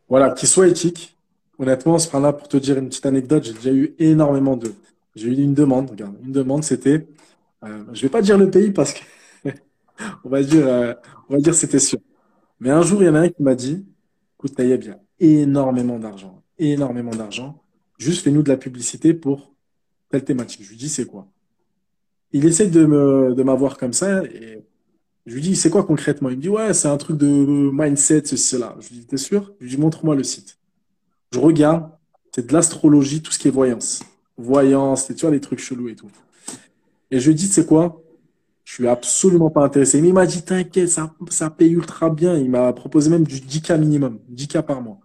Voilà, 0.09 0.30
qui 0.30 0.47
soit 0.47 0.68
éthique. 0.68 1.14
Honnêtement, 1.59 1.99
ce 1.99 2.16
là 2.16 2.32
pour 2.32 2.49
te 2.49 2.57
dire 2.57 2.78
une 2.78 2.88
petite 2.88 3.07
anecdote, 3.07 3.44
j'ai 3.44 3.53
déjà 3.53 3.72
eu 3.72 3.94
énormément 3.99 4.57
de. 4.57 4.72
J'ai 5.14 5.28
eu 5.28 5.42
une 5.42 5.55
demande, 5.55 5.90
regarde, 5.90 6.14
une 6.22 6.32
demande, 6.32 6.62
c'était. 6.64 7.07
Euh, 7.64 7.84
je 7.92 8.03
vais 8.03 8.09
pas 8.09 8.22
dire 8.22 8.38
le 8.38 8.51
pays 8.51 8.70
parce 8.70 8.92
que 8.92 9.01
on 10.24 10.28
va 10.28 10.42
dire, 10.42 10.97
on 11.29 11.35
va 11.35 11.41
dire 11.41 11.55
c'était 11.55 11.79
sûr. 11.79 11.99
Mais 12.61 12.70
un 12.70 12.83
jour, 12.83 13.03
il 13.03 13.07
y 13.07 13.09
en 13.09 13.14
a 13.14 13.20
un 13.20 13.29
qui 13.29 13.43
m'a 13.43 13.55
dit, 13.55 13.85
écoute, 14.39 14.55
Taïeb, 14.55 14.83
il 14.83 14.89
y 14.89 14.91
a 14.91 15.01
énormément 15.20 15.99
d'argent, 15.99 16.43
énormément 16.59 17.11
d'argent. 17.11 17.62
Juste 17.99 18.22
fais-nous 18.24 18.43
de 18.43 18.49
la 18.49 18.57
publicité 18.57 19.14
pour 19.14 19.55
telle 20.09 20.24
thématique. 20.24 20.62
Je 20.62 20.70
lui 20.70 20.77
dis, 20.77 20.89
c'est 20.89 21.07
quoi? 21.07 21.29
Il 22.33 22.45
essaie 22.45 22.68
de 22.68 22.85
me, 22.85 23.35
de 23.35 23.43
m'avoir 23.43 23.79
comme 23.79 23.93
ça 23.93 24.24
et 24.24 24.64
je 25.27 25.35
lui 25.35 25.41
dis, 25.41 25.57
c'est 25.57 25.70
quoi 25.70 25.85
concrètement? 25.85 26.29
Il 26.31 26.37
me 26.37 26.43
dit, 26.43 26.49
ouais, 26.49 26.72
c'est 26.72 26.89
un 26.89 26.97
truc 26.97 27.16
de 27.16 27.70
mindset, 27.72 28.27
ceci, 28.27 28.45
cela. 28.45 28.77
Je 28.79 28.91
lui 28.91 28.99
dis, 28.99 29.07
t'es 29.07 29.16
sûr? 29.16 29.53
Je 29.59 29.64
lui 29.64 29.74
dis, 29.74 29.81
montre-moi 29.81 30.14
le 30.14 30.22
site. 30.22 30.59
Je 31.33 31.41
regarde, 31.41 31.91
c'est 32.33 32.47
de 32.47 32.53
l'astrologie, 32.53 33.22
tout 33.22 33.33
ce 33.33 33.39
qui 33.39 33.49
est 33.49 33.51
voyance. 33.51 34.05
Voyance, 34.37 35.09
tu 35.09 35.20
vois, 35.22 35.31
les 35.31 35.41
trucs 35.41 35.59
chelous 35.59 35.89
et 35.89 35.97
tout. 35.97 36.11
Et 37.11 37.18
je 37.18 37.29
lui 37.29 37.35
dis, 37.35 37.47
c'est 37.49 37.66
quoi? 37.66 38.03
Je 38.66 38.72
suis 38.74 38.88
absolument 38.88 39.48
pas 39.48 39.62
intéressé. 39.62 40.02
Mais 40.02 40.08
il 40.08 40.14
m'a 40.14 40.26
dit, 40.26 40.42
t'inquiète, 40.42 40.88
ça, 40.88 41.14
ça 41.30 41.50
paye 41.50 41.70
ultra 41.70 42.10
bien. 42.10 42.34
Il 42.36 42.50
m'a 42.50 42.72
proposé 42.72 43.08
même 43.08 43.22
du 43.22 43.36
10K 43.36 43.78
minimum, 43.78 44.18
10K 44.34 44.62
par 44.62 44.82
mois. 44.82 44.98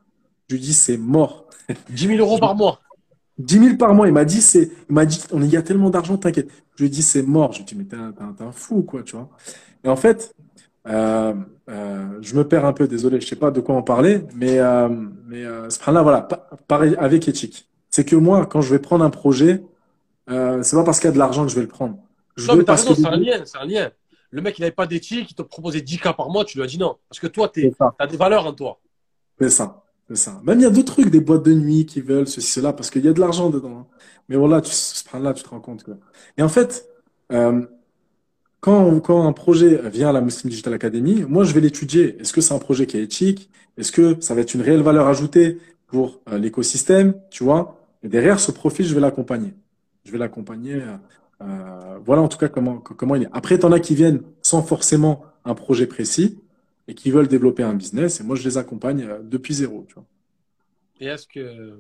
Je 0.49 0.55
lui 0.55 0.61
dis, 0.61 0.73
c'est 0.73 0.97
mort. 0.97 1.45
10 1.91 2.07
000 2.07 2.19
euros 2.19 2.39
par 2.39 2.55
mois. 2.55 2.79
10 3.37 3.59
000 3.59 3.77
par 3.77 3.93
mois. 3.93 4.07
Il 4.07 4.13
m'a 4.13 4.25
dit, 4.25 4.41
c'est, 4.41 4.71
il 4.89 4.93
m'a 4.95 5.05
dit, 5.05 5.21
on 5.31 5.43
y 5.43 5.55
a 5.55 5.61
tellement 5.61 5.91
d'argent, 5.91 6.17
t'inquiète. 6.17 6.49
Je 6.75 6.83
lui 6.83 6.89
dis, 6.89 7.03
c'est 7.03 7.21
mort. 7.21 7.53
Je 7.53 7.59
lui 7.59 7.65
dis, 7.65 7.75
mais 7.75 7.83
t'es 7.83 7.95
un, 7.95 8.13
un, 8.39 8.51
fou, 8.51 8.81
quoi, 8.81 9.03
tu 9.03 9.15
vois. 9.15 9.29
Et 9.83 9.89
en 9.89 9.95
fait, 9.95 10.33
euh, 10.87 11.35
euh, 11.69 12.17
je 12.21 12.35
me 12.35 12.47
perds 12.47 12.65
un 12.65 12.73
peu, 12.73 12.87
désolé, 12.87 13.21
je 13.21 13.27
sais 13.27 13.35
pas 13.35 13.51
de 13.51 13.61
quoi 13.61 13.75
en 13.75 13.83
parler, 13.83 14.23
mais, 14.35 14.57
euh, 14.57 14.89
mais 15.27 15.45
euh, 15.45 15.69
ce 15.69 15.91
là 15.91 16.01
voilà, 16.01 16.27
pareil 16.67 16.95
avec 16.97 17.27
éthique. 17.27 17.69
C'est 17.91 18.05
que 18.05 18.15
moi, 18.15 18.47
quand 18.47 18.61
je 18.61 18.71
vais 18.71 18.79
prendre 18.79 19.05
un 19.05 19.11
projet, 19.11 19.63
euh, 20.31 20.63
c'est 20.63 20.75
pas 20.75 20.83
parce 20.83 20.99
qu'il 20.99 21.09
y 21.09 21.11
a 21.11 21.13
de 21.13 21.19
l'argent 21.19 21.43
que 21.43 21.51
je 21.51 21.55
vais 21.55 21.61
le 21.61 21.67
prendre. 21.67 21.97
Je 22.41 22.47
non, 22.47 22.55
mais 22.55 22.63
t'as 22.63 22.75
raison, 22.75 22.95
c'est 22.95 23.05
un 23.05 23.17
lien, 23.17 23.41
c'est 23.45 23.57
un 23.57 23.65
lien. 23.65 23.91
Le 24.31 24.41
mec, 24.41 24.57
il 24.57 24.61
n'avait 24.61 24.71
pas 24.71 24.87
d'éthique, 24.87 25.31
il 25.31 25.35
te 25.35 25.41
proposait 25.41 25.81
10 25.81 25.99
cas 25.99 26.13
par 26.13 26.29
mois, 26.29 26.45
tu 26.45 26.57
lui 26.57 26.63
as 26.63 26.67
dit 26.67 26.77
non. 26.77 26.95
Parce 27.09 27.19
que 27.19 27.27
toi, 27.27 27.49
tu 27.53 27.71
as 27.99 28.07
des 28.07 28.17
valeurs 28.17 28.45
en 28.45 28.53
toi. 28.53 28.79
C'est 29.39 29.49
ça, 29.49 29.83
c'est 30.07 30.15
ça. 30.15 30.39
Même 30.43 30.59
il 30.59 30.63
y 30.63 30.65
a 30.65 30.69
d'autres 30.69 30.93
trucs, 30.93 31.09
des 31.09 31.19
boîtes 31.19 31.43
de 31.43 31.53
nuit 31.53 31.85
qui 31.85 32.01
veulent 32.01 32.27
ceci, 32.27 32.49
cela, 32.49 32.73
parce 32.73 32.89
qu'il 32.89 33.03
y 33.03 33.07
a 33.07 33.13
de 33.13 33.19
l'argent 33.19 33.49
dedans. 33.49 33.79
Hein. 33.79 33.87
Mais 34.29 34.37
voilà, 34.37 34.61
tu, 34.61 34.73
là, 35.19 35.33
tu 35.33 35.43
te 35.43 35.49
rends 35.49 35.59
compte. 35.59 35.83
que 35.83 35.91
Et 36.37 36.41
en 36.41 36.49
fait, 36.49 36.87
euh, 37.33 37.61
quand, 38.61 38.99
quand 39.01 39.27
un 39.27 39.33
projet 39.33 39.89
vient 39.89 40.09
à 40.09 40.13
la 40.13 40.21
Muslim 40.21 40.49
Digital 40.49 40.73
Academy, 40.73 41.25
moi, 41.27 41.43
je 41.43 41.53
vais 41.53 41.61
l'étudier. 41.61 42.17
Est-ce 42.21 42.31
que 42.31 42.39
c'est 42.39 42.53
un 42.53 42.59
projet 42.59 42.87
qui 42.87 42.97
est 42.97 43.03
éthique? 43.03 43.49
Est-ce 43.77 43.91
que 43.91 44.17
ça 44.21 44.33
va 44.33 44.41
être 44.41 44.53
une 44.53 44.61
réelle 44.61 44.81
valeur 44.81 45.07
ajoutée 45.07 45.59
pour 45.87 46.21
euh, 46.29 46.37
l'écosystème? 46.37 47.15
Tu 47.29 47.43
vois? 47.43 47.77
Et 48.03 48.07
derrière 48.07 48.39
ce 48.39 48.51
profil, 48.51 48.85
je 48.85 48.95
vais 48.95 49.01
l'accompagner. 49.01 49.53
Je 50.05 50.11
vais 50.11 50.17
l'accompagner 50.17 50.81
euh, 51.41 51.99
voilà 52.05 52.21
en 52.21 52.27
tout 52.27 52.37
cas 52.37 52.47
comment, 52.47 52.79
comment 52.79 53.15
il 53.15 53.23
est. 53.23 53.29
Après, 53.33 53.57
tu 53.59 53.65
en 53.65 53.71
as 53.71 53.79
qui 53.79 53.95
viennent 53.95 54.21
sans 54.41 54.63
forcément 54.63 55.25
un 55.45 55.55
projet 55.55 55.87
précis 55.87 56.39
et 56.87 56.95
qui 56.95 57.11
veulent 57.11 57.27
développer 57.27 57.63
un 57.63 57.73
business. 57.73 58.19
Et 58.19 58.23
moi, 58.23 58.35
je 58.35 58.43
les 58.43 58.57
accompagne 58.57 59.03
euh, 59.03 59.19
depuis 59.21 59.53
zéro. 59.53 59.87
Et 60.99 61.07
est-ce 61.07 61.25
que, 61.27 61.79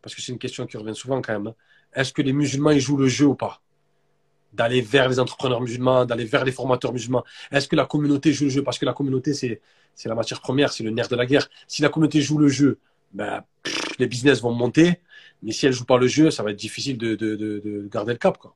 parce 0.00 0.14
que 0.14 0.22
c'est 0.22 0.32
une 0.32 0.38
question 0.38 0.66
qui 0.66 0.76
revient 0.76 0.94
souvent 0.94 1.20
quand 1.20 1.32
même, 1.32 1.48
hein, 1.48 1.54
est-ce 1.94 2.12
que 2.12 2.22
les 2.22 2.32
musulmans, 2.32 2.70
ils 2.70 2.80
jouent 2.80 2.96
le 2.96 3.08
jeu 3.08 3.26
ou 3.26 3.34
pas? 3.34 3.60
D'aller 4.52 4.80
vers 4.80 5.08
les 5.08 5.18
entrepreneurs 5.18 5.60
musulmans, 5.60 6.04
d'aller 6.04 6.24
vers 6.24 6.44
les 6.44 6.52
formateurs 6.52 6.92
musulmans. 6.92 7.24
Est-ce 7.50 7.66
que 7.66 7.76
la 7.76 7.86
communauté 7.86 8.32
joue 8.32 8.44
le 8.44 8.50
jeu? 8.50 8.62
Parce 8.62 8.78
que 8.78 8.86
la 8.86 8.92
communauté, 8.92 9.34
c'est, 9.34 9.60
c'est 9.94 10.08
la 10.08 10.14
matière 10.14 10.40
première, 10.40 10.72
c'est 10.72 10.84
le 10.84 10.90
nerf 10.90 11.08
de 11.08 11.16
la 11.16 11.26
guerre. 11.26 11.48
Si 11.66 11.82
la 11.82 11.88
communauté 11.88 12.20
joue 12.20 12.38
le 12.38 12.48
jeu, 12.48 12.78
ben, 13.12 13.42
les 13.98 14.06
business 14.06 14.40
vont 14.40 14.52
monter. 14.52 15.00
Mais 15.42 15.52
si 15.52 15.66
elle 15.66 15.72
joue 15.72 15.84
pas 15.84 15.98
le 15.98 16.06
jeu, 16.06 16.30
ça 16.30 16.42
va 16.42 16.52
être 16.52 16.58
difficile 16.58 16.96
de, 16.98 17.16
de, 17.16 17.34
de, 17.34 17.60
de 17.64 17.88
garder 17.88 18.12
le 18.12 18.18
cap. 18.18 18.38
Quoi. 18.38 18.54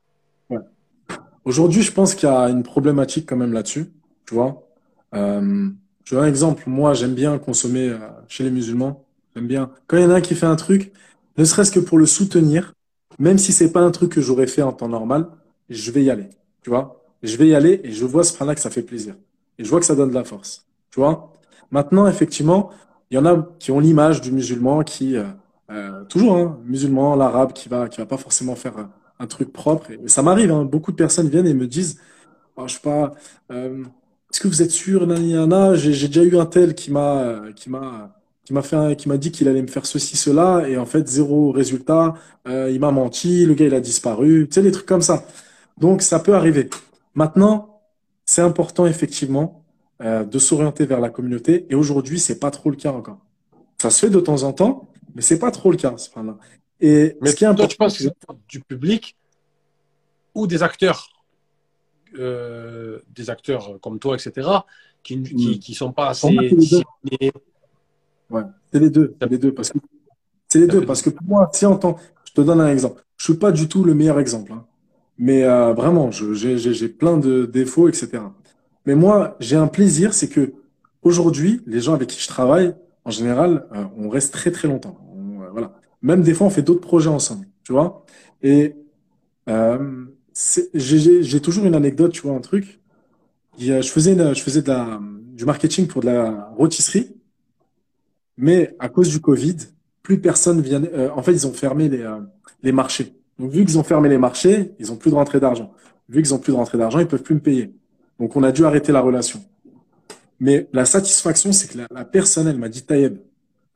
Aujourd'hui, 1.45 1.81
je 1.81 1.91
pense 1.91 2.15
qu'il 2.15 2.29
y 2.29 2.31
a 2.31 2.49
une 2.49 2.63
problématique 2.63 3.27
quand 3.27 3.37
même 3.37 3.53
là-dessus. 3.53 3.91
Tu 4.25 4.35
vois, 4.35 4.67
euh, 5.15 5.69
je 6.03 6.15
un 6.15 6.25
exemple. 6.25 6.63
Moi, 6.67 6.93
j'aime 6.93 7.13
bien 7.13 7.37
consommer 7.37 7.89
euh, 7.89 7.97
chez 8.27 8.43
les 8.43 8.51
musulmans. 8.51 9.05
J'aime 9.35 9.47
bien. 9.47 9.71
Quand 9.87 9.97
il 9.97 10.03
y 10.03 10.05
en 10.05 10.11
a 10.11 10.15
un 10.15 10.21
qui 10.21 10.35
fait 10.35 10.45
un 10.45 10.55
truc, 10.55 10.91
ne 11.37 11.45
serait-ce 11.45 11.71
que 11.71 11.79
pour 11.79 11.97
le 11.97 12.05
soutenir, 12.05 12.73
même 13.17 13.37
si 13.37 13.51
c'est 13.51 13.71
pas 13.71 13.81
un 13.81 13.91
truc 13.91 14.11
que 14.11 14.21
j'aurais 14.21 14.47
fait 14.47 14.61
en 14.61 14.73
temps 14.73 14.89
normal, 14.89 15.27
je 15.69 15.91
vais 15.91 16.03
y 16.03 16.09
aller. 16.09 16.29
Tu 16.61 16.69
vois, 16.69 17.03
je 17.23 17.37
vais 17.37 17.47
y 17.47 17.55
aller 17.55 17.81
et 17.83 17.91
je 17.91 18.05
vois 18.05 18.23
ce 18.23 18.43
là 18.43 18.55
que 18.55 18.61
ça 18.61 18.69
fait 18.69 18.81
plaisir. 18.81 19.15
Et 19.57 19.63
je 19.63 19.69
vois 19.69 19.79
que 19.79 19.85
ça 19.85 19.95
donne 19.95 20.09
de 20.09 20.15
la 20.15 20.23
force. 20.23 20.65
Tu 20.91 20.99
vois. 20.99 21.33
Maintenant, 21.71 22.07
effectivement, 22.07 22.71
il 23.11 23.15
y 23.15 23.17
en 23.17 23.25
a 23.25 23.47
qui 23.59 23.71
ont 23.71 23.79
l'image 23.79 24.21
du 24.21 24.31
musulman 24.31 24.83
qui, 24.83 25.15
euh, 25.15 25.25
euh 25.71 26.03
toujours, 26.05 26.35
hein, 26.35 26.59
musulman, 26.65 27.15
l'arabe, 27.15 27.53
qui 27.53 27.69
va, 27.69 27.89
qui 27.89 27.99
va 27.99 28.05
pas 28.05 28.17
forcément 28.17 28.55
faire 28.55 28.77
euh, 28.77 28.83
un 29.19 29.27
truc 29.27 29.51
propre. 29.51 29.87
Ça 30.07 30.21
m'arrive, 30.23 30.51
hein, 30.51 30.63
beaucoup 30.65 30.91
de 30.91 30.97
personnes 30.97 31.29
viennent 31.29 31.47
et 31.47 31.53
me 31.53 31.67
disent, 31.67 31.99
oh, 32.55 32.67
je 32.67 32.73
sais 32.73 32.79
pas, 32.79 33.13
euh, 33.51 33.83
est-ce 34.31 34.39
que 34.39 34.47
vous 34.47 34.61
êtes 34.61 34.71
sûr, 34.71 35.07
j'ai 35.75 36.07
déjà 36.07 36.23
eu 36.23 36.37
un 36.37 36.45
tel 36.45 36.75
qui 36.75 36.91
m'a, 36.91 37.41
qui 37.55 37.69
m'a, 37.69 38.15
qui 38.45 38.53
m'a 38.53 38.61
fait, 38.61 38.95
qui 38.95 39.09
m'a 39.09 39.17
dit 39.17 39.31
qu'il 39.31 39.47
allait 39.47 39.61
me 39.61 39.67
faire 39.67 39.85
ceci, 39.85 40.17
cela, 40.17 40.67
et 40.67 40.77
en 40.77 40.85
fait 40.85 41.07
zéro 41.07 41.51
résultat. 41.51 42.15
Euh, 42.47 42.71
il 42.71 42.79
m'a 42.79 42.91
menti, 42.91 43.45
le 43.45 43.53
gars 43.53 43.65
il 43.65 43.73
a 43.75 43.79
disparu, 43.79 44.47
tu 44.47 44.55
sais 44.55 44.61
des 44.61 44.71
trucs 44.71 44.85
comme 44.85 45.01
ça. 45.01 45.25
Donc 45.77 46.01
ça 46.01 46.19
peut 46.19 46.35
arriver. 46.35 46.69
Maintenant, 47.15 47.81
c'est 48.25 48.41
important 48.41 48.85
effectivement 48.85 49.65
euh, 50.01 50.23
de 50.23 50.39
s'orienter 50.39 50.85
vers 50.85 50.99
la 50.99 51.09
communauté. 51.09 51.65
Et 51.69 51.75
aujourd'hui, 51.75 52.19
c'est 52.19 52.39
pas 52.39 52.51
trop 52.51 52.69
le 52.69 52.75
cas 52.75 52.91
encore. 52.91 53.19
Ça 53.81 53.89
se 53.89 53.99
fait 54.05 54.09
de 54.09 54.19
temps 54.19 54.43
en 54.43 54.53
temps, 54.53 54.89
mais 55.15 55.21
c'est 55.21 55.39
pas 55.39 55.51
trop 55.51 55.71
le 55.71 55.77
cas. 55.77 55.95
Et 56.79 57.17
Mais 57.21 57.31
ce 57.31 57.35
qui 57.35 57.43
est 57.43 57.47
important, 57.47 57.67
tu 57.67 57.77
penses 57.77 57.97
que 57.97 58.03
c'est 58.03 58.15
du 58.47 58.61
public 58.61 59.15
ou 60.33 60.47
des 60.47 60.63
acteurs, 60.63 61.09
euh, 62.17 62.99
des 63.13 63.29
acteurs 63.29 63.79
comme 63.81 63.99
toi, 63.99 64.15
etc., 64.15 64.47
qui 65.03 65.17
ne 65.17 65.25
qui, 65.25 65.59
qui, 65.59 65.73
sont 65.73 65.91
pas 65.91 66.09
assez. 66.09 66.27
Ouais, 68.29 68.43
c'est 68.71 68.79
les 68.79 68.89
deux. 68.89 69.15
C'est 69.19 69.29
les 69.29 69.37
deux 69.37 69.53
parce 69.53 69.69
que 69.71 69.79
c'est 70.47 70.59
les 70.59 70.67
deux 70.67 70.85
parce 70.85 71.01
que 71.01 71.09
pour 71.09 71.25
moi, 71.25 71.49
si 71.53 71.65
en 71.65 71.77
tant, 71.77 71.97
je 72.25 72.33
te 72.33 72.41
donne 72.41 72.61
un 72.61 72.69
exemple. 72.69 73.03
Je 73.17 73.25
suis 73.25 73.35
pas 73.35 73.51
du 73.51 73.67
tout 73.67 73.83
le 73.83 73.93
meilleur 73.93 74.19
exemple, 74.19 74.53
hein. 74.53 74.65
mais 75.17 75.43
euh, 75.43 75.73
vraiment, 75.73 76.09
j'ai 76.11 76.89
plein 76.89 77.17
de 77.17 77.45
défauts, 77.45 77.87
etc. 77.87 78.23
Mais 78.85 78.95
moi, 78.95 79.35
j'ai 79.39 79.55
un 79.55 79.67
plaisir, 79.67 80.13
c'est 80.13 80.29
que 80.29 80.53
aujourd'hui, 81.01 81.61
les 81.65 81.81
gens 81.81 81.93
avec 81.93 82.09
qui 82.09 82.19
je 82.19 82.27
travaille, 82.27 82.73
en 83.05 83.11
général, 83.11 83.67
euh, 83.73 83.83
on 83.97 84.09
reste 84.09 84.33
très 84.33 84.51
très 84.51 84.67
longtemps. 84.67 84.97
Même 86.01 86.21
des 86.21 86.33
fois, 86.33 86.47
on 86.47 86.49
fait 86.49 86.61
d'autres 86.61 86.81
projets 86.81 87.09
ensemble, 87.09 87.47
tu 87.63 87.73
vois. 87.73 88.05
Et 88.41 88.75
euh, 89.49 90.05
j'ai 90.73 91.41
toujours 91.41 91.65
une 91.65 91.75
anecdote, 91.75 92.11
tu 92.11 92.21
vois, 92.21 92.33
un 92.33 92.41
truc. 92.41 92.79
Je 93.57 93.81
faisais, 93.81 94.15
je 94.33 94.41
faisais 94.41 94.61
de 94.61 94.69
la, 94.69 94.99
du 95.33 95.45
marketing 95.45 95.87
pour 95.87 96.01
de 96.01 96.07
la 96.07 96.49
rôtisserie, 96.55 97.11
mais 98.37 98.75
à 98.79 98.87
cause 98.87 99.09
du 99.09 99.19
Covid, 99.19 99.57
plus 100.01 100.19
personne 100.21 100.61
vient. 100.61 100.81
Euh, 100.83 101.09
en 101.13 101.21
fait, 101.21 101.33
ils 101.33 101.45
ont 101.45 101.53
fermé 101.53 101.89
les, 101.89 102.01
euh, 102.01 102.19
les 102.63 102.71
marchés. 102.71 103.13
Donc, 103.37 103.51
vu 103.51 103.65
qu'ils 103.65 103.77
ont 103.77 103.83
fermé 103.83 104.07
les 104.07 104.17
marchés, 104.17 104.71
ils 104.79 104.91
ont 104.91 104.95
plus 104.95 105.11
de 105.11 105.15
rentrée 105.15 105.39
d'argent. 105.39 105.73
Vu 106.07 106.21
qu'ils 106.21 106.33
ont 106.33 106.39
plus 106.39 106.53
de 106.53 106.57
rentrée 106.57 106.77
d'argent, 106.77 106.99
ils 106.99 107.07
peuvent 107.07 107.21
plus 107.21 107.35
me 107.35 107.41
payer. 107.41 107.73
Donc, 108.19 108.35
on 108.35 108.43
a 108.43 108.51
dû 108.51 108.63
arrêter 108.65 108.91
la 108.91 109.01
relation. 109.01 109.43
Mais 110.39 110.67
la 110.71 110.85
satisfaction, 110.85 111.51
c'est 111.51 111.67
que 111.67 111.77
la, 111.79 111.87
la 111.91 112.05
personne, 112.05 112.47
elle 112.47 112.57
m'a 112.57 112.69
dit, 112.69 112.83
Taïeb, 112.83 113.17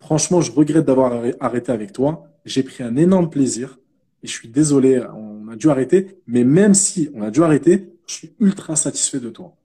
Franchement, 0.04 0.42
je 0.42 0.52
regrette 0.52 0.86
d'avoir 0.86 1.24
arrêté 1.40 1.72
avec 1.72 1.94
toi. 1.94 2.28
J'ai 2.46 2.64
pris 2.64 2.84
un 2.84 2.98
énorme 2.98 3.30
plaisir 3.30 3.80
et 4.22 4.28
je 4.28 4.34
suis 4.34 4.50
désolé, 4.50 5.02
on 5.16 5.48
a 5.48 5.56
dû 5.56 5.70
arrêter. 5.70 6.20
Mais 6.28 6.44
même 6.44 6.74
si 6.74 7.10
on 7.14 7.22
a 7.22 7.32
dû 7.32 7.42
arrêter, 7.42 7.94
je 8.06 8.14
suis 8.14 8.34
ultra 8.40 8.76
satisfait 8.76 9.20
de 9.20 9.30
toi. 9.30 9.56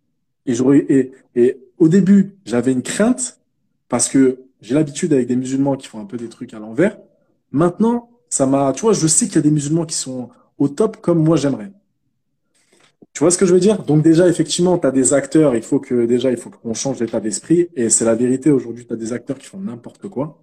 Et, 0.46 0.54
et, 0.88 1.12
et 1.34 1.60
au 1.78 1.88
début, 1.88 2.36
j'avais 2.44 2.72
une 2.72 2.82
crainte 2.82 3.40
parce 3.88 4.08
que 4.08 4.38
j'ai 4.60 4.74
l'habitude 4.74 5.12
avec 5.12 5.26
des 5.26 5.36
musulmans 5.36 5.76
qui 5.76 5.88
font 5.88 6.00
un 6.00 6.04
peu 6.04 6.16
des 6.16 6.28
trucs 6.28 6.54
à 6.54 6.60
l'envers. 6.60 6.98
Maintenant, 7.50 8.10
ça 8.28 8.46
m'a, 8.46 8.72
tu 8.72 8.82
vois, 8.82 8.92
je 8.92 9.06
sais 9.06 9.26
qu'il 9.26 9.36
y 9.36 9.38
a 9.38 9.42
des 9.42 9.50
musulmans 9.50 9.86
qui 9.86 9.96
sont 9.96 10.28
au 10.58 10.68
top 10.68 10.98
comme 10.98 11.22
moi 11.22 11.36
j'aimerais. 11.36 11.72
Tu 13.18 13.24
vois 13.24 13.32
ce 13.32 13.38
que 13.38 13.46
je 13.46 13.52
veux 13.52 13.58
dire? 13.58 13.82
Donc 13.82 14.04
déjà, 14.04 14.28
effectivement, 14.28 14.78
tu 14.78 14.86
as 14.86 14.92
des 14.92 15.12
acteurs, 15.12 15.56
il 15.56 15.62
faut 15.62 15.80
que 15.80 16.06
déjà, 16.06 16.30
il 16.30 16.36
faut 16.36 16.50
qu'on 16.50 16.72
change 16.72 17.00
d'état 17.00 17.18
d'esprit. 17.18 17.68
Et 17.74 17.90
c'est 17.90 18.04
la 18.04 18.14
vérité, 18.14 18.52
aujourd'hui, 18.52 18.86
tu 18.86 18.92
as 18.92 18.96
des 18.96 19.12
acteurs 19.12 19.36
qui 19.38 19.46
font 19.46 19.58
n'importe 19.58 20.06
quoi. 20.06 20.40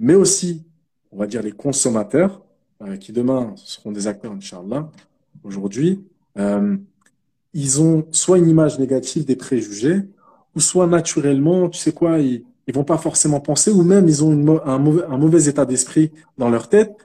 Mais 0.00 0.16
aussi, 0.16 0.64
on 1.12 1.18
va 1.18 1.28
dire, 1.28 1.40
les 1.40 1.52
consommateurs, 1.52 2.42
euh, 2.82 2.96
qui 2.96 3.12
demain 3.12 3.52
seront 3.54 3.92
des 3.92 4.08
acteurs, 4.08 4.32
Inch'Allah, 4.32 4.90
aujourd'hui, 5.44 6.04
euh, 6.36 6.76
ils 7.52 7.80
ont 7.80 8.08
soit 8.10 8.38
une 8.38 8.48
image 8.48 8.76
négative 8.80 9.24
des 9.24 9.36
préjugés, 9.36 10.02
ou 10.56 10.58
soit 10.58 10.88
naturellement, 10.88 11.68
tu 11.68 11.78
sais 11.78 11.92
quoi, 11.92 12.18
ils, 12.18 12.42
ils 12.66 12.74
vont 12.74 12.82
pas 12.82 12.98
forcément 12.98 13.38
penser, 13.38 13.70
ou 13.70 13.84
même 13.84 14.08
ils 14.08 14.24
ont 14.24 14.32
une, 14.32 14.60
un, 14.64 14.78
mauvais, 14.78 15.04
un 15.04 15.16
mauvais 15.16 15.44
état 15.44 15.64
d'esprit 15.64 16.10
dans 16.38 16.50
leur 16.50 16.68
tête, 16.68 16.96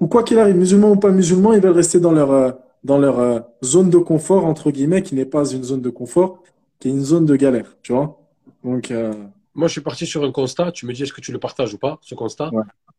ou 0.00 0.08
quoi 0.08 0.24
qu'il 0.24 0.40
arrive, 0.40 0.56
musulmans 0.56 0.90
ou 0.90 0.96
pas 0.96 1.12
musulmans, 1.12 1.52
ils 1.52 1.60
veulent 1.60 1.70
rester 1.70 2.00
dans 2.00 2.10
leur... 2.10 2.32
Euh, 2.32 2.50
dans 2.84 2.98
leur 2.98 3.18
euh, 3.18 3.40
zone 3.64 3.90
de 3.90 3.98
confort, 3.98 4.44
entre 4.44 4.70
guillemets, 4.70 5.02
qui 5.02 5.14
n'est 5.14 5.26
pas 5.26 5.50
une 5.50 5.62
zone 5.62 5.80
de 5.80 5.90
confort, 5.90 6.42
qui 6.78 6.88
est 6.88 6.90
une 6.90 7.04
zone 7.04 7.26
de 7.26 7.36
galère, 7.36 7.76
tu 7.82 7.92
vois. 7.92 8.20
Donc, 8.64 8.90
euh, 8.90 9.12
Moi, 9.54 9.68
je 9.68 9.72
suis 9.72 9.80
parti 9.80 10.06
sur 10.06 10.24
un 10.24 10.32
constat. 10.32 10.72
Tu 10.72 10.86
me 10.86 10.92
dis, 10.92 11.02
est-ce 11.02 11.12
que 11.12 11.20
tu 11.20 11.32
le 11.32 11.38
partages 11.38 11.74
ou 11.74 11.78
pas, 11.78 11.98
ce 12.02 12.14
constat? 12.14 12.50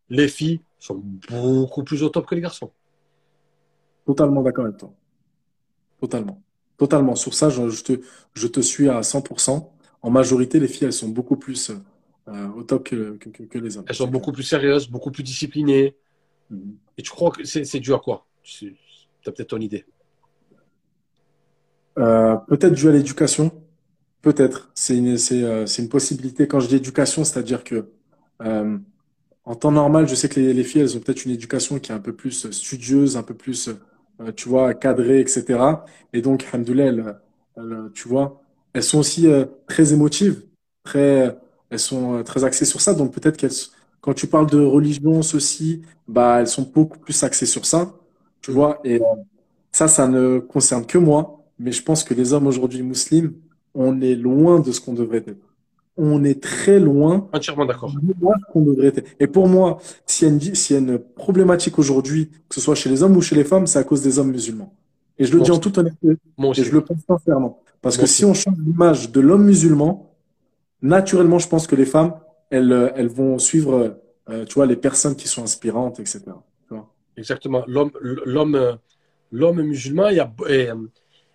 Les 0.09 0.27
filles 0.27 0.61
sont 0.79 1.01
beaucoup 1.29 1.83
plus 1.83 2.03
au 2.03 2.09
top 2.09 2.25
que 2.25 2.35
les 2.35 2.41
garçons. 2.41 2.71
Totalement 4.05 4.41
d'accord 4.41 4.65
avec 4.65 4.77
toi. 4.77 4.93
Totalement. 5.99 6.41
Totalement. 6.77 7.15
Sur 7.15 7.33
ça, 7.33 7.49
je, 7.49 7.83
te, 7.83 8.01
je 8.33 8.47
te 8.47 8.59
suis 8.59 8.89
à 8.89 9.01
100%. 9.01 9.69
En 10.01 10.09
majorité, 10.09 10.59
les 10.59 10.67
filles, 10.67 10.87
elles 10.87 10.93
sont 10.93 11.07
beaucoup 11.07 11.37
plus 11.37 11.71
euh, 12.27 12.47
au 12.57 12.63
top 12.63 12.83
que, 12.83 13.17
que, 13.17 13.57
les 13.57 13.77
hommes. 13.77 13.85
Elles 13.87 13.95
sont 13.95 14.07
beaucoup 14.07 14.31
plus 14.33 14.43
sérieuses, 14.43 14.89
beaucoup 14.89 15.11
plus 15.11 15.23
disciplinées. 15.23 15.95
Mhm. 16.49 16.75
Et 16.97 17.01
tu 17.01 17.11
crois 17.11 17.31
que 17.31 17.43
c'est 17.45 17.79
dû 17.79 17.93
à 17.93 17.99
quoi? 17.99 18.25
Tu 19.23 19.29
as 19.29 19.31
peut-être 19.31 19.49
ton 19.49 19.59
idée. 19.59 19.85
Euh, 21.97 22.35
peut-être 22.47 22.73
dû 22.73 22.89
à 22.89 22.91
l'éducation. 22.91 23.51
Peut-être. 24.21 24.71
C'est 24.73 24.97
une, 24.97 25.17
euh, 25.31 25.65
une, 25.65 25.89
possibilité. 25.89 26.47
Quand 26.47 26.59
je 26.59 26.67
dis 26.67 26.75
éducation, 26.75 27.23
c'est-à-dire 27.23 27.63
que 27.63 27.89
en 29.45 29.55
temps 29.55 29.71
normal, 29.71 30.07
je 30.07 30.15
sais 30.15 30.29
que 30.29 30.39
les, 30.39 30.53
les 30.53 30.63
filles, 30.63 30.81
elles 30.81 30.97
ont 30.97 30.99
peut-être 31.01 31.25
une 31.25 31.31
éducation 31.31 31.79
qui 31.79 31.91
est 31.91 31.95
un 31.95 31.99
peu 31.99 32.13
plus 32.13 32.49
studieuse, 32.51 33.17
un 33.17 33.23
peu 33.23 33.33
plus 33.33 33.69
euh, 34.21 34.31
tu 34.31 34.49
vois, 34.49 34.73
cadrées, 34.73 35.19
etc. 35.19 35.59
Et 36.13 36.21
donc, 36.21 36.45
alhamdoulilah, 36.51 37.19
tu 37.93 38.07
vois, 38.07 38.41
elles 38.73 38.83
sont 38.83 38.99
aussi 38.99 39.27
euh, 39.27 39.45
très 39.67 39.93
émotives, 39.93 40.43
très, 40.83 41.35
elles 41.69 41.79
sont 41.79 42.15
euh, 42.19 42.23
très 42.23 42.43
axées 42.43 42.65
sur 42.65 42.81
ça. 42.81 42.93
Donc, 42.93 43.13
peut-être 43.13 43.37
qu'elles, 43.37 43.51
quand 44.01 44.13
tu 44.13 44.27
parles 44.27 44.49
de 44.49 44.59
religion, 44.59 45.21
ceci, 45.23 45.81
bah, 46.07 46.37
elles 46.41 46.47
sont 46.47 46.63
beaucoup 46.63 46.99
plus 46.99 47.23
axées 47.23 47.45
sur 47.47 47.65
ça, 47.65 47.93
tu 48.43 48.51
vois. 48.51 48.79
Et 48.83 49.01
ça, 49.71 49.87
ça 49.87 50.07
ne 50.07 50.37
concerne 50.37 50.85
que 50.85 50.99
moi. 50.99 51.39
Mais 51.57 51.71
je 51.71 51.81
pense 51.81 52.03
que 52.03 52.13
les 52.13 52.33
hommes 52.33 52.45
aujourd'hui 52.45 52.83
musulmans, 52.83 53.33
on 53.73 54.01
est 54.01 54.15
loin 54.15 54.59
de 54.59 54.71
ce 54.71 54.79
qu'on 54.79 54.93
devrait 54.93 55.23
être 55.25 55.53
on 55.97 56.23
est 56.23 56.41
très 56.41 56.79
loin. 56.79 57.27
Entièrement 57.33 57.65
d'accord. 57.65 57.93
Et 59.19 59.27
pour 59.27 59.47
moi, 59.47 59.77
s'il 60.05 60.43
y, 60.43 60.73
a 60.73 60.77
une 60.77 60.97
problématique 60.97 61.77
aujourd'hui, 61.77 62.29
que 62.49 62.55
ce 62.55 62.61
soit 62.61 62.75
chez 62.75 62.89
les 62.89 63.03
hommes 63.03 63.15
ou 63.15 63.21
chez 63.21 63.35
les 63.35 63.43
femmes, 63.43 63.67
c'est 63.67 63.79
à 63.79 63.83
cause 63.83 64.01
des 64.01 64.17
hommes 64.19 64.31
musulmans. 64.31 64.73
Et 65.19 65.25
je 65.25 65.35
le 65.35 65.41
dis 65.41 65.51
en 65.51 65.59
toute 65.59 65.77
honnêteté. 65.77 66.07
et 66.09 66.63
je 66.63 66.71
le 66.71 66.81
pense 66.81 66.97
sincèrement. 67.07 67.61
Parce 67.81 67.97
que 67.97 68.05
si 68.05 68.25
on 68.25 68.33
change 68.33 68.57
l'image 68.65 69.11
de 69.11 69.19
l'homme 69.19 69.45
musulman, 69.45 70.15
naturellement, 70.81 71.37
je 71.37 71.47
pense 71.47 71.67
que 71.67 71.75
les 71.75 71.85
femmes, 71.85 72.13
elles, 72.49 72.91
elles 72.95 73.07
vont 73.07 73.37
suivre, 73.37 73.99
euh, 74.29 74.45
tu 74.45 74.55
vois, 74.55 74.65
les 74.65 74.75
personnes 74.75 75.15
qui 75.15 75.27
sont 75.27 75.43
inspirantes, 75.43 75.99
etc. 75.99 76.21
Exactement. 77.17 77.63
L'homme, 77.67 77.91
l'homme, 78.01 78.79
l'homme 79.31 79.61
musulman, 79.61 80.09
il 80.09 80.17
y 80.17 80.19
a, 80.19 80.33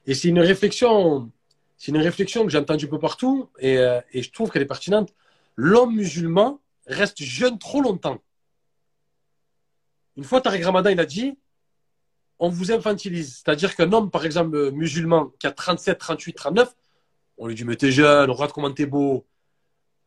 et 0.07 0.14
c'est 0.14 0.29
une 0.29 0.41
réflexion 0.41 1.31
c'est 1.79 1.93
une 1.93 1.99
réflexion 1.99 2.45
que 2.45 2.51
j'ai 2.51 2.59
entendue 2.59 2.87
un 2.87 2.89
peu 2.89 2.99
partout 2.99 3.49
euh, 3.62 4.01
et, 4.12 4.22
je 4.22 4.33
trouve 4.33 4.51
qu'elle 4.51 4.62
est 4.62 4.66
pertinente. 4.66 5.14
L'homme 5.55 5.95
musulman 5.95 6.61
reste 6.87 7.22
jeune 7.22 7.59
trop 7.59 7.81
longtemps. 7.81 8.20
Une 10.16 10.24
fois, 10.24 10.41
Tariq 10.41 10.64
Ramadan, 10.64 10.91
il 10.91 11.01
a 11.01 11.07
dit 11.07 11.39
on 12.41 12.49
vous 12.49 12.72
infantilise. 12.72 13.37
C'est-à-dire 13.37 13.74
qu'un 13.74 13.93
homme, 13.93 14.11
par 14.11 14.24
exemple, 14.24 14.70
musulman, 14.72 15.33
qui 15.39 15.47
a 15.47 15.53
37, 15.53 15.99
38, 15.99 16.33
39, 16.35 16.76
on 17.39 17.47
lui 17.47 17.55
dit 17.55 17.64
mais 17.64 17.76
t'es 17.76 17.93
jeune, 17.93 18.29
on 18.29 18.35
regarde 18.35 18.53
comment 18.53 18.72
t'es 18.72 18.87
beau. 18.87 19.24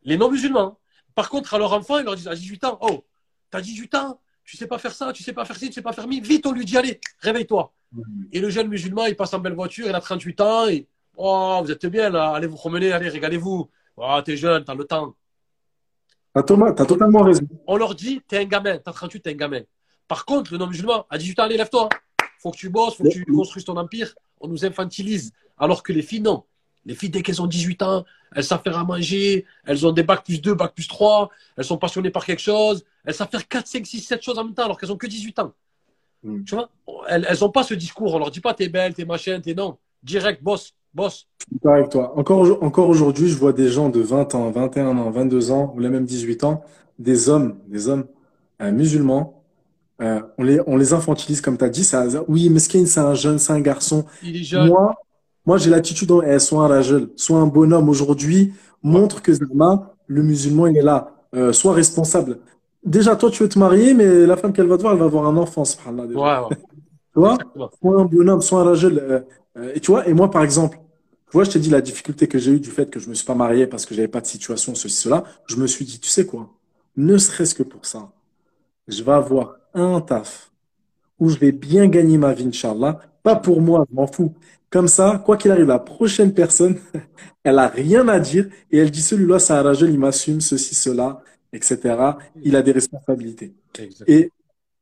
Les 0.02 0.18
non-musulmans. 0.18 0.78
Par 1.14 1.30
contre, 1.30 1.54
à 1.54 1.58
leur 1.58 1.72
enfant, 1.72 1.98
ils 1.98 2.04
leur 2.04 2.16
disent 2.16 2.28
à 2.28 2.34
18 2.34 2.64
ans 2.64 2.78
oh, 2.82 3.04
t'as 3.50 3.62
18 3.62 3.94
ans, 3.94 4.20
tu 4.44 4.56
sais 4.56 4.66
pas 4.66 4.78
faire 4.78 4.92
ça, 4.92 5.12
tu 5.12 5.22
sais 5.22 5.32
pas 5.32 5.44
faire 5.44 5.56
ci, 5.56 5.68
tu 5.68 5.74
sais 5.74 5.82
pas 5.82 5.92
faire 5.92 6.06
mi. 6.06 6.20
Vite, 6.20 6.46
on 6.46 6.52
lui 6.52 6.64
dit 6.64 6.76
allez, 6.76 7.00
réveille-toi. 7.18 7.72
Mmh. 7.92 8.02
Et 8.32 8.40
le 8.40 8.50
jeune 8.50 8.68
musulman, 8.68 9.06
il 9.06 9.16
passe 9.16 9.34
en 9.34 9.38
belle 9.38 9.54
voiture, 9.54 9.86
il 9.86 9.94
a 9.94 10.00
38 10.00 10.40
ans, 10.40 10.66
et 10.68 10.86
Oh, 11.16 11.60
vous 11.62 11.70
êtes 11.70 11.86
bien 11.86 12.10
là, 12.10 12.30
allez 12.30 12.46
vous 12.46 12.56
promener, 12.56 12.92
allez, 12.92 13.08
régalez-vous. 13.08 13.70
Oh, 13.96 14.20
t'es 14.24 14.36
jeune, 14.36 14.64
t'as 14.64 14.74
le 14.74 14.84
temps. 14.84 15.14
T'as 16.34 16.42
totalement 16.42 17.22
raison. 17.22 17.46
On 17.66 17.76
leur 17.76 17.94
dit, 17.94 18.22
t'es 18.26 18.38
un 18.38 18.44
gamin, 18.44 18.78
t'as 18.78 18.92
38, 18.92 19.20
t'es 19.20 19.30
un 19.30 19.34
gamin. 19.34 19.60
Par 20.08 20.24
contre, 20.24 20.52
le 20.52 20.58
non-musulman, 20.58 21.06
à 21.10 21.18
18 21.18 21.40
ans, 21.40 21.42
allez, 21.44 21.56
lève-toi. 21.56 21.88
Faut 22.38 22.50
que 22.50 22.56
tu 22.56 22.70
bosses, 22.70 22.96
faut 22.96 23.04
que 23.04 23.10
tu 23.10 23.24
construises 23.24 23.64
ton 23.64 23.76
empire. 23.76 24.14
On 24.40 24.48
nous 24.48 24.64
infantilise. 24.64 25.32
Alors 25.58 25.82
que 25.82 25.92
les 25.92 26.02
filles, 26.02 26.22
non. 26.22 26.44
Les 26.84 26.94
filles, 26.94 27.10
dès 27.10 27.22
qu'elles 27.22 27.40
ont 27.40 27.46
18 27.46 27.82
ans, 27.82 28.04
elles 28.34 28.44
savent 28.44 28.62
faire 28.62 28.78
à 28.78 28.84
manger, 28.84 29.44
elles 29.64 29.86
ont 29.86 29.92
des 29.92 30.02
bacs 30.02 30.24
plus 30.24 30.40
2, 30.40 30.54
bacs 30.54 30.74
plus 30.74 30.88
3, 30.88 31.30
elles 31.56 31.64
sont 31.64 31.78
passionnées 31.78 32.10
par 32.10 32.24
quelque 32.24 32.42
chose, 32.42 32.84
elles 33.04 33.14
savent 33.14 33.28
faire 33.30 33.46
4, 33.46 33.66
5, 33.66 33.86
6, 33.86 34.00
7 34.00 34.22
choses 34.22 34.38
en 34.38 34.44
même 34.44 34.54
temps 34.54 34.64
alors 34.64 34.78
qu'elles 34.78 34.92
ont 34.92 34.96
que 34.96 35.06
18 35.06 35.38
ans. 35.38 35.52
Hmm. 36.24 36.42
Tu 36.44 36.54
vois 36.54 36.70
Elles 37.08 37.38
n'ont 37.40 37.50
pas 37.50 37.62
ce 37.62 37.74
discours, 37.74 38.14
on 38.14 38.18
leur 38.18 38.30
dit 38.30 38.40
pas 38.40 38.54
t'es 38.54 38.68
belle, 38.68 38.94
t'es 38.94 39.04
machin, 39.04 39.40
t'es 39.40 39.54
non. 39.54 39.76
Direct, 40.02 40.42
boss, 40.42 40.74
boss. 40.94 41.28
avec 41.64 41.90
toi. 41.90 42.18
Encore, 42.18 42.62
encore 42.62 42.88
aujourd'hui, 42.88 43.28
je 43.28 43.36
vois 43.36 43.52
des 43.52 43.68
gens 43.68 43.88
de 43.88 44.00
20 44.00 44.34
ans, 44.34 44.50
21 44.50 44.98
ans, 44.98 45.10
22 45.10 45.50
ans, 45.52 45.72
ou 45.76 45.80
même 45.80 46.04
18 46.04 46.44
ans, 46.44 46.64
des 46.98 47.28
hommes, 47.28 47.58
des 47.68 47.88
hommes 47.88 48.06
euh, 48.60 48.72
musulmans. 48.72 49.42
Euh, 50.00 50.20
on, 50.38 50.42
les, 50.42 50.60
on 50.66 50.76
les 50.76 50.92
infantilise, 50.92 51.40
comme 51.40 51.56
tu 51.56 51.64
as 51.64 51.68
dit. 51.68 51.84
Ça, 51.84 52.06
oui, 52.26 52.50
Meskin, 52.50 52.86
c'est 52.86 53.00
un 53.00 53.14
jeune, 53.14 53.38
c'est 53.38 53.52
un 53.52 53.60
garçon. 53.60 54.04
Il 54.22 54.36
est 54.36 54.44
jeune. 54.44 54.68
Moi, 54.68 54.94
moi 55.46 55.58
j'ai 55.58 55.70
l'attitude, 55.70 56.12
eh, 56.26 56.38
soit 56.38 56.64
un 56.64 56.68
ragel, 56.68 57.08
soit 57.16 57.38
un 57.38 57.46
bonhomme 57.46 57.88
aujourd'hui, 57.88 58.52
montre 58.82 59.22
que 59.22 59.32
Zama, 59.32 59.94
le 60.06 60.22
musulman, 60.22 60.66
il 60.66 60.76
est 60.76 60.82
là. 60.82 61.14
Euh, 61.34 61.52
soit 61.52 61.72
responsable. 61.72 62.38
Déjà, 62.84 63.16
toi, 63.16 63.30
tu 63.30 63.42
veux 63.42 63.48
te 63.48 63.58
marier, 63.58 63.94
mais 63.94 64.26
la 64.26 64.36
femme 64.36 64.52
qu'elle 64.52 64.66
va 64.66 64.76
te 64.76 64.82
voir, 64.82 64.92
elle 64.92 64.98
va 64.98 65.06
avoir 65.06 65.26
un 65.26 65.36
enfant, 65.36 65.64
subhanallah. 65.64 66.08
Déjà. 66.08 66.20
Ouais, 66.20 66.48
ouais. 66.48 66.56
tu 67.12 67.18
vois? 67.20 67.38
Soit 67.80 68.00
un 68.00 68.04
bonhomme, 68.04 68.42
soit 68.42 68.60
un 68.60 68.64
ragel. 68.64 68.98
Euh, 68.98 69.20
euh, 69.56 69.72
et 69.74 69.80
tu 69.80 69.92
vois, 69.92 70.06
et 70.06 70.12
moi, 70.12 70.30
par 70.30 70.42
exemple, 70.42 70.78
tu 71.30 71.32
vois, 71.32 71.44
je 71.44 71.50
t'ai 71.50 71.58
dit 71.58 71.70
la 71.70 71.80
difficulté 71.80 72.26
que 72.26 72.38
j'ai 72.38 72.52
eue 72.52 72.60
du 72.60 72.70
fait 72.70 72.90
que 72.90 73.00
je 73.00 73.08
me 73.08 73.14
suis 73.14 73.24
pas 73.24 73.34
marié 73.34 73.66
parce 73.66 73.86
que 73.86 73.94
j'avais 73.94 74.08
pas 74.08 74.20
de 74.20 74.26
situation, 74.26 74.74
ceci, 74.74 74.96
cela. 74.96 75.24
Je 75.46 75.56
me 75.56 75.66
suis 75.66 75.84
dit, 75.84 75.98
tu 76.00 76.08
sais 76.08 76.26
quoi? 76.26 76.50
Ne 76.96 77.16
serait-ce 77.16 77.54
que 77.54 77.62
pour 77.62 77.86
ça, 77.86 78.10
je 78.88 79.02
vais 79.02 79.12
avoir 79.12 79.56
un 79.72 80.00
taf 80.02 80.52
où 81.18 81.30
je 81.30 81.38
vais 81.38 81.52
bien 81.52 81.86
gagner 81.86 82.18
ma 82.18 82.34
vie, 82.34 82.46
Inch'Allah. 82.46 83.00
Pas 83.22 83.36
pour 83.36 83.62
moi, 83.62 83.86
je 83.88 83.94
m'en 83.94 84.06
fous. 84.06 84.34
Comme 84.72 84.88
ça, 84.88 85.22
quoi 85.24 85.36
qu'il 85.38 85.52
arrive, 85.52 85.66
la 85.66 85.78
prochaine 85.80 86.34
personne, 86.34 86.78
elle 87.44 87.60
a 87.60 87.68
rien 87.68 88.08
à 88.08 88.20
dire 88.20 88.48
et 88.72 88.78
elle 88.78 88.90
dit 88.90 89.02
celui-là, 89.02 89.38
c'est 89.40 89.54
un 89.54 89.62
rageux, 89.62 89.88
il 89.90 89.98
m'assume 90.00 90.40
ceci, 90.40 90.74
cela, 90.74 91.22
etc. 91.52 92.18
Il 92.42 92.56
a 92.56 92.62
des 92.62 92.72
responsabilités. 92.72 93.54
Et 94.06 94.30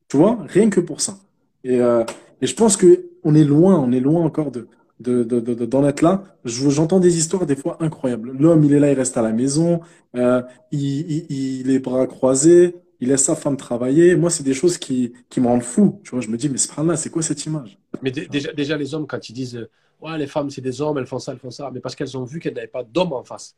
tu 0.09 0.17
vois, 0.17 0.39
rien 0.49 0.71
que 0.71 0.81
pour 0.81 1.01
ça. 1.01 1.19
Et, 1.65 1.81
euh, 1.81 2.05
et 2.41 2.47
je 2.47 2.55
pense 2.55 2.77
que 2.77 3.11
on 3.25 3.35
est 3.35 3.45
loin, 3.45 3.79
on 3.79 3.93
est 3.93 4.01
loin 4.01 4.23
encore 4.25 4.51
de, 4.53 4.69
de, 5.01 5.25
de, 5.25 5.41
de 5.41 5.67
d'en 5.67 5.87
être 5.87 6.03
là. 6.03 6.25
J'entends 6.45 7.01
des 7.01 7.19
histoires 7.19 7.47
des 7.47 7.57
fois 7.57 7.77
incroyables. 7.81 8.33
L'homme, 8.39 8.65
il 8.65 8.73
est 8.75 8.81
là, 8.81 8.91
il 8.93 8.97
reste 8.99 9.17
à 9.17 9.23
la 9.23 9.33
maison, 9.33 9.81
euh, 10.17 10.43
il, 10.73 10.81
il, 11.11 11.27
il 11.31 11.67
les 11.67 11.79
bras 11.81 12.07
croisés, 12.07 12.77
il 13.01 13.09
laisse 13.09 13.25
sa 13.25 13.37
femme 13.37 13.57
travailler. 13.57 14.17
Moi, 14.17 14.31
c'est 14.31 14.43
des 14.45 14.55
choses 14.55 14.79
qui, 14.79 15.13
qui 15.29 15.41
me 15.41 15.47
rendent 15.49 15.63
fou. 15.63 16.01
Tu 16.05 16.11
vois, 16.11 16.21
je 16.21 16.29
me 16.29 16.37
dis, 16.37 16.49
mais 16.49 16.59
c'est 16.59 16.77
là, 16.83 16.97
c'est 16.97 17.11
quoi 17.11 17.23
cette 17.23 17.45
image? 17.47 17.79
Mais 18.03 18.11
déjà, 18.11 18.53
déjà, 18.53 18.77
les 18.77 18.95
hommes, 18.95 19.07
quand 19.07 19.29
ils 19.29 19.33
disent, 19.33 19.69
ouais, 20.01 20.19
les 20.19 20.27
femmes, 20.27 20.51
c'est 20.51 20.61
des 20.61 20.81
hommes, 20.81 20.99
elles 20.99 21.07
font 21.07 21.19
ça, 21.19 21.33
elles 21.33 21.39
font 21.39 21.51
ça, 21.51 21.71
mais 21.73 21.81
parce 21.81 21.95
qu'elles 21.95 22.17
ont 22.17 22.25
vu 22.25 22.41
qu'elles 22.41 22.55
n'avaient 22.55 22.67
pas 22.67 22.85
d'hommes 22.85 23.13
en 23.13 23.25
face. 23.25 23.57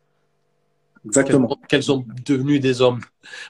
Exactement. 1.05 1.59
Qu'elles 1.69 1.83
sont 1.83 2.05
devenues 2.25 2.61
des 2.61 2.81
hommes. 2.81 3.01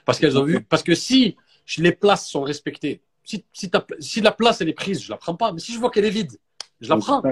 Parce 0.05 0.19
qu'elles 0.19 0.37
ont 0.37 0.43
vu, 0.43 0.61
parce 0.63 0.83
que 0.83 0.95
si 0.95 1.35
les 1.77 1.91
places 1.91 2.27
sont 2.27 2.41
respectées, 2.41 3.01
si, 3.23 3.45
si, 3.53 4.21
la 4.21 4.31
place 4.31 4.61
elle 4.61 4.69
est 4.69 4.73
prise, 4.73 5.01
je 5.01 5.09
la 5.09 5.17
prends 5.17 5.35
pas. 5.35 5.51
Mais 5.51 5.59
si 5.59 5.73
je 5.73 5.79
vois 5.79 5.89
qu'elle 5.89 6.05
est 6.05 6.09
vide, 6.09 6.37
je 6.81 6.89
la 6.89 6.97
prends. 6.97 7.23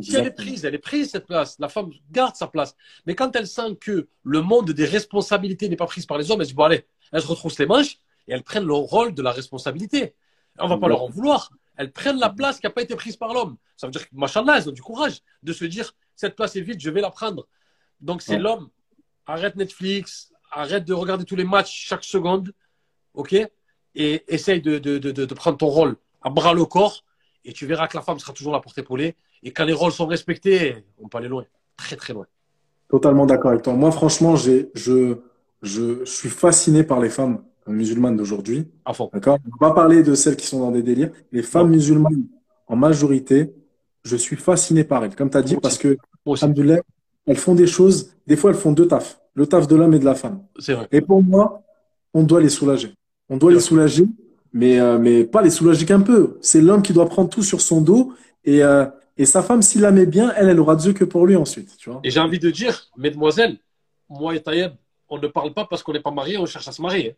Si 0.00 0.16
elle 0.16 0.26
est 0.26 0.30
prise, 0.30 0.64
elle 0.64 0.74
est 0.74 0.78
prise 0.78 1.10
cette 1.10 1.26
place. 1.26 1.58
La 1.58 1.68
femme 1.68 1.90
garde 2.10 2.34
sa 2.34 2.46
place. 2.46 2.74
Mais 3.06 3.14
quand 3.14 3.34
elle 3.36 3.46
sent 3.46 3.76
que 3.80 4.08
le 4.24 4.40
monde 4.40 4.72
des 4.72 4.84
responsabilités 4.84 5.68
n'est 5.68 5.76
pas 5.76 5.86
pris 5.86 6.02
par 6.02 6.18
les 6.18 6.30
hommes, 6.30 6.40
elle 6.40 6.46
se 6.46 6.50
dit 6.50 6.56
bon 6.56 6.64
allez, 6.64 6.86
elles 7.12 7.22
se 7.22 7.26
retroussent 7.26 7.58
les 7.58 7.66
manches 7.66 7.98
et 8.28 8.32
elles 8.32 8.42
prennent 8.42 8.66
le 8.66 8.74
rôle 8.74 9.14
de 9.14 9.22
la 9.22 9.32
responsabilité. 9.32 10.14
On 10.58 10.68
va 10.68 10.76
pas 10.78 10.88
leur 10.88 11.02
en 11.02 11.08
vouloir. 11.08 11.50
Elles 11.82 11.90
prennent 11.90 12.20
la 12.20 12.30
place 12.30 12.60
qui 12.60 12.66
n'a 12.66 12.70
pas 12.70 12.82
été 12.82 12.94
prise 12.94 13.16
par 13.16 13.34
l'homme. 13.34 13.56
Ça 13.76 13.88
veut 13.88 13.90
dire 13.90 14.08
que, 14.08 14.14
machallah, 14.14 14.58
elles 14.58 14.68
ont 14.68 14.72
du 14.72 14.82
courage 14.82 15.18
de 15.42 15.52
se 15.52 15.64
dire 15.64 15.92
cette 16.14 16.36
place 16.36 16.54
est 16.54 16.60
vide, 16.60 16.80
je 16.80 16.90
vais 16.90 17.00
la 17.00 17.10
prendre. 17.10 17.48
Donc 18.00 18.22
c'est 18.22 18.38
l'homme. 18.38 18.68
Arrête 19.26 19.56
Netflix, 19.56 20.32
arrête 20.52 20.84
de 20.84 20.94
regarder 20.94 21.24
tous 21.24 21.34
les 21.34 21.42
matchs 21.42 21.86
chaque 21.88 22.04
seconde. 22.04 22.52
OK? 23.14 23.34
Et 23.96 24.24
essaye 24.28 24.62
de, 24.62 24.78
de, 24.78 24.98
de, 24.98 25.10
de, 25.10 25.34
prendre 25.34 25.58
ton 25.58 25.66
rôle 25.66 25.96
à 26.22 26.30
bras 26.30 26.54
le 26.54 26.64
corps 26.64 27.04
et 27.44 27.52
tu 27.52 27.66
verras 27.66 27.88
que 27.88 27.96
la 27.96 28.02
femme 28.04 28.20
sera 28.20 28.32
toujours 28.32 28.52
là 28.52 28.60
pour 28.60 28.72
t'épauler. 28.72 29.16
Et 29.42 29.52
quand 29.52 29.64
les 29.64 29.72
rôles 29.72 29.90
sont 29.90 30.06
respectés, 30.06 30.84
on 31.00 31.08
peut 31.08 31.18
aller 31.18 31.26
loin, 31.26 31.44
très 31.76 31.96
très 31.96 32.12
loin. 32.12 32.26
Totalement 32.88 33.26
d'accord 33.26 33.50
avec 33.50 33.64
toi. 33.64 33.72
Moi, 33.72 33.90
franchement, 33.90 34.36
je, 34.36 34.68
je, 34.74 36.04
suis 36.04 36.28
fasciné 36.28 36.84
par 36.84 37.00
les 37.00 37.10
femmes 37.10 37.42
musulmanes 37.66 38.16
d'aujourd'hui. 38.16 38.68
D'accord? 39.12 39.38
On 39.60 39.64
va 39.64 39.72
parler 39.72 40.02
de 40.02 40.14
celles 40.14 40.36
qui 40.36 40.46
sont 40.46 40.60
dans 40.60 40.70
des 40.70 40.82
délires. 40.82 41.10
Les 41.30 41.42
femmes 41.42 41.70
musulmanes, 41.70 42.24
en 42.66 42.76
majorité, 42.76 43.52
je 44.04 44.16
suis 44.16 44.36
fasciné 44.36 44.84
par 44.84 45.04
elles. 45.04 45.14
Comme 45.14 45.30
tu 45.30 45.36
as 45.36 45.42
dit, 45.42 45.56
parce 45.56 45.78
que, 45.78 45.96
elles 47.26 47.36
font 47.36 47.54
des 47.54 47.66
choses, 47.66 48.14
des 48.26 48.36
fois, 48.36 48.50
elles 48.50 48.56
font 48.56 48.72
deux 48.72 48.88
tafs. 48.88 49.20
Le 49.34 49.46
taf 49.46 49.66
de 49.66 49.76
l'homme 49.76 49.94
et 49.94 49.98
de 49.98 50.04
la 50.04 50.14
femme. 50.14 50.42
C'est 50.58 50.74
vrai. 50.74 50.88
Et 50.92 51.00
pour 51.00 51.22
moi, 51.22 51.62
on 52.12 52.22
doit 52.22 52.40
les 52.40 52.48
soulager. 52.48 52.92
On 53.28 53.36
doit 53.36 53.52
les 53.52 53.60
soulager, 53.60 54.06
mais, 54.52 54.78
euh, 54.78 54.98
mais 54.98 55.24
pas 55.24 55.40
les 55.40 55.50
soulager 55.50 55.86
qu'un 55.86 56.00
peu. 56.00 56.38
C'est 56.42 56.60
l'homme 56.60 56.82
qui 56.82 56.92
doit 56.92 57.06
prendre 57.06 57.30
tout 57.30 57.42
sur 57.42 57.60
son 57.60 57.80
dos 57.80 58.12
et, 58.44 58.62
euh, 58.62 58.84
et 59.16 59.24
sa 59.24 59.42
femme, 59.42 59.62
s'il 59.62 59.82
la 59.82 59.90
met 59.90 60.06
bien, 60.06 60.32
elle, 60.36 60.48
elle 60.48 60.60
aura 60.60 60.76
Dieu 60.76 60.92
que 60.92 61.04
pour 61.04 61.26
lui 61.26 61.36
ensuite. 61.36 61.76
Tu 61.78 61.90
vois 61.90 62.00
et 62.04 62.10
j'ai 62.10 62.20
envie 62.20 62.38
de 62.38 62.50
dire, 62.50 62.88
mesdemoiselles, 62.96 63.58
moi 64.08 64.34
et 64.34 64.42
Tayeb, 64.42 64.72
on 65.08 65.18
ne 65.18 65.28
parle 65.28 65.52
pas 65.52 65.66
parce 65.66 65.82
qu'on 65.82 65.92
n'est 65.92 66.00
pas 66.00 66.10
marié, 66.10 66.38
on 66.38 66.46
cherche 66.46 66.68
à 66.68 66.72
se 66.72 66.80
marier. 66.80 67.16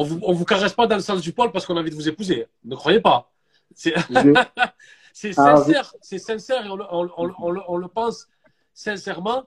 On 0.00 0.04
vous, 0.04 0.20
on 0.22 0.32
vous 0.32 0.44
caresse 0.44 0.74
pas 0.74 0.86
dans 0.86 0.94
le 0.94 1.02
sens 1.02 1.20
du 1.20 1.32
poil 1.32 1.50
parce 1.50 1.66
qu'on 1.66 1.76
a 1.76 1.80
envie 1.80 1.90
de 1.90 1.96
vous 1.96 2.08
épouser. 2.08 2.46
Ne 2.64 2.76
croyez 2.76 3.00
pas. 3.00 3.32
C'est 3.74 3.94
ah, 4.14 4.72
sincère, 5.12 5.92
c'est 6.00 6.20
sincère 6.20 6.64
et 6.64 6.68
on, 6.68 7.10
on, 7.16 7.76
le 7.76 7.88
pense 7.88 8.28
sincèrement. 8.72 9.42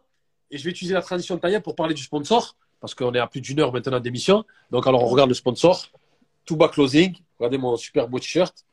Et 0.49 0.57
je 0.57 0.65
vais 0.65 0.71
utiliser 0.71 0.93
la 0.93 1.01
transition 1.01 1.37
de 1.37 1.57
pour 1.59 1.73
parler 1.73 1.93
du 1.93 2.03
sponsor 2.03 2.57
parce 2.81 2.93
qu'on 2.93 3.13
est 3.13 3.19
à 3.19 3.27
plus 3.27 3.39
d'une 3.39 3.61
heure 3.61 3.71
maintenant 3.71 4.01
d'émission. 4.01 4.43
Donc, 4.71 4.85
alors, 4.87 5.01
on 5.01 5.07
regarde 5.07 5.29
le 5.29 5.35
sponsor. 5.35 5.87
Tuba 6.43 6.67
Closing. 6.67 7.15
Regardez 7.39 7.57
mon 7.57 7.77
super 7.77 8.09
beau 8.09 8.19
t-shirt. 8.19 8.65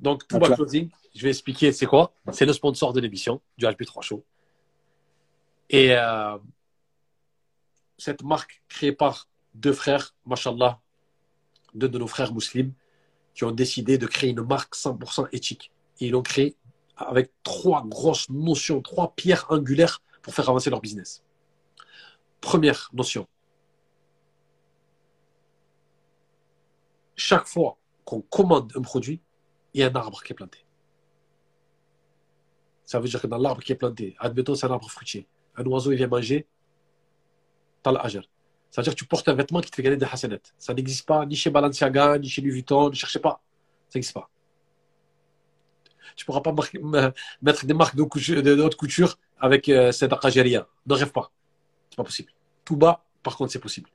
Donc, 0.00 0.26
Tuba 0.26 0.54
Closing, 0.54 0.88
je 1.14 1.22
vais 1.22 1.28
expliquer 1.28 1.70
c'est 1.70 1.84
quoi? 1.84 2.14
C'est 2.32 2.46
le 2.46 2.54
sponsor 2.54 2.94
de 2.94 3.00
l'émission 3.00 3.42
du 3.58 3.66
HP3 3.66 4.00
Show. 4.00 4.24
Et 5.68 5.94
euh, 5.94 6.38
cette 7.98 8.22
marque 8.22 8.62
créée 8.70 8.92
par 8.92 9.28
deux 9.56 9.72
frères, 9.72 10.14
mashallah, 10.26 10.80
deux 11.74 11.88
de 11.88 11.98
nos 11.98 12.06
frères 12.06 12.32
musulmans, 12.32 12.72
qui 13.34 13.44
ont 13.44 13.52
décidé 13.52 13.98
de 13.98 14.06
créer 14.06 14.30
une 14.30 14.42
marque 14.42 14.74
100% 14.74 15.28
éthique. 15.32 15.72
Et 16.00 16.06
ils 16.06 16.12
l'ont 16.12 16.22
créé 16.22 16.56
avec 16.96 17.30
trois 17.42 17.84
grosses 17.86 18.30
notions, 18.30 18.80
trois 18.80 19.14
pierres 19.14 19.46
angulaires 19.50 20.00
pour 20.22 20.34
faire 20.34 20.48
avancer 20.48 20.70
leur 20.70 20.80
business. 20.80 21.22
Première 22.40 22.90
notion. 22.92 23.26
Chaque 27.14 27.46
fois 27.46 27.78
qu'on 28.04 28.20
commande 28.20 28.72
un 28.76 28.82
produit, 28.82 29.20
il 29.74 29.80
y 29.80 29.82
a 29.82 29.88
un 29.88 29.94
arbre 29.94 30.22
qui 30.22 30.32
est 30.32 30.36
planté. 30.36 30.64
Ça 32.84 33.00
veut 33.00 33.08
dire 33.08 33.20
que 33.20 33.26
dans 33.26 33.38
l'arbre 33.38 33.62
qui 33.62 33.72
est 33.72 33.76
planté, 33.76 34.14
admettons 34.18 34.54
c'est 34.54 34.66
un 34.66 34.70
arbre 34.70 34.88
fruitier, 34.88 35.26
un 35.56 35.64
oiseau 35.64 35.92
il 35.92 35.96
vient 35.96 36.06
manger, 36.06 36.46
t'as 37.82 37.92
l'ajr. 37.92 38.22
Ça 38.76 38.82
veut 38.82 38.84
dire 38.84 38.92
que 38.92 38.98
tu 38.98 39.06
portes 39.06 39.26
un 39.26 39.32
vêtement 39.32 39.62
qui 39.62 39.70
te 39.70 39.76
fait 39.76 39.82
gagner 39.82 39.96
des 39.96 40.04
hasanat. 40.04 40.36
Ça 40.58 40.74
n'existe 40.74 41.06
pas 41.06 41.24
ni 41.24 41.34
chez 41.34 41.48
Balenciaga, 41.48 42.18
ni 42.18 42.28
chez 42.28 42.42
Louis 42.42 42.50
Vuitton, 42.50 42.90
ne 42.90 42.94
cherchez 42.94 43.18
pas. 43.18 43.40
Ça 43.88 43.98
n'existe 43.98 44.12
pas. 44.12 44.28
Tu 46.14 46.24
ne 46.24 46.26
pourras 46.26 46.42
pas 46.42 46.54
mettre 47.40 47.64
des 47.64 47.72
marques 47.72 47.96
de, 47.96 48.02
haute 48.62 48.74
couture 48.76 49.18
avec 49.38 49.70
euh, 49.70 49.92
cette 49.92 50.12
akajaria. 50.12 50.68
Ne 50.84 50.92
rêve 50.92 51.10
pas. 51.10 51.32
C'est 51.88 51.96
pas 51.96 52.04
possible. 52.04 52.30
Tout 52.66 52.76
bas, 52.76 53.02
par 53.22 53.38
contre, 53.38 53.50
c'est 53.50 53.60
possible. 53.60 53.88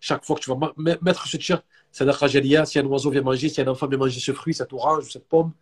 Chaque 0.00 0.24
fois 0.24 0.34
que 0.34 0.40
tu 0.40 0.50
vas 0.50 0.72
mettre 1.00 1.28
ce 1.28 1.36
t-shirt, 1.36 1.64
c'est. 1.92 2.04
Si 2.66 2.78
un 2.80 2.86
oiseau 2.86 3.10
vient 3.10 3.22
manger, 3.22 3.48
si 3.48 3.60
un 3.60 3.68
enfant 3.68 3.86
vient 3.86 3.98
manger 3.98 4.18
ce 4.18 4.32
fruit, 4.32 4.52
cette 4.52 4.72
orange 4.72 5.04
ou 5.04 5.10
cette 5.10 5.28
pomme, 5.28 5.52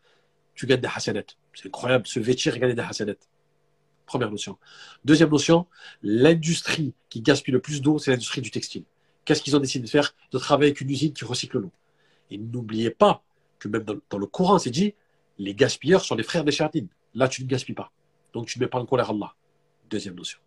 tu 0.54 0.64
gagnes 0.64 0.80
des 0.80 0.88
hasanat. 0.88 1.24
C'est 1.52 1.66
incroyable. 1.66 2.06
Se 2.06 2.20
vêtir 2.20 2.56
et 2.56 2.58
gagner 2.58 2.72
des 2.72 2.80
hasanat. 2.80 3.16
Première 4.12 4.30
notion. 4.30 4.58
Deuxième 5.06 5.30
notion, 5.30 5.66
l'industrie 6.02 6.92
qui 7.08 7.22
gaspille 7.22 7.54
le 7.54 7.62
plus 7.62 7.80
d'eau, 7.80 7.98
c'est 7.98 8.10
l'industrie 8.10 8.42
du 8.42 8.50
textile. 8.50 8.84
Qu'est-ce 9.24 9.40
qu'ils 9.40 9.56
ont 9.56 9.58
décidé 9.58 9.86
de 9.86 9.88
faire 9.88 10.14
De 10.32 10.38
travailler 10.38 10.68
avec 10.68 10.82
une 10.82 10.90
usine 10.90 11.14
qui 11.14 11.24
recycle 11.24 11.56
l'eau. 11.56 11.72
Et 12.30 12.36
n'oubliez 12.36 12.90
pas 12.90 13.24
que 13.58 13.68
même 13.68 13.84
dans, 13.84 14.18
le 14.18 14.26
Coran, 14.26 14.58
c'est 14.58 14.68
dit, 14.68 14.92
les 15.38 15.54
gaspilleurs 15.54 16.04
sont 16.04 16.14
les 16.14 16.24
frères 16.24 16.44
des 16.44 16.52
chatines. 16.52 16.88
Là, 17.14 17.26
tu 17.26 17.42
ne 17.42 17.48
gaspilles 17.48 17.74
pas. 17.74 17.90
Donc, 18.34 18.48
tu 18.48 18.58
ne 18.58 18.64
mets 18.64 18.68
pas 18.68 18.78
en 18.78 18.84
colère 18.84 19.08
Allah. 19.08 19.34
Deuxième 19.88 20.14
notion. 20.14 20.38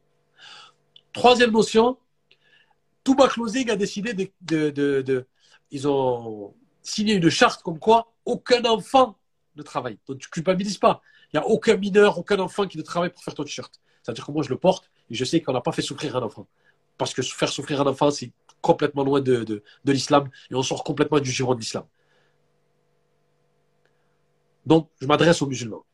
Troisième 1.12 1.50
notion, 1.50 1.98
Touba 3.04 3.28
Closing 3.30 3.72
a 3.72 3.76
décidé 3.76 4.14
de, 4.14 4.70
de, 4.70 5.26
Ils 5.72 5.88
ont 5.88 6.54
signé 6.84 7.16
une 7.16 7.30
charte 7.32 7.64
comme 7.64 7.80
quoi 7.80 8.14
aucun 8.26 8.64
enfant 8.66 9.18
ne 9.56 9.64
travaille. 9.64 9.98
Donc, 10.08 10.20
tu 10.20 10.28
ne 10.28 10.32
culpabilises 10.32 10.78
pas. 10.78 11.02
Il 11.34 11.38
n'y 11.38 11.44
a 11.44 11.48
aucun 11.48 11.78
mineur, 11.78 12.18
aucun 12.18 12.40
enfant 12.40 12.68
qui 12.68 12.78
ne 12.78 12.84
travaille 12.84 13.10
pour 13.10 13.24
faire 13.24 13.34
ton 13.34 13.44
t-shirt. 13.44 13.80
C'est-à-dire 14.04 14.26
que 14.26 14.32
moi, 14.32 14.44
je 14.44 14.50
le 14.50 14.58
porte 14.58 14.90
et 15.10 15.16
je 15.16 15.26
sais 15.26 15.42
qu'on 15.42 15.54
n'a 15.54 15.62
pas 15.62 15.72
fait 15.72 15.82
souffrir 15.82 16.16
un 16.16 16.22
enfant. 16.22 16.48
Parce 16.98 17.14
que 17.14 17.22
faire 17.22 17.50
souffrir 17.50 17.82
un 17.82 17.88
enfant, 17.88 18.12
c'est 18.12 18.32
complètement 18.62 19.04
loin 19.04 19.22
de, 19.22 19.64
l'islam 19.86 20.30
et 20.50 20.56
on 20.56 20.64
sort 20.64 20.84
complètement 20.84 21.20
du 21.20 21.30
giron 21.32 21.54
de 21.56 21.60
l'islam. 21.60 21.86
Donc, 24.66 24.90
je 25.00 25.06
m'adresse 25.06 25.42
aux 25.42 25.48
musulmans. 25.48 25.86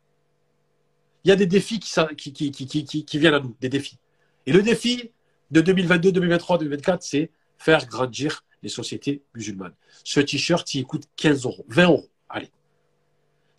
Il 1.23 1.29
y 1.29 1.31
a 1.31 1.35
des 1.35 1.45
défis 1.45 1.79
qui, 1.79 2.31
qui, 2.33 3.19
viennent 3.19 3.33
à 3.33 3.39
nous, 3.39 3.55
des 3.59 3.69
défis. 3.69 3.99
Et 4.45 4.53
le 4.53 4.61
défi 4.61 5.11
de 5.51 5.61
2022, 5.61 6.11
2023, 6.11 6.57
2024, 6.59 7.03
c'est 7.03 7.31
faire 7.57 7.85
grandir 7.85 8.43
les 8.63 8.69
sociétés 8.69 9.23
musulmanes. 9.35 9.73
Ce 10.03 10.19
t-shirt, 10.19 10.73
il 10.73 10.85
coûte 10.85 11.03
15 11.17 11.45
euros, 11.45 11.65
20 11.67 11.83
euros. 11.83 12.09
Allez. 12.29 12.49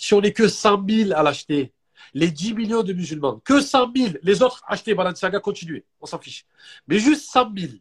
Si 0.03 0.15
on 0.15 0.21
n'est 0.21 0.33
que 0.33 0.49
100 0.49 0.85
000 0.89 1.13
à 1.13 1.23
l'acheter, 1.23 1.73
les 2.13 2.33
10 2.33 2.55
millions 2.55 2.83
de 2.83 2.93
musulmans, 2.93 3.41
que 3.45 3.61
100 3.61 3.93
000, 3.97 4.15
les 4.25 4.43
autres 4.43 4.61
achetez 4.67 4.95
Balenciaga, 4.95 5.39
continuez, 5.39 5.85
on 6.01 6.07
s'en 6.07 6.19
fiche. 6.19 6.45
Mais 6.89 6.99
juste 6.99 7.31
100 7.31 7.57
000 7.57 7.73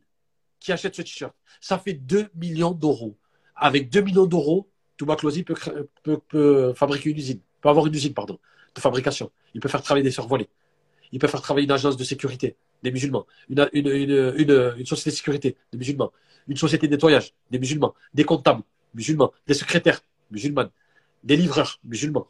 qui 0.59 0.71
achètent 0.71 0.93
ce 0.93 1.01
t-shirt, 1.01 1.33
ça 1.59 1.79
fait 1.79 1.93
2 1.93 2.29
millions 2.35 2.73
d'euros. 2.73 3.17
Avec 3.55 3.89
2 3.89 4.01
millions 4.01 4.27
d'euros, 4.27 4.69
Touba 4.97 5.15
Closy 5.15 5.43
peut, 5.43 5.55
fabriquer 6.75 7.09
une 7.09 7.17
usine, 7.17 7.39
peut 7.59 7.69
avoir 7.69 7.87
une 7.87 7.95
usine, 7.95 8.13
pardon, 8.13 8.37
de 8.75 8.79
fabrication. 8.79 9.31
Il 9.55 9.59
peut 9.59 9.69
faire 9.69 9.81
travailler 9.81 10.03
des 10.03 10.11
survolés. 10.11 10.47
Il 11.11 11.17
peut 11.17 11.27
faire 11.27 11.41
travailler 11.41 11.65
une 11.65 11.71
agence 11.71 11.97
de 11.97 12.03
sécurité 12.03 12.55
des 12.83 12.91
musulmans, 12.91 13.25
une, 13.49 13.67
une, 13.73 14.85
société 14.85 15.09
de 15.09 15.15
sécurité 15.15 15.57
des 15.71 15.79
musulmans, 15.79 16.11
une 16.47 16.57
société 16.57 16.85
de 16.87 16.91
nettoyage 16.91 17.33
des 17.49 17.57
musulmans, 17.57 17.95
des 18.13 18.25
comptables 18.25 18.61
musulmans, 18.93 19.31
des 19.47 19.55
secrétaires 19.55 20.01
musulmans, 20.29 20.69
des 21.23 21.35
livreurs 21.35 21.79
musulmans. 21.83 22.27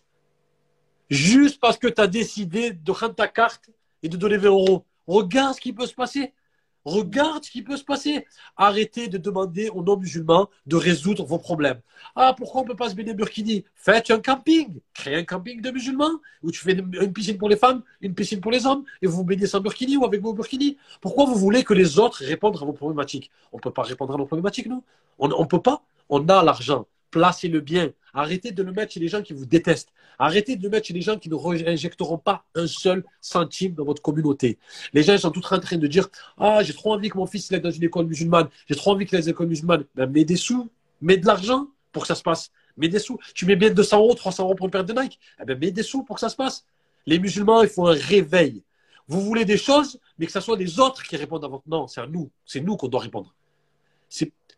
Juste 1.09 1.59
parce 1.59 1.77
que 1.77 1.87
tu 1.87 2.01
as 2.01 2.07
décidé 2.07 2.71
de 2.71 2.91
prendre 2.91 3.15
ta 3.15 3.27
carte 3.27 3.69
et 4.03 4.09
de 4.09 4.17
donner 4.17 4.37
20 4.37 4.49
euros. 4.49 4.85
Regarde 5.07 5.55
ce 5.55 5.61
qui 5.61 5.73
peut 5.73 5.85
se 5.85 5.93
passer. 5.93 6.33
Regarde 6.83 7.43
ce 7.43 7.51
qui 7.51 7.61
peut 7.61 7.77
se 7.77 7.83
passer. 7.83 8.25
Arrêtez 8.57 9.07
de 9.07 9.17
demander 9.17 9.69
aux 9.69 9.83
non-musulmans 9.83 10.49
de 10.65 10.75
résoudre 10.77 11.25
vos 11.25 11.37
problèmes. 11.37 11.79
Ah, 12.15 12.33
pourquoi 12.35 12.61
on 12.61 12.63
ne 12.63 12.69
peut 12.69 12.75
pas 12.75 12.89
se 12.89 12.95
baigner 12.95 13.13
burkini? 13.13 13.65
Faites 13.75 14.09
un 14.09 14.19
camping. 14.19 14.79
Créez 14.93 15.17
un 15.17 15.23
camping 15.23 15.61
de 15.61 15.69
musulmans 15.69 16.19
où 16.41 16.49
tu 16.49 16.59
fais 16.59 16.73
une 16.73 17.13
piscine 17.13 17.37
pour 17.37 17.49
les 17.49 17.57
femmes, 17.57 17.83
une 17.99 18.15
piscine 18.15 18.39
pour 18.39 18.51
les 18.51 18.65
hommes 18.65 18.83
et 19.01 19.07
vous 19.07 19.17
vous 19.17 19.23
baignez 19.25 19.47
sans 19.47 19.59
burkini 19.59 19.97
ou 19.97 20.05
avec 20.05 20.21
vos 20.21 20.33
burkini. 20.33 20.77
Pourquoi 21.01 21.25
vous 21.25 21.35
voulez 21.35 21.63
que 21.63 21.73
les 21.73 21.99
autres 21.99 22.23
répondent 22.23 22.57
à 22.59 22.65
vos 22.65 22.73
problématiques? 22.73 23.29
On 23.51 23.57
ne 23.57 23.61
peut 23.61 23.71
pas 23.71 23.83
répondre 23.83 24.15
à 24.15 24.17
nos 24.17 24.25
problématiques, 24.25 24.67
nous. 24.67 24.83
On 25.19 25.27
ne 25.27 25.45
peut 25.45 25.61
pas. 25.61 25.83
On 26.09 26.27
a 26.29 26.43
l'argent 26.43 26.87
placez 27.11 27.49
le 27.49 27.59
bien. 27.59 27.91
Arrêtez 28.13 28.51
de 28.51 28.63
le 28.63 28.71
mettre 28.71 28.93
chez 28.93 28.99
les 28.99 29.07
gens 29.07 29.21
qui 29.21 29.33
vous 29.33 29.45
détestent. 29.45 29.89
Arrêtez 30.19 30.55
de 30.55 30.63
le 30.63 30.69
mettre 30.69 30.87
chez 30.87 30.93
les 30.93 31.01
gens 31.01 31.17
qui 31.17 31.29
ne 31.29 31.35
réinjecteront 31.35 32.17
pas 32.17 32.43
un 32.55 32.67
seul 32.67 33.03
centime 33.21 33.73
dans 33.73 33.85
votre 33.85 34.01
communauté. 34.01 34.57
Les 34.93 35.03
gens 35.03 35.17
sont 35.17 35.31
tous 35.31 35.51
en 35.51 35.59
train 35.59 35.77
de 35.77 35.87
dire 35.87 36.09
Ah, 36.37 36.61
j'ai 36.63 36.73
trop 36.73 36.93
envie 36.93 37.09
que 37.09 37.17
mon 37.17 37.25
fils 37.25 37.51
aille 37.51 37.61
dans 37.61 37.71
une 37.71 37.83
école 37.83 38.05
musulmane. 38.05 38.49
J'ai 38.67 38.75
trop 38.75 38.91
envie 38.91 39.05
qu'il 39.05 39.17
aille 39.17 39.23
dans 39.23 39.49
une. 39.49 39.85
Ben, 39.95 40.07
mets 40.07 40.25
des 40.25 40.35
sous, 40.35 40.69
mets 41.01 41.17
de 41.17 41.25
l'argent 41.25 41.67
pour 41.91 42.03
que 42.03 42.07
ça 42.07 42.15
se 42.15 42.23
passe. 42.23 42.51
Mets 42.77 42.89
des 42.89 42.99
sous. 42.99 43.17
Tu 43.33 43.45
mets 43.45 43.55
bien 43.55 43.69
200 43.69 43.99
euros, 43.99 44.13
300 44.13 44.43
euros 44.43 44.55
pour 44.55 44.65
une 44.67 44.71
paire 44.71 44.85
de 44.85 44.93
Nike. 44.93 45.19
Eh 45.41 45.45
ben, 45.45 45.57
mets 45.57 45.71
des 45.71 45.83
sous 45.83 46.03
pour 46.03 46.15
que 46.15 46.19
ça 46.21 46.29
se 46.29 46.35
passe. 46.35 46.65
Les 47.05 47.19
musulmans, 47.19 47.63
il 47.63 47.69
faut 47.69 47.87
un 47.87 47.93
réveil. 47.93 48.63
Vous 49.07 49.21
voulez 49.21 49.45
des 49.45 49.57
choses, 49.57 49.99
mais 50.17 50.25
que 50.25 50.31
ce 50.31 50.39
soit 50.39 50.57
les 50.57 50.79
autres 50.79 51.03
qui 51.03 51.17
répondent 51.17 51.43
à 51.43 51.47
votre 51.47 51.67
non. 51.67 51.87
C'est 51.87 52.01
à 52.01 52.07
nous. 52.07 52.29
C'est 52.45 52.61
nous 52.61 52.77
qu'on 52.77 52.87
doit 52.87 53.01
répondre. 53.01 53.33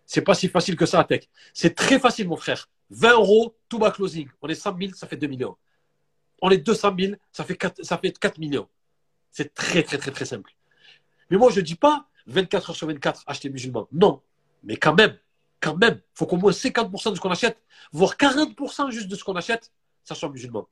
C'est 0.05 0.21
pas 0.21 0.35
si 0.35 0.47
facile 0.47 0.75
que 0.75 0.85
ça, 0.85 1.03
Tech. 1.03 1.23
C'est 1.53 1.75
très 1.75 1.99
facile, 1.99 2.27
mon 2.27 2.35
frère. 2.35 2.69
20 2.93 3.13
euros, 3.13 3.55
tout 3.67 3.79
bas 3.79 3.91
closing. 3.91 4.27
On 4.41 4.47
est 4.47 4.55
100 4.55 4.77
000, 4.77 4.93
ça 4.93 5.07
fait 5.07 5.17
2 5.17 5.27
millions. 5.27 5.57
On 6.41 6.49
est 6.49 6.57
200 6.57 6.95
000, 6.97 7.13
ça 7.31 7.43
fait 7.43 7.57
4, 7.57 7.83
ça 7.83 7.97
fait 7.97 8.17
4 8.17 8.37
millions. 8.37 8.67
C'est 9.31 9.53
très, 9.53 9.83
très, 9.83 9.97
très, 9.97 10.11
très 10.11 10.25
simple. 10.25 10.51
Mais 11.29 11.37
moi, 11.37 11.51
je 11.51 11.59
ne 11.59 11.65
dis 11.65 11.75
pas 11.75 12.07
24 12.27 12.69
heures 12.69 12.75
sur 12.75 12.87
24, 12.87 13.23
acheter 13.25 13.49
musulman. 13.49 13.87
Non. 13.91 14.21
Mais 14.63 14.77
quand 14.77 14.93
même, 14.93 15.17
quand 15.59 15.75
même, 15.75 15.95
il 15.95 16.17
faut 16.17 16.25
qu'au 16.25 16.37
moins 16.37 16.51
50% 16.51 17.11
de 17.11 17.15
ce 17.15 17.21
qu'on 17.21 17.31
achète, 17.31 17.57
voire 17.91 18.15
40% 18.15 18.91
juste 18.91 19.07
de 19.07 19.15
ce 19.15 19.23
qu'on 19.23 19.35
achète, 19.35 19.71
ça 20.03 20.15
soit 20.15 20.29
musulman. 20.29 20.67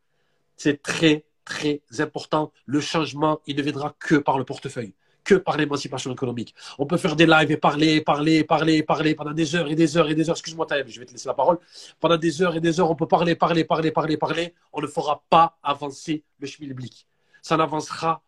C'est 0.58 0.82
très, 0.82 1.26
très 1.44 1.82
important. 2.00 2.52
Le 2.66 2.82
changement, 2.82 3.42
il 3.48 3.56
ne 3.56 3.62
viendra 3.62 3.96
que 4.00 4.16
par 4.16 4.38
le 4.38 4.46
portefeuille 4.46 4.94
par 5.40 5.58
l'émancipation 5.58 6.12
économique. 6.12 6.54
On 6.78 6.86
peut 6.86 6.98
faire 6.98 7.16
des 7.16 7.26
lives 7.26 7.52
et 7.52 7.58
parler, 7.58 8.02
parler, 8.02 8.44
parler, 8.44 8.84
parler 8.84 9.16
pendant 9.16 9.32
des 9.34 9.56
heures 9.56 9.70
et 9.70 9.76
des 9.76 9.98
heures 9.98 10.10
et 10.10 10.16
des 10.16 10.30
heures. 10.30 10.36
Excuse-moi, 10.36 10.68
je 10.88 11.00
vais 11.00 11.06
te 11.06 11.12
laisser 11.12 11.28
la 11.28 11.34
parole. 11.34 11.60
Pendant 12.00 12.18
des 12.18 12.42
heures 12.42 12.56
et 12.56 12.62
des 12.62 12.80
heures, 12.80 12.90
on 12.90 12.96
peut 12.96 13.08
parler, 13.08 13.36
parler, 13.36 13.64
parler, 13.64 13.92
parler, 13.92 14.18
parler. 14.18 14.54
On 14.74 14.82
ne 14.82 14.88
fera 14.88 15.24
pas 15.30 15.58
avancer 15.64 16.24
le 16.40 16.48
schmilblick. 16.48 17.08
Ça 17.42 17.58
n'avancera 17.58 18.24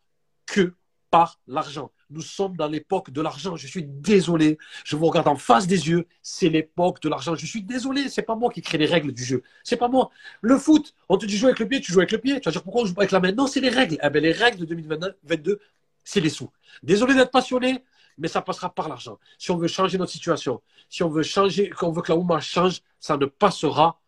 que 0.45 0.73
par 1.13 1.39
l'argent. 1.47 1.91
Nous 2.09 2.21
sommes 2.21 2.57
dans 2.57 2.67
l'époque 2.67 3.11
de 3.11 3.21
l'argent. 3.21 3.55
Je 3.55 3.67
suis 3.67 3.83
désolé. 3.83 4.57
Je 4.83 4.95
vous 4.95 5.05
regarde 5.05 5.27
en 5.27 5.35
face 5.35 5.67
des 5.67 5.87
yeux. 5.87 6.07
C'est 6.23 6.49
l'époque 6.49 6.99
de 7.01 7.09
l'argent. 7.09 7.35
Je 7.35 7.45
suis 7.45 7.61
désolé. 7.61 8.09
C'est 8.09 8.23
pas 8.23 8.35
moi 8.35 8.51
qui 8.51 8.63
crée 8.63 8.79
les 8.79 8.87
règles 8.87 9.11
du 9.11 9.23
jeu. 9.23 9.43
C'est 9.63 9.77
pas 9.77 9.89
moi. 9.89 10.09
Le 10.41 10.57
foot, 10.57 10.95
on 11.09 11.17
te 11.17 11.27
dit 11.27 11.37
jouer 11.37 11.49
avec 11.49 11.59
le 11.59 11.67
pied, 11.67 11.81
tu 11.81 11.91
joues 11.91 11.99
avec 11.99 12.11
le 12.11 12.17
pied. 12.17 12.39
Tu 12.39 12.45
vas 12.45 12.51
dire 12.51 12.63
pourquoi 12.63 12.81
on 12.81 12.85
joue 12.85 12.95
avec 12.97 13.11
la 13.11 13.19
main 13.19 13.31
Non, 13.31 13.45
c'est 13.45 13.61
les 13.61 13.69
règles. 13.69 13.99
Eh 14.03 14.09
ben, 14.09 14.23
les 14.23 14.31
règles 14.31 14.57
de 14.57 14.65
2022, 14.65 15.59
c'est 16.03 16.19
les 16.19 16.29
sous. 16.29 16.49
Désolé 16.81 17.13
d'être 17.13 17.31
passionné, 17.31 17.83
mais 18.17 18.27
ça 18.27 18.41
passera 18.41 18.73
par 18.73 18.89
l'argent. 18.89 19.19
Si 19.37 19.51
on 19.51 19.57
veut 19.57 19.67
changer 19.67 19.97
notre 19.97 20.11
situation, 20.11 20.61
si 20.89 21.03
on 21.03 21.09
veut 21.09 21.23
changer, 21.23 21.69
qu'on 21.69 21.91
veut 21.91 22.01
que 22.01 22.11
la 22.11 22.17
Ouma 22.17 22.39
change, 22.39 22.81
ça 22.99 23.17
ne 23.17 23.25
passera 23.25 23.99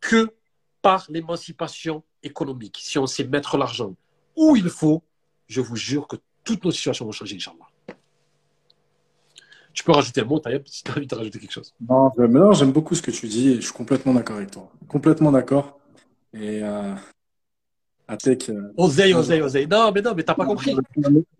que 0.00 0.30
par 0.82 1.06
l'émancipation 1.08 2.04
économique. 2.22 2.78
Si 2.80 2.98
on 2.98 3.06
sait 3.06 3.24
mettre 3.24 3.56
l'argent 3.56 3.94
où 4.36 4.56
il 4.56 4.68
faut, 4.68 5.02
je 5.48 5.60
vous 5.60 5.76
jure 5.76 6.06
que 6.06 6.16
toutes 6.44 6.64
nos 6.64 6.70
situations 6.70 7.04
vont 7.04 7.12
changer, 7.12 7.36
Inch'Allah. 7.36 7.66
Tu 9.72 9.84
peux 9.84 9.92
rajouter 9.92 10.22
un 10.22 10.24
mot, 10.24 10.38
Taïeb, 10.38 10.62
si 10.66 10.82
tu 10.82 10.90
as 10.90 10.96
envie 10.96 11.06
de 11.06 11.14
rajouter 11.14 11.38
quelque 11.38 11.52
chose. 11.52 11.74
Non, 11.80 12.10
j'aime 12.52 12.72
beaucoup 12.72 12.94
ce 12.94 13.02
que 13.02 13.10
tu 13.10 13.28
dis 13.28 13.50
et 13.50 13.54
je 13.56 13.60
suis 13.60 13.72
complètement 13.72 14.14
d'accord 14.14 14.36
avec 14.36 14.50
toi. 14.50 14.70
Complètement 14.88 15.30
d'accord. 15.30 15.78
Et 16.32 16.62
euh, 16.62 16.94
Atek. 18.08 18.48
Euh, 18.48 18.72
oseille, 18.78 19.12
oseille, 19.12 19.42
oseille. 19.42 19.66
Non, 19.66 19.92
mais 19.94 20.00
non, 20.00 20.14
mais 20.16 20.22
t'as 20.22 20.34
pas 20.34 20.46
compris. 20.46 20.74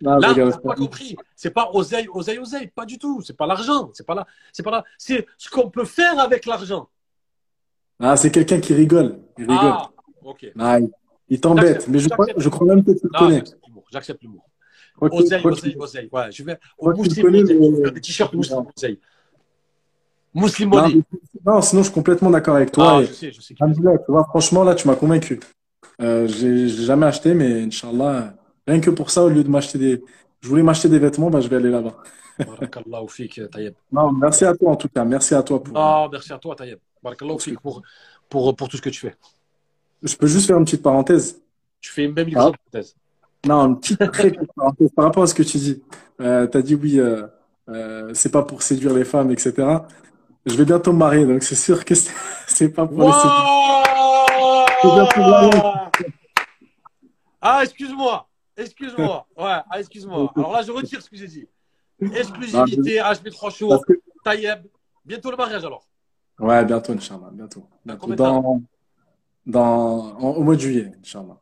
Là, 0.01 0.19
t'as 0.20 0.59
pas 0.59 0.74
compris. 0.74 1.16
C'est 1.35 1.51
pas 1.51 1.70
oseille, 1.73 2.07
oseille, 2.12 2.39
oseille. 2.39 2.66
Pas 2.66 2.85
du 2.85 2.99
tout. 2.99 3.23
C'est 3.23 3.36
pas 3.36 3.47
l'argent. 3.47 3.90
C'est 3.95 4.07
pas 4.07 4.15
là. 4.15 4.27
C'est 4.53 4.62
pas 4.62 4.70
là. 4.70 4.85
C'est 4.99 5.27
ce 5.39 5.49
qu'on 5.49 5.70
peut 5.70 5.86
faire 5.86 6.20
avec 6.20 6.45
l'argent. 6.45 6.89
Ah, 7.99 8.16
c'est 8.16 8.31
quelqu'un 8.31 8.61
qui 8.61 8.74
rigole. 8.74 9.19
Il 9.39 9.45
rigole. 9.45 9.59
Ah, 9.62 9.90
ok. 10.23 10.53
Ah, 10.59 10.78
il 11.28 11.40
t'embête. 11.40 11.89
Mais 11.89 11.99
je 11.99 12.09
crois, 12.11 12.27
je 12.36 12.49
crois 12.51 12.66
même 12.66 12.85
que 12.85 12.93
tu 12.93 13.01
le 13.03 13.19
connais. 13.19 13.43
J'accepte 13.90 14.23
l'humour. 14.23 14.45
Oseille, 15.01 15.40
oseille, 15.45 15.77
oseille. 15.78 16.09
Ouais, 16.12 16.31
je 16.31 16.43
vais 16.43 16.59
au 16.77 16.93
des 16.93 18.01
t-shirts 18.01 18.35
Muslim 18.35 18.66
oseille. 18.77 18.99
Muslim 20.35 20.70
Non, 21.47 21.62
sinon, 21.62 21.82
je 21.82 21.86
suis 21.86 21.95
complètement 21.95 22.31
d'accord 22.31 22.57
avec 22.57 22.73
toi. 22.73 22.99
Ah, 22.99 23.03
je 23.05 23.12
sais, 23.12 23.32
je 23.32 23.40
sais. 23.40 23.55
Tu 23.55 23.65
vois, 24.09 24.24
franchement, 24.24 24.65
là, 24.65 24.74
tu 24.74 24.86
m'as 24.86 24.97
convaincu. 24.97 25.40
Euh, 26.01 26.29
j'ai 26.29 26.69
jamais 26.69 27.07
acheté, 27.07 27.35
mais 27.35 27.62
Inch'Allah, 27.62 28.35
rien 28.66 28.81
que 28.81 28.91
pour 28.91 29.11
ça, 29.11 29.25
au 29.25 29.29
lieu 29.29 29.43
de 29.43 29.49
m'acheter 29.49 29.79
des. 29.79 30.05
Je 30.41 30.49
voulais 30.49 30.62
m'acheter 30.62 30.89
des 30.89 30.99
vêtements, 30.99 31.31
bah, 31.31 31.41
je 31.41 31.49
vais 31.49 31.57
aller 31.57 31.70
là-bas. 31.70 31.97
non, 33.91 34.12
merci 34.12 34.45
à 34.45 34.55
toi 34.55 34.70
en 34.70 34.77
tout 34.77 34.89
cas. 34.89 35.05
Merci 35.05 35.35
à 35.35 35.43
toi. 35.43 35.62
Pour... 35.62 35.75
Non, 35.75 36.09
merci 36.09 36.33
à 36.33 36.39
toi, 36.39 36.55
Taïeb. 36.55 36.79
pour, 37.61 37.83
pour, 38.29 38.55
pour 38.55 38.69
tout 38.69 38.77
ce 38.77 38.83
que 38.83 38.91
tu 38.91 39.01
fais. 39.01 39.16
Je 40.03 40.15
peux 40.15 40.29
juste 40.29 40.47
faire 40.47 40.57
une 40.57 40.65
petite 40.65 40.83
parenthèse. 40.83 41.41
Tu 41.81 41.91
fais 41.91 42.05
une 42.05 42.12
même 42.12 42.29
ah. 42.35 42.53
parenthèse. 42.53 42.95
Non, 43.47 43.66
une 43.66 43.81
petite 43.81 44.12
très 44.12 44.33
parenthèse 44.55 44.91
par 44.95 45.07
rapport 45.07 45.23
à 45.25 45.27
ce 45.27 45.35
que 45.35 45.43
tu 45.43 45.59
dis. 45.59 45.83
Euh, 46.20 46.47
tu 46.47 46.59
as 46.59 46.62
dit 46.62 46.75
oui, 46.75 46.99
euh, 46.99 47.23
euh, 47.69 48.11
c'est 48.15 48.31
pas 48.31 48.43
pour 48.43 48.62
séduire 48.62 48.95
les 48.95 49.05
femmes, 49.05 49.31
etc. 49.31 49.55
Je 50.47 50.55
vais 50.55 50.65
bientôt 50.65 50.93
me 50.93 50.99
marier, 50.99 51.27
donc 51.27 51.43
c'est 51.43 51.55
sûr 51.55 51.85
que 51.85 51.95
c'est 52.47 52.69
pas 52.75 52.87
pour 52.87 53.03
les 53.03 53.12
séduire. 53.12 53.98
Ah, 57.41 57.61
excuse-moi. 57.63 58.29
Excuse-moi. 58.57 59.27
Ouais, 59.37 59.59
ah, 59.71 59.79
excuse-moi. 59.79 60.33
Alors 60.37 60.53
là, 60.53 60.63
je 60.63 60.73
retire 60.73 61.01
ce 61.03 61.09
que 61.09 61.17
j'ai 61.17 61.29
dit. 61.29 61.49
Exclusivité, 62.01 62.99
HB3 62.99 63.57
Show, 63.57 63.85
Tayeb. 64.25 64.67
Bientôt 65.05 65.31
le 65.31 65.37
mariage 65.37 65.65
alors 65.65 65.87
Ouais, 66.39 66.65
bientôt, 66.65 66.93
Inch'Allah. 66.93 67.31
Bientôt. 67.33 67.67
bientôt. 67.85 68.15
Dans, 68.15 68.63
dans, 69.47 70.19
au 70.19 70.43
mois 70.43 70.55
de 70.55 70.61
juillet, 70.61 70.93
Inch'Allah. 71.01 71.39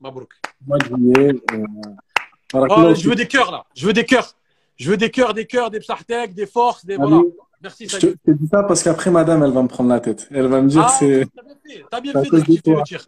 Mabrouk. 0.00 0.32
Au 0.62 0.68
mois 0.68 0.78
de 0.78 0.84
juillet. 0.84 1.34
Euh, 1.52 1.66
oh, 2.54 2.94
je 2.94 3.08
veux 3.08 3.14
des 3.14 3.26
cœurs 3.26 3.50
là. 3.50 3.66
Je 3.74 3.86
veux 3.86 3.92
des 3.92 4.04
cœurs. 4.04 4.34
Je 4.76 4.90
veux 4.90 4.96
des 4.96 5.10
cœurs, 5.10 5.34
des 5.34 5.46
cœurs, 5.46 5.70
des 5.70 5.80
psartek, 5.80 6.34
des 6.34 6.46
forces, 6.46 6.84
des. 6.84 6.96
Voilà. 6.96 7.22
Merci, 7.62 7.88
Je 7.88 7.98
te, 7.98 8.30
dis 8.30 8.48
ça 8.48 8.62
parce 8.62 8.82
qu'après, 8.82 9.10
madame, 9.10 9.42
elle 9.42 9.50
va 9.50 9.62
me 9.62 9.68
prendre 9.68 9.88
la 9.88 10.00
tête. 10.00 10.28
Elle 10.30 10.46
va 10.46 10.60
me 10.60 10.68
dire 10.68 10.84
ah, 10.86 10.90
que 10.90 10.98
c'est. 10.98 11.26
T'as 11.90 12.00
bien 12.00 12.12
fait, 12.12 12.30
de 12.30 12.36
rectifier 12.36 12.74
le 12.74 12.82
tir. 12.82 13.04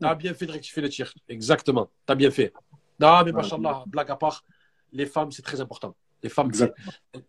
T'as 0.00 0.14
bien 0.14 0.34
fait 0.34 0.46
de 0.46 0.52
rectifier 0.52 0.82
le 0.82 0.88
tir. 0.88 1.12
Exactement. 1.28 1.90
T'as 2.06 2.14
bien 2.14 2.30
fait. 2.30 2.52
Non, 2.98 3.22
mais 3.24 3.32
machallah, 3.32 3.84
blague 3.86 4.10
à 4.10 4.16
part, 4.16 4.44
les 4.92 5.06
femmes, 5.06 5.30
c'est 5.30 5.42
très 5.42 5.60
important. 5.60 5.94
Les 6.22 6.28
femmes, 6.28 6.50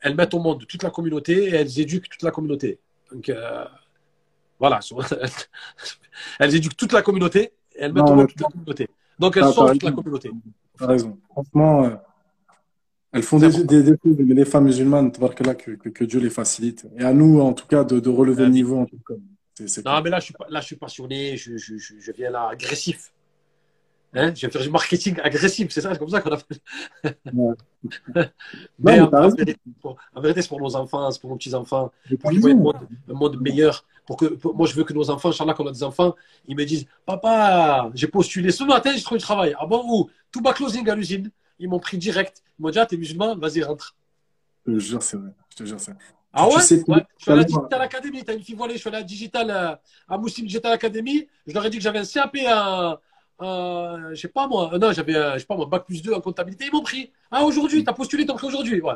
elles 0.01 0.15
mettent 0.15 0.33
au 0.33 0.39
monde 0.39 0.65
toute 0.67 0.83
la 0.83 0.89
communauté 0.89 1.45
et 1.45 1.55
elles 1.55 1.79
éduquent 1.79 2.09
toute 2.09 2.23
la 2.23 2.31
communauté. 2.31 2.79
Donc, 3.11 3.29
euh, 3.29 3.65
voilà. 4.59 4.79
elles 6.39 6.55
éduquent 6.55 6.75
toute 6.75 6.91
la 6.91 7.01
communauté 7.01 7.53
et 7.75 7.83
elles 7.83 7.93
mettent 7.93 8.09
au 8.09 8.15
monde 8.15 8.27
toute 8.27 8.41
la 8.41 8.47
communauté. 8.47 8.89
Donc, 9.17 9.37
elles 9.37 9.53
sauvent 9.53 9.71
toute 9.71 9.83
la 9.83 9.91
communauté. 9.91 10.31
T'as 10.77 10.87
raison. 10.87 11.17
Franchement. 11.29 11.85
Euh, 11.85 11.95
elles 13.13 13.23
font 13.23 13.39
des, 13.39 13.63
des, 13.63 13.83
des, 13.83 13.97
les 14.05 14.45
femmes 14.45 14.65
musulmanes, 14.65 15.11
que, 15.11 15.71
que, 15.71 15.89
que 15.89 16.03
Dieu 16.05 16.19
les 16.19 16.29
facilite. 16.29 16.87
Et 16.97 17.03
à 17.03 17.13
nous, 17.13 17.41
en 17.41 17.53
tout 17.53 17.67
cas, 17.67 17.83
de, 17.83 17.99
de 17.99 18.09
relever 18.09 18.43
le 18.43 18.51
niveau. 18.51 18.77
En 18.77 18.85
tout 18.85 18.99
cas. 19.05 19.15
non, 19.85 20.01
mais 20.01 20.09
là 20.09 20.19
je, 20.19 20.25
suis, 20.25 20.33
là, 20.49 20.61
je 20.61 20.65
suis 20.65 20.75
passionné, 20.77 21.35
je, 21.35 21.57
je, 21.57 21.77
je, 21.77 22.11
viens 22.13 22.29
là 22.29 22.49
agressif. 22.49 23.11
Hein 24.13 24.33
je 24.35 24.45
vais 24.45 24.51
faire 24.51 24.61
du 24.61 24.69
marketing 24.69 25.17
agressif, 25.23 25.71
c'est 25.71 25.81
ça, 25.81 25.91
c'est 25.91 25.99
comme 25.99 26.09
ça 26.09 26.21
qu'on 26.21 26.31
appelle. 26.31 26.57
mais, 28.79 28.99
en, 28.99 29.29
vérité, 29.29 30.41
c'est 30.41 30.49
pour 30.49 30.61
nos 30.61 30.75
enfants, 30.75 31.11
c'est 31.11 31.19
pour 31.19 31.29
nos 31.29 31.37
petits-enfants. 31.37 31.91
Pour 32.19 32.31
qu'ils 32.31 32.39
voient 32.39 32.51
un 32.51 32.55
monde, 32.55 32.87
un 33.09 33.13
monde 33.13 33.41
meilleur. 33.41 33.85
Pour 34.05 34.17
que, 34.17 34.37
moi, 34.53 34.67
je 34.67 34.73
veux 34.73 34.83
que 34.83 34.93
nos 34.93 35.09
enfants, 35.09 35.29
Inch'Allah, 35.29 35.53
quand 35.53 35.63
on 35.63 35.67
a 35.67 35.71
des 35.71 35.83
enfants, 35.83 36.15
ils 36.47 36.55
me 36.55 36.65
disent 36.65 36.85
Papa, 37.05 37.89
j'ai 37.93 38.07
postulé 38.07 38.51
ce 38.51 38.63
matin, 38.63 38.91
j'ai 38.95 39.03
trouvé 39.03 39.19
du 39.19 39.23
travail. 39.23 39.55
Ah 39.59 39.65
bon, 39.65 39.83
où 39.85 40.09
Tout 40.31 40.41
bas 40.41 40.53
closing 40.53 40.89
à 40.89 40.95
l'usine. 40.95 41.29
Ils 41.61 41.69
m'ont 41.69 41.79
pris 41.79 41.97
direct. 41.97 42.43
Ils 42.59 42.63
m'ont 42.63 42.69
dit, 42.71 42.79
ah, 42.79 42.85
t'es 42.85 42.97
musulman, 42.97 43.37
vas-y, 43.37 43.63
rentre. 43.63 43.95
Je 44.65 44.73
te 44.73 44.79
jure, 44.79 45.03
c'est 45.03 45.17
vrai. 45.17 45.29
Je 45.49 45.55
te 45.55 45.63
jure, 45.63 45.79
c'est 45.79 45.91
vrai. 45.91 45.99
Ah 46.33 46.47
ouais, 46.47 46.55
Je 46.59 46.65
suis 46.65 47.31
à 47.31 47.35
la 47.35 47.43
Digital 47.43 47.81
Academy. 47.81 48.23
T'as 48.23 48.33
une 48.33 48.41
fille 48.41 48.55
voilée. 48.55 48.75
Je 48.75 48.79
suis 48.79 48.89
à 48.89 48.93
la 48.93 49.03
Digital, 49.03 49.49
euh, 49.49 49.75
à 50.07 50.17
Muslim 50.17 50.47
Digital 50.47 50.71
Academy. 50.71 51.27
Je 51.45 51.53
leur 51.53 51.65
ai 51.65 51.69
dit 51.69 51.77
que 51.77 51.83
j'avais 51.83 51.99
un 51.99 52.05
CAP 52.05 52.37
à, 52.47 52.99
euh, 53.41 54.09
je 54.11 54.21
sais 54.21 54.27
pas 54.27 54.47
moi. 54.47 54.73
Euh, 54.73 54.77
non, 54.77 54.91
j'avais, 54.91 55.13
je 55.13 55.39
sais 55.39 55.45
pas 55.45 55.55
moi, 55.55 55.65
bac 55.65 55.85
plus 55.85 56.01
2 56.01 56.13
en 56.13 56.21
comptabilité. 56.21 56.65
Ils 56.65 56.71
m'ont 56.71 56.81
pris. 56.81 57.11
Ah, 57.29 57.43
aujourd'hui, 57.43 57.83
t'as 57.83 57.93
postulé, 57.93 58.25
t'as 58.25 58.33
pris 58.33 58.47
aujourd'hui. 58.47 58.81
Ouais. 58.81 58.93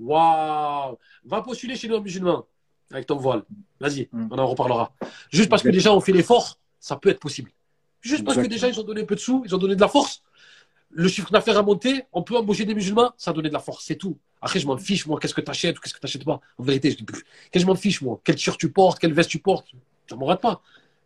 Waouh. 0.00 0.98
Va 1.24 1.42
postuler 1.42 1.76
chez 1.76 1.88
nos 1.88 2.00
musulmans 2.00 2.46
avec 2.90 3.06
ton 3.06 3.16
voile. 3.16 3.42
Vas-y, 3.80 4.08
mm. 4.12 4.28
on 4.30 4.38
en 4.38 4.46
reparlera. 4.46 4.92
Juste 5.30 5.48
parce 5.48 5.62
que 5.62 5.68
les 5.68 5.80
gens 5.80 5.96
ont 5.96 6.00
fait 6.00 6.12
l'effort, 6.12 6.58
ça 6.78 6.96
peut 6.96 7.10
être 7.10 7.20
possible. 7.20 7.50
Juste 8.00 8.24
parce 8.24 8.36
que 8.36 8.46
déjà, 8.46 8.68
ils 8.68 8.78
ont 8.80 8.82
donné 8.82 9.02
un 9.02 9.06
peu 9.06 9.14
de 9.14 9.20
sous, 9.20 9.42
ils 9.46 9.54
ont 9.54 9.58
donné 9.58 9.76
de 9.76 9.80
la 9.80 9.88
force 9.88 10.21
le 10.92 11.08
chiffre 11.08 11.30
d'affaires 11.30 11.58
a 11.58 11.62
monté, 11.62 12.04
on 12.12 12.22
peut 12.22 12.36
embaucher 12.36 12.64
des 12.64 12.74
musulmans, 12.74 13.12
ça 13.16 13.30
a 13.30 13.34
donné 13.34 13.48
de 13.48 13.54
la 13.54 13.60
force, 13.60 13.84
c'est 13.84 13.96
tout. 13.96 14.16
Après, 14.40 14.58
je 14.58 14.66
m'en 14.66 14.76
fiche, 14.76 15.06
moi, 15.06 15.18
qu'est-ce 15.20 15.34
que 15.34 15.40
tu 15.40 15.50
achètes 15.50 15.78
ou 15.78 15.80
qu'est-ce 15.80 15.94
que 15.94 16.00
tu 16.00 16.06
n'achètes 16.06 16.24
pas? 16.24 16.40
En 16.58 16.62
vérité, 16.62 16.90
je 16.90 16.96
qu'est-ce 16.96 17.22
que 17.50 17.58
je 17.60 17.66
m'en 17.66 17.74
fiche, 17.74 18.02
moi? 18.02 18.20
Quelle 18.24 18.34
t-shirt 18.34 18.58
tu 18.58 18.70
portes, 18.70 18.98
quelle 18.98 19.14
veste 19.14 19.30
tu 19.30 19.38
portes, 19.38 19.68
ça 20.08 20.16
ne 20.16 20.34
pas. 20.34 20.60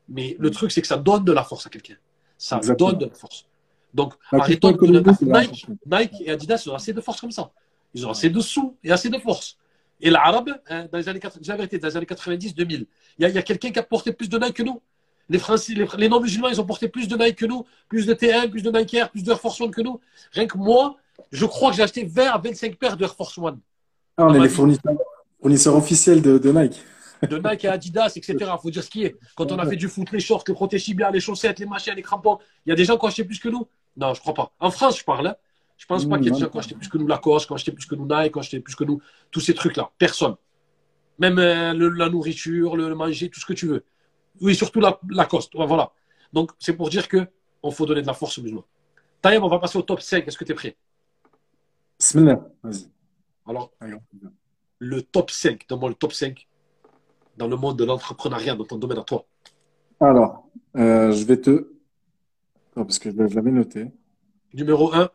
Mais 0.09 0.37
le 0.39 0.51
truc, 0.51 0.73
c'est 0.73 0.81
que 0.81 0.87
ça 0.87 0.97
donne 0.97 1.25
de 1.25 1.33
la 1.33 1.45
force 1.45 1.67
à 1.67 1.71
quelqu'un. 1.71 1.97
Ça 2.39 2.59
donne 2.59 2.99
de 2.99 3.07
la 3.07 3.15
force. 3.15 3.47
Donc, 3.93 4.15
arrêtons 4.33 4.73
de 4.73 4.99
Nike, 5.23 5.67
Nike 5.87 6.21
et 6.21 6.31
Adidas, 6.31 6.63
ils 6.65 6.71
ont 6.71 6.75
assez 6.75 6.93
de 6.93 7.01
force 7.01 7.21
comme 7.21 7.31
ça. 7.31 7.51
Ils 7.95 8.07
ont 8.07 8.11
assez 8.11 8.31
de 8.31 8.41
sous 8.41 8.77
et 8.83 8.91
assez 8.91 9.09
de 9.09 9.19
force. 9.19 9.57
Et 10.01 10.11
l'arabe, 10.11 10.51
hein, 10.69 10.87
dans 10.93 10.99
les 10.99 11.09
années, 11.09 11.21
dans 11.21 11.89
les 11.89 11.97
années 11.97 12.07
90, 12.07 12.55
2000, 12.55 12.87
il 13.19 13.23
y 13.23 13.37
a, 13.37 13.39
a 13.39 13.43
quelqu'un 13.43 13.71
qui 13.71 13.79
a 13.79 13.83
porté 13.83 14.13
plus 14.13 14.29
de 14.29 14.39
Nike 14.39 14.55
que 14.55 14.63
nous? 14.63 14.83
Les, 15.29 15.39
Français, 15.39 15.75
les, 15.75 16.09
non-musulmans, 16.09 16.49
ils 16.49 16.61
ont 16.61 16.67
porté 16.67 16.89
plus 16.89 17.09
de 17.09 17.17
Nike 17.17 17.37
que 17.37 17.47
nous, 17.47 17.65
plus 17.89 18.07
de 18.07 18.15
TM, 18.15 18.51
plus 18.51 18.63
de 18.63 18.71
Nike 18.71 18.95
Air, 18.95 19.11
plus 19.11 19.23
de 19.23 19.31
Air 19.31 19.41
Force 19.41 19.61
One 19.61 19.71
que 19.71 19.81
nous. 19.81 20.01
Rien 20.33 20.47
que 20.47 20.57
moi, 20.57 20.97
je 21.33 21.47
crois 21.47 21.71
que 21.71 21.77
j'ai 21.77 21.83
acheté 21.83 22.05
20 22.05 22.27
à 22.27 22.39
25 22.39 22.77
paires 22.77 22.97
de 22.97 23.05
Air 23.05 23.15
Force 23.15 23.37
One. 23.39 23.59
Ah, 24.17 24.27
on 24.27 24.35
est 24.35 24.41
les 24.41 24.49
fournisseurs, 24.49 25.77
officiels 25.77 26.23
de, 26.23 26.39
Nike. 26.51 26.83
De 27.29 27.39
Nike 27.39 27.65
et 27.65 27.69
Adidas, 27.69 28.13
etc. 28.17 28.37
Il 28.41 28.47
faut 28.63 28.71
dire 28.71 28.83
ce 28.83 28.91
qui 28.91 29.05
est. 29.05 29.17
Quand 29.37 29.51
on 29.53 29.59
a 29.59 29.67
fait 29.67 29.77
du 29.77 29.89
foot, 29.89 30.11
les 30.13 30.21
shorts, 30.21 30.45
les 30.47 30.55
protège 30.55 30.89
bien, 30.95 31.11
les 31.11 31.21
chaussettes, 31.21 31.59
les 31.59 31.67
machins, 31.67 31.95
les 31.95 32.03
crampons, 32.03 32.39
il 32.65 32.71
y 32.71 32.73
a 32.73 32.77
des 32.77 32.85
gens 32.85 32.97
qui 32.97 33.05
ont 33.05 33.09
acheté 33.09 33.25
plus 33.25 33.39
que 33.39 33.49
nous? 33.49 33.67
Non, 33.97 34.15
je 34.15 34.21
crois 34.21 34.35
pas. 34.35 34.53
En 34.61 34.71
France, 34.71 34.99
je 34.99 35.05
parle. 35.05 35.29
Hein. 35.29 35.37
Je 35.77 35.85
pense 35.85 36.07
pas 36.07 36.17
qu'il 36.17 36.27
y 36.27 36.29
ait 36.29 36.33
des 36.33 36.39
gens 36.39 36.49
qui 36.49 36.57
ont 36.57 36.61
acheté 36.61 36.75
plus 36.75 36.89
que 36.89 36.97
nous 36.97 37.07
Lacoste, 37.07 37.47
qui 37.47 37.53
ont 37.53 37.57
acheté 37.57 37.73
plus 37.73 37.85
que 37.85 37.95
nous 37.95 38.07
Nike, 38.07 38.33
qui 38.33 38.39
ont 38.39 38.41
acheté 38.41 38.61
plus 38.61 38.75
que 38.75 38.85
nous 38.85 39.01
tous 39.31 39.41
ces 39.41 39.55
trucs-là. 39.55 39.91
Personne. 39.99 40.37
Même 41.19 41.39
euh, 41.39 41.95
la 41.97 42.09
nourriture, 42.09 42.77
le 42.77 42.95
manger, 42.95 43.29
tout 43.29 43.41
ce 43.41 43.47
que 43.47 43.53
tu 43.53 43.67
veux. 43.67 43.85
Oui, 44.41 44.55
surtout 44.55 44.81
la, 44.81 44.99
Lacoste. 45.11 45.53
Voilà. 45.55 45.93
Donc, 46.33 46.53
c'est 46.59 46.75
pour 46.75 46.89
dire 46.89 47.09
que 47.09 47.27
on 47.63 47.71
faut 47.71 47.87
donner 47.87 48.03
de 48.03 48.07
la 48.07 48.15
force 48.15 48.39
aux 48.39 48.43
musulmans. 48.43 48.65
Taïm, 49.23 49.43
on 49.43 49.49
va 49.49 49.59
passer 49.59 49.79
au 49.79 49.83
top 49.83 50.01
5. 50.01 50.27
Est-ce 50.27 50.39
que 50.39 50.45
tu 50.45 50.53
es 50.53 50.55
prêt? 50.55 50.77
Bismillah. 51.99 52.41
Vas-y. 52.63 52.89
Alors, 53.47 53.73
le 54.79 55.03
top 55.03 55.31
5, 55.31 55.67
donne-moi 55.69 55.89
le 55.89 55.95
top 55.95 56.13
5 56.13 56.47
dans 57.37 57.49
le 57.49 57.57
monde 57.57 57.79
de 57.79 57.85
l'entrepreneuriat, 57.85 58.55
dans 58.55 58.65
ton 58.65 58.77
domaine 58.77 58.99
à 58.99 59.05
toi. 59.05 59.25
Alors, 60.01 60.49
euh, 60.77 61.13
je 61.13 61.25
vais 61.25 61.41
te. 61.41 61.73
parce 62.75 62.99
que 62.99 63.11
je 63.11 63.35
l'avais 63.35 63.51
noté. 63.51 63.91
Numéro 64.53 64.93
1. 64.95 65.11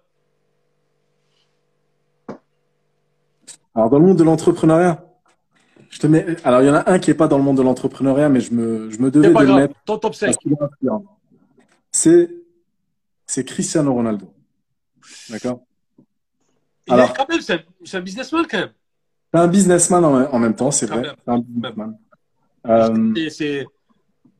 Alors, 3.74 3.90
dans 3.90 4.00
le 4.00 4.06
monde 4.06 4.18
de 4.18 4.24
l'entrepreneuriat, 4.24 5.06
je 5.92 6.00
te 6.00 6.08
mets. 6.08 6.26
Alors, 6.44 6.62
il 6.62 6.68
y 6.68 6.70
en 6.70 6.74
a 6.74 6.90
un 6.90 6.98
qui 6.98 7.10
n'est 7.10 7.16
pas 7.16 7.28
dans 7.28 7.38
le 7.38 7.44
monde 7.44 7.58
de 7.58 7.62
l'entrepreneuriat, 7.62 8.30
mais 8.30 8.40
je 8.40 8.54
me, 8.54 8.90
je 8.90 9.00
me 9.00 9.12
devais 9.12 9.28
de 9.28 9.40
le 9.40 9.54
mettre. 9.54 9.76
Ton 9.86 9.98
top 9.98 10.16
5. 10.16 10.36
C'est, 11.92 12.30
c'est 13.26 13.44
Cristiano 13.44 13.94
Ronaldo. 13.94 14.34
D'accord? 15.30 15.62
Il 16.88 16.94
est 16.94 17.14
quand 17.16 17.30
même, 17.30 17.42
c'est 17.42 17.98
un, 17.98 18.02
businessman 18.02 18.46
quand 18.50 18.60
même. 18.60 18.72
C'est 19.34 19.40
un 19.40 19.48
businessman 19.48 20.04
en, 20.04 20.40
même 20.40 20.56
temps, 20.56 20.72
c'est 20.72 20.88
vrai. 20.88 21.04
C'est 21.26 21.32
un 21.32 21.40
businessman. 21.40 21.98
Euh, 22.68 23.14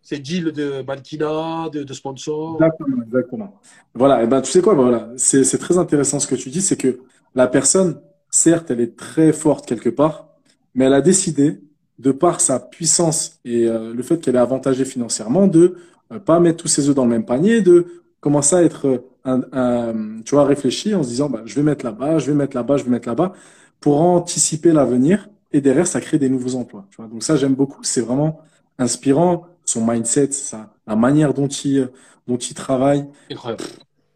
c'est 0.02 0.20
deal 0.20 0.52
de 0.52 0.82
Balkina, 0.82 1.70
de, 1.72 1.84
de 1.84 1.94
sponsors. 1.94 2.56
Exactement, 2.56 3.04
exactement. 3.04 3.62
Voilà, 3.94 4.24
et 4.24 4.28
ben 4.28 4.42
tu 4.42 4.52
sais 4.52 4.62
quoi, 4.62 4.74
ben 4.74 4.82
voilà, 4.82 5.10
c'est 5.16 5.58
très 5.58 5.78
intéressant 5.78 6.20
ce 6.20 6.28
que 6.28 6.36
tu 6.36 6.50
dis, 6.50 6.62
c'est 6.62 6.78
que 6.78 7.02
la 7.36 7.48
personne, 7.48 8.02
certes, 8.30 8.72
elle 8.72 8.82
est 8.82 8.98
très 8.98 9.32
forte 9.32 9.66
quelque 9.66 9.90
part, 9.90 10.31
mais 10.74 10.86
elle 10.86 10.94
a 10.94 11.02
décidé, 11.02 11.62
de 12.00 12.12
par 12.12 12.42
sa 12.42 12.60
puissance 12.60 13.40
et 13.46 13.68
euh, 13.68 13.94
le 13.94 14.04
fait 14.04 14.20
qu'elle 14.20 14.36
est 14.36 14.40
avantagée 14.40 14.86
financièrement, 14.86 15.48
de 15.48 15.78
ne 16.10 16.16
euh, 16.16 16.20
pas 16.20 16.40
mettre 16.40 16.64
tous 16.64 16.68
ses 16.68 16.90
œufs 16.90 16.96
dans 16.96 17.04
le 17.04 17.12
même 17.12 17.26
panier, 17.26 17.62
de 17.62 17.86
commencer 18.20 18.56
à 18.56 18.64
être, 18.64 19.04
un, 19.24 19.42
un, 19.52 20.22
tu 20.26 20.36
vois, 20.36 20.46
réfléchi 20.46 20.96
en 20.96 21.04
se 21.04 21.10
disant, 21.10 21.30
bah, 21.30 21.42
je 21.46 21.56
vais 21.56 21.64
mettre 21.64 21.86
là-bas, 21.86 22.18
je 22.20 22.28
vais 22.28 22.38
mettre 22.38 22.56
là-bas, 22.56 22.78
je 22.78 22.84
vais 22.84 22.90
mettre 22.90 23.08
là-bas, 23.08 23.34
pour 23.80 24.02
anticiper 24.02 24.72
l'avenir 24.72 25.30
et 25.54 25.62
derrière, 25.62 25.88
ça 25.88 26.00
crée 26.00 26.18
des 26.18 26.30
nouveaux 26.30 26.56
emplois. 26.56 26.88
Tu 26.90 26.98
vois. 26.98 27.08
Donc 27.08 27.24
ça, 27.24 27.36
j'aime 27.36 27.56
beaucoup. 27.56 27.84
C'est 27.84 28.02
vraiment 28.02 28.42
inspirant. 28.78 29.48
Son 29.64 29.86
mindset, 29.86 30.32
ça, 30.32 30.74
la 30.88 30.96
manière 30.96 31.34
dont 31.34 31.48
il, 31.48 31.90
dont 32.28 32.38
il 32.38 32.54
travaille. 32.56 33.06
Incroyable. 33.30 33.64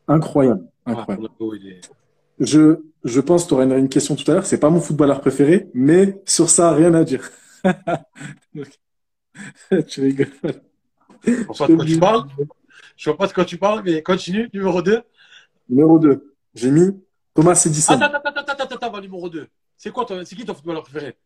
Incroyable. 0.07 0.63
Incroyable. 0.85 1.29
Je, 2.39 2.79
je 3.03 3.21
pense 3.21 3.43
que 3.43 3.49
tu 3.49 3.53
aurais 3.53 3.79
une 3.79 3.89
question 3.89 4.15
tout 4.15 4.29
à 4.29 4.33
l'heure. 4.33 4.45
C'est 4.45 4.59
pas 4.59 4.69
mon 4.69 4.81
footballeur 4.81 5.21
préféré, 5.21 5.69
mais 5.73 6.21
sur 6.25 6.49
ça, 6.49 6.73
rien 6.73 6.93
à 6.93 7.03
dire. 7.03 7.29
tu 9.87 10.01
rigoles. 10.01 10.31
Pas 10.41 11.67
de 11.67 11.75
quoi 11.75 11.85
tu 11.85 11.99
parles. 11.99 12.25
Je 12.97 13.09
vois 13.09 13.17
pas 13.17 13.27
de 13.27 13.33
quoi 13.33 13.45
tu 13.45 13.57
parles, 13.57 13.81
mais 13.83 14.01
continue. 14.01 14.49
Numéro 14.53 14.81
2. 14.81 15.01
Numéro 15.69 15.99
2. 15.99 16.35
J'ai 16.53 16.71
mis 16.71 16.91
Thomas 17.33 17.61
Edison. 17.65 17.93
Attends, 17.93 18.05
attends, 18.05 18.41
attends, 18.41 18.63
attends, 18.63 18.87
attends, 18.87 19.01
numéro 19.01 19.29
2. 19.29 19.47
C'est 19.77 19.91
quoi 19.91 20.05
c'est 20.23 20.35
qui 20.35 20.45
ton 20.45 20.53
footballeur 20.53 20.83
préféré? 20.83 21.17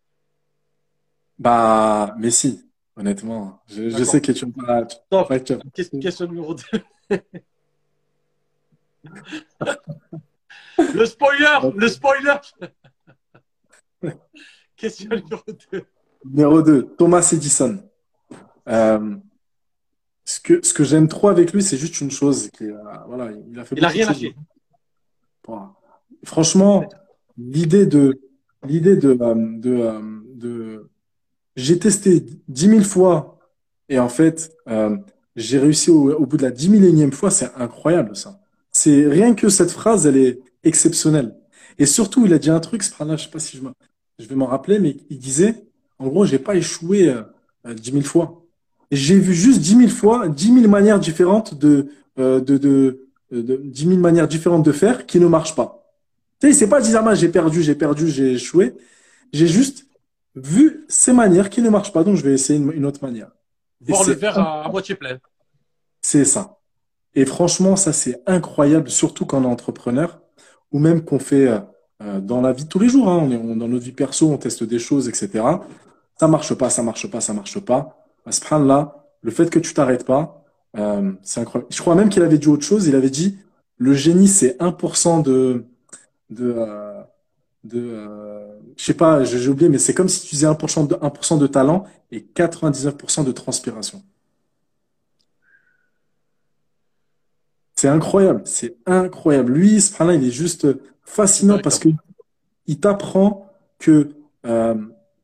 Bah, 1.38 2.16
Messi, 2.18 2.68
honnêtement. 2.96 3.62
Je, 3.68 3.90
je 3.90 4.04
sais 4.04 4.22
que 4.22 4.32
tu 4.32 4.52
pas. 4.52 4.86
Top. 5.10 5.32
Question 6.02 6.28
numéro 6.28 6.56
2. 6.56 6.64
le 10.78 11.06
spoiler, 11.06 11.72
le 11.76 11.88
spoiler. 11.88 12.36
Question 14.76 15.10
numéro 15.10 15.44
2. 15.72 15.86
Numéro 16.26 16.62
2, 16.62 16.84
Thomas 16.98 17.30
Edison. 17.34 17.84
Euh, 18.68 19.16
ce 20.26 20.40
que, 20.40 20.66
ce 20.66 20.74
que 20.74 20.84
j'aime 20.84 21.08
trop 21.08 21.30
avec 21.30 21.54
lui, 21.54 21.64
c'est 21.64 21.78
juste 21.78 22.00
une 22.02 22.12
chose. 22.12 22.50
Qui, 22.52 22.66
voilà, 23.08 23.32
il 23.50 23.60
a 23.60 23.66
fait 23.66 23.76
il 23.76 23.84
a 23.84 23.88
rien 23.88 24.06
lâché. 24.06 24.36
Franchement, 26.24 26.88
l'idée 27.38 27.86
de, 27.86 28.20
l'idée 28.66 28.96
de, 28.96 29.18
euh, 29.20 29.36
de, 29.36 29.76
euh, 29.76 30.02
de, 30.36 30.90
j'ai 31.56 31.80
testé 31.80 32.24
dix 32.48 32.68
mille 32.68 32.86
fois 32.86 33.40
et 33.88 33.98
en 33.98 34.10
fait, 34.10 34.56
j'ai 35.36 35.58
réussi 35.58 35.90
au, 35.90 36.26
bout 36.26 36.38
de 36.38 36.44
la 36.44 36.52
dix 36.52 36.70
millionième 36.70 37.12
fois. 37.12 37.32
C'est 37.32 37.52
incroyable 37.56 38.16
ça. 38.16 38.40
C'est 38.72 39.08
rien 39.08 39.34
que 39.34 39.50
cette 39.50 39.72
phrase, 39.72 40.06
elle 40.06 40.18
est 40.18 40.40
exceptionnelle. 40.64 41.36
Et 41.78 41.86
surtout, 41.86 42.26
il 42.26 42.34
a 42.34 42.40
dit 42.40 42.50
un 42.50 42.60
truc, 42.60 42.84
là 43.00 43.16
je 43.16 43.24
sais 43.24 43.32
pas 43.32 43.40
si 43.40 43.58
je, 43.58 43.64
je 44.20 44.28
vais 44.28 44.36
m'en 44.36 44.48
rappeler, 44.48 44.80
mais 44.80 44.98
il 45.10 45.20
disait, 45.20 45.66
en 45.98 46.08
gros, 46.08 46.26
j'ai 46.26 46.40
pas 46.40 46.56
échoué 46.56 47.14
dix 47.66 47.92
mille 47.92 48.06
fois 48.06 48.40
j'ai 48.92 49.20
vu 49.20 49.34
juste 49.34 49.62
dix 49.62 49.76
mille 49.76 49.92
fois, 49.92 50.28
dix 50.28 50.52
mille 50.52 50.68
manières 50.68 51.00
différentes 51.00 51.56
de, 51.56 51.90
euh, 52.18 52.40
de, 52.40 52.58
de, 52.58 53.08
de, 53.32 53.62
dix 53.64 53.86
mille 53.86 54.00
manières 54.00 54.28
différentes 54.28 54.64
de 54.64 54.72
faire 54.72 55.06
qui 55.06 55.20
ne 55.20 55.28
marchent 55.28 55.56
pas. 55.56 55.86
Tu 56.40 56.48
sais, 56.48 56.54
c'est 56.54 56.70
pas 56.70 56.82
dire, 56.82 57.02
ah, 57.06 57.16
j'ai 57.16 57.30
perdu, 57.30 57.62
j'ai 57.62 57.76
perdu, 57.76 58.10
j'ai 58.10 58.34
échoué. 58.34 58.76
J'ai 59.34 59.48
juste 59.48 59.86
vu 60.36 60.86
ces 60.88 61.14
manières 61.14 61.50
qui 61.50 61.62
ne 61.62 61.70
marchent 61.70 61.94
pas, 61.94 62.04
donc 62.04 62.16
je 62.16 62.24
vais 62.24 62.34
essayer 62.34 62.58
une, 62.60 62.86
autre 62.86 63.04
manière. 63.04 63.30
Voir 63.82 64.08
le 64.08 64.14
verre 64.14 64.40
à, 64.40 64.70
moitié 64.72 64.96
plein. 64.96 65.20
C'est 66.02 66.26
ça. 66.26 66.58
Et 67.14 67.26
franchement, 67.26 67.76
ça, 67.76 67.94
c'est 67.94 68.22
incroyable, 68.26 68.90
surtout 68.90 69.26
quand 69.26 69.40
on 69.40 69.44
est 69.44 69.48
entrepreneur 69.48 70.20
ou 70.72 70.80
même 70.80 71.04
qu'on 71.04 71.20
fait 71.20 71.48
euh, 71.48 71.60
euh, 72.02 72.20
dans 72.20 72.42
la 72.42 72.54
vie 72.54 72.64
de 72.64 72.70
tous 72.70 72.80
les 72.80 72.90
jours. 72.90 73.10
Hein. 73.10 73.20
On 73.24 73.32
est, 73.32 73.56
dans 73.56 73.68
notre 73.68 73.84
vie 73.84 73.92
perso, 73.92 74.30
on 74.32 74.38
teste 74.38 74.64
des 74.64 74.80
choses, 74.80 75.08
etc. 75.10 75.44
Ça 76.20 76.28
marche 76.28 76.54
pas, 76.54 76.70
ça 76.70 76.84
marche 76.84 77.08
pas, 77.10 77.22
ça 77.22 77.34
marche 77.34 77.60
pas 77.60 77.96
là, 78.58 79.06
le 79.22 79.32
fait 79.32 79.50
que 79.50 79.60
tu 79.60 79.74
t'arrêtes 79.74 80.06
pas, 80.06 80.44
euh, 80.78 81.12
c'est 81.24 81.42
incroyable. 81.42 81.72
Je 81.74 81.82
crois 81.82 81.96
même 81.96 82.10
qu'il 82.10 82.24
avait 82.24 82.38
dit 82.38 82.48
autre 82.48 82.64
chose. 82.64 82.88
Il 82.88 82.96
avait 82.96 83.10
dit 83.10 83.38
le 83.78 83.94
génie, 83.94 84.28
c'est 84.28 84.58
1% 84.60 85.24
de. 85.24 85.66
de, 86.30 86.54
euh, 86.58 87.02
de 87.64 87.80
euh, 87.80 88.60
je 88.78 88.86
sais 88.86 88.94
pas, 88.94 89.24
j'ai 89.24 89.50
oublié, 89.50 89.70
mais 89.70 89.80
c'est 89.80 89.94
comme 89.94 90.10
si 90.10 90.22
tu 90.22 90.36
disais 90.36 90.48
1% 90.48 90.88
de, 90.88 90.96
1% 90.96 91.40
de 91.40 91.48
talent 91.48 91.84
et 92.12 92.22
99% 92.22 93.26
de 93.26 93.32
transpiration. 93.32 94.04
C'est 97.80 97.88
incroyable, 97.88 98.42
c'est 98.44 98.76
incroyable. 98.86 99.54
Lui, 99.54 99.80
ce 99.80 100.04
là 100.04 100.14
il 100.14 100.26
est 100.26 100.32
juste 100.32 100.68
fascinant 101.02 101.60
parce 101.60 101.80
que 101.80 101.88
il 102.68 102.78
t'apprend 102.78 103.50
que 103.78 104.10
euh, 104.46 104.76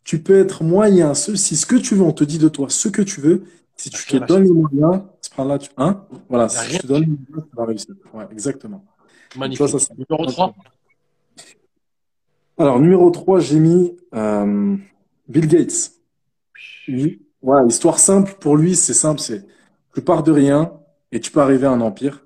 tu 0.06 0.23
peux 0.23 0.40
être 0.40 0.64
moyen. 0.64 1.14
Si 1.15 1.57
ce 1.57 1.65
que 1.65 1.76
tu 1.76 1.95
veux, 1.95 2.03
on 2.03 2.14
te 2.14 2.23
dit 2.23 2.38
de 2.38 2.48
toi 2.48 2.68
ce 2.69 2.88
que 2.88 3.02
tu 3.02 3.19
veux. 3.19 3.44
Si 3.76 3.90
tu 3.90 4.06
te 4.06 4.26
donnes 4.26 4.45
les 4.45 4.52
moyens, 4.52 5.03
là, 5.38 5.60
tu, 5.60 5.69
hein, 5.76 6.06
voilà, 6.30 6.48
si 6.48 6.69
tu 6.69 6.77
te 6.77 6.88
donnes 6.88 7.02
les 7.02 7.07
moyens, 7.07 7.49
tu 7.49 7.57
vas 7.57 7.65
réussir. 7.65 7.95
Ouais, 8.14 8.26
exactement. 8.32 8.86
Magnifique. 9.36 9.68
ça, 9.68 9.94
numéro 9.94 10.26
3. 10.26 10.56
Alors, 12.57 12.80
numéro 12.80 13.11
3, 13.11 13.41
j'ai 13.41 13.60
mis 13.60 13.98
euh, 14.14 14.77
Bill 15.27 15.48
Gates. 15.49 15.91
Voilà, 17.41 17.68
histoire 17.68 17.99
simple 17.99 18.38
pour 18.40 18.56
lui, 18.56 18.77
c'est 18.77 18.94
simple, 18.94 19.19
c'est 19.19 19.45
tu 19.94 19.99
pars 19.99 20.23
de 20.23 20.32
rien 20.32 20.72
et 21.11 21.19
tu 21.19 21.32
peux 21.32 21.41
arriver 21.41 21.68
à 21.68 21.72
un 21.72 21.82
empire. 21.82 22.25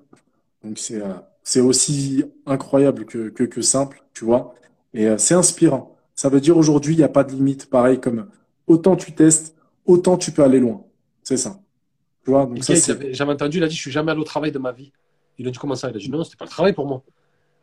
Donc 0.64 0.78
c'est 0.78 1.00
euh, 1.00 1.14
c'est 1.42 1.60
aussi 1.60 2.24
incroyable 2.46 3.06
que, 3.06 3.28
que, 3.30 3.44
que 3.44 3.62
simple, 3.62 4.02
tu 4.12 4.24
vois. 4.24 4.54
Et 4.94 5.06
euh, 5.06 5.18
c'est 5.18 5.34
inspirant. 5.34 5.96
Ça 6.14 6.28
veut 6.28 6.40
dire 6.40 6.56
aujourd'hui, 6.56 6.94
il 6.94 6.98
n'y 6.98 7.04
a 7.04 7.08
pas 7.08 7.24
de 7.24 7.32
limite. 7.32 7.70
Pareil 7.70 8.00
comme 8.00 8.28
autant 8.66 8.96
tu 8.96 9.12
testes, 9.12 9.56
autant 9.86 10.16
tu 10.16 10.32
peux 10.32 10.42
aller 10.42 10.60
loin. 10.60 10.84
C'est 11.22 11.36
ça. 11.36 11.60
Tu 12.24 12.30
vois, 12.30 12.46
donc 12.46 12.62
ça, 12.62 12.74
J'avais 13.12 13.32
entendu, 13.32 13.58
il 13.58 13.64
a 13.64 13.68
dit, 13.68 13.74
je 13.74 13.80
suis 13.80 13.90
jamais 13.90 14.12
allé 14.12 14.20
au 14.20 14.24
travail 14.24 14.52
de 14.52 14.58
ma 14.58 14.72
vie. 14.72 14.92
Il 15.38 15.48
a 15.48 15.50
dit, 15.50 15.58
comment 15.58 15.74
ça? 15.74 15.88
Il 15.90 15.96
a 15.96 15.98
dit, 15.98 16.10
non, 16.10 16.22
c'était 16.22 16.36
pas 16.36 16.44
le 16.44 16.50
travail 16.50 16.74
pour 16.74 16.86
moi. 16.86 17.02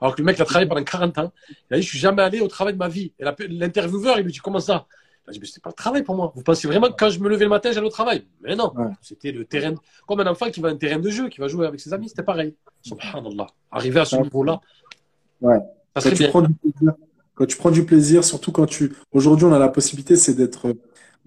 Alors 0.02 0.15
que 0.15 0.22
le 0.22 0.26
mec, 0.26 0.38
il 0.38 0.41
a 0.41 0.45
travaillé 0.45 0.68
pendant 0.68 0.84
40 0.84 1.18
ans. 1.19 1.32
Il 1.69 1.76
a 1.76 1.78
dit, 1.78 1.84
je 1.84 1.90
suis 1.90 1.99
jamais 1.99 2.24
allé 2.24 2.40
au 2.41 2.48
travail 2.48 2.74
de 2.74 2.80
ma 2.80 2.88
vie. 2.88 3.14
Et 3.19 3.26
l'intervieweur, 3.49 4.18
il 4.19 4.24
lui 4.26 4.32
dit, 4.32 4.40
comment 4.40 4.60
ça? 4.60 4.88
A 5.28 5.32
dit, 5.32 5.40
mais 5.40 5.45
c'était 5.45 5.60
pas 5.60 5.70
le 5.70 5.76
travail 5.76 6.04
pour 6.04 6.16
moi. 6.16 6.32
Vous 6.36 6.44
pensez 6.44 6.68
vraiment 6.68 6.88
que 6.88 6.95
quand 6.98 7.10
je 7.10 7.20
me 7.20 7.28
levais 7.28 7.44
le 7.44 7.49
matin, 7.49 7.72
j'allais 7.72 7.88
au 7.88 7.91
travail? 7.91 8.26
Mais 8.41 8.56
non. 8.56 8.74
C'était 9.02 9.32
le 9.32 9.45
terrain, 9.45 9.76
comme 10.08 10.22
un 10.22 10.28
enfant 10.28 10.49
qui 10.49 10.62
va 10.62 10.70
à 10.70 10.72
un 10.72 10.78
terrain 10.78 10.99
de 10.99 11.10
jeu, 11.10 11.28
qui 11.30 11.40
va 11.40 11.48
jouer 11.48 11.68
avec 11.68 11.80
ses 11.80 11.94
amis, 11.94 12.10
c'était 12.10 12.24
pareil. 12.24 12.56
Subhanallah. 12.82 13.48
Arriver 13.72 13.99
à 13.99 14.06
ce 14.06 14.16
niveau-là. 14.16 14.62
Ouais. 15.41 15.60
Ça 15.95 16.02
serait 16.02 16.16
bien 16.16 16.32
quand 17.38 17.45
tu 17.45 17.56
prends 17.56 17.70
du 17.70 17.86
plaisir, 17.86 18.24
surtout 18.24 18.52
quand 18.52 18.66
tu, 18.66 18.94
aujourd'hui, 19.12 19.45
on 19.45 19.54
a 19.54 19.60
la 19.60 19.70
possibilité, 19.70 20.16
c'est 20.16 20.34
d'être, 20.34 20.76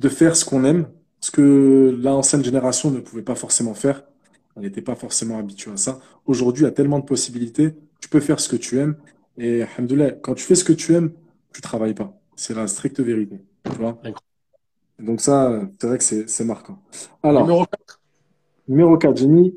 de 0.00 0.08
faire 0.08 0.34
ce 0.34 0.44
qu'on 0.44 0.64
aime, 0.64 0.88
ce 1.20 1.30
que 1.30 1.96
l'ancienne 2.02 2.42
génération 2.42 2.90
ne 2.90 2.98
pouvait 2.98 3.22
pas 3.22 3.36
forcément 3.36 3.74
faire. 3.74 4.02
On 4.56 4.60
n'était 4.60 4.82
pas 4.82 4.96
forcément 4.96 5.38
habitué 5.38 5.70
à 5.70 5.76
ça. 5.76 6.00
Aujourd'hui, 6.26 6.64
il 6.64 6.66
y 6.66 6.68
a 6.68 6.72
tellement 6.72 6.98
de 6.98 7.04
possibilités. 7.04 7.76
Tu 8.00 8.08
peux 8.08 8.18
faire 8.18 8.40
ce 8.40 8.48
que 8.48 8.56
tu 8.56 8.80
aimes. 8.80 8.96
Et, 9.38 9.62
alhamdoulilah, 9.62 10.10
quand 10.10 10.34
tu 10.34 10.42
fais 10.42 10.56
ce 10.56 10.64
que 10.64 10.72
tu 10.72 10.94
aimes, 10.94 11.12
tu 11.54 11.60
travailles 11.60 11.94
pas. 11.94 12.12
C'est 12.34 12.54
la 12.54 12.66
stricte 12.66 12.98
vérité. 12.98 13.36
Tu 13.64 13.76
vois? 13.78 13.98
Donc 14.98 15.20
ça, 15.20 15.60
c'est 15.80 15.86
vrai 15.86 15.98
que 15.98 16.04
c'est 16.04 16.44
marquant. 16.44 16.78
Alors, 17.22 17.42
numéro 17.42 17.64
4. 17.64 18.00
Numéro 18.68 18.98
4, 18.98 19.16
j'ai 19.16 19.26
mis 19.26 19.54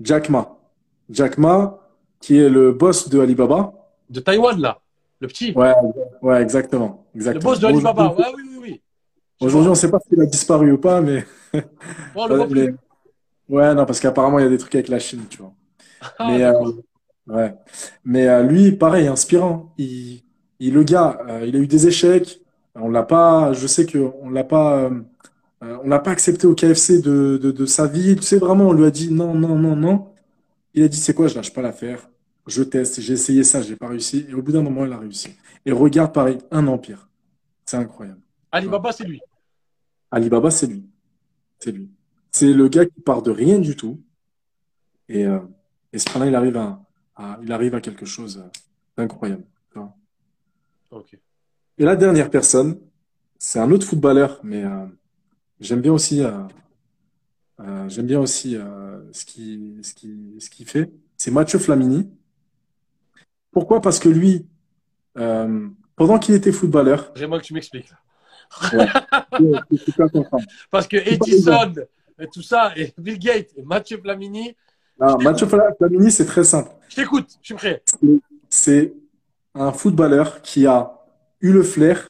Jack 0.00 0.28
Ma. 0.28 0.58
Jack 1.10 1.38
Ma, 1.38 1.78
qui 2.20 2.38
est 2.38 2.48
le 2.48 2.72
boss 2.72 3.08
de 3.08 3.20
Alibaba. 3.20 3.74
De 4.08 4.20
Taïwan, 4.20 4.60
là. 4.60 4.78
Le 5.20 5.28
petit. 5.28 5.52
Ouais, 5.52 5.72
ouais 6.20 6.42
exactement, 6.42 7.06
exactement. 7.14 7.50
Le 7.50 7.54
boss 7.54 7.60
de 7.60 7.66
Alibaba. 7.66 8.14
Ouais, 8.14 8.24
oui, 8.36 8.42
oui, 8.50 8.58
oui. 8.60 8.82
Aujourd'hui, 9.40 9.68
on 9.68 9.72
ne 9.72 9.76
sait 9.76 9.90
pas 9.90 9.98
s'il 10.00 10.20
a 10.20 10.26
disparu 10.26 10.72
ou 10.72 10.78
pas, 10.78 11.00
mais. 11.00 11.24
Bon, 12.14 12.26
le 12.50 12.76
Ouais, 13.48 13.74
non, 13.74 13.84
parce 13.84 14.00
qu'apparemment, 14.00 14.38
il 14.38 14.44
y 14.44 14.46
a 14.46 14.50
des 14.50 14.58
trucs 14.58 14.74
avec 14.74 14.88
la 14.88 14.98
Chine, 14.98 15.24
tu 15.28 15.38
vois. 15.38 15.52
Ah, 16.18 16.26
mais, 16.28 16.42
euh, 16.42 16.72
ouais. 17.28 17.54
mais 18.04 18.26
euh, 18.26 18.42
lui, 18.42 18.72
pareil, 18.72 19.06
inspirant. 19.06 19.72
Il, 19.78 20.22
il 20.58 20.74
le 20.74 20.82
gars, 20.82 21.16
euh, 21.28 21.46
il 21.46 21.54
a 21.54 21.60
eu 21.60 21.68
des 21.68 21.86
échecs. 21.86 22.40
On 22.74 22.88
l'a 22.88 23.02
pas, 23.02 23.52
je 23.52 23.66
sais 23.66 23.86
qu'on 23.86 24.30
l'a 24.30 24.44
pas, 24.44 24.90
on 25.60 25.88
l'a 25.88 25.98
pas 25.98 26.10
accepté 26.10 26.46
au 26.46 26.54
KFC 26.54 27.00
de, 27.00 27.38
de, 27.42 27.50
de, 27.50 27.66
sa 27.66 27.86
vie. 27.86 28.16
Tu 28.16 28.22
sais, 28.22 28.38
vraiment, 28.38 28.68
on 28.68 28.72
lui 28.72 28.84
a 28.86 28.90
dit 28.90 29.12
non, 29.12 29.34
non, 29.34 29.56
non, 29.58 29.76
non. 29.76 30.08
Il 30.74 30.82
a 30.84 30.88
dit, 30.88 30.96
c'est 30.96 31.14
quoi, 31.14 31.28
je 31.28 31.34
lâche 31.34 31.52
pas 31.52 31.62
l'affaire 31.62 32.08
je 32.46 32.62
teste, 32.62 33.00
j'ai 33.00 33.14
essayé 33.14 33.44
ça, 33.44 33.62
j'ai 33.62 33.76
pas 33.76 33.88
réussi. 33.88 34.26
Et 34.28 34.34
au 34.34 34.42
bout 34.42 34.52
d'un 34.52 34.62
moment, 34.62 34.84
il 34.84 34.92
a 34.92 34.98
réussi. 34.98 35.36
Et 35.64 35.72
regarde, 35.72 36.12
pareil, 36.12 36.38
un 36.50 36.66
empire. 36.66 37.08
C'est 37.64 37.76
incroyable. 37.76 38.20
Alibaba, 38.50 38.92
c'est 38.92 39.04
lui. 39.04 39.20
Alibaba, 40.10 40.50
c'est 40.50 40.66
lui. 40.66 40.84
C'est 41.58 41.72
lui. 41.72 41.90
C'est 42.30 42.52
le 42.52 42.68
gars 42.68 42.86
qui 42.86 43.00
part 43.00 43.22
de 43.22 43.30
rien 43.30 43.58
du 43.58 43.76
tout. 43.76 44.00
Et, 45.08 45.26
euh, 45.26 45.40
et 45.92 45.98
ce 45.98 46.18
là 46.18 46.26
il 46.26 46.34
arrive 46.34 46.56
à, 46.56 46.80
il 47.42 47.52
arrive 47.52 47.74
à 47.74 47.80
quelque 47.80 48.06
chose 48.06 48.38
euh, 48.38 48.48
d'incroyable. 48.96 49.44
Et 51.78 51.84
la 51.84 51.96
dernière 51.96 52.30
personne, 52.30 52.78
c'est 53.38 53.58
un 53.58 53.70
autre 53.70 53.86
footballeur, 53.86 54.40
mais 54.42 54.64
euh, 54.64 54.86
j'aime 55.60 55.80
bien 55.80 55.92
aussi, 55.92 56.22
euh, 56.22 56.30
euh 57.60 57.88
j'aime 57.88 58.06
bien 58.06 58.20
aussi 58.20 58.56
ce 59.12 59.24
qu'il 59.24 59.80
ce 59.82 59.94
qui, 59.94 60.36
ce 60.38 60.50
qui 60.50 60.64
fait. 60.64 60.92
C'est 61.16 61.30
Mathieu 61.30 61.58
Flamini. 61.58 62.10
Pourquoi? 63.50 63.80
Parce 63.80 63.98
que 63.98 64.08
lui, 64.08 64.46
pendant 65.14 66.18
qu'il 66.18 66.34
était 66.34 66.52
footballeur. 66.52 67.12
J'aimerais 67.14 67.40
que 67.40 67.44
tu 67.44 67.54
m'expliques. 67.54 67.92
Parce 70.70 70.86
que 70.86 70.96
Edison, 70.96 71.72
et 72.18 72.26
tout 72.28 72.42
ça, 72.42 72.72
et 72.76 72.92
Bill 72.98 73.18
Gates, 73.18 73.50
et 73.56 73.62
Mathieu 73.62 73.98
Flamini. 73.98 74.54
Mathieu 74.98 75.46
Flamini, 75.46 76.10
c'est 76.10 76.26
très 76.26 76.44
simple. 76.44 76.70
Je 76.88 76.96
t'écoute, 76.96 77.38
je 77.40 77.46
suis 77.46 77.54
prêt. 77.54 77.82
C'est 78.48 78.94
un 79.54 79.72
footballeur 79.72 80.42
qui 80.42 80.66
a 80.66 81.01
eu 81.42 81.52
le 81.52 81.62
flair 81.62 82.08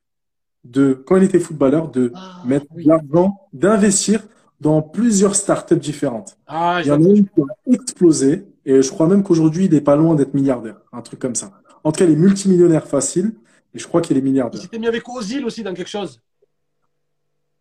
de, 0.64 0.94
quand 0.94 1.16
il 1.16 1.24
était 1.24 1.40
footballeur, 1.40 1.90
de 1.90 2.12
ah, 2.14 2.42
mettre 2.46 2.66
de 2.74 2.86
l'argent, 2.86 3.48
d'investir 3.52 4.22
dans 4.60 4.80
plusieurs 4.80 5.34
startups 5.34 5.74
différentes. 5.74 6.36
Ah, 6.46 6.80
il 6.82 6.86
y 6.86 6.90
en 6.92 7.02
a 7.02 7.09
une 7.09 7.24
qui 7.24 7.40
a 7.40 7.72
explosé 7.72 8.46
et 8.64 8.80
je 8.80 8.90
crois 8.90 9.09
même 9.09 9.24
qu'aujourd'hui, 9.24 9.64
il 9.64 9.72
n'est 9.72 9.80
pas 9.80 9.96
loin 9.96 10.14
d'être 10.14 10.34
milliardaire, 10.34 10.76
un 10.92 11.02
truc 11.02 11.18
comme 11.18 11.34
ça. 11.34 11.50
En 11.82 11.90
tout 11.90 11.98
cas, 11.98 12.04
il 12.04 12.12
est 12.12 12.16
multimillionnaire 12.16 12.86
facile 12.86 13.32
et 13.74 13.78
je 13.78 13.88
crois 13.88 14.00
qu'il 14.00 14.16
est 14.16 14.20
milliardaire. 14.20 14.60
Il 14.60 14.62
s'était 14.62 14.78
mis 14.78 14.86
avec 14.86 15.09
Ozil 15.09 15.44
aussi 15.44 15.64
dans 15.64 15.74
quelque 15.74 15.90
chose? 15.90 16.20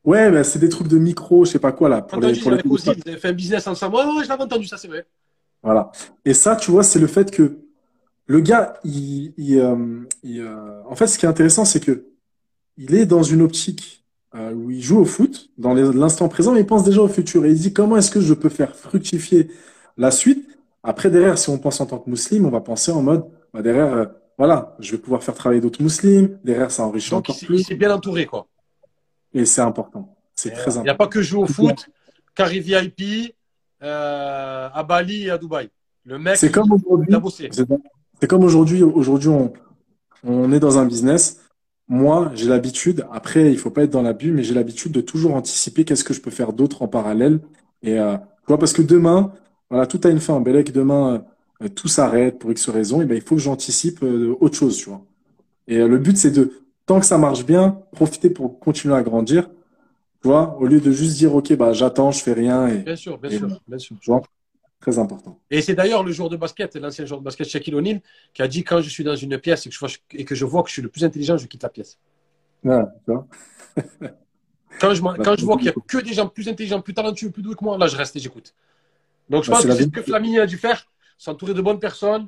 Ouais, 0.03 0.29
ben, 0.31 0.43
c'est 0.43 0.59
des 0.59 0.69
trucs 0.69 0.87
de 0.87 0.97
micro, 0.97 1.45
je 1.45 1.51
sais 1.51 1.59
pas 1.59 1.71
quoi 1.71 1.89
là. 1.89 2.01
Pour 2.01 2.19
les, 2.19 2.39
pour 2.39 2.51
les 2.51 2.61
Ozil, 2.69 3.01
fait 3.17 3.29
un 3.29 3.33
business 3.33 3.65
ensemble. 3.65 3.95
Ouais, 3.95 4.03
ouais, 4.03 4.23
je 4.23 4.29
l'avais 4.29 4.43
entendu, 4.43 4.67
ça 4.67 4.77
c'est 4.77 4.87
vrai. 4.87 5.05
Voilà. 5.63 5.91
Et 6.25 6.33
ça, 6.33 6.55
tu 6.55 6.71
vois, 6.71 6.83
c'est 6.83 6.99
le 6.99 7.07
fait 7.07 7.31
que 7.31 7.59
le 8.31 8.39
gars, 8.39 8.79
il, 8.85 9.33
il, 9.37 9.59
euh, 9.59 9.75
euh, 10.25 10.81
en 10.85 10.95
fait, 10.95 11.07
ce 11.07 11.19
qui 11.19 11.25
est 11.25 11.29
intéressant, 11.29 11.65
c'est 11.65 11.81
que 11.81 12.05
il 12.77 12.95
est 12.95 13.05
dans 13.05 13.23
une 13.23 13.41
optique 13.41 14.05
euh, 14.35 14.53
où 14.53 14.71
il 14.71 14.81
joue 14.81 14.99
au 14.99 15.05
foot 15.05 15.49
dans 15.57 15.73
l'instant 15.73 16.29
présent, 16.29 16.53
mais 16.53 16.61
il 16.61 16.65
pense 16.65 16.85
déjà 16.85 17.01
au 17.01 17.09
futur 17.09 17.45
et 17.45 17.49
il 17.49 17.59
dit 17.59 17.73
comment 17.73 17.97
est-ce 17.97 18.09
que 18.09 18.21
je 18.21 18.33
peux 18.33 18.47
faire 18.47 18.73
fructifier 18.73 19.51
la 19.97 20.11
suite? 20.11 20.47
Après, 20.81 21.11
derrière, 21.11 21.37
si 21.37 21.49
on 21.49 21.59
pense 21.59 21.81
en 21.81 21.85
tant 21.85 21.99
que 21.99 22.09
musulman, 22.09 22.47
on 22.47 22.51
va 22.51 22.61
penser 22.61 22.93
en 22.93 23.01
mode, 23.01 23.25
bah, 23.53 23.61
derrière, 23.61 24.09
voilà, 24.37 24.77
je 24.79 24.93
vais 24.93 24.97
pouvoir 24.97 25.21
faire 25.21 25.35
travailler 25.35 25.59
d'autres 25.59 25.83
musulmans. 25.83 26.29
Derrière, 26.43 26.71
ça 26.71 26.83
enrichit 26.85 27.13
encore 27.13 27.37
plus. 27.37 27.67
Il 27.69 27.77
bien 27.77 27.93
entouré, 27.93 28.25
quoi. 28.25 28.47
Et 29.33 29.43
c'est 29.43 29.61
important. 29.61 30.15
C'est 30.33 30.51
très 30.51 30.61
important. 30.61 30.81
Il 30.81 30.85
n'y 30.85 30.89
a 30.89 30.95
pas 30.95 31.07
que 31.07 31.21
jouer 31.21 31.41
au 31.41 31.47
foot, 31.47 31.89
Carré 32.33 32.61
VIP, 32.61 33.35
à 33.81 34.83
Bali 34.87 35.25
et 35.25 35.31
à 35.31 35.37
Dubaï. 35.37 35.69
Le 36.05 36.17
mec, 36.17 36.37
c'est 36.37 36.49
comme 36.49 36.71
aujourd'hui. 36.71 37.13
C'est 38.21 38.27
comme 38.27 38.43
aujourd'hui. 38.43 38.83
Aujourd'hui, 38.83 39.29
on, 39.29 39.51
on 40.23 40.51
est 40.51 40.59
dans 40.59 40.77
un 40.77 40.85
business. 40.85 41.41
Moi, 41.87 42.31
j'ai 42.35 42.47
l'habitude. 42.47 43.05
Après, 43.11 43.51
il 43.51 43.57
faut 43.57 43.71
pas 43.71 43.83
être 43.83 43.89
dans 43.89 44.03
l'abus, 44.03 44.31
mais 44.31 44.43
j'ai 44.43 44.53
l'habitude 44.53 44.91
de 44.91 45.01
toujours 45.01 45.35
anticiper 45.35 45.83
qu'est-ce 45.83 46.03
que 46.03 46.13
je 46.13 46.21
peux 46.21 46.31
faire 46.31 46.53
d'autre 46.53 46.83
en 46.83 46.87
parallèle. 46.87 47.39
Et 47.81 47.99
euh, 47.99 48.15
vois, 48.47 48.59
parce 48.59 48.73
que 48.73 48.83
demain, 48.83 49.33
voilà, 49.69 49.87
tout 49.87 49.99
a 50.03 50.09
une 50.09 50.19
fin. 50.19 50.39
Belek, 50.39 50.71
demain, 50.71 51.25
euh, 51.63 51.67
tout 51.67 51.87
s'arrête 51.87 52.37
pour 52.37 52.51
X 52.51 52.69
raison. 52.69 53.01
Et 53.01 53.05
ben, 53.05 53.15
il 53.15 53.21
faut 53.21 53.35
que 53.35 53.41
j'anticipe 53.41 54.03
euh, 54.03 54.35
autre 54.39 54.55
chose, 54.55 54.77
tu 54.77 54.89
vois. 54.89 55.01
Et 55.67 55.79
le 55.79 55.97
but, 55.97 56.17
c'est 56.17 56.31
de 56.31 56.51
tant 56.85 56.99
que 56.99 57.05
ça 57.05 57.17
marche 57.17 57.45
bien, 57.45 57.81
profiter 57.91 58.29
pour 58.29 58.59
continuer 58.59 58.95
à 58.95 59.01
grandir. 59.01 59.49
Tu 60.21 60.27
vois, 60.27 60.57
au 60.59 60.67
lieu 60.67 60.79
de 60.79 60.91
juste 60.91 61.17
dire, 61.17 61.33
OK, 61.33 61.53
bah, 61.55 61.73
j'attends, 61.73 62.11
je 62.11 62.21
fais 62.21 62.33
rien. 62.33 62.67
Et, 62.67 62.79
bien 62.79 62.95
sûr, 62.95 63.17
bien 63.17 63.31
sûr, 63.31 63.47
bien 63.67 63.77
sûr. 63.79 63.95
Tu 63.99 64.11
vois, 64.11 64.21
très 64.81 64.99
important. 64.99 65.39
Et 65.49 65.61
c'est 65.61 65.75
d'ailleurs 65.75 66.03
le 66.03 66.11
joueur 66.11 66.27
de 66.29 66.35
basket, 66.35 66.75
l'ancien 66.75 67.05
joueur 67.05 67.21
de 67.21 67.25
basket 67.25 67.47
Shaquille 67.47 67.75
O'Neal, 67.75 68.01
qui 68.33 68.41
a 68.41 68.47
dit 68.47 68.63
quand 68.63 68.81
je 68.81 68.89
suis 68.89 69.03
dans 69.03 69.15
une 69.15 69.37
pièce 69.37 69.65
et 69.65 69.69
que, 69.69 69.75
je 69.75 69.79
vois, 69.79 69.89
et 70.13 70.25
que 70.25 70.35
je 70.35 70.43
vois 70.43 70.63
que 70.63 70.69
je 70.69 70.73
suis 70.73 70.81
le 70.81 70.89
plus 70.89 71.05
intelligent, 71.05 71.37
je 71.37 71.47
quitte 71.47 71.63
la 71.63 71.69
pièce. 71.69 71.99
Vois. 72.63 72.91
quand 74.79 74.93
je, 74.93 75.01
quand 75.01 75.35
je 75.37 75.45
vois 75.45 75.55
qu'il 75.55 75.65
n'y 75.65 75.69
a 75.69 75.73
que 75.87 75.97
des 75.99 76.13
gens 76.13 76.27
plus 76.27 76.49
intelligents, 76.49 76.81
plus 76.81 76.93
talentueux, 76.93 77.29
plus 77.29 77.43
doués 77.43 77.55
que 77.55 77.63
moi, 77.63 77.77
là, 77.77 77.87
je 77.87 77.95
reste 77.95 78.15
et 78.15 78.19
j'écoute. 78.19 78.53
Donc, 79.29 79.43
je 79.43 79.51
bah, 79.51 79.57
pense 79.57 79.65
que 79.65 79.73
c'est 79.73 79.83
ce 79.83 79.89
que 79.89 80.01
Flamini 80.01 80.39
a 80.39 80.47
dû 80.47 80.57
faire, 80.57 80.85
s'entourer 81.17 81.53
de 81.53 81.61
bonnes 81.61 81.79
personnes 81.79 82.27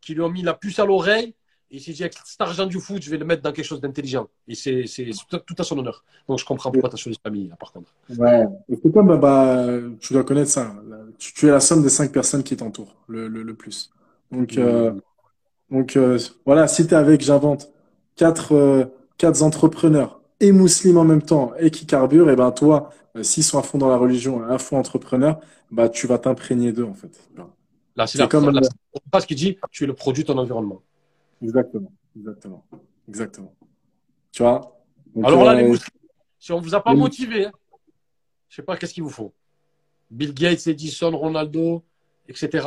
qui 0.00 0.14
lui 0.14 0.20
ont 0.20 0.30
mis 0.30 0.42
la 0.42 0.54
puce 0.54 0.78
à 0.78 0.84
l'oreille 0.84 1.34
il 1.74 1.80
s'est 1.80 1.92
dit, 1.92 2.02
avec 2.02 2.14
cet 2.24 2.40
argent 2.40 2.66
du 2.66 2.78
foot, 2.78 3.02
je 3.02 3.10
vais 3.10 3.16
le 3.16 3.24
mettre 3.24 3.42
dans 3.42 3.52
quelque 3.52 3.64
chose 3.64 3.80
d'intelligent. 3.80 4.28
Et 4.46 4.54
c'est 4.54 4.84
tout 5.28 5.54
à 5.58 5.64
son 5.64 5.78
honneur. 5.78 6.04
Donc, 6.28 6.38
je 6.38 6.44
comprends 6.44 6.70
pourquoi 6.70 6.88
tu 6.88 6.94
as 6.94 6.98
choisi 6.98 7.18
famille, 7.22 7.48
là, 7.48 7.56
par 7.56 7.72
contre. 7.72 7.92
Ouais. 8.16 8.46
Et 8.68 8.76
c'est 8.80 8.92
comme, 8.92 9.18
bah, 9.18 9.66
tu 10.00 10.12
dois 10.12 10.24
connaître 10.24 10.50
ça. 10.50 10.74
Tu, 11.32 11.46
es 11.46 11.50
la 11.50 11.60
somme 11.60 11.82
des 11.82 11.88
cinq 11.88 12.12
personnes 12.12 12.42
qui 12.42 12.56
t'entourent 12.56 12.96
le, 13.08 13.28
le, 13.28 13.54
plus. 13.54 13.90
Donc, 14.30 14.58
euh, 14.58 14.92
donc 15.70 15.96
euh, 15.96 16.18
voilà, 16.44 16.68
si 16.68 16.86
tu 16.86 16.92
es 16.92 16.96
avec, 16.96 17.22
j'invente, 17.22 17.72
quatre, 18.14 18.52
euh, 18.54 18.84
quatre 19.16 19.42
entrepreneurs 19.42 20.20
et 20.40 20.52
musulmans 20.52 21.00
en 21.00 21.04
même 21.04 21.22
temps 21.22 21.52
et 21.58 21.70
qui 21.70 21.86
carburent, 21.86 22.30
et 22.30 22.36
ben 22.36 22.52
toi, 22.52 22.90
s'ils 23.22 23.44
sont 23.44 23.58
à 23.58 23.62
fond 23.62 23.78
dans 23.78 23.88
la 23.88 23.96
religion, 23.96 24.44
à 24.44 24.58
fond 24.58 24.76
entrepreneur, 24.76 25.40
bah, 25.70 25.88
tu 25.88 26.06
vas 26.06 26.18
t'imprégner 26.18 26.72
d'eux, 26.72 26.84
en 26.84 26.94
fait. 26.94 27.18
Là, 27.96 28.06
c'est 28.06 28.28
comme. 28.28 28.50
Là, 28.50 28.60
ce 29.20 29.26
qu'il 29.26 29.36
dit, 29.36 29.56
tu 29.70 29.84
es 29.84 29.86
le 29.86 29.94
produit 29.94 30.24
de 30.24 30.28
ton 30.28 30.38
environnement. 30.38 30.82
Exactement, 31.42 31.92
exactement, 32.16 32.64
exactement. 33.08 33.54
Tu 34.30 34.42
vois? 34.42 34.74
Alors 35.22 35.44
là, 35.44 35.54
les 35.54 35.70
euh, 35.70 35.76
si 36.38 36.52
on 36.52 36.58
ne 36.58 36.64
vous 36.64 36.74
a 36.74 36.82
pas 36.82 36.94
motivé, 36.94 37.46
hein, 37.46 37.52
je 38.48 38.54
ne 38.54 38.56
sais 38.56 38.62
pas 38.62 38.76
qu'est-ce 38.76 38.92
qu'il 38.92 39.02
vous 39.02 39.10
faut. 39.10 39.32
Bill 40.10 40.32
Gates, 40.34 40.66
Edison, 40.66 41.16
Ronaldo, 41.16 41.82
etc. 42.28 42.66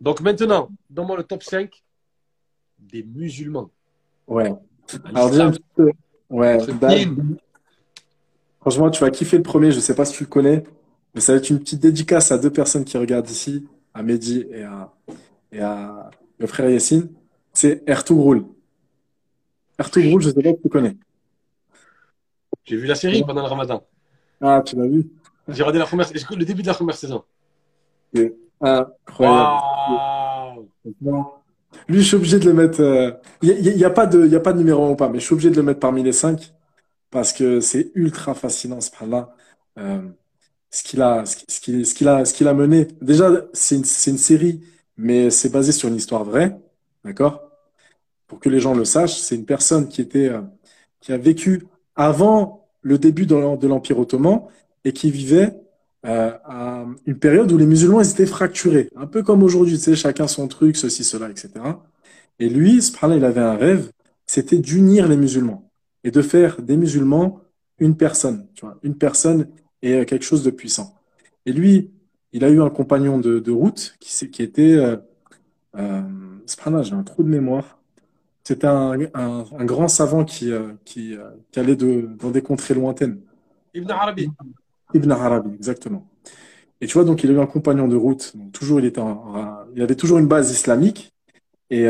Donc 0.00 0.20
maintenant, 0.20 0.68
donne-moi 0.90 1.16
le 1.16 1.24
top 1.24 1.42
5 1.42 1.70
des 2.78 3.02
musulmans. 3.02 3.70
Ouais. 4.26 4.54
Alors 5.14 5.30
déjà, 5.30 5.50
ouais, 6.30 6.58
franchement, 8.60 8.90
tu 8.90 9.00
vas 9.00 9.10
kiffer 9.10 9.36
le 9.36 9.42
premier. 9.42 9.70
Je 9.70 9.76
ne 9.76 9.80
sais 9.80 9.94
pas 9.94 10.04
si 10.04 10.14
tu 10.14 10.24
le 10.24 10.28
connais, 10.28 10.64
mais 11.14 11.20
ça 11.20 11.32
va 11.32 11.38
être 11.38 11.50
une 11.50 11.58
petite 11.58 11.80
dédicace 11.80 12.30
à 12.30 12.38
deux 12.38 12.52
personnes 12.52 12.84
qui 12.84 12.98
regardent 12.98 13.30
ici, 13.30 13.66
à 13.94 14.02
Mehdi 14.02 14.46
et 14.50 14.62
à, 14.62 14.92
et 15.50 15.60
à 15.60 16.10
le 16.38 16.46
frère 16.46 16.68
Yassine, 16.68 17.08
c'est 17.52 17.82
Ertugrul. 17.88 18.44
Ertugrul, 19.78 20.20
je 20.22 20.28
ne 20.28 20.34
sais 20.34 20.42
pas 20.42 20.50
si 20.50 20.62
tu 20.62 20.68
connais. 20.68 20.96
J'ai 22.64 22.76
vu 22.76 22.86
la 22.86 22.94
série 22.94 23.22
pendant 23.24 23.42
le 23.42 23.48
ramadan. 23.48 23.82
Ah, 24.40 24.62
tu 24.64 24.76
l'as 24.76 24.86
vu? 24.86 25.08
J'ai 25.48 25.62
regardé 25.62 25.78
la 25.78 25.86
première, 25.86 26.08
le 26.12 26.44
début 26.44 26.62
de 26.62 26.66
la 26.66 26.74
première 26.74 26.96
saison. 26.96 27.24
C'est 28.14 28.34
incroyable. 28.60 29.62
Lui, 31.88 31.98
je 31.98 32.06
suis 32.06 32.16
obligé 32.16 32.38
de 32.38 32.46
le 32.46 32.54
mettre. 32.54 32.80
Euh, 32.80 33.12
il 33.42 33.76
n'y 33.76 33.84
a, 33.84 33.90
pas 33.90 34.06
de, 34.06 34.34
a 34.34 34.40
pas 34.40 34.52
de 34.52 34.58
numéro 34.58 34.90
ou 34.90 34.96
pas, 34.96 35.08
mais 35.08 35.20
je 35.20 35.24
suis 35.24 35.34
obligé 35.34 35.50
de 35.50 35.56
le 35.56 35.62
mettre 35.62 35.80
parmi 35.80 36.02
les 36.02 36.12
cinq 36.12 36.52
parce 37.10 37.32
que 37.32 37.60
c'est 37.60 37.92
ultra 37.94 38.34
fascinant 38.34 38.80
ce 38.80 38.90
là 39.06 39.34
euh, 39.78 40.02
ce 40.70 40.82
qu'il 40.82 41.02
a, 41.02 41.24
ce 41.26 41.60
qu'il 41.60 42.08
a, 42.08 42.24
ce 42.24 42.34
qu'il 42.34 42.48
a 42.48 42.54
mené. 42.54 42.88
Déjà, 43.00 43.30
c'est 43.52 43.76
une, 43.76 43.84
une 44.06 44.18
série 44.18 44.62
mais 44.96 45.30
c'est 45.30 45.50
basé 45.50 45.72
sur 45.72 45.88
une 45.88 45.96
histoire 45.96 46.24
vraie, 46.24 46.58
d'accord? 47.04 47.42
Pour 48.26 48.40
que 48.40 48.48
les 48.48 48.60
gens 48.60 48.74
le 48.74 48.84
sachent, 48.84 49.18
c'est 49.18 49.36
une 49.36 49.44
personne 49.44 49.88
qui 49.88 50.00
était 50.00 50.28
euh, 50.28 50.40
qui 51.00 51.12
a 51.12 51.18
vécu 51.18 51.66
avant 51.94 52.68
le 52.82 52.98
début 52.98 53.26
de 53.26 53.66
l'Empire 53.66 53.98
ottoman 53.98 54.42
et 54.86 54.92
qui 54.92 55.10
vivait 55.10 55.52
euh, 56.06 56.32
à 56.44 56.86
une 57.04 57.18
période 57.18 57.50
où 57.52 57.58
les 57.58 57.66
musulmans 57.66 58.00
étaient 58.00 58.26
fracturés, 58.26 58.88
un 58.96 59.06
peu 59.06 59.22
comme 59.22 59.42
aujourd'hui, 59.42 59.76
tu 59.76 59.82
sais, 59.82 59.96
chacun 59.96 60.26
son 60.28 60.48
truc, 60.48 60.76
ceci, 60.76 61.04
cela, 61.04 61.28
etc. 61.28 61.50
Et 62.38 62.48
lui, 62.48 62.80
subhanallah, 62.80 63.18
il 63.18 63.24
avait 63.24 63.40
un 63.40 63.56
rêve, 63.56 63.90
c'était 64.26 64.58
d'unir 64.58 65.08
les 65.08 65.16
musulmans 65.16 65.70
et 66.04 66.10
de 66.10 66.22
faire 66.22 66.62
des 66.62 66.76
musulmans 66.76 67.40
une 67.78 67.96
personne, 67.96 68.46
tu 68.54 68.64
vois, 68.64 68.78
une 68.82 68.96
personne 68.96 69.48
et 69.82 69.94
euh, 69.94 70.04
quelque 70.04 70.24
chose 70.24 70.42
de 70.42 70.50
puissant. 70.50 70.94
Et 71.44 71.52
lui, 71.52 71.90
il 72.32 72.44
a 72.44 72.50
eu 72.50 72.60
un 72.60 72.70
compagnon 72.70 73.18
de, 73.18 73.50
route 73.50 73.96
qui, 73.98 74.42
était. 74.42 74.74
Euh, 74.74 74.96
euh, 75.76 76.02
j'ai 76.82 76.92
un 76.92 77.02
trou 77.02 77.22
de 77.22 77.28
mémoire. 77.28 77.78
C'était 78.44 78.66
un, 78.66 78.96
grand 79.64 79.88
savant 79.88 80.24
qui, 80.24 80.52
euh, 80.52 80.72
qui, 80.84 81.16
allait 81.56 81.76
dans 81.76 82.30
des 82.30 82.42
contrées 82.42 82.74
lointaines. 82.74 83.20
Ibn 83.74 83.90
Arabi. 83.90 84.30
Ibn 84.94 85.10
Arabi, 85.10 85.50
exactement. 85.54 86.06
Et 86.80 86.86
tu 86.86 86.94
vois, 86.94 87.04
donc 87.04 87.24
il 87.24 87.30
a 87.30 87.34
eu 87.34 87.40
un 87.40 87.46
compagnon 87.46 87.88
de 87.88 87.96
route. 87.96 88.34
toujours, 88.52 88.80
il, 88.80 88.86
était 88.86 89.00
il 89.74 89.82
avait 89.82 89.94
toujours 89.94 90.18
une 90.18 90.26
base 90.26 90.50
islamique. 90.50 91.12
Et 91.70 91.88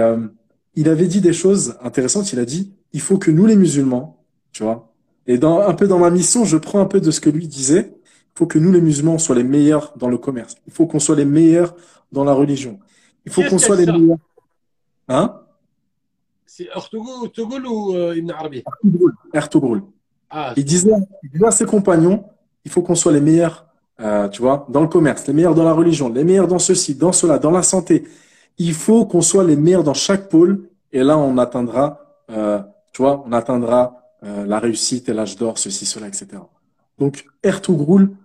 il 0.75 0.89
avait 0.89 1.07
dit 1.07 1.21
des 1.21 1.33
choses 1.33 1.77
intéressantes. 1.83 2.33
Il 2.33 2.39
a 2.39 2.45
dit 2.45 2.73
il 2.93 3.01
faut 3.01 3.19
que 3.19 3.31
nous, 3.31 3.47
les 3.47 3.57
musulmans, 3.57 4.25
tu 4.53 4.63
vois, 4.63 4.93
et 5.27 5.39
dans, 5.39 5.61
un 5.61 5.75
peu 5.75 5.89
dans 5.89 5.99
ma 5.99 6.11
mission, 6.11 6.45
je 6.45 6.57
prends 6.57 6.81
un 6.81 6.87
peu 6.87 7.01
de 7.01 7.11
ce 7.11 7.21
que 7.21 7.31
lui 7.31 7.49
disait. 7.49 7.93
Il 8.05 8.39
faut 8.39 8.47
que 8.47 8.59
nous, 8.59 8.71
les 8.71 8.81
musulmans, 8.81 9.19
soient 9.19 9.35
les 9.35 9.43
meilleurs 9.43 9.93
dans 9.97 10.09
le 10.09 10.19
commerce. 10.19 10.57
Il 10.67 10.73
faut 10.73 10.87
qu'on 10.87 10.99
soit 10.99 11.17
les 11.17 11.25
meilleurs 11.25 11.75
dans 12.13 12.25
la 12.25 12.33
religion. 12.33 12.79
Il 13.25 13.33
faut 13.33 13.43
qu'on 13.43 13.59
soit 13.59 13.77
les 13.77 13.87
meilleurs. 13.87 14.19
Hein? 15.09 15.41
C'est 16.45 16.69
Ertugrul 16.75 17.67
ou 17.67 17.95
euh, 17.95 18.17
Ibn 18.17 18.31
Arabi? 18.31 18.63
Ertugrul. 19.33 19.83
Ah, 20.31 20.53
il, 20.57 20.65
disait, 20.65 20.93
à 21.45 21.51
ses 21.51 21.67
compagnons, 21.67 22.25
il 22.67 22.71
faut 22.71 22.83
qu'on 22.83 22.97
soit 22.97 23.13
les 23.13 23.21
meilleurs, 23.21 23.65
euh, 24.01 24.29
tu 24.29 24.43
vois, 24.43 24.67
dans 24.69 24.81
le 24.81 24.89
commerce, 24.89 25.27
les 25.29 25.33
meilleurs 25.33 25.55
dans 25.55 25.65
la 25.65 25.73
religion, 25.73 26.13
les 26.13 26.25
meilleurs 26.25 26.49
dans 26.49 26.59
ceci, 26.59 26.97
dans 26.97 27.13
cela, 27.13 27.39
dans 27.39 27.53
la 27.53 27.63
santé. 27.63 28.05
Il 28.59 28.75
faut 28.75 29.07
qu'on 29.07 29.23
soit 29.23 29.45
les 29.45 29.55
meilleurs 29.55 29.85
dans 29.85 29.95
chaque 29.95 30.29
pôle, 30.29 30.69
et 30.93 31.05
là, 31.05 31.17
on 31.17 31.39
atteindra, 31.39 32.01
euh, 32.31 32.61
tu 32.93 33.03
vois, 33.03 33.23
on 33.25 33.33
atteindra 33.33 34.03
la 34.23 34.59
réussite 34.59 35.09
et 35.09 35.13
l'âge 35.13 35.37
d'or, 35.37 35.57
ceci, 35.57 35.87
cela, 35.87 36.09
etc. 36.09 36.27
Donc, 36.99 37.27
Ertugrul, 37.45 38.17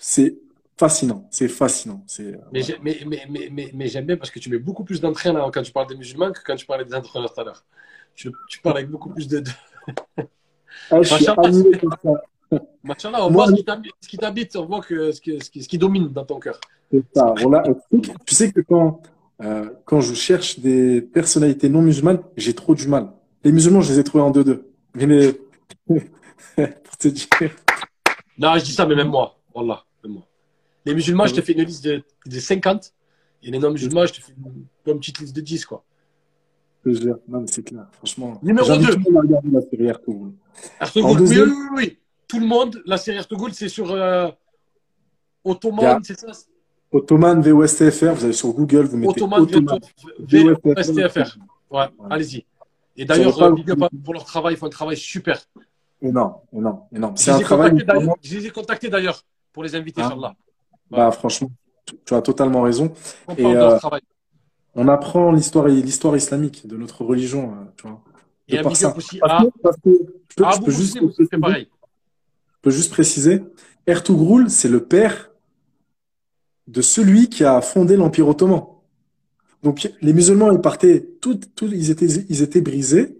c'est 0.00 0.36
fascinant. 0.76 1.28
C'est 1.30 1.46
fascinant. 1.46 2.02
C'est, 2.08 2.40
mais, 2.52 2.62
mais, 2.82 2.98
mais, 3.06 3.48
mais, 3.52 3.70
mais, 3.72 3.86
j'aime 3.86 4.06
bien 4.06 4.16
parce 4.16 4.32
que 4.32 4.40
tu 4.40 4.50
mets 4.50 4.58
beaucoup 4.58 4.82
plus 4.82 5.00
d'entraînement 5.00 5.48
quand 5.52 5.62
tu 5.62 5.70
parles 5.70 5.86
des 5.86 5.94
musulmans 5.94 6.32
que 6.32 6.40
quand 6.44 6.56
tu 6.56 6.66
parlais 6.66 6.84
des 6.84 6.94
entrepreneurs 6.94 7.32
tout 7.32 7.40
à 7.40 7.44
l'heure. 7.44 7.64
Tu, 8.16 8.32
tu, 8.48 8.60
parles 8.60 8.78
avec 8.78 8.90
beaucoup 8.90 9.10
plus 9.10 9.28
de. 9.28 9.38
de... 9.40 9.50
Ah, 10.90 11.00
on 13.14 13.30
voit 13.30 13.46
ce 13.48 14.08
qui 14.08 14.18
t'habite, 14.18 14.56
on 14.56 14.66
voit 14.66 14.80
que, 14.80 15.12
ce, 15.12 15.20
qui, 15.20 15.40
ce, 15.40 15.68
qui, 15.68 15.78
domine 15.78 16.08
dans 16.08 16.24
ton 16.24 16.38
cœur. 16.38 16.60
C'est 16.90 17.02
ça. 17.14 17.34
tu 18.26 18.34
sais 18.34 18.52
que 18.52 18.60
quand, 18.60 19.02
euh, 19.42 19.70
quand 19.84 20.00
je 20.00 20.14
cherche 20.14 20.58
des 20.60 21.00
personnalités 21.00 21.68
non 21.68 21.82
musulmanes, 21.82 22.20
j'ai 22.36 22.54
trop 22.54 22.74
du 22.74 22.88
mal. 22.88 23.08
les 23.44 23.52
musulmans, 23.52 23.80
je 23.80 23.92
les 23.92 23.98
ai 23.98 24.04
trouvés 24.04 24.24
en 24.24 24.30
2-2. 24.30 24.62
Mais 24.94 25.06
les... 25.06 25.32
pour 26.56 26.96
te 26.98 27.08
dire. 27.08 27.26
Non, 28.38 28.54
je 28.56 28.64
dis 28.64 28.72
ça, 28.72 28.86
mais 28.86 28.94
même 28.94 29.08
moi. 29.08 29.38
Wallah, 29.54 29.84
même 30.04 30.14
moi. 30.14 30.26
Les 30.84 30.94
musulmans, 30.94 31.26
je 31.26 31.34
te 31.34 31.40
fais 31.40 31.52
une 31.52 31.62
liste 31.62 31.84
de, 31.84 32.02
de 32.26 32.40
50. 32.40 32.92
Et 33.44 33.50
les 33.50 33.58
non-musulmans, 33.58 34.06
je 34.06 34.12
te 34.12 34.20
fais 34.20 34.32
une, 34.32 34.66
une, 34.86 34.98
petite 34.98 35.18
liste 35.18 35.34
de 35.34 35.40
10, 35.40 35.66
quoi. 35.66 35.84
Je 36.84 36.92
jure. 36.92 37.18
Non, 37.28 37.40
mais 37.40 37.46
c'est 37.48 37.62
clair. 37.62 37.86
Franchement. 37.92 38.38
Numéro 38.42 38.66
2. 38.66 38.74
Tout 38.74 39.02
le 39.06 39.12
monde 39.12 39.22
regarder 39.22 39.50
la 39.50 39.60
série 39.62 39.86
Ertugrul. 39.86 40.32
Ertugrul, 40.80 41.18
deuxième... 41.18 41.50
oui, 41.50 41.56
oui, 41.56 41.68
oui, 41.76 41.98
Tout 42.32 42.40
le 42.40 42.46
monde, 42.46 42.82
la 42.86 42.96
série 42.96 43.18
Ertugrul, 43.18 43.52
c'est 43.52 43.68
sur 43.68 43.90
euh, 43.90 44.30
Ottoman, 45.44 45.84
yeah. 45.84 45.98
c'est 46.02 46.18
ça 46.18 46.28
Ottoman 46.90 47.42
VOSTFR, 47.42 48.14
vous 48.14 48.24
allez 48.24 48.32
sur 48.32 48.54
Google, 48.54 48.86
vous 48.86 48.96
mettez 48.96 49.20
Ottoman, 49.20 49.42
Ottoman 49.42 49.80
VOSTFR. 50.18 51.36
Ouais, 51.70 51.80
ouais. 51.80 51.88
allez-y. 52.08 52.46
Et 52.96 53.04
d'ailleurs, 53.04 53.42
euh, 53.42 53.52
big 53.52 53.70
up 53.70 53.80
pour 54.02 54.14
leur 54.14 54.24
travail, 54.24 54.54
ils 54.54 54.56
font 54.56 54.64
un 54.64 54.70
travail 54.70 54.96
super. 54.96 55.42
Énorme, 56.00 56.36
énorme, 56.54 56.80
énorme. 56.90 57.18
C'est 57.18 57.32
un 57.32 57.40
travail. 57.40 57.84
Je 58.22 58.38
les 58.38 58.46
ai 58.46 58.50
contactés 58.50 58.88
d'ailleurs 58.88 59.22
pour 59.52 59.62
les 59.62 59.74
inviter, 59.74 60.00
ah. 60.00 60.06
Inch'Allah. 60.06 60.34
Bah, 60.90 61.10
franchement, 61.10 61.50
tu 62.06 62.14
as 62.14 62.22
totalement 62.22 62.62
raison. 62.62 62.94
On, 63.28 63.34
Et, 63.34 63.44
euh, 63.44 63.78
on 64.74 64.88
apprend 64.88 65.32
l'histoire, 65.32 65.68
l'histoire 65.68 66.16
islamique 66.16 66.66
de 66.66 66.78
notre 66.78 67.04
religion, 67.04 67.52
tu 67.76 67.86
vois. 67.86 68.00
Et 68.48 68.56
un 68.56 68.62
big 68.62 68.84
up 68.84 68.96
aussi 68.96 69.18
parce 69.18 69.42
à, 69.42 69.44
que, 69.44 69.50
parce 69.62 69.76
que 69.76 69.90
je 69.90 70.34
peux, 70.34 70.44
à 70.46 70.52
je 70.52 70.60
peux 70.62 70.70
juste, 70.70 70.98
c'est 71.30 71.38
pareil. 71.38 71.68
Je 72.62 72.70
peux 72.70 72.76
juste 72.76 72.92
préciser, 72.92 73.42
Ertugrul, 73.88 74.48
c'est 74.48 74.68
le 74.68 74.84
père 74.84 75.32
de 76.68 76.80
celui 76.80 77.28
qui 77.28 77.42
a 77.42 77.60
fondé 77.60 77.96
l'Empire 77.96 78.28
ottoman. 78.28 78.62
Donc 79.64 79.90
les 80.00 80.12
musulmans, 80.12 80.52
ils 80.52 80.60
partaient, 80.60 81.04
tout, 81.20 81.40
tout, 81.56 81.66
ils, 81.66 81.90
étaient, 81.90 82.06
ils 82.06 82.40
étaient 82.40 82.60
brisés. 82.60 83.18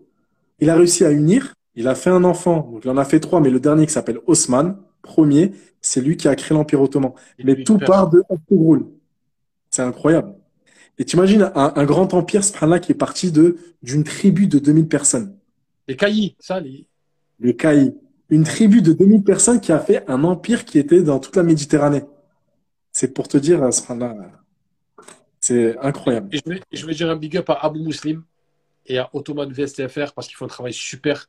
Il 0.60 0.70
a 0.70 0.76
réussi 0.76 1.04
à 1.04 1.10
unir. 1.10 1.54
Il 1.74 1.88
a 1.88 1.96
fait 1.96 2.10
un 2.10 2.22
enfant. 2.22 2.70
Donc 2.72 2.84
il 2.84 2.90
en 2.90 2.96
a 2.96 3.04
fait 3.04 3.18
trois, 3.18 3.40
mais 3.40 3.50
le 3.50 3.58
dernier 3.58 3.84
qui 3.84 3.92
s'appelle 3.92 4.20
Osman, 4.28 4.76
premier, 5.02 5.50
c'est 5.80 6.00
lui 6.00 6.16
qui 6.16 6.28
a 6.28 6.36
créé 6.36 6.56
l'Empire 6.56 6.80
ottoman. 6.80 7.10
Et 7.40 7.44
mais 7.44 7.64
tout 7.64 7.78
part 7.78 8.10
de 8.10 8.22
Ertugrul. 8.30 8.86
C'est 9.70 9.82
incroyable. 9.82 10.36
Et 10.98 11.04
tu 11.04 11.16
imagines 11.16 11.50
un, 11.56 11.72
un, 11.74 11.84
grand 11.84 12.14
empire, 12.14 12.44
ce 12.44 12.64
là 12.64 12.78
qui 12.78 12.92
est 12.92 12.96
parti 12.96 13.32
de 13.32 13.56
d'une 13.82 14.04
tribu 14.04 14.46
de 14.46 14.60
2000 14.60 14.86
personnes. 14.86 15.36
Les 15.88 15.96
Caillis, 15.96 16.36
ça, 16.38 16.60
les. 16.60 16.86
Les 17.40 17.56
Caillis. 17.56 17.94
Une 18.32 18.44
tribu 18.44 18.80
de 18.80 18.94
2000 18.94 19.24
personnes 19.24 19.60
qui 19.60 19.72
a 19.72 19.78
fait 19.78 20.08
un 20.08 20.24
empire 20.24 20.64
qui 20.64 20.78
était 20.78 21.02
dans 21.02 21.18
toute 21.20 21.36
la 21.36 21.42
Méditerranée. 21.42 22.02
C'est 22.90 23.12
pour 23.12 23.28
te 23.28 23.36
dire, 23.36 23.70
ce 23.70 23.92
là 23.92 24.16
c'est 25.38 25.76
incroyable. 25.80 26.34
Et 26.34 26.38
je, 26.38 26.50
vais, 26.50 26.62
je 26.72 26.86
vais 26.86 26.94
dire 26.94 27.10
un 27.10 27.16
big 27.16 27.36
up 27.36 27.50
à 27.50 27.62
Abou 27.62 27.84
Muslim 27.84 28.22
et 28.86 28.96
à 28.96 29.10
Ottoman 29.12 29.52
VSTFR 29.52 30.14
parce 30.14 30.28
qu'ils 30.28 30.36
font 30.36 30.46
un 30.46 30.48
travail 30.48 30.72
super. 30.72 31.28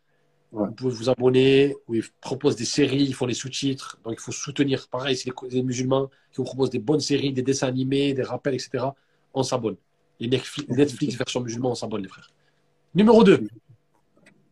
Ouais. 0.53 0.65
Vous 0.65 0.73
pouvez 0.75 0.95
vous 0.95 1.09
abonner, 1.09 1.75
où 1.89 1.95
ils 1.95 2.05
proposent 2.21 2.55
des 2.55 2.63
séries, 2.63 3.03
ils 3.03 3.13
font 3.13 3.25
les 3.25 3.34
sous-titres. 3.34 3.99
Donc 4.05 4.13
il 4.13 4.21
faut 4.21 4.31
soutenir. 4.31 4.88
Pareil, 4.88 5.17
c'est 5.17 5.30
les, 5.30 5.49
les, 5.49 5.61
musulmans 5.61 6.07
qui 6.31 6.38
vous 6.38 6.45
proposent 6.45 6.69
des 6.69 6.80
bonnes 6.80 7.01
séries, 7.01 7.34
des 7.34 7.41
dessins 7.41 7.67
animés, 7.67 8.13
des 8.13 8.23
rappels, 8.23 8.53
etc. 8.53 8.85
On 9.34 9.43
s'abonne. 9.43 9.75
Les 10.21 10.30
Netflix, 10.30 10.69
Netflix 10.69 11.15
version 11.15 11.41
musulman, 11.41 11.71
on 11.71 11.75
s'abonne, 11.75 12.03
les 12.03 12.07
frères. 12.07 12.31
Numéro 12.95 13.25
2. 13.25 13.45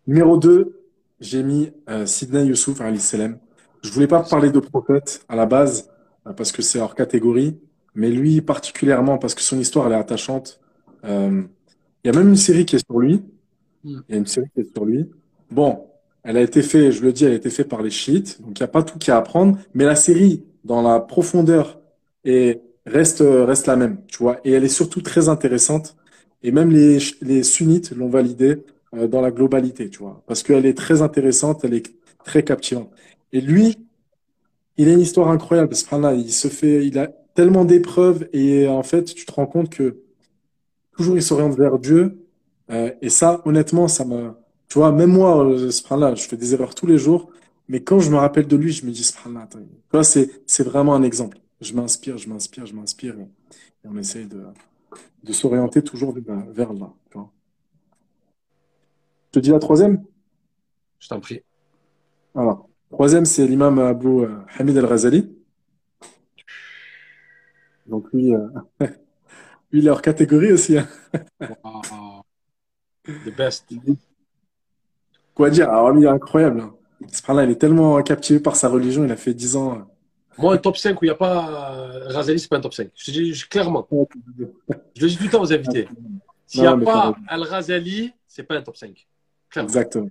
Numéro 0.05 0.37
2, 0.37 0.80
j'ai 1.21 1.43
mis 1.43 1.71
euh, 1.87 2.05
Sidney 2.05 2.47
Youssouf, 2.47 2.81
Ali 2.81 2.99
Selem. 2.99 3.37
Je 3.83 3.91
voulais 3.91 4.07
pas 4.07 4.23
parler 4.23 4.49
de 4.49 4.59
prophète 4.59 5.23
à 5.29 5.35
la 5.35 5.45
base, 5.45 5.89
euh, 6.27 6.33
parce 6.33 6.51
que 6.51 6.61
c'est 6.61 6.79
hors 6.79 6.95
catégorie. 6.95 7.57
Mais 7.93 8.09
lui 8.09 8.41
particulièrement, 8.41 9.17
parce 9.17 9.35
que 9.35 9.41
son 9.41 9.59
histoire, 9.59 9.85
elle 9.87 9.93
est 9.93 9.97
attachante. 9.97 10.59
Euh, 11.05 11.43
il 12.03 12.11
y 12.11 12.15
a 12.15 12.17
même 12.17 12.29
une 12.29 12.37
série 12.37 12.65
qui 12.65 12.75
est 12.75 12.85
sur 12.85 12.99
lui. 12.99 13.21
Il 13.83 14.01
y 14.09 14.13
a 14.13 14.17
une 14.17 14.25
série 14.25 14.47
qui 14.53 14.61
est 14.61 14.73
sur 14.73 14.85
lui. 14.85 15.09
Bon, 15.51 15.85
elle 16.23 16.37
a 16.37 16.41
été 16.41 16.61
faite, 16.63 16.91
je 16.91 17.03
le 17.03 17.13
dis, 17.13 17.25
elle 17.25 17.33
a 17.33 17.35
été 17.35 17.49
faite 17.49 17.69
par 17.69 17.81
les 17.81 17.89
chiites. 17.89 18.41
Donc, 18.41 18.59
il 18.59 18.63
n'y 18.63 18.65
a 18.65 18.69
pas 18.69 18.83
tout 18.83 18.97
qui 18.97 19.11
à 19.11 19.17
apprendre. 19.17 19.57
Mais 19.73 19.85
la 19.85 19.95
série, 19.95 20.43
dans 20.63 20.81
la 20.81 20.99
profondeur, 20.99 21.79
et 22.23 22.61
reste, 22.85 23.23
reste 23.23 23.67
la 23.67 23.75
même, 23.75 23.97
tu 24.07 24.19
vois. 24.19 24.39
Et 24.43 24.51
elle 24.51 24.63
est 24.63 24.69
surtout 24.69 25.01
très 25.01 25.29
intéressante. 25.29 25.95
Et 26.43 26.51
même 26.51 26.71
les, 26.71 26.97
les 27.21 27.43
sunnites 27.43 27.91
l'ont 27.91 28.09
validée 28.09 28.63
dans 28.93 29.21
la 29.21 29.31
globalité, 29.31 29.89
tu 29.89 29.99
vois. 29.99 30.21
Parce 30.27 30.43
qu'elle 30.43 30.65
est 30.65 30.77
très 30.77 31.01
intéressante, 31.01 31.63
elle 31.63 31.73
est 31.73 31.93
très 32.23 32.43
captivante. 32.43 32.91
Et 33.31 33.41
lui, 33.41 33.77
il 34.77 34.89
a 34.89 34.93
une 34.93 34.99
histoire 34.99 35.29
incroyable. 35.29 35.75
Ce 35.75 35.95
là 35.95 36.13
il 36.13 36.31
se 36.31 36.47
fait, 36.47 36.85
il 36.85 36.97
a 36.99 37.07
tellement 37.35 37.65
d'épreuves 37.65 38.27
et 38.33 38.67
en 38.67 38.83
fait, 38.83 39.05
tu 39.15 39.25
te 39.25 39.31
rends 39.31 39.45
compte 39.47 39.69
que 39.69 40.01
toujours 40.97 41.15
il 41.15 41.23
s'oriente 41.23 41.55
vers 41.57 41.79
Dieu. 41.79 42.25
Euh, 42.71 42.91
et 43.01 43.09
ça, 43.09 43.41
honnêtement, 43.45 43.87
ça 43.87 44.05
me, 44.05 44.31
tu 44.69 44.79
vois, 44.79 44.91
même 44.91 45.11
moi, 45.11 45.45
euh, 45.45 45.71
ce 45.71 45.95
là 45.95 46.15
je 46.15 46.23
fais 46.23 46.37
des 46.37 46.53
erreurs 46.53 46.75
tous 46.75 46.87
les 46.87 46.97
jours. 46.97 47.29
Mais 47.67 47.81
quand 47.83 47.99
je 47.99 48.11
me 48.11 48.17
rappelle 48.17 48.47
de 48.47 48.55
lui, 48.57 48.71
je 48.71 48.85
me 48.85 48.91
dis, 48.91 49.03
ce 49.03 49.13
là 49.29 49.47
tu 49.51 49.59
vois, 49.91 50.03
c'est, 50.03 50.29
c'est 50.45 50.63
vraiment 50.63 50.95
un 50.95 51.03
exemple. 51.03 51.39
Je 51.61 51.73
m'inspire, 51.73 52.17
je 52.17 52.27
m'inspire, 52.29 52.65
je 52.65 52.73
m'inspire 52.73 53.15
et, 53.19 53.23
et, 53.23 53.87
on 53.89 53.97
essaye 53.97 54.25
de, 54.25 54.43
de 55.23 55.33
s'orienter 55.33 55.83
toujours 55.83 56.13
vers, 56.13 56.45
vers 56.51 56.73
là. 56.73 56.93
Tu 57.11 57.17
vois. 57.17 57.31
Je 59.33 59.39
te 59.39 59.43
dis 59.45 59.51
la 59.51 59.59
troisième? 59.59 60.03
Je 60.99 61.07
t'en 61.07 61.21
prie. 61.21 61.41
Alors, 62.35 62.67
troisième, 62.91 63.23
c'est 63.23 63.47
l'imam 63.47 63.79
Abu 63.79 64.25
euh, 64.25 64.39
Hamid 64.57 64.77
al-Ghazali. 64.77 65.33
Donc 67.85 68.11
lui, 68.11 68.35
euh, 68.35 68.45
lui, 69.71 69.79
il 69.79 69.87
est 69.87 69.89
hors 69.89 70.01
catégorie 70.01 70.51
aussi. 70.51 70.77
Hein. 70.77 70.87
wow. 71.39 72.23
The 73.07 73.33
best. 73.33 73.69
Quoi 75.33 75.49
dire? 75.49 75.69
Alors 75.69 75.91
lui, 75.91 76.01
il 76.01 76.05
est 76.07 76.09
incroyable. 76.09 76.59
Hein. 76.59 76.75
Ce 77.09 77.31
là 77.31 77.45
il 77.45 77.51
est 77.51 77.55
tellement 77.55 78.03
captivé 78.03 78.41
par 78.41 78.57
sa 78.57 78.67
religion, 78.67 79.05
il 79.05 79.11
a 79.13 79.15
fait 79.15 79.33
10 79.33 79.55
ans. 79.55 79.87
Moi, 80.37 80.55
un 80.55 80.57
top 80.57 80.75
5 80.75 81.01
où 81.01 81.05
il 81.05 81.07
n'y 81.07 81.11
a 81.11 81.15
pas 81.15 81.79
Razali, 82.09 82.37
c'est 82.37 82.49
pas 82.49 82.57
un 82.57 82.61
top 82.61 82.73
5. 82.73 82.89
Je 82.93 83.05
te 83.05 83.11
dis 83.11 83.43
clairement. 83.49 83.87
Je 83.89 85.01
le 85.01 85.07
dis 85.07 85.17
tout 85.17 85.23
le 85.23 85.29
temps 85.29 85.41
aux 85.41 85.53
invités. 85.53 85.87
S'il 86.47 86.61
n'y 86.61 86.67
a 86.67 86.75
pas 86.75 87.15
Al-Razali, 87.29 88.13
c'est 88.27 88.43
pas 88.43 88.55
un 88.55 88.61
top 88.61 88.75
5. 88.75 89.07
Clairement. 89.51 89.67
Exactement. 89.69 90.09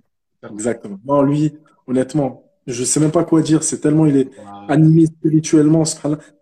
Exactement. 0.49 0.99
Non, 1.05 1.21
lui, 1.21 1.53
honnêtement, 1.87 2.49
je 2.67 2.83
sais 2.83 2.99
même 2.99 3.11
pas 3.11 3.23
quoi 3.23 3.41
dire. 3.41 3.63
C'est 3.63 3.79
tellement 3.79 4.05
il 4.05 4.17
est 4.17 4.29
wow. 4.37 4.69
animé 4.69 5.05
spirituellement. 5.05 5.83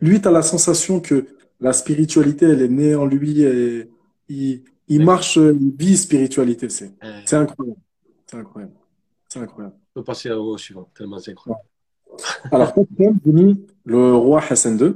Lui, 0.02 0.22
tu 0.22 0.28
as 0.28 0.32
la 0.32 0.42
sensation 0.42 1.00
que 1.00 1.26
la 1.60 1.74
spiritualité, 1.74 2.46
elle 2.46 2.62
est 2.62 2.70
née 2.70 2.96
en 2.96 3.06
lui 3.06 3.42
et 3.42 3.90
il, 4.30 4.64
il 4.88 5.04
marche, 5.04 5.38
il 5.38 5.74
vit 5.78 5.98
spiritualité. 5.98 6.70
C'est 6.70 6.92
c'est 7.26 7.36
incroyable. 7.36 7.80
C'est 8.26 8.38
incroyable. 8.38 8.74
C'est 9.28 9.40
incroyable. 9.40 9.76
On 9.96 10.00
peut 10.00 10.06
passer 10.06 10.32
au 10.32 10.58
suivant, 10.58 10.90
tellement 10.96 11.20
c'est 11.20 11.32
incroyable. 11.32 11.64
Alors, 12.52 12.74
le 13.86 14.14
roi 14.16 14.44
Hassan 14.50 14.78
II. 14.80 14.96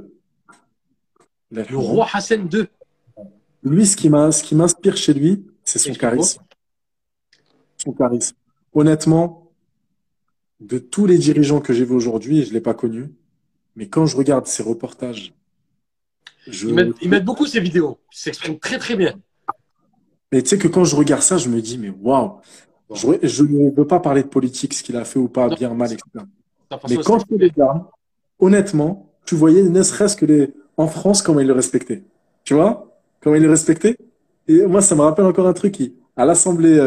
Le 1.50 1.76
roi 1.76 2.06
Hassan 2.12 2.48
II. 2.52 2.64
Lui, 3.62 3.86
ce 3.86 3.96
qui 3.96 4.10
m'inspire 4.10 4.96
chez 4.96 5.14
lui, 5.14 5.44
c'est 5.64 5.78
son 5.78 5.92
charisme. 5.94 6.42
Son 7.84 7.92
charisme. 7.92 8.36
Honnêtement, 8.72 9.52
de 10.60 10.78
tous 10.78 11.06
les 11.06 11.18
dirigeants 11.18 11.60
que 11.60 11.72
j'ai 11.72 11.84
vus 11.84 11.94
aujourd'hui, 11.94 12.42
je 12.42 12.48
ne 12.48 12.54
l'ai 12.54 12.60
pas 12.60 12.74
connu, 12.74 13.12
mais 13.76 13.88
quand 13.88 14.06
je 14.06 14.16
regarde 14.16 14.46
ses 14.46 14.62
reportages, 14.62 15.34
je... 16.46 16.68
ils, 16.68 16.74
mettent, 16.74 16.96
ils, 17.00 17.08
mettent, 17.08 17.24
beaucoup 17.24 17.46
ces 17.46 17.60
vidéos. 17.60 17.98
Ils 18.12 18.18
s'expriment 18.18 18.58
très 18.58 18.78
très 18.78 18.96
bien. 18.96 19.14
Mais 20.32 20.42
tu 20.42 20.48
sais 20.50 20.58
que 20.58 20.68
quand 20.68 20.84
je 20.84 20.96
regarde 20.96 21.22
ça, 21.22 21.38
je 21.38 21.48
me 21.48 21.60
dis, 21.60 21.78
mais 21.78 21.90
waouh, 21.90 22.40
je 22.92 23.42
ne 23.42 23.74
veux 23.74 23.86
pas 23.86 24.00
parler 24.00 24.22
de 24.22 24.28
politique, 24.28 24.74
ce 24.74 24.82
qu'il 24.82 24.96
a 24.96 25.04
fait 25.04 25.18
ou 25.18 25.28
pas, 25.28 25.48
non, 25.48 25.56
bien, 25.56 25.74
mal, 25.74 25.92
etc. 25.92 26.24
Mais 26.88 26.96
quand 26.96 27.18
je 27.20 27.36
les 27.36 27.48
regarde, 27.48 27.84
honnêtement, 28.38 29.12
tu 29.24 29.34
voyais 29.34 29.62
ne 29.62 29.82
serait-ce 29.82 30.16
que 30.16 30.26
les... 30.26 30.52
en 30.76 30.86
France 30.86 31.22
comment 31.22 31.40
ils 31.40 31.46
le 31.46 31.52
respectaient. 31.52 32.02
Tu 32.44 32.54
vois? 32.54 33.00
Comment 33.20 33.36
ils 33.36 33.42
le 33.42 33.50
respectaient? 33.50 33.96
Et 34.48 34.66
moi, 34.66 34.82
ça 34.82 34.94
me 34.94 35.00
rappelle 35.00 35.24
encore 35.24 35.46
un 35.46 35.52
truc. 35.52 35.72
Qui, 35.72 35.94
à 36.16 36.24
l'Assemblée 36.24 36.78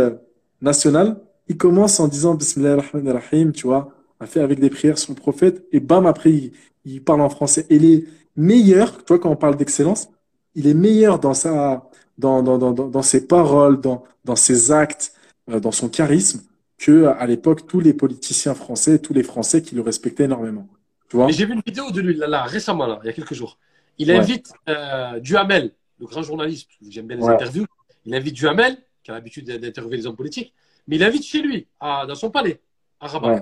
nationale, 0.61 1.21
il 1.47 1.57
commence 1.57 1.99
en 1.99 2.07
disant 2.07 2.35
Bismillah 2.35 2.77
rahim 2.91 3.51
tu 3.51 3.67
vois, 3.67 3.91
a 4.19 4.25
fait 4.25 4.41
avec 4.41 4.59
des 4.59 4.69
prières 4.69 4.97
sur 4.97 5.13
le 5.13 5.19
prophète, 5.19 5.65
et 5.71 5.79
bam, 5.79 6.05
après, 6.05 6.31
il, 6.31 6.51
il 6.85 7.03
parle 7.03 7.21
en 7.21 7.29
français. 7.29 7.65
Et 7.69 7.79
les 7.79 8.05
meilleurs, 8.35 8.97
tu 8.97 9.03
vois, 9.07 9.19
quand 9.19 9.29
on 9.29 9.35
parle 9.35 9.55
d'excellence, 9.55 10.09
il 10.55 10.67
est 10.67 10.73
meilleur 10.73 11.19
dans 11.19 11.33
sa, 11.33 11.89
dans, 12.17 12.41
dans, 12.41 12.57
dans, 12.57 12.71
dans, 12.71 13.01
ses 13.01 13.27
paroles, 13.27 13.79
dans, 13.79 14.03
dans 14.25 14.35
ses 14.35 14.71
actes, 14.71 15.13
euh, 15.49 15.59
dans 15.59 15.71
son 15.71 15.89
charisme, 15.89 16.41
que 16.77 17.05
à 17.05 17.25
l'époque, 17.27 17.67
tous 17.67 17.79
les 17.79 17.93
politiciens 17.93 18.55
français, 18.55 18.99
tous 18.99 19.13
les 19.13 19.23
Français 19.23 19.61
qui 19.61 19.75
le 19.75 19.81
respectaient 19.81 20.25
énormément. 20.25 20.67
Tu 21.09 21.17
vois? 21.17 21.29
J'ai 21.29 21.45
vu 21.45 21.53
une 21.53 21.61
vidéo 21.65 21.91
de 21.91 22.01
lui, 22.01 22.15
là, 22.15 22.27
là, 22.27 22.43
récemment, 22.43 22.85
là, 22.87 22.99
il 23.03 23.07
y 23.07 23.09
a 23.09 23.13
quelques 23.13 23.33
jours. 23.33 23.57
Il 23.97 24.11
invite 24.11 24.51
euh, 24.69 25.19
Duhamel, 25.19 25.71
le 25.99 26.05
grand 26.05 26.21
journaliste, 26.21 26.69
j'aime 26.87 27.07
bien 27.07 27.17
les 27.17 27.23
ouais. 27.23 27.33
interviews, 27.33 27.65
il 28.05 28.13
invite 28.13 28.35
Duhamel, 28.35 28.77
qui 29.07 29.11
a 29.11 29.13
l'habitude 29.13 29.49
d'interviewer 29.49 29.95
les 29.95 30.05
hommes 30.05 30.17
politiques, 30.17 30.53
mais 30.85 30.97
il 30.97 31.03
invite 31.03 31.23
chez 31.23 31.41
lui, 31.41 31.65
à, 31.79 32.05
dans 32.05 32.15
son 32.15 32.29
palais, 32.29 32.61
à 32.99 33.07
Rabat. 33.07 33.35
Ouais. 33.35 33.41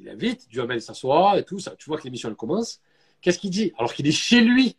Il 0.00 0.08
invite, 0.08 0.48
Duhamel 0.48 0.82
s'assoit 0.82 1.38
et 1.38 1.44
tout, 1.44 1.60
ça, 1.60 1.76
tu 1.76 1.88
vois 1.88 1.96
que 1.96 2.02
l'émission 2.02 2.28
elle 2.28 2.34
commence. 2.34 2.80
Qu'est-ce 3.20 3.38
qu'il 3.38 3.50
dit? 3.50 3.72
Alors 3.78 3.94
qu'il 3.94 4.08
est 4.08 4.12
chez 4.12 4.40
lui. 4.40 4.76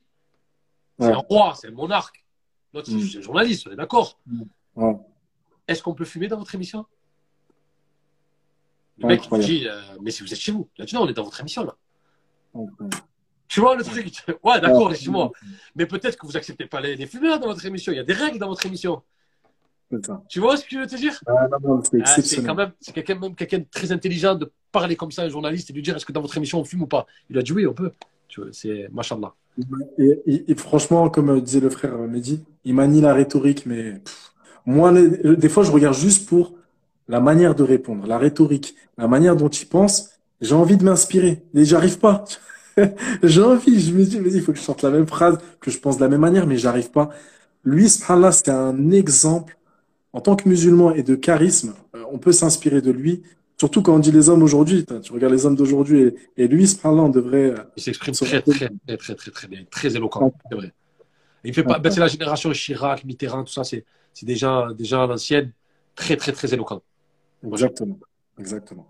C'est 1.00 1.06
un 1.06 1.16
roi, 1.16 1.54
c'est 1.56 1.70
un 1.70 1.72
monarque. 1.72 2.26
L'autre, 2.74 2.92
mm. 2.92 3.08
c'est 3.08 3.20
un 3.20 3.22
journaliste, 3.22 3.68
on 3.68 3.72
est 3.72 3.78
d'accord. 3.78 4.20
Mm. 4.26 4.96
Est-ce 5.66 5.82
qu'on 5.82 5.94
peut 5.94 6.04
fumer 6.04 6.28
dans 6.28 6.38
votre 6.38 6.54
émission? 6.54 6.86
Le 8.98 9.08
mec, 9.08 9.22
il 9.32 9.40
dit, 9.40 9.68
euh, 9.68 9.80
mais 10.02 10.12
si 10.12 10.24
vous 10.24 10.34
êtes 10.34 10.40
chez 10.40 10.52
vous. 10.52 10.68
Il 10.78 10.82
a 10.82 10.86
dit, 10.86 10.94
non, 10.94 11.04
on 11.04 11.08
est 11.08 11.14
dans 11.14 11.24
votre 11.24 11.40
émission, 11.40 11.64
là. 11.64 11.78
Tu 13.48 13.62
vois 13.62 13.78
le 13.78 13.84
truc? 13.84 14.12
Ouais, 14.44 14.60
d'accord, 14.60 14.92
excuse-moi. 14.92 15.32
Mais 15.76 15.86
peut-être 15.86 16.18
que 16.18 16.28
vous 16.28 16.36
acceptez 16.36 16.66
pas 16.66 16.82
les, 16.82 17.08
fumeurs 17.08 17.40
dans 17.40 17.48
votre 17.48 17.66
émission. 17.66 17.94
Il 17.94 17.96
y 17.96 18.00
a 18.00 18.04
des 18.04 18.14
règles 18.14 18.40
dans 18.40 18.50
votre 18.50 18.66
émission. 18.66 19.02
Tu 20.28 20.40
vois 20.40 20.58
ce 20.58 20.64
que 20.64 20.70
je 20.72 20.80
veux 20.80 20.88
te 20.88 20.96
dire? 20.96 21.20
Ah, 21.28 22.22
C'est 22.22 22.44
quand 22.44 22.56
même, 22.56 22.72
c'est 22.82 22.94
quelqu'un 22.94 23.16
même 23.16 23.36
quelqu'un 23.36 23.60
de 23.60 23.66
très 23.72 23.92
intelligent 23.92 24.36
de 24.36 24.52
parler 24.72 24.96
comme 24.96 25.12
ça 25.12 25.22
à 25.22 25.26
un 25.26 25.30
journaliste 25.30 25.70
et 25.70 25.74
lui 25.74 25.82
dire 25.82 25.96
est-ce 25.96 26.06
que 26.06 26.12
dans 26.12 26.22
votre 26.22 26.36
émission 26.38 26.60
on 26.60 26.66
fume 26.66 26.82
ou 26.84 26.88
pas? 26.88 27.06
Il 27.30 27.38
a 27.38 27.42
dit 27.42 27.54
oui, 27.54 27.66
on 27.66 27.74
peut. 27.74 27.92
Tu 28.28 28.42
vois, 28.42 28.50
c'est 28.52 28.90
machallah. 28.92 29.34
Et, 29.98 30.52
et, 30.52 30.56
franchement, 30.56 31.10
comme 31.10 31.42
disait 31.42 31.60
le 31.60 31.70
frère 31.70 31.98
Mehdi, 31.98 32.44
il 32.64 32.76
manie 32.76 33.02
la 33.02 33.14
rhétorique, 33.14 33.66
mais 33.66 34.02
moi, 34.66 34.92
des 34.94 35.50
fois, 35.50 35.64
je 35.64 35.72
regarde 35.72 35.96
juste 35.96 36.28
pour 36.28 36.54
la 37.08 37.20
manière 37.20 37.56
de 37.56 37.64
répondre, 37.64 38.06
la 38.06 38.18
rhétorique, 38.18 38.76
la 38.98 39.08
manière 39.08 39.36
dont 39.36 39.50
il 39.50 39.68
pense. 39.68 40.12
J'ai 40.42 40.54
envie 40.54 40.78
de 40.78 40.84
m'inspirer, 40.84 41.42
mais 41.54 41.66
j'arrive 41.66 41.98
pas. 41.98 42.26
J'ai 43.24 43.42
envie, 43.42 43.80
je 43.80 43.92
me 43.92 44.04
dis, 44.04 44.20
vas-y, 44.20 44.36
il 44.36 44.42
faut 44.42 44.52
que 44.52 44.60
je 44.60 44.64
chante 44.64 44.84
la 44.84 44.92
même 44.92 45.08
phrase, 45.08 45.40
que 45.60 45.72
je 45.72 45.80
pense 45.80 45.98
de 45.98 46.04
la 46.04 46.10
même 46.10 46.22
manière, 46.22 46.46
mais 46.46 46.58
j'arrive 46.58 46.92
pas. 46.92 47.10
Lui, 47.64 47.90
subhanallah, 47.90 48.32
c'est 48.32 48.50
un 48.50 48.92
exemple 48.92 49.57
en 50.14 50.22
tant 50.22 50.36
que 50.36 50.48
musulman 50.48 50.94
et 50.94 51.04
de 51.04 51.16
charisme. 51.16 51.74
Euh, 51.96 52.04
on 52.12 52.18
peut 52.18 52.32
s'inspirer 52.32 52.82
de 52.82 52.92
lui, 52.92 53.24
surtout 53.58 53.82
quand 53.82 53.96
on 53.96 54.00
dit 54.00 54.12
les 54.12 54.30
hommes 54.30 54.44
aujourd'hui. 54.44 54.86
Tu 55.04 55.12
regardes 55.12 55.34
les 55.34 55.46
hommes 55.46 55.56
d'aujourd'hui 55.56 56.02
et, 56.02 56.16
et, 56.44 56.48
lui, 56.48 56.68
subhanallah, 56.68 57.04
on 57.04 57.10
devrait. 57.10 57.52
Euh, 57.52 57.64
il 57.76 57.84
s'exprime 57.84 58.14
très, 58.14 58.42
très, 58.42 58.70
très, 58.88 58.98
très, 58.98 59.16
très, 59.16 59.32
très 59.32 59.48
bien, 59.48 59.64
très 59.70 59.96
éloquent, 59.96 60.34
c'est 60.50 60.56
vrai. 60.56 60.74
Il 61.44 61.54
fait 61.54 61.64
pas, 61.64 61.80
ben, 61.80 61.92
c'est 61.92 62.00
la 62.00 62.08
génération 62.08 62.52
Chirac, 62.52 63.06
Mitterrand, 63.06 63.44
tout 63.44 63.54
ça, 63.54 63.64
c'est, 63.64 63.86
c'est 64.14 64.26
des 64.26 64.36
gens, 64.36 64.72
des 64.72 64.86
gens 64.86 65.04
à 65.04 65.08
l'ancienne, 65.08 65.52
très, 65.96 66.18
très, 66.18 66.32
très 66.32 66.54
éloquents. 66.54 66.82
Exactement. 67.46 68.00
Exactement. 68.40 68.88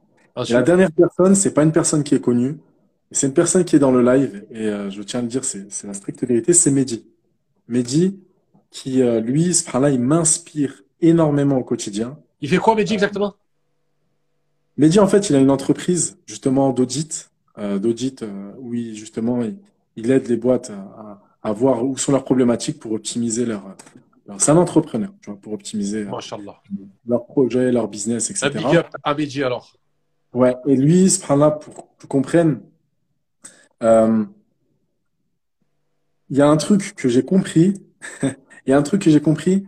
la 0.50 0.62
dernière 0.62 0.92
personne, 0.92 1.36
c'est 1.36 1.54
pas 1.54 1.64
une 1.64 1.72
personne 1.72 2.04
qui 2.04 2.16
est 2.16 2.22
connue, 2.22 2.58
c'est 3.12 3.28
une 3.28 3.34
personne 3.34 3.64
qui 3.64 3.76
est 3.76 3.80
dans 3.80 3.92
le 3.92 4.02
live, 4.02 4.46
et 4.52 4.68
euh, 4.68 4.90
je 4.90 5.02
tiens 5.04 5.20
à 5.20 5.24
le 5.24 5.30
dire, 5.30 5.44
c'est 5.44 5.84
la 5.84 5.94
stricte 5.94 6.26
vérité, 6.26 6.54
c'est 6.54 6.72
Mehdi. 6.72 7.06
Mehdi, 7.68 8.20
qui, 8.72 9.02
euh, 9.02 9.22
lui, 9.22 9.52
là 9.74 9.90
il 9.90 10.02
m'inspire 10.02 10.84
énormément 11.02 11.58
au 11.58 11.64
quotidien. 11.64 12.18
Il 12.42 12.50
fait 12.50 12.58
quoi, 12.58 12.76
Mehdi, 12.76 12.94
exactement? 12.94 13.36
Mehdi, 14.78 15.00
en 15.00 15.08
fait, 15.08 15.30
il 15.30 15.36
a 15.36 15.40
une 15.40 15.50
entreprise, 15.50 16.20
justement, 16.26 16.72
d'audit, 16.72 17.32
euh, 17.58 17.80
d'audit, 17.80 18.24
où 18.60 18.74
il, 18.74 18.96
justement, 18.96 19.42
il, 19.96 20.12
aide 20.12 20.28
les 20.28 20.38
boîtes 20.38 20.70
à, 20.70 21.22
à, 21.42 21.52
voir 21.52 21.84
où 21.84 21.98
sont 21.98 22.12
leurs 22.12 22.24
problématiques 22.24 22.80
pour 22.80 22.92
optimiser 22.92 23.46
leur... 23.46 23.64
c'est 24.38 24.52
un 24.52 24.58
entrepreneur, 24.58 25.10
tu 25.22 25.32
vois, 25.32 25.40
pour 25.40 25.54
optimiser 25.54 26.08
leur 27.08 27.26
projet, 27.26 27.72
leur 27.72 27.88
business, 27.88 28.30
etc. 28.30 28.48
Un 28.48 28.50
big 28.50 28.78
up 28.78 28.88
à 29.04 29.16
Mehdi, 29.16 29.44
alors. 29.44 29.74
Ouais, 30.34 30.56
et 30.68 30.76
lui, 30.76 31.12
là 31.30 31.52
pour 31.52 31.74
que 31.74 32.02
tu 32.02 32.08
comprennes, 32.08 32.62
euh, 33.82 34.26
il 36.30 36.38
y 36.38 36.42
a 36.42 36.48
un 36.48 36.58
truc 36.58 36.94
que 36.96 37.10
j'ai 37.10 37.24
compris. 37.24 37.74
Il 38.66 38.72
y 38.72 38.74
a 38.74 38.78
un 38.78 38.84
truc 38.84 39.04
que 39.04 39.10
j'ai 39.10 39.22
compris, 39.22 39.66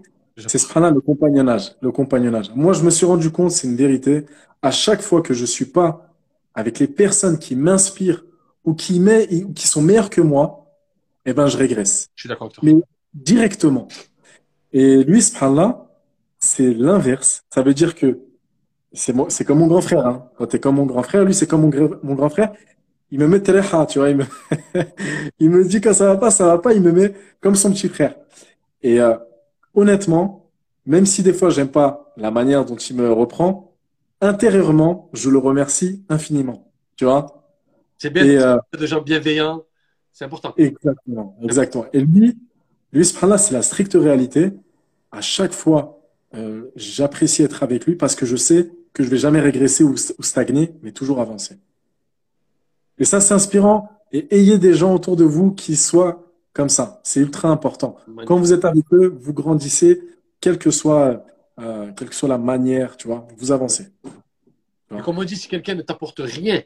c'est 0.48 0.58
ce 0.58 0.80
là 0.80 0.92
le 0.92 1.02
compagnonnage. 1.02 1.76
Le 1.82 1.92
compagnonnage. 1.92 2.52
Moi, 2.56 2.74
je 2.74 2.84
me 2.84 2.90
suis 2.90 3.06
rendu 3.06 3.32
compte, 3.32 3.52
c'est 3.52 3.68
une 3.68 3.76
vérité. 3.76 4.26
À 4.62 4.72
chaque 4.72 5.02
fois 5.02 5.22
que 5.22 5.34
je 5.34 5.46
suis 5.46 5.66
pas 5.66 6.14
avec 6.54 6.80
les 6.80 6.88
personnes 6.88 7.40
qui 7.40 7.56
m'inspirent 7.56 8.26
ou 8.66 8.74
qui, 8.74 9.02
qui 9.56 9.68
sont 9.68 9.82
meilleures 9.82 10.10
que 10.10 10.22
moi, 10.22 10.66
eh 11.26 11.34
ben, 11.34 11.48
je 11.48 11.58
régresse. 11.58 12.10
Je 12.16 12.24
suis 12.24 12.30
d'accord 12.30 12.52
Mais 12.64 12.76
directement. 13.14 13.88
Et 14.72 15.04
lui, 15.04 15.22
ce 15.22 15.34
là 15.56 15.86
c'est 16.42 16.74
l'inverse. 16.74 17.44
Ça 17.54 17.62
veut 17.62 17.74
dire 17.74 17.96
que 17.96 18.20
c'est 18.94 19.14
c'est 19.28 19.44
comme 19.44 19.60
mon 19.60 19.68
grand 19.68 19.82
frère. 19.82 20.08
Hein. 20.08 20.30
Quand 20.38 20.48
t'es 20.48 20.60
comme 20.60 20.76
mon 20.76 20.86
grand 20.86 21.04
frère, 21.04 21.26
lui, 21.26 21.34
c'est 21.34 21.48
comme 21.48 21.70
mon, 21.70 22.00
mon 22.02 22.16
grand 22.16 22.30
frère 22.30 22.54
il 23.12 23.20
me 23.20 23.28
met 23.28 23.40
téléha, 23.40 23.86
tu 23.86 24.00
vois, 24.00 24.10
il 24.10 24.18
me, 24.18 24.26
il 25.40 25.50
me 25.50 25.64
dit 25.64 25.82
quand 25.82 25.94
ça 25.94 26.06
va 26.06 26.18
pas, 26.18 26.32
ça 26.32 26.46
va 26.46 26.58
pas, 26.60 26.74
il 26.74 26.82
me 26.82 26.92
met 26.92 27.14
comme 27.42 27.56
son 27.56 27.72
petit 27.72 27.90
frère. 27.90 28.16
Et 28.82 29.02
euh, 29.02 29.16
honnêtement, 29.74 30.52
même 30.86 31.06
si 31.06 31.24
des 31.24 31.34
fois 31.34 31.50
j'aime 31.50 31.70
pas 31.70 32.14
la 32.18 32.32
manière 32.32 32.66
dont 32.66 32.76
il 32.76 32.96
me 32.96 33.12
reprend, 33.12 33.76
intérieurement, 34.22 35.10
je 35.14 35.30
le 35.30 35.38
remercie 35.38 36.04
infiniment. 36.10 36.72
Tu 36.96 37.06
vois? 37.06 37.44
C'est 37.98 38.10
bien 38.10 38.26
euh, 38.26 38.58
de 38.78 38.86
gens 38.86 39.02
bienveillants, 39.02 39.64
c'est 40.12 40.26
important. 40.26 40.54
Exactement, 40.58 41.38
exactement. 41.44 41.86
Et 41.94 42.02
lui, 42.02 42.38
lui, 42.92 43.06
ce 43.06 43.26
là 43.26 43.38
c'est 43.38 43.54
la 43.54 43.62
stricte 43.62 43.94
réalité. 43.94 44.52
À 45.12 45.22
chaque 45.22 45.54
fois, 45.54 46.02
euh, 46.36 46.72
j'apprécie 46.76 47.44
être 47.44 47.64
avec 47.64 47.86
lui 47.86 47.96
parce 47.96 48.16
que 48.16 48.26
je 48.26 48.36
sais 48.36 48.72
que 48.94 49.04
je 49.04 49.10
vais 49.10 49.18
jamais 49.18 49.40
régresser 49.40 49.84
ou 49.84 49.96
stagner, 49.98 50.74
mais 50.82 50.92
toujours 50.92 51.20
avancer. 51.20 51.58
Et 52.98 53.06
ça, 53.06 53.22
c'est 53.22 53.34
inspirant. 53.34 53.90
Et 54.12 54.28
ayez 54.36 54.58
des 54.58 54.74
gens 54.74 54.94
autour 54.94 55.16
de 55.16 55.24
vous 55.24 55.52
qui 55.52 55.76
soient 55.76 56.29
comme 56.60 56.68
ça. 56.68 57.00
C'est 57.04 57.22
ultra 57.22 57.48
important. 57.48 57.96
Quand 58.26 58.38
vous 58.38 58.52
êtes 58.52 58.66
avec 58.66 58.84
eux, 58.92 59.18
vous 59.18 59.34
grandissez, 59.34 60.02
quelle 60.42 60.58
que 60.58 60.72
soit, 60.72 61.24
euh, 61.58 61.90
quelle 61.96 62.10
que 62.10 62.16
soit 62.16 62.28
la 62.28 62.38
manière, 62.38 62.98
tu 62.98 63.08
vois, 63.08 63.26
vous 63.38 63.54
avancez. 63.54 63.88
Et 64.94 65.00
comme 65.00 65.20
on 65.20 65.24
dit, 65.24 65.38
si 65.38 65.48
quelqu'un 65.48 65.76
ne 65.76 65.84
t'apporte 65.84 66.20
rien, 66.20 66.62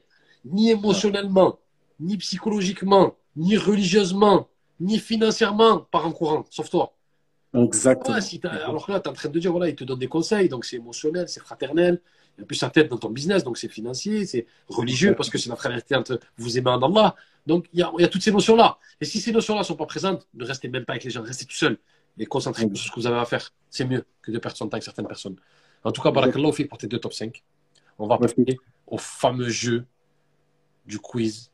ni 0.45 0.71
émotionnellement, 0.71 1.59
ni 1.99 2.17
psychologiquement, 2.17 3.13
ni 3.35 3.55
religieusement, 3.55 4.47
ni 4.79 4.97
financièrement, 4.97 5.81
par 5.91 6.07
en 6.07 6.11
courant, 6.11 6.43
sauf 6.49 6.71
toi. 6.71 6.95
Exactement. 7.53 8.15
alors 8.65 8.87
que 8.87 8.91
là, 8.93 8.99
tu 8.99 9.07
es 9.07 9.11
en 9.11 9.13
train 9.13 9.29
de 9.29 9.39
dire, 9.39 9.51
voilà, 9.51 9.69
il 9.69 9.75
te 9.75 9.83
donne 9.83 9.99
des 9.99 10.07
conseils, 10.07 10.49
donc 10.49 10.65
c'est 10.65 10.77
émotionnel, 10.77 11.29
c'est 11.29 11.39
fraternel, 11.39 12.01
il 12.37 12.41
y 12.41 12.43
a 12.43 12.45
plus 12.45 12.55
sa 12.55 12.69
tête 12.69 12.89
dans 12.89 12.97
ton 12.97 13.09
business, 13.09 13.43
donc 13.43 13.57
c'est 13.57 13.67
financier, 13.67 14.25
c'est 14.25 14.47
religieux, 14.67 15.13
parce 15.15 15.29
que 15.29 15.37
c'est 15.37 15.49
la 15.49 15.55
fraternité 15.55 15.95
entre 15.95 16.19
vous 16.37 16.57
aimez 16.57 16.71
en 16.71 16.81
Allah. 16.81 17.15
Donc 17.45 17.67
il 17.73 17.79
y, 17.79 17.83
a, 17.83 17.91
il 17.97 18.01
y 18.01 18.05
a 18.05 18.07
toutes 18.07 18.23
ces 18.23 18.31
notions-là. 18.31 18.79
Et 19.01 19.05
si 19.05 19.19
ces 19.19 19.31
notions-là 19.31 19.59
ne 19.59 19.65
sont 19.65 19.75
pas 19.75 19.85
présentes, 19.85 20.27
ne 20.33 20.45
restez 20.45 20.67
même 20.67 20.85
pas 20.85 20.93
avec 20.93 21.03
les 21.03 21.11
gens, 21.11 21.21
restez 21.21 21.45
tout 21.45 21.55
seul 21.55 21.77
et 22.17 22.25
concentrez-vous 22.25 22.75
sur 22.75 22.87
ce 22.87 22.91
que 22.91 22.99
vous 22.99 23.07
avez 23.07 23.17
à 23.17 23.25
faire. 23.25 23.53
C'est 23.69 23.85
mieux 23.85 24.05
que 24.21 24.31
de 24.31 24.37
perdre 24.39 24.57
son 24.57 24.67
temps 24.67 24.75
avec 24.75 24.83
certaines 24.83 25.07
personnes. 25.07 25.35
En 25.83 25.91
tout 25.91 26.01
cas, 26.01 26.11
Barakallah 26.11 26.51
fait 26.51 26.65
pour 26.65 26.77
tes 26.77 26.87
deux 26.87 26.99
top 26.99 27.13
5. 27.13 27.43
On 27.99 28.07
va 28.07 28.17
passer 28.17 28.57
au 28.87 28.97
fameux 28.97 29.49
jeu 29.49 29.85
du 30.85 30.99
quiz 30.99 31.51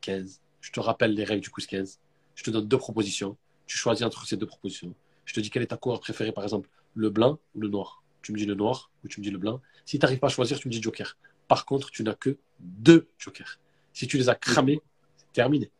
15. 0.00 0.40
Je 0.60 0.70
te 0.70 0.80
rappelle 0.80 1.14
les 1.14 1.24
règles 1.24 1.42
du 1.42 1.50
quiz 1.50 1.66
15. 1.66 2.00
Je 2.34 2.44
te 2.44 2.50
donne 2.50 2.66
deux 2.66 2.78
propositions. 2.78 3.36
Tu 3.66 3.76
choisis 3.76 4.04
entre 4.04 4.26
ces 4.26 4.36
deux 4.36 4.46
propositions. 4.46 4.94
Je 5.24 5.34
te 5.34 5.40
dis 5.40 5.50
quelle 5.50 5.62
est 5.62 5.68
ta 5.68 5.76
couleur 5.76 6.00
préférée, 6.00 6.32
par 6.32 6.44
exemple, 6.44 6.68
le 6.94 7.10
blanc 7.10 7.38
ou 7.54 7.60
le 7.60 7.68
noir. 7.68 8.02
Tu 8.22 8.32
me 8.32 8.38
dis 8.38 8.46
le 8.46 8.54
noir 8.54 8.90
ou 9.04 9.08
tu 9.08 9.20
me 9.20 9.24
dis 9.24 9.30
le 9.30 9.38
blanc. 9.38 9.60
Si 9.84 9.98
tu 9.98 10.04
n'arrives 10.04 10.18
pas 10.18 10.28
à 10.28 10.30
choisir, 10.30 10.58
tu 10.58 10.68
me 10.68 10.72
dis 10.72 10.82
joker. 10.82 11.16
Par 11.48 11.64
contre, 11.66 11.90
tu 11.90 12.02
n'as 12.02 12.14
que 12.14 12.36
deux 12.60 13.08
jokers. 13.18 13.58
Si 13.92 14.06
tu 14.06 14.16
les 14.16 14.28
as 14.28 14.34
cramés, 14.34 14.80
c'est 15.16 15.32
terminé. 15.32 15.70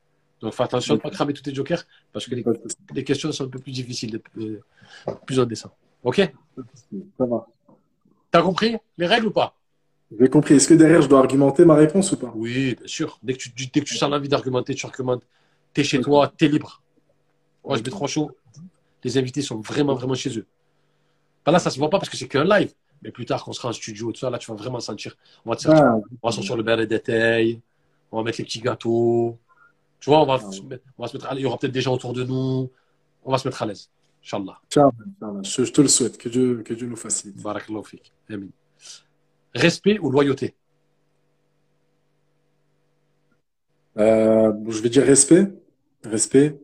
Donc 0.41 0.55
fais 0.55 0.65
attention 0.65 0.95
de 0.95 0.99
ne 0.99 1.03
pas 1.03 1.11
cramer 1.11 1.33
tous 1.33 1.43
tes 1.43 1.55
jokers 1.55 1.85
parce 2.13 2.27
que 2.27 2.35
les, 2.35 3.05
questions 3.05 3.31
sont 3.31 3.45
un 3.45 3.49
peu 3.49 3.61
plus 3.61 3.73
difficiles, 3.73 4.21
euh, 4.39 4.61
plus 5.25 5.39
en 5.39 5.47
dessin. 5.47 5.71
Ok? 6.03 6.21
Ça 7.17 7.27
va. 7.27 7.47
T'as 8.31 8.43
compris 8.43 8.77
les 8.99 9.07
règles 9.07 9.27
ou 9.27 9.31
pas? 9.31 9.57
J'ai 10.19 10.29
compris. 10.29 10.55
Est-ce 10.55 10.69
que 10.69 10.75
derrière, 10.75 11.01
je 11.01 11.09
dois 11.09 11.21
argumenter 11.21 11.65
ma 11.65 11.75
réponse 11.75 12.13
ou 12.13 12.17
pas? 12.17 12.33
Oui, 12.35 12.75
bien 12.75 12.87
sûr. 12.87 13.19
Dès 13.23 13.35
que 13.35 13.39
tu, 13.39 13.51
dès 13.51 13.81
que 13.81 13.87
tu 13.87 13.97
sens 13.97 14.11
l'envie 14.11 14.29
d'argumenter, 14.29 14.75
tu 14.75 14.85
argumentes. 14.85 15.23
es 15.77 15.85
chez 15.85 16.01
toi, 16.01 16.33
tu 16.37 16.45
es 16.45 16.49
libre. 16.49 16.83
Moi, 17.65 17.77
je 17.77 17.83
vais 17.83 17.91
trop 17.91 18.07
chaud. 18.07 18.31
Les 19.05 19.17
invités 19.19 19.43
sont 19.43 19.61
vraiment, 19.61 19.95
vraiment 19.95 20.15
chez 20.15 20.37
eux. 20.39 20.47
là, 21.47 21.59
ça 21.59 21.71
se 21.71 21.79
voit 21.79 21.89
pas 21.89 21.99
parce 21.99 22.09
que 22.09 22.17
c'est 22.17 22.29
qu'un 22.29 22.45
live. 22.45 22.73
Mais 23.03 23.11
plus 23.11 23.27
tard, 23.27 23.45
quand 23.45 23.51
on 23.51 23.55
sera 23.55 23.69
en 23.69 23.73
studio, 23.73 24.13
tout 24.13 24.21
ça, 24.21 24.31
là, 24.31 24.39
tu 24.39 24.51
vas 24.51 24.57
vraiment 24.57 24.81
sentir. 24.81 25.17
On 25.45 25.51
va, 25.51 25.57
te 25.57 25.63
sentir, 25.63 25.85
ah. 25.85 25.97
on 26.23 26.29
va 26.29 26.33
sortir 26.33 26.57
le 26.57 26.63
beurre 26.63 26.87
de 26.87 27.61
on 28.13 28.19
va 28.19 28.25
mettre 28.25 28.39
les 28.39 28.45
petits 28.45 28.61
gâteaux. 28.61 29.39
Tu 29.99 30.11
vois, 30.11 30.23
on 30.23 30.27
va, 30.27 30.41
ah. 30.41 30.51
se 30.53 30.63
mettre 31.17 31.27
à 31.27 31.35
Il 31.35 31.41
y 31.41 31.47
aura 31.47 31.59
peut-être 31.59 31.73
des 31.73 31.81
gens 31.81 31.95
autour 31.95 32.13
de 32.13 32.25
nous. 32.25 32.71
On 33.25 33.31
va 33.31 33.39
se 33.39 33.49
mettre 33.49 33.63
à 33.63 33.67
l'aise. 33.67 33.91
Inch'Allah. 34.23 34.61
Je, 34.71 35.65
je, 35.65 35.73
te 35.73 35.81
le 35.81 35.89
souhaite. 35.89 36.17
Que 36.19 36.29
Dieu, 36.29 36.63
que 36.63 36.75
Dieu 36.75 36.87
nous 36.87 36.97
facilite. 36.97 37.43
Barakallahu 37.43 37.85
fik. 37.85 38.13
Amen. 38.31 38.51
Respect 39.55 39.99
ou 39.99 40.11
loyauté? 40.11 40.55
Euh, 43.99 44.53
Je 44.69 44.81
vais 44.81 44.89
dire 44.89 45.05
respect. 45.05 45.53
Respect. 46.05 46.59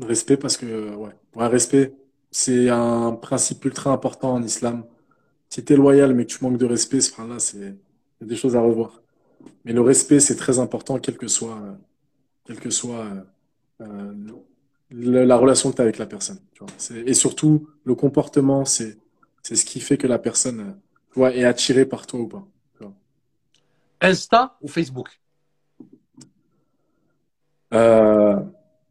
Respect 0.00 0.36
parce 0.36 0.56
que, 0.56 0.94
ouais, 0.94 1.14
ouais 1.36 1.46
respect, 1.46 1.92
c'est 2.30 2.70
un 2.70 3.12
principe 3.12 3.64
ultra 3.64 3.92
important 3.92 4.34
en 4.34 4.42
islam 4.42 4.84
si 5.50 5.64
tu 5.64 5.72
es 5.72 5.76
loyal 5.76 6.14
mais 6.14 6.24
que 6.24 6.32
tu 6.32 6.42
manques 6.42 6.58
de 6.58 6.66
respect, 6.66 7.00
ce 7.00 7.10
là 7.20 7.38
c'est 7.38 7.76
des 8.20 8.36
choses 8.36 8.56
à 8.56 8.60
revoir. 8.60 9.02
Mais 9.64 9.72
le 9.72 9.80
respect, 9.80 10.20
c'est 10.20 10.36
très 10.36 10.58
important, 10.58 10.98
quelle 10.98 11.16
que 11.16 11.28
soit, 11.28 11.58
quelle 12.44 12.60
que 12.60 12.70
soit 12.70 13.06
euh, 13.80 14.12
la 14.90 15.36
relation 15.36 15.70
que 15.70 15.76
tu 15.76 15.82
as 15.82 15.84
avec 15.84 15.98
la 15.98 16.06
personne. 16.06 16.38
Tu 16.52 16.62
vois. 16.62 17.02
Et 17.06 17.14
surtout, 17.14 17.68
le 17.84 17.94
comportement, 17.94 18.64
c'est 18.64 18.98
ce 19.42 19.64
qui 19.64 19.80
fait 19.80 19.96
que 19.96 20.06
la 20.06 20.18
personne 20.18 20.76
tu 21.12 21.22
est 21.22 21.44
attirée 21.44 21.86
par 21.86 22.06
toi 22.06 22.20
ou 22.20 22.28
pas. 22.28 22.46
Insta 24.02 24.56
ou 24.62 24.68
Facebook? 24.68 25.20
Euh, 27.74 28.36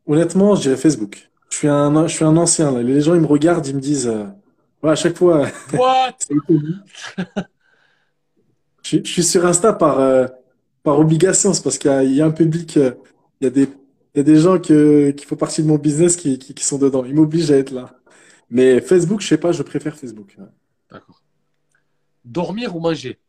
Honnêtement, 0.05 0.55
je 0.55 0.61
dirais 0.61 0.77
Facebook. 0.77 1.31
Je 1.49 1.57
suis 1.57 1.67
un, 1.67 2.07
je 2.07 2.13
suis 2.13 2.25
un 2.25 2.37
ancien. 2.37 2.71
Là. 2.71 2.83
Les 2.83 3.01
gens, 3.01 3.15
ils 3.15 3.21
me 3.21 3.27
regardent, 3.27 3.65
ils 3.65 3.75
me 3.75 3.81
disent... 3.81 4.11
Euh, 4.83 4.87
Ouais, 4.87 4.91
à 4.91 4.95
chaque 4.95 5.17
fois. 5.17 5.47
What? 5.73 6.17
je 8.83 8.97
Je, 9.03 9.11
suis 9.11 9.23
sur 9.23 9.45
Insta 9.45 9.73
par, 9.73 9.99
euh, 9.99 10.27
par 10.83 10.99
obligation, 10.99 11.53
c'est 11.53 11.63
parce 11.63 11.77
qu'il 11.77 12.13
y, 12.13 12.21
a 12.21 12.25
un 12.25 12.31
public, 12.31 12.77
euh, 12.77 12.93
il 13.41 13.45
y 13.45 13.47
a 13.47 13.49
des, 13.49 13.63
il 13.63 14.17
y 14.17 14.19
a 14.19 14.23
des 14.23 14.37
gens 14.37 14.59
que, 14.59 15.11
qui 15.11 15.25
font 15.25 15.35
partie 15.35 15.61
de 15.63 15.67
mon 15.67 15.77
business 15.77 16.15
qui, 16.15 16.39
qui, 16.39 16.63
sont 16.63 16.77
dedans. 16.77 17.03
Ils 17.05 17.15
m'obligent 17.15 17.51
à 17.51 17.57
être 17.57 17.71
là. 17.71 17.99
Mais 18.49 18.81
Facebook, 18.81 19.21
je 19.21 19.27
sais 19.27 19.37
pas, 19.37 19.51
je 19.51 19.63
préfère 19.63 19.95
Facebook. 19.97 20.37
D'accord. 20.89 21.21
Dormir 22.25 22.75
ou 22.75 22.79
manger? 22.79 23.19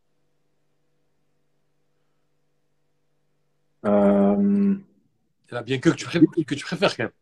Euh... 3.87 4.77
Il 5.51 5.55
y 5.55 5.59
a 5.59 5.63
bien 5.63 5.79
que, 5.79 5.91
que, 5.91 5.97
tu 5.97 6.05
préfères, 6.05 6.29
que 6.47 6.55
tu 6.55 6.65
préfères 6.65 6.97
quand 6.97 7.05
même. 7.05 7.13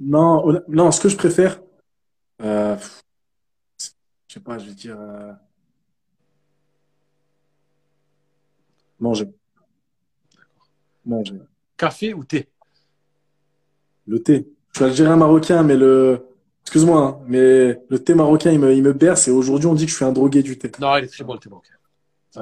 Non, 0.00 0.62
non, 0.68 0.92
ce 0.92 1.00
que 1.00 1.08
je 1.08 1.16
préfère, 1.16 1.60
euh, 2.42 2.76
je 4.30 4.34
sais 4.34 4.40
pas, 4.40 4.58
je 4.58 4.66
vais 4.66 4.74
dire 4.74 4.96
euh, 4.96 5.32
manger. 9.00 9.26
Manger. 11.04 11.34
Café 11.76 12.14
ou 12.14 12.22
thé? 12.22 12.48
Le 14.06 14.22
thé. 14.22 14.46
Je 14.70 14.78
suis 14.78 14.84
algérien 14.84 15.16
marocain, 15.16 15.64
mais 15.64 15.76
le. 15.76 16.28
Excuse-moi, 16.62 17.00
hein, 17.02 17.24
mais 17.26 17.82
le 17.88 17.98
thé 17.98 18.14
marocain, 18.14 18.52
il 18.52 18.60
me, 18.60 18.72
il 18.72 18.84
me 18.84 18.92
berce 18.92 19.26
et 19.26 19.32
aujourd'hui, 19.32 19.66
on 19.66 19.74
dit 19.74 19.86
que 19.86 19.90
je 19.90 19.96
suis 19.96 20.04
un 20.04 20.12
drogué 20.12 20.44
du 20.44 20.56
thé. 20.56 20.70
Non, 20.78 20.96
il 20.96 21.06
est 21.06 21.08
très 21.08 21.24
bon 21.24 21.32
le 21.32 21.40
thé 21.40 21.48
marocain. 21.48 21.74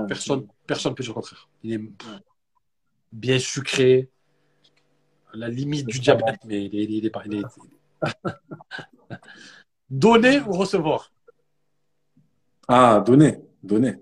personne 0.06 0.46
personne 0.66 0.92
ne 0.92 0.94
peut 0.94 1.02
dire 1.02 1.12
le 1.12 1.14
contraire. 1.14 1.48
Il 1.62 1.72
est 1.72 1.80
bien 3.12 3.38
sucré, 3.38 4.10
à 5.32 5.38
la 5.38 5.48
limite 5.48 5.86
du 5.86 6.00
diabète, 6.00 6.40
mais 6.44 6.66
il 6.66 6.78
est, 6.78 6.84
il 6.84 7.06
est 7.06 7.10
pas. 7.10 7.22
Il 7.24 7.36
est... 7.36 7.44
Donner 9.90 10.40
ou 10.40 10.52
recevoir? 10.52 11.10
Ah, 12.68 13.02
donner, 13.04 13.38
donner, 13.62 13.94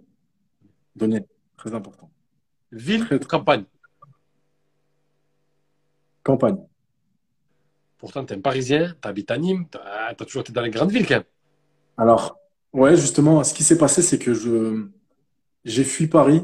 donner, 0.96 1.24
très 1.56 1.72
important. 1.72 2.10
Ville 2.72 3.06
ou 3.12 3.18
campagne 3.24 3.64
Campagne. 6.24 6.58
Pourtant, 7.98 8.24
tu 8.24 8.34
es 8.34 8.36
un 8.36 8.40
Parisien, 8.40 8.92
tu 9.00 9.08
habites 9.08 9.30
à 9.30 9.38
Nîmes, 9.38 9.66
tu 9.70 9.78
as, 9.78 10.14
toujours 10.16 10.42
été 10.42 10.52
dans 10.52 10.62
les 10.62 10.70
grandes 10.70 10.90
villes 10.90 11.06
quand 11.06 11.14
même. 11.14 11.24
Alors, 11.96 12.40
ouais, 12.72 12.96
justement, 12.96 13.44
ce 13.44 13.54
qui 13.54 13.62
s'est 13.62 13.78
passé, 13.78 14.02
c'est 14.02 14.18
que 14.18 14.34
je 14.34 14.88
j'ai 15.64 15.84
fui 15.84 16.08
Paris 16.08 16.42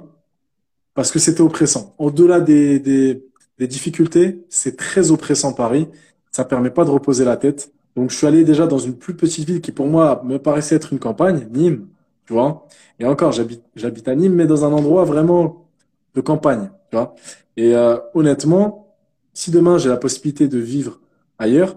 parce 0.94 1.10
que 1.10 1.18
c'était 1.18 1.40
oppressant. 1.40 1.94
Au-delà 1.98 2.40
des, 2.40 2.78
des, 2.78 3.24
des 3.58 3.66
difficultés, 3.66 4.44
c'est 4.48 4.76
très 4.76 5.10
oppressant 5.10 5.52
Paris. 5.52 5.88
Ça 6.30 6.44
permet 6.44 6.70
pas 6.70 6.84
de 6.84 6.90
reposer 6.90 7.24
la 7.24 7.36
tête. 7.36 7.72
Donc, 7.96 8.10
je 8.10 8.16
suis 8.16 8.26
allé 8.28 8.44
déjà 8.44 8.68
dans 8.68 8.78
une 8.78 8.96
plus 8.96 9.16
petite 9.16 9.46
ville 9.46 9.60
qui, 9.60 9.72
pour 9.72 9.88
moi, 9.88 10.22
me 10.24 10.38
paraissait 10.38 10.76
être 10.76 10.92
une 10.92 10.98
campagne, 11.00 11.48
Nîmes, 11.50 11.88
tu 12.26 12.32
vois. 12.32 12.66
Et 12.98 13.04
encore, 13.04 13.32
j'habite, 13.32 13.62
j'habite 13.74 14.08
à 14.08 14.14
Nîmes, 14.14 14.34
mais 14.34 14.46
dans 14.46 14.64
un 14.64 14.72
endroit 14.72 15.04
vraiment 15.04 15.68
de 16.14 16.20
campagne, 16.20 16.70
tu 16.90 16.96
vois. 16.96 17.14
Et 17.56 17.74
euh, 17.74 17.98
honnêtement, 18.14 18.94
si 19.34 19.50
demain 19.50 19.78
j'ai 19.78 19.88
la 19.88 19.96
possibilité 19.96 20.48
de 20.48 20.58
vivre 20.58 21.00
ailleurs, 21.38 21.76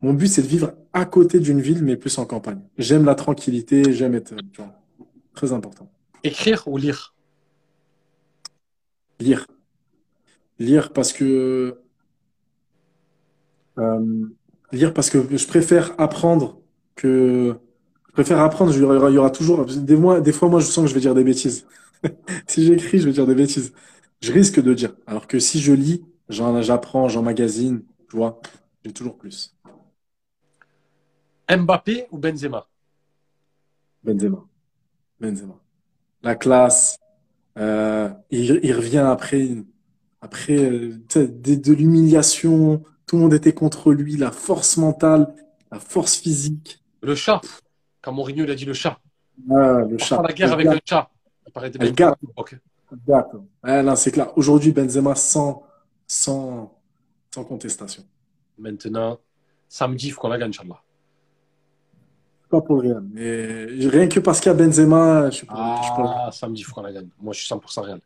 mon 0.00 0.12
but 0.12 0.28
c'est 0.28 0.42
de 0.42 0.46
vivre 0.46 0.72
à 0.92 1.04
côté 1.04 1.40
d'une 1.40 1.60
ville, 1.60 1.82
mais 1.82 1.96
plus 1.96 2.18
en 2.18 2.26
campagne. 2.26 2.60
J'aime 2.78 3.04
la 3.04 3.14
tranquillité, 3.14 3.92
j'aime 3.92 4.14
être, 4.14 4.34
tu 4.52 4.62
vois, 4.62 4.72
très 5.34 5.52
important. 5.52 5.90
Écrire 6.22 6.66
ou 6.66 6.76
lire? 6.76 7.14
Lire. 9.20 9.46
Lire 10.58 10.92
parce 10.92 11.12
que 11.12 11.78
euh, 13.78 14.26
lire 14.72 14.94
parce 14.94 15.10
que 15.10 15.36
je 15.36 15.46
préfère 15.46 15.94
apprendre 15.98 16.60
que 16.94 17.58
préfère 18.16 18.40
apprendre. 18.40 18.72
Il 18.74 18.80
y 18.80 18.82
aura, 18.82 19.10
il 19.10 19.14
y 19.14 19.18
aura 19.18 19.30
toujours 19.30 19.64
des 19.66 19.96
mois, 19.96 20.20
des 20.20 20.32
fois 20.32 20.48
moi 20.48 20.60
je 20.60 20.66
sens 20.66 20.84
que 20.84 20.88
je 20.88 20.94
vais 20.94 21.00
dire 21.00 21.14
des 21.14 21.24
bêtises. 21.24 21.66
si 22.46 22.64
j'écris, 22.64 22.98
je 22.98 23.06
vais 23.06 23.12
dire 23.12 23.26
des 23.26 23.34
bêtises. 23.34 23.72
Je 24.22 24.32
risque 24.32 24.60
de 24.60 24.74
dire. 24.74 24.94
Alors 25.06 25.26
que 25.26 25.38
si 25.38 25.60
je 25.60 25.72
lis, 25.72 26.02
j'apprends, 26.28 27.08
j'emmagasine, 27.08 27.82
tu 28.08 28.16
vois, 28.16 28.40
j'ai 28.84 28.92
toujours 28.92 29.16
plus. 29.16 29.54
Mbappé 31.48 32.06
ou 32.10 32.18
Benzema? 32.18 32.66
Benzema. 34.02 34.44
Benzema. 35.20 35.60
La 36.22 36.34
classe. 36.34 36.98
Euh, 37.58 38.10
il, 38.30 38.60
il, 38.62 38.72
revient 38.72 38.98
après, 38.98 39.48
après 40.20 40.58
euh, 40.58 40.98
de, 41.14 41.54
de 41.54 41.72
l'humiliation, 41.72 42.82
tout 43.06 43.16
le 43.16 43.22
monde 43.22 43.34
était 43.34 43.54
contre 43.54 43.92
lui, 43.92 44.16
la 44.16 44.30
force 44.30 44.76
mentale, 44.76 45.34
la 45.70 45.78
force 45.78 46.16
physique. 46.16 46.82
Le 47.02 47.14
chat. 47.14 47.40
Quand 48.06 48.12
Mourinho 48.12 48.44
il 48.44 48.50
a 48.52 48.54
dit 48.54 48.64
le 48.64 48.72
chat. 48.72 49.00
Ah, 49.50 49.80
le 49.80 49.98
chat. 49.98 50.22
la 50.22 50.32
guerre 50.32 50.52
avec 50.52 50.68
le 50.68 50.78
chat. 50.84 51.10
Il 51.44 51.52
paraît 51.52 51.72
D'accord. 53.04 53.42
c'est 53.96 54.12
clair. 54.12 54.38
Aujourd'hui, 54.38 54.70
Benzema 54.70 55.16
sans, 55.16 55.64
sans, 56.06 56.72
sans 57.34 57.42
contestation. 57.42 58.04
Maintenant, 58.58 59.18
samedi, 59.68 60.06
il 60.06 60.10
faut 60.12 60.20
qu'on 60.20 60.28
la 60.28 60.38
gagne, 60.38 60.50
Inch'Allah. 60.50 60.80
Pas 62.48 62.60
pour 62.60 62.80
rien. 62.80 63.02
Mais 63.10 63.64
rien 63.64 64.06
que 64.06 64.20
parce 64.20 64.38
qu'il 64.38 64.52
y 64.52 64.54
a 64.54 64.56
Benzema, 64.56 65.28
je 65.30 65.38
suis 65.38 65.46
pas. 65.46 65.54
Ah, 65.56 66.30
samedi, 66.30 66.60
il 66.60 66.64
faut 66.64 66.74
qu'on 66.74 66.82
la 66.82 66.92
gagne. 66.92 67.08
Moi, 67.20 67.32
je 67.32 67.40
suis 67.40 67.52
100% 67.52 67.80
réel. 67.80 68.00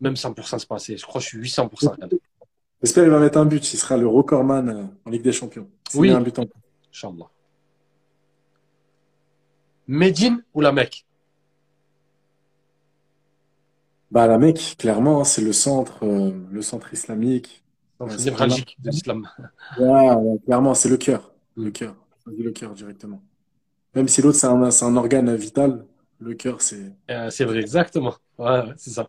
Même 0.00 0.14
100%, 0.14 0.58
c'est 0.58 0.66
pas 0.66 0.76
assez. 0.76 0.96
Je 0.96 1.04
crois 1.04 1.20
que 1.20 1.24
je 1.26 1.36
suis 1.36 1.38
800% 1.38 2.00
réel. 2.00 2.18
J'espère 2.82 3.04
qu'il 3.04 3.12
va 3.12 3.20
mettre 3.20 3.36
un 3.36 3.44
but. 3.44 3.74
Il 3.74 3.76
sera 3.76 3.98
le 3.98 4.06
recordman 4.06 4.68
euh, 4.70 4.84
en 5.04 5.10
Ligue 5.10 5.22
des 5.22 5.32
Champions. 5.32 5.68
Oui. 5.94 6.10
un 6.10 6.22
but 6.22 6.38
en 6.38 6.46
Inch'Allah. 6.90 7.28
Médine 9.86 10.42
ou 10.54 10.60
la 10.60 10.72
Mecque? 10.72 11.04
Bah 14.10 14.26
la 14.26 14.38
Mecque, 14.38 14.76
clairement, 14.78 15.20
hein, 15.20 15.24
c'est 15.24 15.42
le 15.42 15.52
centre, 15.52 16.04
euh, 16.04 16.32
le 16.50 16.62
centre 16.62 16.92
islamique. 16.92 17.64
C'est 18.08 18.26
névralgique 18.26 18.76
de 18.80 18.90
l'islam. 18.90 19.28
Ouais, 19.78 20.38
clairement, 20.44 20.74
c'est 20.74 20.88
le 20.88 20.96
cœur, 20.96 21.32
le 21.56 21.70
cœur, 21.70 21.96
le 22.26 22.50
cœur 22.50 22.74
directement. 22.74 23.22
Même 23.94 24.08
si 24.08 24.22
l'autre 24.22 24.38
c'est 24.38 24.46
un, 24.46 24.62
un, 24.62 24.96
organe 24.96 25.34
vital, 25.34 25.86
le 26.20 26.34
cœur 26.34 26.60
c'est. 26.60 26.92
Euh, 27.10 27.30
c'est 27.30 27.44
vrai, 27.44 27.58
exactement. 27.58 28.14
Ouais, 28.38 28.62
c'est 28.76 28.90
ça. 28.90 29.08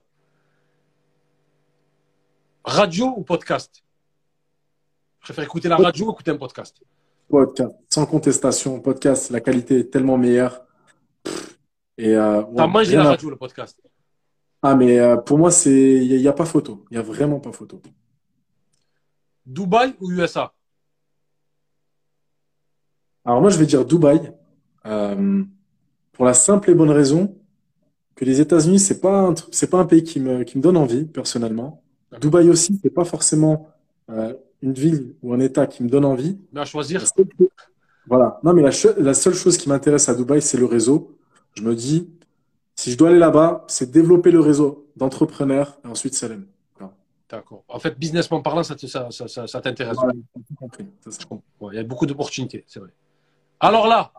Radio 2.64 3.14
ou 3.18 3.24
podcast? 3.24 3.84
Je 5.20 5.26
préfère 5.26 5.44
écouter 5.44 5.70
la 5.70 5.78
radio 5.78 6.08
ou 6.08 6.12
écouter 6.12 6.32
un 6.32 6.38
podcast? 6.38 6.82
Podcast, 7.30 7.76
sans 7.90 8.06
contestation. 8.06 8.80
Podcast, 8.80 9.30
la 9.30 9.42
qualité 9.42 9.80
est 9.80 9.92
tellement 9.92 10.18
meilleure. 10.18 10.66
Et 11.98 12.16
euh, 12.16 12.44
T'as 12.56 12.68
mangé 12.68 12.96
la 12.96 13.04
radio, 13.04 13.30
le 13.30 13.36
podcast 13.36 13.82
Ah, 14.62 14.76
mais 14.76 15.00
euh, 15.00 15.18
pour 15.18 15.38
moi, 15.38 15.52
c'est 15.52 16.06
il 16.06 16.18
n'y 16.18 16.28
a, 16.28 16.34
pas 16.34 16.46
photo. 16.46 16.86
Il 16.92 16.96
n'y 16.96 17.00
a 17.00 17.04
vraiment 17.04 17.40
pas 17.40 17.52
photo. 17.52 17.82
Dubaï 19.46 19.96
ou 20.02 20.12
USA 20.12 20.54
Alors 23.24 23.42
moi, 23.42 23.50
je 23.50 23.58
vais 23.58 23.66
dire 23.66 23.86
Dubaï. 23.86 24.34
Euh, 24.86 25.44
pour 26.12 26.26
la 26.26 26.34
simple 26.34 26.70
et 26.70 26.76
bonne 26.76 26.92
raison 26.92 27.36
que 28.16 28.24
les 28.24 28.40
États-Unis, 28.40 28.80
c'est 28.80 29.02
pas 29.02 29.34
c'est 29.52 29.70
pas 29.70 29.80
un 29.80 29.86
pays 29.86 30.04
qui 30.04 30.20
me, 30.20 30.44
qui 30.44 30.58
me 30.58 30.64
donne 30.64 30.78
envie 30.78 31.06
personnellement. 31.06 31.84
Dubaï 32.22 32.50
aussi, 32.50 32.80
c'est 32.82 32.90
pas 32.90 33.04
forcément 33.04 33.70
euh, 34.10 34.34
une 34.66 34.74
ville 34.74 35.16
ou 35.22 35.34
un 35.34 35.40
État 35.40 35.68
qui 35.68 35.84
me 35.84 35.90
donne 35.90 36.06
envie. 36.06 36.40
Mais 36.52 36.62
à 36.62 36.66
choisir. 36.66 37.04
Voilà. 38.08 38.40
Non, 38.44 38.54
mais 38.54 38.64
la, 38.64 38.72
la 38.98 39.14
seule 39.14 39.36
chose 39.36 39.58
qui 39.58 39.70
m'intéresse 39.70 40.10
à 40.10 40.16
Dubaï, 40.16 40.42
c'est 40.42 40.58
le 40.58 40.66
réseau. 40.66 41.18
Je 41.54 41.62
me 41.62 41.76
dis, 41.76 42.10
si 42.76 42.92
je 42.92 42.98
dois 42.98 43.10
aller 43.10 43.20
là-bas, 43.20 43.64
c'est 43.68 43.92
développer 43.92 44.32
le 44.32 44.40
réseau 44.40 44.88
d'entrepreneurs 44.96 45.78
et 45.86 45.88
ensuite 45.88 46.16
Salem. 46.16 46.48
D'accord. 47.30 47.64
En 47.68 47.80
fait, 47.80 47.98
businessment 47.98 48.42
parlant, 48.42 48.64
ça, 48.64 48.76
ça, 48.78 49.10
ça, 49.10 49.48
ça 49.48 49.62
t'intéresse. 49.62 49.98
il 50.80 51.76
y 51.76 51.80
a 51.80 51.84
beaucoup 51.84 52.06
d'opportunités, 52.06 52.64
c'est 52.68 52.80
vrai. 52.80 52.92
Alors 53.60 53.88
là, 53.88 54.12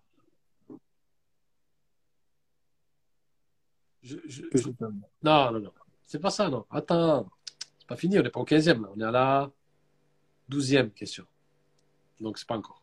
non, 5.23 5.53
non, 5.53 5.61
non. 5.61 5.73
C'est 6.05 6.19
pas 6.19 6.31
ça, 6.31 6.49
non. 6.49 6.65
Attends 6.71 7.29
pas 7.87 7.97
fini, 7.97 8.19
on 8.19 8.23
n'est 8.23 8.31
pas 8.31 8.41
au 8.41 8.45
15e, 8.45 8.83
là. 8.83 8.89
on 8.97 9.01
est 9.01 9.05
à 9.05 9.11
la 9.11 9.51
12e 10.51 10.91
question. 10.91 11.25
Donc, 12.21 12.39
c'est 12.39 12.47
pas 12.47 12.57
encore. 12.57 12.83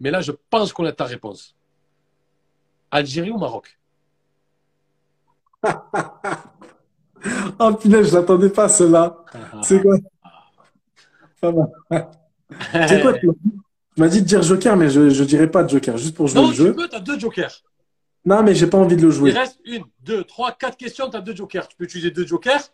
Mais 0.00 0.10
là, 0.10 0.20
je 0.20 0.32
pense 0.50 0.72
qu'on 0.72 0.84
a 0.84 0.92
ta 0.92 1.04
réponse. 1.04 1.54
Algérie 2.90 3.30
ou 3.30 3.38
Maroc? 3.38 3.78
Oh 7.58 7.72
putain, 7.74 8.02
je 8.02 8.14
l'attendais 8.14 8.50
pas, 8.50 8.68
cela. 8.68 9.24
C'est 9.62 9.80
quoi? 9.80 9.96
C'est 12.88 13.00
quoi 13.00 13.14
Tu 13.14 13.28
m'as 13.96 14.08
dit? 14.08 14.22
De 14.22 14.26
dire 14.26 14.42
Joker, 14.42 14.76
mais 14.76 14.90
je 14.90 15.00
ne 15.00 15.24
dirais 15.24 15.50
pas 15.50 15.62
de 15.62 15.70
Joker, 15.70 15.96
juste 15.96 16.14
pour 16.14 16.26
jouer 16.28 16.48
le 16.48 16.52
jeu. 16.52 16.64
Non, 16.66 16.70
tu 16.70 16.76
peux, 16.76 16.88
tu 16.88 16.96
as 16.96 17.00
deux 17.00 17.18
Jokers. 17.18 17.62
Non, 18.24 18.42
mais 18.42 18.54
j'ai 18.54 18.66
pas 18.66 18.78
envie 18.78 18.96
de 18.96 19.02
le 19.02 19.10
jouer. 19.10 19.30
Il 19.30 19.38
reste 19.38 19.58
une, 19.64 19.84
deux, 20.00 20.24
trois, 20.24 20.52
quatre 20.52 20.76
questions, 20.76 21.10
tu 21.10 21.16
as 21.16 21.20
deux 21.20 21.34
Jokers. 21.34 21.68
Tu 21.68 21.76
peux 21.76 21.84
utiliser 21.84 22.10
deux 22.10 22.26
Jokers. 22.26 22.72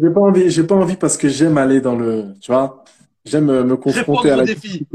J'ai 0.00 0.10
pas 0.10 0.20
envie, 0.20 0.50
j'ai 0.50 0.64
pas 0.64 0.74
envie 0.74 0.96
parce 0.96 1.18
que 1.18 1.28
j'aime 1.28 1.58
aller 1.58 1.80
dans 1.80 1.94
le, 1.94 2.34
tu 2.40 2.50
vois, 2.50 2.82
j'aime 3.24 3.62
me 3.62 3.76
confronter 3.76 4.30
à 4.30 4.36
la 4.36 4.44
défi. 4.44 4.86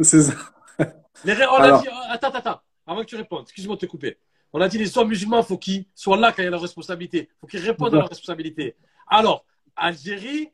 C'est 0.00 0.22
ça. 0.22 0.34
Les... 1.24 1.34
On 1.46 1.54
Alors... 1.54 1.82
dit... 1.82 1.88
Attends, 2.10 2.30
attends, 2.30 2.60
avant 2.86 3.00
que 3.00 3.06
tu 3.06 3.16
répondes, 3.16 3.42
excuse-moi 3.42 3.76
de 3.76 3.80
te 3.80 3.86
couper. 3.86 4.18
On 4.52 4.60
a 4.60 4.68
dit 4.68 4.78
les 4.78 4.86
soins 4.86 5.04
musulmans, 5.04 5.40
il 5.40 5.46
faut 5.46 5.58
qu'ils 5.58 5.86
soient 5.94 6.16
là 6.16 6.32
quand 6.32 6.42
il 6.42 6.46
y 6.46 6.48
a 6.48 6.50
la 6.50 6.58
responsabilité. 6.58 7.30
Il 7.30 7.40
faut 7.40 7.46
qu'ils 7.46 7.60
répondent 7.60 7.94
à 7.94 7.98
la 7.98 8.06
responsabilité. 8.06 8.74
Alors, 9.06 9.44
Algérie 9.76 10.50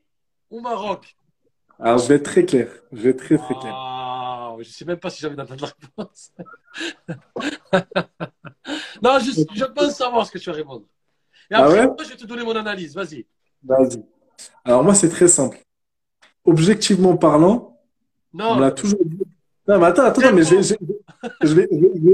ou 0.49 0.61
Maroc? 0.61 1.17
Alors, 1.79 1.97
je 1.97 2.07
vais 2.07 2.15
être 2.15 2.25
très 2.25 2.45
clair. 2.45 2.69
Je 2.91 3.01
vais 3.01 3.09
être 3.09 3.17
très, 3.17 3.37
très 3.37 3.55
clair. 3.55 3.73
Ah, 3.75 4.53
je 4.59 4.67
ne 4.67 4.73
sais 4.73 4.85
même 4.85 4.97
pas 4.97 5.09
si 5.09 5.21
j'avais 5.21 5.35
d'entendre 5.35 5.65
la 5.65 5.73
réponse. 5.81 6.31
non, 9.01 9.19
je, 9.19 9.31
je, 9.53 9.65
pense 9.65 9.95
savoir 9.95 10.25
ce 10.25 10.31
que 10.31 10.37
tu 10.37 10.49
vas 10.49 10.55
répondre. 10.55 10.85
Et 11.49 11.55
ah 11.55 11.65
après, 11.65 11.85
moi, 11.85 11.97
je 12.03 12.09
vais 12.09 12.15
te 12.15 12.25
donner 12.25 12.43
mon 12.43 12.55
analyse. 12.55 12.95
Vas-y. 12.95 13.25
Vas-y. 13.67 14.03
Alors, 14.63 14.83
moi, 14.83 14.95
c'est 14.95 15.09
très 15.09 15.27
simple. 15.27 15.59
Objectivement 16.45 17.17
parlant, 17.17 17.77
non. 18.33 18.51
on 18.51 18.59
l'a 18.59 18.71
toujours 18.71 19.03
dit. 19.03 19.19
Non, 19.67 19.79
mais 19.79 19.85
attends, 19.87 20.05
attends, 20.05 20.33
mais 20.33 20.43
je 20.43 20.55
vais, 20.55 20.63
je, 21.41 21.53
vais, 21.53 21.67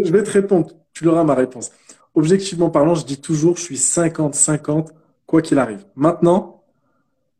je 0.04 0.12
vais 0.12 0.24
te 0.24 0.32
répondre. 0.32 0.72
Tu 0.94 1.04
l'auras 1.04 1.24
ma 1.24 1.36
réponse. 1.36 1.72
Objectivement 2.16 2.70
parlant, 2.70 2.96
je 2.96 3.06
dis 3.06 3.22
toujours, 3.22 3.58
je 3.58 3.62
suis 3.62 3.76
50-50, 3.76 4.90
quoi 5.26 5.42
qu'il 5.42 5.60
arrive. 5.60 5.86
Maintenant, 5.96 6.64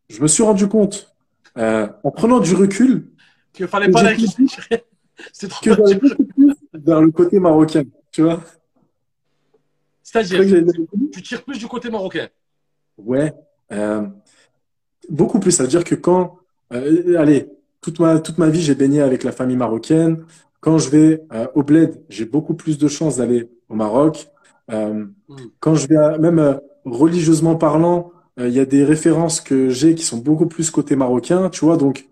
je 0.10 0.22
me 0.22 0.28
suis 0.28 0.44
rendu 0.44 0.68
compte, 0.68 1.16
euh, 1.58 1.88
en 2.04 2.12
prenant 2.12 2.40
du 2.40 2.54
recul, 2.56 3.12
qu'il 3.54 3.68
fallait 3.68 3.90
pas 3.90 4.04
la 4.04 4.14
C'est 5.32 5.48
trop 5.48 5.64
que 5.64 5.96
plus 5.96 6.16
vers 6.74 7.02
le 7.02 7.12
côté 7.12 7.40
marocain, 7.40 7.84
tu 8.12 8.24
vois. 8.24 8.42
C'est-à-dire, 10.02 10.64
tu 11.12 11.22
tires 11.22 11.44
plus 11.44 11.60
du 11.60 11.68
côté 11.68 11.90
marocain. 11.90 12.28
Ouais. 12.98 13.34
Euh, 13.74 14.08
beaucoup 15.10 15.40
plus. 15.40 15.52
Ça 15.52 15.64
veut 15.64 15.70
dire 15.70 15.84
que 15.84 15.96
quand, 15.96 16.38
euh, 16.74 17.18
allez, 17.18 17.50
toute 17.82 18.00
ma, 18.00 18.20
toute 18.20 18.38
ma 18.38 18.50
vie, 18.50 18.62
j'ai 18.62 18.76
baigné 18.76 19.02
avec 19.02 19.24
la 19.24 19.32
famille 19.32 19.58
marocaine. 19.58 20.26
Quand 20.62 20.78
je 20.78 20.90
vais 20.90 21.24
euh, 21.34 21.48
au 21.56 21.64
bled, 21.64 22.02
j'ai 22.10 22.26
beaucoup 22.26 22.54
plus 22.54 22.78
de 22.78 22.88
chances 22.88 23.18
d'aller 23.18 23.50
au 23.70 23.76
Maroc. 23.76 24.30
Euh, 24.72 25.06
mm. 25.28 25.36
Quand 25.60 25.76
je 25.76 25.88
vais, 25.88 26.18
même 26.20 26.60
religieusement 26.86 27.56
parlant, 27.56 28.12
il 28.38 28.50
y 28.50 28.60
a 28.60 28.66
des 28.66 28.84
références 28.84 29.42
que 29.42 29.70
j'ai 29.70 29.94
qui 29.94 30.04
sont 30.04 30.18
beaucoup 30.18 30.48
plus 30.48 30.72
côté 30.72 30.96
marocain, 30.96 31.52
tu 31.52 31.66
vois. 31.66 31.78
Donc, 31.78 32.08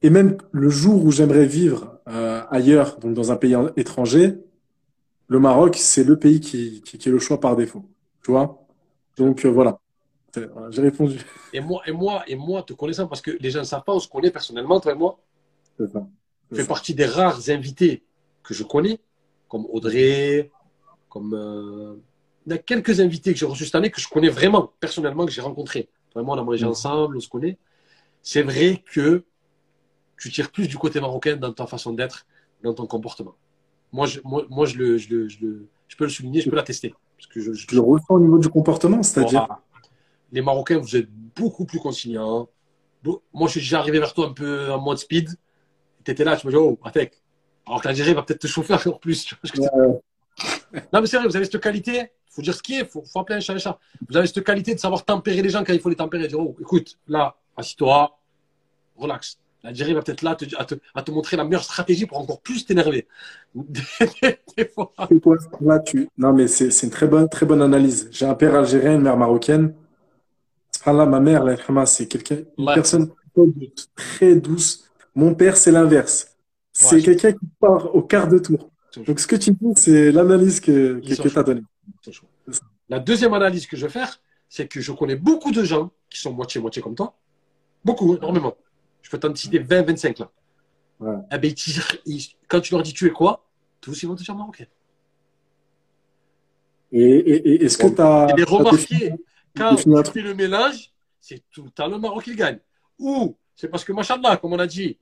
et 0.00 0.10
même 0.10 0.38
le 0.52 0.70
jour 0.70 1.04
où 1.04 1.10
j'aimerais 1.10 1.44
vivre 1.44 2.00
ailleurs, 2.06 2.98
donc 2.98 3.12
dans 3.12 3.30
un 3.30 3.36
pays 3.36 3.54
étranger, 3.76 4.38
le 5.26 5.38
Maroc, 5.38 5.76
c'est 5.76 6.02
le 6.02 6.18
pays 6.18 6.40
qui, 6.40 6.80
qui, 6.80 6.96
qui, 6.96 7.08
est 7.10 7.12
le 7.12 7.18
choix 7.18 7.38
par 7.40 7.56
défaut, 7.56 7.84
tu 8.22 8.30
vois. 8.30 8.67
Donc 9.18 9.44
voilà. 9.46 9.78
J'ai 10.70 10.82
répondu. 10.82 11.18
Et 11.52 11.60
moi, 11.60 11.82
et 11.86 11.92
moi, 11.92 12.22
et 12.26 12.36
moi, 12.36 12.62
te 12.62 12.72
connaissant, 12.72 13.06
parce 13.06 13.20
que 13.20 13.32
les 13.40 13.50
gens 13.50 13.60
ne 13.60 13.64
savent 13.64 13.84
pas, 13.84 13.94
on 13.94 14.00
se 14.00 14.08
connaît 14.08 14.30
personnellement, 14.30 14.78
toi 14.80 14.92
et 14.92 14.94
moi. 14.94 15.18
C'est 15.76 15.88
ça. 15.88 16.06
Je 16.50 16.56
fais 16.56 16.66
partie 16.66 16.94
des 16.94 17.06
rares 17.06 17.48
invités 17.48 18.04
que 18.42 18.54
je 18.54 18.62
connais, 18.62 19.00
comme 19.48 19.66
Audrey, 19.70 20.50
comme 21.08 21.34
euh, 21.34 21.96
il 22.46 22.52
y 22.52 22.54
a 22.54 22.58
quelques 22.58 23.00
invités 23.00 23.32
que 23.32 23.38
j'ai 23.38 23.46
reçus 23.46 23.66
cette 23.66 23.74
année 23.74 23.90
que 23.90 24.00
je 24.00 24.08
connais 24.08 24.28
vraiment, 24.28 24.72
personnellement, 24.80 25.26
que 25.26 25.32
j'ai 25.32 25.40
rencontrés. 25.40 25.88
Vraiment, 26.14 26.32
on 26.32 26.38
a 26.38 26.42
mangé 26.42 26.64
mm. 26.64 26.68
ensemble, 26.68 27.16
on 27.16 27.20
se 27.20 27.28
connaît. 27.28 27.58
C'est 28.22 28.42
vrai 28.42 28.82
que 28.92 29.24
tu 30.18 30.30
tires 30.30 30.50
plus 30.50 30.68
du 30.68 30.76
côté 30.76 31.00
marocain 31.00 31.36
dans 31.36 31.52
ta 31.52 31.66
façon 31.66 31.92
d'être, 31.92 32.26
dans 32.62 32.74
ton 32.74 32.86
comportement. 32.86 33.34
Moi, 33.92 34.06
je, 34.06 34.20
moi, 34.24 34.44
moi 34.48 34.66
je, 34.66 34.76
le, 34.76 34.98
je, 34.98 35.08
le, 35.10 35.28
je, 35.28 35.38
le, 35.40 35.68
je 35.86 35.96
peux 35.96 36.04
le 36.04 36.10
souligner, 36.10 36.40
je 36.40 36.50
peux 36.50 36.56
l'attester. 36.56 36.94
Parce 37.18 37.26
que 37.26 37.40
je, 37.40 37.52
je, 37.52 37.66
le 37.74 37.80
ressens 37.80 38.14
au 38.14 38.20
niveau 38.20 38.38
du 38.38 38.48
comportement, 38.48 39.02
c'est-à-dire 39.02 39.46
Les 40.32 40.40
Marocains, 40.40 40.78
vous 40.78 40.96
êtes 40.96 41.10
beaucoup 41.36 41.66
plus 41.66 41.78
conciliants. 41.78 42.48
Moi, 43.04 43.46
je 43.46 43.52
suis 43.52 43.60
déjà 43.60 43.80
arrivé 43.80 43.98
vers 43.98 44.14
toi 44.14 44.26
un 44.26 44.32
peu 44.32 44.72
en 44.72 44.80
mode 44.80 44.98
speed 44.98 45.36
tu 46.08 46.12
étais 46.12 46.24
là, 46.24 46.36
tu 46.36 46.46
me 46.46 46.52
dis, 46.52 46.58
oh, 46.58 46.78
Atek. 46.84 47.22
Alors 47.66 47.82
que 47.82 47.88
l'Algérie 47.88 48.14
va 48.14 48.22
peut-être 48.22 48.40
te 48.40 48.46
chauffer 48.46 48.72
encore 48.74 48.98
plus. 48.98 49.24
Tu 49.24 49.36
vois, 49.56 50.00
non, 50.92 51.00
mais 51.00 51.06
c'est 51.06 51.18
vrai, 51.18 51.26
vous 51.26 51.36
avez 51.36 51.44
cette 51.44 51.60
qualité, 51.60 51.96
il 51.98 52.34
faut 52.34 52.42
dire 52.42 52.54
ce 52.54 52.62
qui 52.62 52.74
est, 52.74 52.80
il 52.80 52.86
faut, 52.86 53.02
faut, 53.04 53.20
appeler 53.20 53.36
un 53.36 53.40
chat 53.40 53.54
un 53.54 53.58
chat. 53.58 53.78
Vous 54.08 54.16
avez 54.16 54.26
cette 54.26 54.42
qualité 54.42 54.74
de 54.74 54.80
savoir 54.80 55.04
tempérer 55.04 55.42
les 55.42 55.50
gens 55.50 55.64
quand 55.64 55.72
il 55.72 55.80
faut 55.80 55.90
les 55.90 55.96
tempérer. 55.96 56.28
Dire, 56.28 56.40
oh, 56.40 56.56
écoute, 56.60 56.98
là, 57.06 57.36
assis-toi, 57.56 58.18
relax. 58.96 59.38
L'Algérie 59.64 59.92
va 59.92 60.02
peut-être 60.02 60.22
là 60.22 60.36
te, 60.36 60.44
à, 60.56 60.64
te, 60.64 60.76
à, 60.94 61.02
te, 61.02 61.10
montrer 61.10 61.36
la 61.36 61.44
meilleure 61.44 61.64
stratégie 61.64 62.06
pour 62.06 62.18
encore 62.18 62.40
plus 62.40 62.64
t'énerver. 62.64 63.08
Là, 65.60 65.78
tu... 65.80 66.08
Non, 66.16 66.32
mais 66.32 66.46
c'est 66.46 66.82
une 66.82 66.90
très 66.90 67.08
bonne, 67.08 67.28
très 67.28 67.44
bonne 67.44 67.62
analyse. 67.62 68.08
J'ai 68.12 68.26
un 68.26 68.34
père 68.34 68.54
algérien, 68.54 68.94
une 68.94 69.02
mère 69.02 69.16
marocaine. 69.16 69.74
Là, 70.86 71.06
ma 71.06 71.20
mère, 71.20 71.44
c'est 71.86 72.06
quelqu'un, 72.06 72.38
une 72.56 72.66
personne 72.66 73.10
très 73.94 74.36
douce, 74.36 74.88
mon 75.14 75.34
père, 75.34 75.56
c'est 75.56 75.72
l'inverse. 75.72 76.36
C'est 76.72 77.02
quelqu'un 77.02 77.32
qui 77.32 77.46
part 77.58 77.94
au 77.94 78.02
quart 78.02 78.28
de 78.28 78.38
tour. 78.38 78.70
Donc, 79.06 79.20
ce 79.20 79.26
que 79.26 79.36
tu 79.36 79.50
dis, 79.50 79.72
c'est 79.74 80.12
l'analyse 80.12 80.60
que, 80.60 81.00
que, 81.00 81.28
tu 81.28 81.38
as 81.38 81.42
donnée. 81.42 81.62
La 82.88 83.00
deuxième 83.00 83.34
analyse 83.34 83.66
que 83.66 83.76
je 83.76 83.86
vais 83.86 83.92
faire, 83.92 84.20
c'est 84.48 84.66
que 84.66 84.80
je 84.80 84.92
connais 84.92 85.16
beaucoup 85.16 85.52
de 85.52 85.62
gens 85.62 85.90
qui 86.08 86.20
sont 86.20 86.32
moitié-moitié 86.32 86.80
comme 86.80 86.94
toi. 86.94 87.14
Beaucoup, 87.84 88.16
énormément. 88.16 88.56
Je 89.02 89.10
peux 89.10 89.18
t'en 89.18 89.34
citer 89.34 89.58
20, 89.58 89.82
25 89.82 90.18
là. 90.18 90.30
Eh 91.32 91.38
ben, 91.38 91.54
quand 92.48 92.60
tu 92.60 92.74
leur 92.74 92.82
dis 92.82 92.92
tu 92.92 93.06
es 93.06 93.10
quoi, 93.10 93.44
tous 93.80 94.02
ils 94.02 94.06
vont 94.06 94.16
te 94.16 94.22
dire 94.22 94.34
marocain. 94.34 94.66
Et, 96.90 97.64
est-ce 97.64 97.78
que 97.78 97.88
tu 97.88 98.00
as. 98.00 98.34
Et 98.36 98.42
remarqué, 98.42 99.14
quand 99.56 99.76
tu 99.76 100.12
fais 100.12 100.22
le 100.22 100.34
mélange, 100.34 100.90
c'est 101.20 101.42
tout 101.50 101.64
le 101.64 101.70
temps 101.70 101.88
le 101.88 101.98
Maroc 101.98 102.24
qui 102.24 102.34
gagne. 102.34 102.58
Ou 102.98 103.36
c'est 103.54 103.68
parce 103.68 103.84
que, 103.84 103.92
machallah, 103.92 104.36
comme 104.38 104.52
on 104.54 104.58
a 104.58 104.66
dit, 104.66 104.98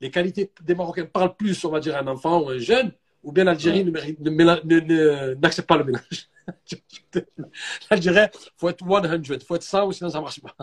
les 0.00 0.10
qualités 0.10 0.52
des 0.62 0.74
Marocains 0.74 1.06
parlent 1.06 1.34
plus, 1.34 1.64
on 1.64 1.70
va 1.70 1.80
dire, 1.80 1.96
à 1.96 2.00
un 2.00 2.06
enfant 2.06 2.42
ou 2.42 2.50
un 2.50 2.58
jeune, 2.58 2.92
ou 3.22 3.32
bien 3.32 3.44
l'Algérie 3.44 3.84
n'accepte 3.84 5.66
pas 5.66 5.76
le 5.76 5.84
mélange. 5.84 6.28
L'Algérie, 7.90 8.28
il 8.32 8.50
faut 8.56 8.68
être 8.68 8.84
100, 8.86 9.22
il 9.22 9.40
faut 9.44 9.56
être 9.56 9.62
100 9.62 9.86
ou 9.86 9.92
sinon 9.92 10.10
ça 10.10 10.18
ne 10.18 10.22
marche 10.22 10.40
pas. 10.40 10.54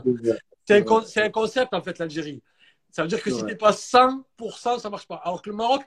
C'est 0.63 0.75
un, 0.77 1.25
un, 1.25 1.29
concept, 1.29 1.73
en 1.73 1.81
fait, 1.81 1.99
l'Algérie. 1.99 2.41
Ça 2.95 3.01
veut 3.01 3.09
dire 3.09 3.21
que 3.21 3.29
si 3.29 3.39
tu 3.39 3.43
n'es 3.43 3.55
pas 3.55 3.71
100%, 3.71 4.79
ça 4.79 4.87
ne 4.87 4.89
marche 4.89 5.05
pas. 5.05 5.15
Alors 5.15 5.41
que 5.41 5.49
le 5.49 5.55
Maroc, 5.57 5.81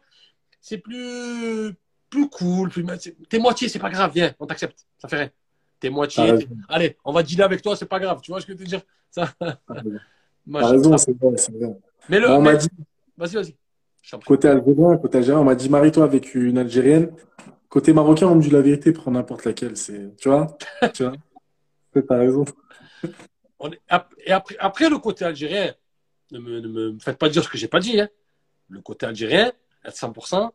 c'est 0.60 0.76
plus, 0.76 1.74
plus 2.10 2.28
cool. 2.28 2.68
Plus... 2.68 2.84
T'es 3.30 3.38
moitié, 3.38 3.70
c'est 3.70 3.78
pas 3.78 3.88
grave, 3.88 4.10
viens, 4.12 4.34
on 4.38 4.44
t'accepte. 4.44 4.86
Ça 4.98 5.08
fait 5.08 5.16
rien. 5.16 5.30
T'es 5.80 5.88
moitié. 5.88 6.34
Allez, 6.68 6.98
on 7.06 7.14
va 7.14 7.22
dealer 7.22 7.44
avec 7.44 7.62
toi, 7.62 7.74
c'est 7.76 7.86
pas 7.86 7.98
grave. 7.98 8.20
Tu 8.20 8.30
vois 8.30 8.42
ce 8.42 8.46
que 8.46 8.52
je 8.52 8.58
veux 8.58 8.64
te 8.64 8.68
dire? 8.68 8.82
Ça... 9.10 9.26
T'as 9.40 9.56
raison, 10.52 10.98
c'est 10.98 11.18
vrai, 11.18 11.34
c'est 11.38 11.56
vrai. 11.56 11.78
Mais 12.10 12.20
le, 12.20 12.28
on 12.28 12.42
m'a 12.42 12.56
dit. 12.56 12.68
Vas-y, 13.16 13.36
vas-y. 13.36 13.56
Côté 14.26 14.48
algérien, 14.48 14.98
côté 14.98 15.16
algérien, 15.16 15.40
on 15.40 15.44
m'a 15.44 15.54
dit 15.54 15.70
marie-toi 15.70 16.04
avec 16.04 16.34
une 16.34 16.58
algérienne. 16.58 17.10
Côté 17.70 17.94
marocain, 17.94 18.26
on 18.26 18.34
me 18.34 18.42
dit 18.42 18.50
la 18.50 18.60
vérité, 18.60 18.92
prends 18.92 19.12
n'importe 19.12 19.46
laquelle. 19.46 19.78
C'est, 19.78 20.14
tu 20.18 20.28
vois, 20.28 20.58
tu 20.92 21.04
vois? 21.04 21.14
T'as 22.06 22.18
raison. 22.18 22.44
On 23.58 23.70
est... 23.72 23.80
Et 24.26 24.32
après, 24.32 24.56
après, 24.58 24.90
le 24.90 24.98
côté 24.98 25.24
algérien, 25.24 25.72
ne 26.32 26.38
me, 26.38 26.60
ne 26.60 26.90
me 26.90 26.98
faites 26.98 27.18
pas 27.18 27.28
dire 27.28 27.42
ce 27.42 27.48
que 27.48 27.58
j'ai 27.58 27.68
pas 27.68 27.80
dit. 27.80 28.00
Hein. 28.00 28.08
Le 28.68 28.80
côté 28.80 29.06
algérien, 29.06 29.52
à 29.84 29.90
100%, 29.90 30.50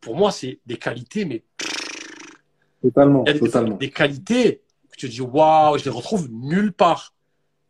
pour 0.00 0.16
moi, 0.16 0.32
c'est 0.32 0.60
des 0.66 0.76
qualités, 0.76 1.24
mais 1.24 1.44
totalement, 2.82 3.22
des, 3.22 3.38
totalement. 3.38 3.76
Des 3.76 3.90
qualités 3.90 4.62
que 4.90 4.96
tu 4.96 5.08
dis 5.08 5.20
waouh, 5.20 5.78
je 5.78 5.84
les 5.84 5.90
retrouve 5.90 6.28
nulle 6.30 6.72
part. 6.72 7.14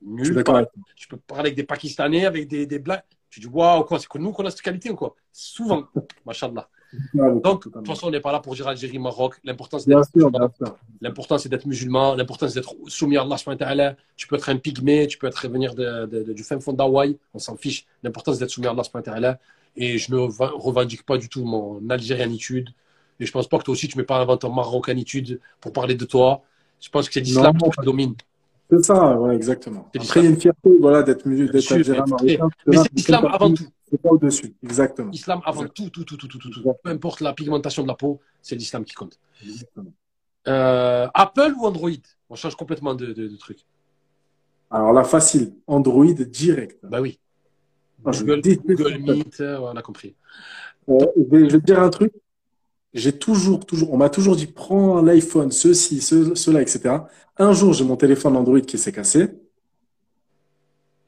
Nulle 0.00 0.42
part. 0.42 0.64
Tu 0.96 1.08
peux 1.08 1.18
parler 1.18 1.48
avec 1.48 1.56
des 1.56 1.64
Pakistanais, 1.64 2.26
avec 2.26 2.48
des, 2.48 2.66
des 2.66 2.78
Blacks. 2.78 3.06
Tu 3.30 3.40
dis, 3.40 3.46
waouh, 3.46 3.84
quoi, 3.84 3.98
c'est 3.98 4.08
que 4.08 4.18
nous 4.18 4.32
qu'on 4.32 4.44
a 4.44 4.50
cette 4.50 4.60
qualité 4.60 4.90
ou 4.90 4.96
quoi? 4.96 5.14
Souvent, 5.32 5.84
machallah. 6.26 6.68
Donc, 7.14 7.66
de 7.66 7.72
toute 7.72 7.86
façon, 7.86 8.08
on 8.08 8.10
n'est 8.10 8.20
pas 8.20 8.32
là 8.32 8.40
pour 8.40 8.54
dire 8.54 8.68
Algérie, 8.68 8.98
Maroc. 8.98 9.40
L'important, 9.44 9.78
c'est 9.78 9.88
d'être 9.88 10.08
L'important, 11.00 11.38
c'est 11.38 11.48
d'être 11.48 11.66
musulman. 11.66 12.14
L'important, 12.14 12.48
c'est 12.48 12.54
d'être 12.54 12.74
soumis 12.88 13.16
à 13.16 13.26
Allah. 13.60 13.96
Tu 14.16 14.26
peux 14.26 14.36
être 14.36 14.48
un 14.48 14.56
pygmée, 14.56 15.06
tu 15.06 15.18
peux 15.18 15.26
être 15.26 15.48
venir 15.48 15.74
de, 15.74 16.06
de, 16.06 16.32
du 16.32 16.44
fin 16.44 16.58
fond 16.60 16.72
d'Hawaï. 16.72 17.16
On 17.34 17.38
s'en 17.38 17.56
fiche. 17.56 17.86
L'important, 18.02 18.32
c'est 18.32 18.40
d'être 18.40 18.50
soumis 18.50 18.66
à 18.66 18.74
Allah. 19.06 19.38
Et 19.76 19.98
je 19.98 20.12
ne 20.12 20.18
revendique 20.18 21.04
pas 21.04 21.16
du 21.16 21.28
tout 21.28 21.44
mon 21.44 21.88
algérianitude. 21.88 22.68
Et 23.20 23.26
je 23.26 23.32
pense 23.32 23.48
pas 23.48 23.58
que 23.58 23.64
toi 23.64 23.72
aussi, 23.72 23.88
tu 23.88 23.96
ne 23.96 24.02
mets 24.02 24.06
pas 24.06 24.18
avant 24.18 24.36
ton 24.36 24.52
marocanitude 24.52 25.40
pour 25.60 25.72
parler 25.72 25.94
de 25.94 26.04
toi. 26.04 26.42
Je 26.80 26.88
pense 26.88 27.06
que 27.06 27.14
c'est 27.14 27.20
l'islam 27.20 27.56
qui 27.56 27.84
domine. 27.84 28.14
C'est 28.70 28.84
ça, 28.84 29.18
ouais, 29.18 29.34
exactement. 29.36 29.90
Après, 29.94 30.20
il 30.20 30.24
y 30.24 30.26
a 30.26 30.30
une 30.30 30.40
fierté 30.40 30.70
voilà, 30.80 31.02
d'être 31.02 31.26
algérien 31.26 32.04
marocain. 32.06 32.48
Mais 32.66 32.76
c'est 32.78 32.92
l'islam 32.92 33.26
avant 33.26 33.52
tout. 33.52 33.66
C'est 33.90 34.00
pas 34.00 34.08
au-dessus, 34.08 34.54
exactement. 34.62 35.10
Islam 35.12 35.42
avant 35.44 35.66
tout, 35.66 35.90
tout, 35.90 36.04
tout, 36.04 36.16
tout, 36.16 36.26
tout, 36.26 36.38
tout, 36.38 36.62
Peu 36.82 36.90
importe 36.90 37.20
la 37.20 37.34
pigmentation 37.34 37.82
de 37.82 37.88
la 37.88 37.94
peau, 37.94 38.20
c'est 38.40 38.56
l'islam 38.56 38.84
qui 38.84 38.94
compte. 38.94 39.18
Euh, 40.48 41.06
Apple 41.12 41.52
ou 41.58 41.66
Android? 41.66 41.90
On 42.30 42.34
change 42.34 42.56
complètement 42.56 42.94
de, 42.94 43.06
de, 43.12 43.28
de, 43.28 43.36
truc. 43.36 43.58
Alors 44.70 44.94
là, 44.94 45.04
facile. 45.04 45.54
Android 45.66 46.14
direct. 46.14 46.78
Bah 46.82 47.02
oui. 47.02 47.20
Google, 48.02 48.40
Google 48.64 48.98
Meet, 48.98 49.40
euh, 49.40 49.58
on 49.58 49.76
a 49.76 49.82
compris. 49.82 50.16
Euh, 50.88 50.98
je 51.16 51.36
vais 51.36 51.48
te 51.48 51.56
dire 51.58 51.80
un 51.80 51.90
truc 51.90 52.12
j'ai 52.94 53.12
toujours, 53.12 53.64
toujours, 53.64 53.92
on 53.92 53.96
m'a 53.96 54.10
toujours 54.10 54.36
dit 54.36 54.46
prends 54.46 55.00
l'iPhone, 55.00 55.50
ceci, 55.50 56.00
ce, 56.00 56.34
cela, 56.34 56.60
etc. 56.60 56.96
Un 57.38 57.52
jour, 57.52 57.72
j'ai 57.72 57.84
mon 57.84 57.96
téléphone 57.96 58.36
Android 58.36 58.60
qui 58.60 58.78
s'est 58.78 58.92
cassé. 58.92 59.28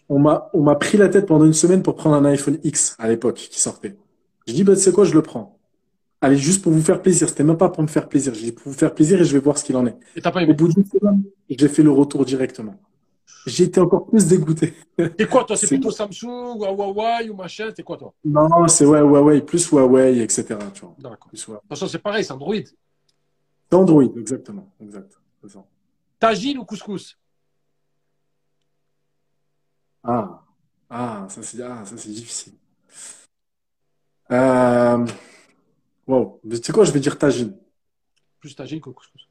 On 0.09 0.19
m'a, 0.19 0.51
on 0.55 0.63
m'a 0.63 0.77
pris 0.77 0.99
la 0.99 1.09
tête 1.09 1.27
pendant 1.27 1.45
une 1.45 1.53
semaine 1.53 1.83
pour 1.83 1.97
prendre 1.97 2.17
un 2.17 2.25
iPhone 2.25 2.59
X 2.63 2.97
à 2.99 3.09
l'époque 3.09 3.37
qui 3.37 3.61
sortait. 3.61 3.97
Je 4.47 4.53
dis, 4.53 4.65
bah, 4.65 4.77
c'est 4.77 4.93
quoi, 4.93 5.05
je 5.05 5.15
le 5.15 5.23
prends. 5.23 5.59
allez, 6.21 6.37
juste 6.37 6.63
pour 6.63 6.73
vous 6.73 6.83
faire 6.83 7.01
plaisir. 7.03 7.29
C'était 7.29 7.45
même 7.45 7.57
pas 7.57 7.69
pour 7.69 7.83
me 7.83 7.89
faire 7.89 8.09
plaisir. 8.09 8.35
J'ai 8.35 8.47
dit 8.47 8.53
pour 8.53 8.71
vous 8.71 8.79
faire 8.79 8.95
plaisir 8.95 9.21
et 9.21 9.25
je 9.25 9.33
vais 9.33 9.43
voir 9.43 9.59
ce 9.59 9.65
qu'il 9.65 9.77
en 9.77 9.87
est. 9.87 9.97
Et 10.17 10.21
t'as 10.23 10.31
pas 10.31 10.43
aimé 10.43 10.53
Au 10.53 10.57
bout 10.57 10.69
d'une 10.69 10.85
semaine, 10.85 11.23
j'ai 11.51 11.69
fait 11.69 11.83
le 11.83 11.91
retour 11.91 12.25
directement. 12.25 12.77
J'ai 13.47 13.65
été 13.65 13.81
encore 13.81 14.07
plus 14.07 14.27
dégoûté. 14.27 14.75
C'est 14.99 15.29
quoi, 15.29 15.45
toi? 15.45 15.57
C'est 15.57 15.67
plutôt 15.67 15.91
Samsung 15.91 16.57
ou 16.57 16.65
Huawei 16.65 17.29
ou 17.29 17.35
machin? 17.35 17.71
C'est 17.75 17.83
quoi, 17.83 17.97
toi? 17.97 18.15
Non, 18.25 18.67
c'est 18.69 18.87
ouais, 18.87 19.01
Huawei, 19.01 19.43
plus 19.43 19.69
Huawei, 19.69 20.19
etc. 20.21 20.57
D'accord. 20.99 21.31
De 21.33 21.39
toute 21.39 21.69
façon, 21.69 21.87
c'est 21.87 21.99
pareil, 21.99 22.25
c'est 22.25 22.33
Android. 22.33 22.55
C'est 22.55 23.77
Android, 23.77 24.17
exactement. 24.17 24.73
Exact. 24.81 25.19
Tagine 26.19 26.59
ou 26.59 26.65
couscous? 26.65 27.19
Ah, 30.03 30.43
ah, 30.89 31.27
ça 31.29 31.43
c'est 31.43 31.63
ah, 31.63 31.83
difficile. 32.07 32.55
Euh... 34.31 35.07
Wow. 36.07 36.41
Mais 36.45 36.59
Tu 36.59 36.67
sais 36.67 36.73
quoi, 36.73 36.85
je 36.85 36.93
vais 36.93 37.01
dire 37.01 37.19
tagine. 37.19 37.57
Plus 38.39 38.55
tagine 38.55 38.81
que 38.81 38.91
couscous. 38.91 39.29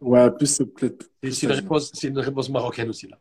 Ouais, 0.00 0.30
plus 0.30 0.58
peut-être. 0.76 1.10
C'est 1.30 1.46
réponse, 1.46 1.90
c'est 1.94 2.08
une 2.08 2.18
réponse 2.18 2.48
marocaine 2.48 2.88
aussi, 2.88 3.08
là. 3.08 3.18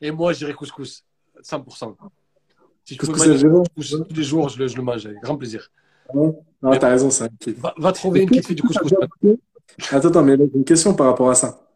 Et 0.00 0.10
moi, 0.10 0.32
je 0.32 0.38
dirais 0.38 0.54
couscous. 0.54 1.04
100%. 1.42 1.96
Si 2.84 2.96
peux 2.96 3.06
Couscous 3.06 3.26
manger 3.26 3.48
couscous 3.74 4.08
tous 4.08 4.14
les 4.14 4.22
jours, 4.24 4.48
je 4.48 4.58
le, 4.58 4.68
je 4.68 4.76
le 4.76 4.82
mange 4.82 5.06
avec 5.06 5.20
grand 5.20 5.36
plaisir. 5.36 5.70
Non, 6.14 6.38
non, 6.62 6.78
t'as 6.78 6.90
raison, 6.90 7.08
kiff. 7.40 7.58
Va, 7.58 7.74
va 7.78 7.92
trouver 7.92 8.22
une 8.22 8.30
qui 8.30 8.42
fait 8.42 8.54
du 8.54 8.62
couscous. 8.62 8.92
Attends, 9.90 10.08
attends, 10.08 10.22
mais 10.22 10.34
une 10.34 10.64
question 10.64 10.94
par 10.94 11.06
rapport 11.06 11.30
à 11.30 11.34
ça. 11.34 11.66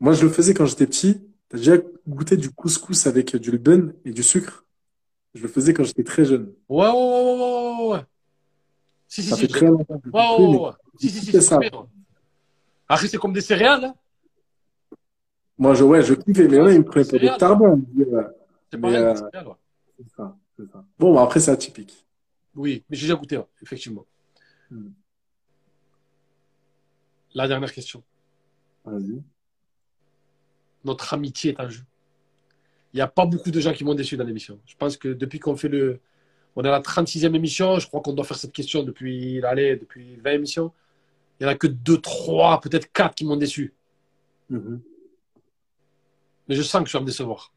Moi, 0.00 0.12
je 0.12 0.22
le 0.22 0.30
faisais 0.30 0.54
quand 0.54 0.66
j'étais 0.66 0.86
petit. 0.86 1.20
T'as 1.48 1.58
déjà 1.58 1.76
goûté 2.06 2.36
du 2.36 2.50
couscous 2.50 3.06
avec 3.06 3.34
du 3.36 3.50
lben 3.50 3.94
et 4.04 4.12
du 4.12 4.22
sucre? 4.22 4.64
Je 5.34 5.42
le 5.42 5.48
faisais 5.48 5.74
quand 5.74 5.84
j'étais 5.84 6.04
très 6.04 6.24
jeune. 6.24 6.52
Ouais, 6.68 6.86
ouais, 6.86 6.92
ouais, 6.92 6.94
ouais, 6.94 7.76
ouais, 7.80 7.92
ouais. 7.94 8.00
Si, 9.08 9.22
si, 9.22 9.30
Ça 9.30 9.36
si. 9.36 9.42
fait 9.42 9.48
très 9.48 9.66
longtemps 9.66 10.00
Ouais, 10.12 10.46
ouais, 10.46 10.58
ouais. 10.58 10.70
Si, 11.00 11.08
si, 11.08 11.20
si, 11.20 11.32
c'est 11.32 11.40
ça. 11.40 11.58
Après, 12.86 13.08
c'est 13.08 13.18
comme 13.18 13.32
des 13.32 13.40
céréales, 13.40 13.84
hein. 13.84 13.94
Moi, 15.58 15.74
je, 15.74 15.82
ouais, 15.82 16.02
je 16.02 16.14
kiffais, 16.14 16.46
mais 16.46 16.58
là, 16.58 16.72
il 16.72 16.78
me 16.78 16.84
prenait 16.84 17.04
pour 17.04 17.18
des 17.18 17.30
tarbons. 17.36 17.84
ouais, 17.96 18.22
C'est 18.70 18.78
pareil, 18.78 18.96
euh. 18.96 19.14
C'est 19.14 20.08
ça, 20.16 20.36
c'est 20.56 20.70
ça. 20.70 20.84
Bon, 20.98 21.14
bah, 21.14 21.22
après, 21.22 21.40
c'est 21.40 21.50
atypique. 21.50 22.06
Oui, 22.54 22.84
mais 22.88 22.96
j'ai 22.96 23.06
déjà 23.06 23.16
goûté, 23.16 23.36
ouais, 23.36 23.46
effectivement. 23.62 24.06
Hmm. 24.70 24.90
La 27.34 27.48
dernière 27.48 27.72
question. 27.72 28.02
Vas-y. 28.84 29.22
Notre 30.84 31.12
amitié 31.12 31.52
est 31.52 31.60
en 31.60 31.68
jeu. 31.68 31.82
Il 32.92 32.96
n'y 32.96 33.02
a 33.02 33.08
pas 33.08 33.26
beaucoup 33.26 33.50
de 33.50 33.60
gens 33.60 33.72
qui 33.72 33.84
m'ont 33.84 33.94
déçu 33.94 34.16
dans 34.16 34.24
l'émission. 34.24 34.58
Je 34.64 34.76
pense 34.76 34.96
que 34.96 35.08
depuis 35.08 35.38
qu'on 35.38 35.56
fait 35.56 35.68
le. 35.68 36.00
On 36.56 36.64
est 36.64 36.68
à 36.68 36.72
la 36.72 36.80
36e 36.80 37.34
émission, 37.34 37.78
je 37.78 37.86
crois 37.86 38.00
qu'on 38.00 38.12
doit 38.12 38.24
faire 38.24 38.36
cette 38.36 38.52
question 38.52 38.82
depuis, 38.82 39.44
allez, 39.44 39.76
depuis 39.76 40.16
20 40.16 40.30
émissions. 40.32 40.72
Il 41.38 41.44
n'y 41.44 41.50
en 41.50 41.52
a 41.52 41.54
que 41.54 41.66
2, 41.66 41.98
3, 41.98 42.60
peut-être 42.60 42.90
4 42.92 43.14
qui 43.14 43.24
m'ont 43.24 43.36
déçu. 43.36 43.74
Mhm. 44.50 44.80
Mais 46.48 46.54
je 46.54 46.62
sens 46.62 46.82
que 46.82 46.88
je 46.88 46.96
vais 46.96 47.02
me 47.02 47.06
décevoir. 47.06 47.52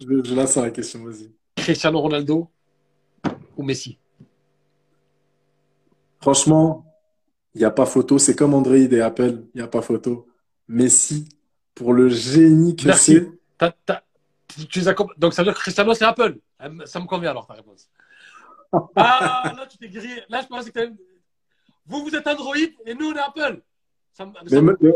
Je, 0.00 0.22
je 0.24 0.34
la 0.34 0.46
sens, 0.46 0.62
la 0.64 0.70
question, 0.70 1.04
vas-y. 1.04 1.32
Cristiano 1.56 2.00
Ronaldo 2.00 2.50
ou 3.56 3.62
Messi? 3.62 3.98
Franchement, 6.20 6.84
il 7.54 7.58
n'y 7.58 7.64
a 7.64 7.70
pas 7.70 7.86
photo. 7.86 8.18
C'est 8.18 8.36
comme 8.36 8.54
Android 8.54 8.76
et 8.76 9.00
Apple. 9.00 9.44
Il 9.54 9.58
n'y 9.58 9.62
a 9.62 9.68
pas 9.68 9.82
photo. 9.82 10.26
Messi, 10.68 11.28
pour 11.74 11.92
le 11.92 12.08
génie 12.08 12.76
que 12.76 12.92
c'est. 12.92 13.28
Tu- 14.48 14.66
tu 14.68 14.80
Donc 15.16 15.32
ça 15.32 15.42
veut 15.42 15.46
dire 15.46 15.54
que 15.54 15.60
Cristiano 15.60 15.94
c'est 15.94 16.04
Apple. 16.04 16.38
Ça 16.84 17.00
me 17.00 17.06
convient 17.06 17.30
alors 17.30 17.46
ta 17.46 17.54
réponse. 17.54 17.88
Ah 18.96 19.52
là 19.54 19.66
tu 19.66 19.76
t'es 19.76 19.88
grillé. 19.88 20.22
Là 20.30 20.40
je 20.42 20.46
pensais 20.46 20.70
que 20.70 20.92
vous 21.86 22.02
vous 22.04 22.14
êtes 22.14 22.26
Android 22.26 22.56
et 22.56 22.94
nous 22.94 23.10
on 23.10 23.14
est 23.14 23.18
Apple. 23.18 23.62
Ça 24.14 24.24
me- 24.24 24.32
mais, 24.80 24.92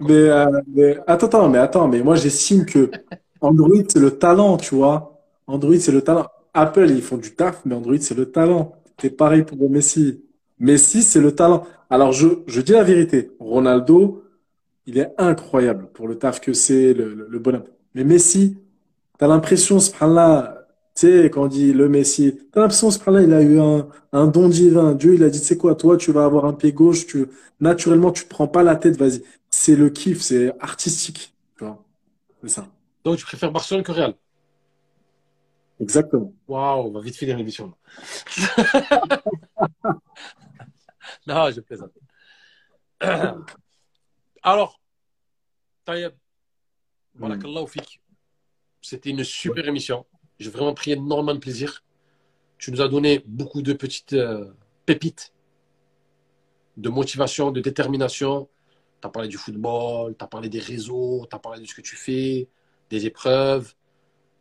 mais, 0.00 0.12
euh, 0.14 0.46
mais- 0.68 0.98
attends, 1.06 1.26
attends, 1.26 1.48
mais 1.48 1.58
attends, 1.58 1.88
mais 1.88 2.02
moi 2.02 2.16
j'estime 2.16 2.66
que 2.66 2.90
Android 3.40 3.82
c'est 3.88 3.98
le 4.00 4.18
talent, 4.18 4.56
tu 4.56 4.74
vois. 4.74 5.20
Android 5.46 5.76
c'est 5.78 5.92
le 5.92 6.02
talent. 6.02 6.26
Apple 6.54 6.90
ils 6.90 7.02
font 7.02 7.16
du 7.18 7.34
taf, 7.34 7.62
mais 7.64 7.74
Android 7.74 7.96
c'est 8.00 8.14
le 8.16 8.30
talent. 8.30 8.72
C'est 9.00 9.10
pareil 9.10 9.42
pour 9.44 9.58
Messi. 9.70 10.22
Messi 10.58 11.02
c'est 11.02 11.20
le 11.20 11.32
talent. 11.34 11.64
Alors 11.90 12.12
je, 12.12 12.28
je 12.46 12.60
dis 12.60 12.72
la 12.72 12.82
vérité. 12.84 13.30
Ronaldo, 13.40 14.22
il 14.86 14.98
est 14.98 15.12
incroyable 15.18 15.88
pour 15.94 16.08
le 16.08 16.18
taf 16.18 16.40
que 16.40 16.52
c'est, 16.52 16.94
le, 16.94 17.14
le, 17.14 17.26
le 17.30 17.38
bonhomme. 17.38 17.64
Mais 17.94 18.04
Messi, 18.04 18.58
t'as 19.18 19.28
l'impression, 19.28 19.80
subhanallah, 19.80 20.63
tu 20.94 21.00
sais, 21.08 21.30
quand 21.30 21.44
on 21.44 21.46
dit 21.48 21.72
le 21.72 21.88
Messi, 21.88 22.38
t'as 22.52 22.60
l'impression, 22.60 22.90
subhanallah, 22.90 23.24
il 23.24 23.32
a 23.32 23.42
eu 23.42 23.60
un, 23.60 23.88
un 24.12 24.26
don 24.28 24.48
divin. 24.48 24.94
Dieu, 24.94 25.14
il 25.14 25.24
a 25.24 25.30
dit, 25.30 25.40
tu 25.40 25.46
sais 25.46 25.56
quoi, 25.56 25.74
toi, 25.74 25.96
tu 25.96 26.12
vas 26.12 26.24
avoir 26.24 26.44
un 26.44 26.52
pied 26.52 26.72
gauche, 26.72 27.06
tu, 27.06 27.26
naturellement, 27.60 28.12
tu 28.12 28.24
te 28.24 28.28
prends 28.28 28.46
pas 28.46 28.62
la 28.62 28.76
tête, 28.76 28.96
vas-y. 28.96 29.24
C'est 29.50 29.74
le 29.74 29.90
kiff, 29.90 30.20
c'est 30.20 30.52
artistique, 30.60 31.34
tu 31.56 31.64
vois. 31.64 31.82
C'est 32.42 32.48
ça. 32.50 32.68
Donc 33.04 33.18
tu 33.18 33.24
préfères 33.24 33.50
Barcelone 33.50 33.82
que 33.82 33.92
Real? 33.92 34.14
Exactement. 35.80 36.32
Waouh, 36.46 36.86
on 36.86 36.90
va 36.92 37.00
vite 37.00 37.16
finir 37.16 37.36
l'émission. 37.36 37.74
là. 38.62 39.20
non, 41.26 41.50
je 41.50 41.60
plaisante. 41.60 41.92
Alors, 44.42 44.80
Taïeb, 45.84 46.12
voilà 47.14 47.36
fik. 47.66 48.00
C'était 48.80 49.10
une 49.10 49.24
super 49.24 49.66
émission. 49.66 50.06
J'ai 50.38 50.50
vraiment 50.50 50.74
pris 50.74 50.92
énormément 50.92 51.34
de 51.34 51.40
plaisir. 51.40 51.84
Tu 52.58 52.70
nous 52.70 52.80
as 52.80 52.88
donné 52.88 53.22
beaucoup 53.26 53.62
de 53.62 53.72
petites 53.72 54.14
euh, 54.14 54.52
pépites 54.86 55.32
de 56.76 56.88
motivation, 56.88 57.50
de 57.50 57.60
détermination. 57.60 58.48
Tu 59.00 59.06
as 59.06 59.10
parlé 59.10 59.28
du 59.28 59.36
football, 59.36 60.14
tu 60.18 60.24
as 60.24 60.28
parlé 60.28 60.48
des 60.48 60.58
réseaux, 60.58 61.26
tu 61.28 61.36
as 61.36 61.38
parlé 61.38 61.60
de 61.60 61.66
ce 61.66 61.74
que 61.74 61.82
tu 61.82 61.96
fais, 61.96 62.48
des 62.90 63.06
épreuves. 63.06 63.74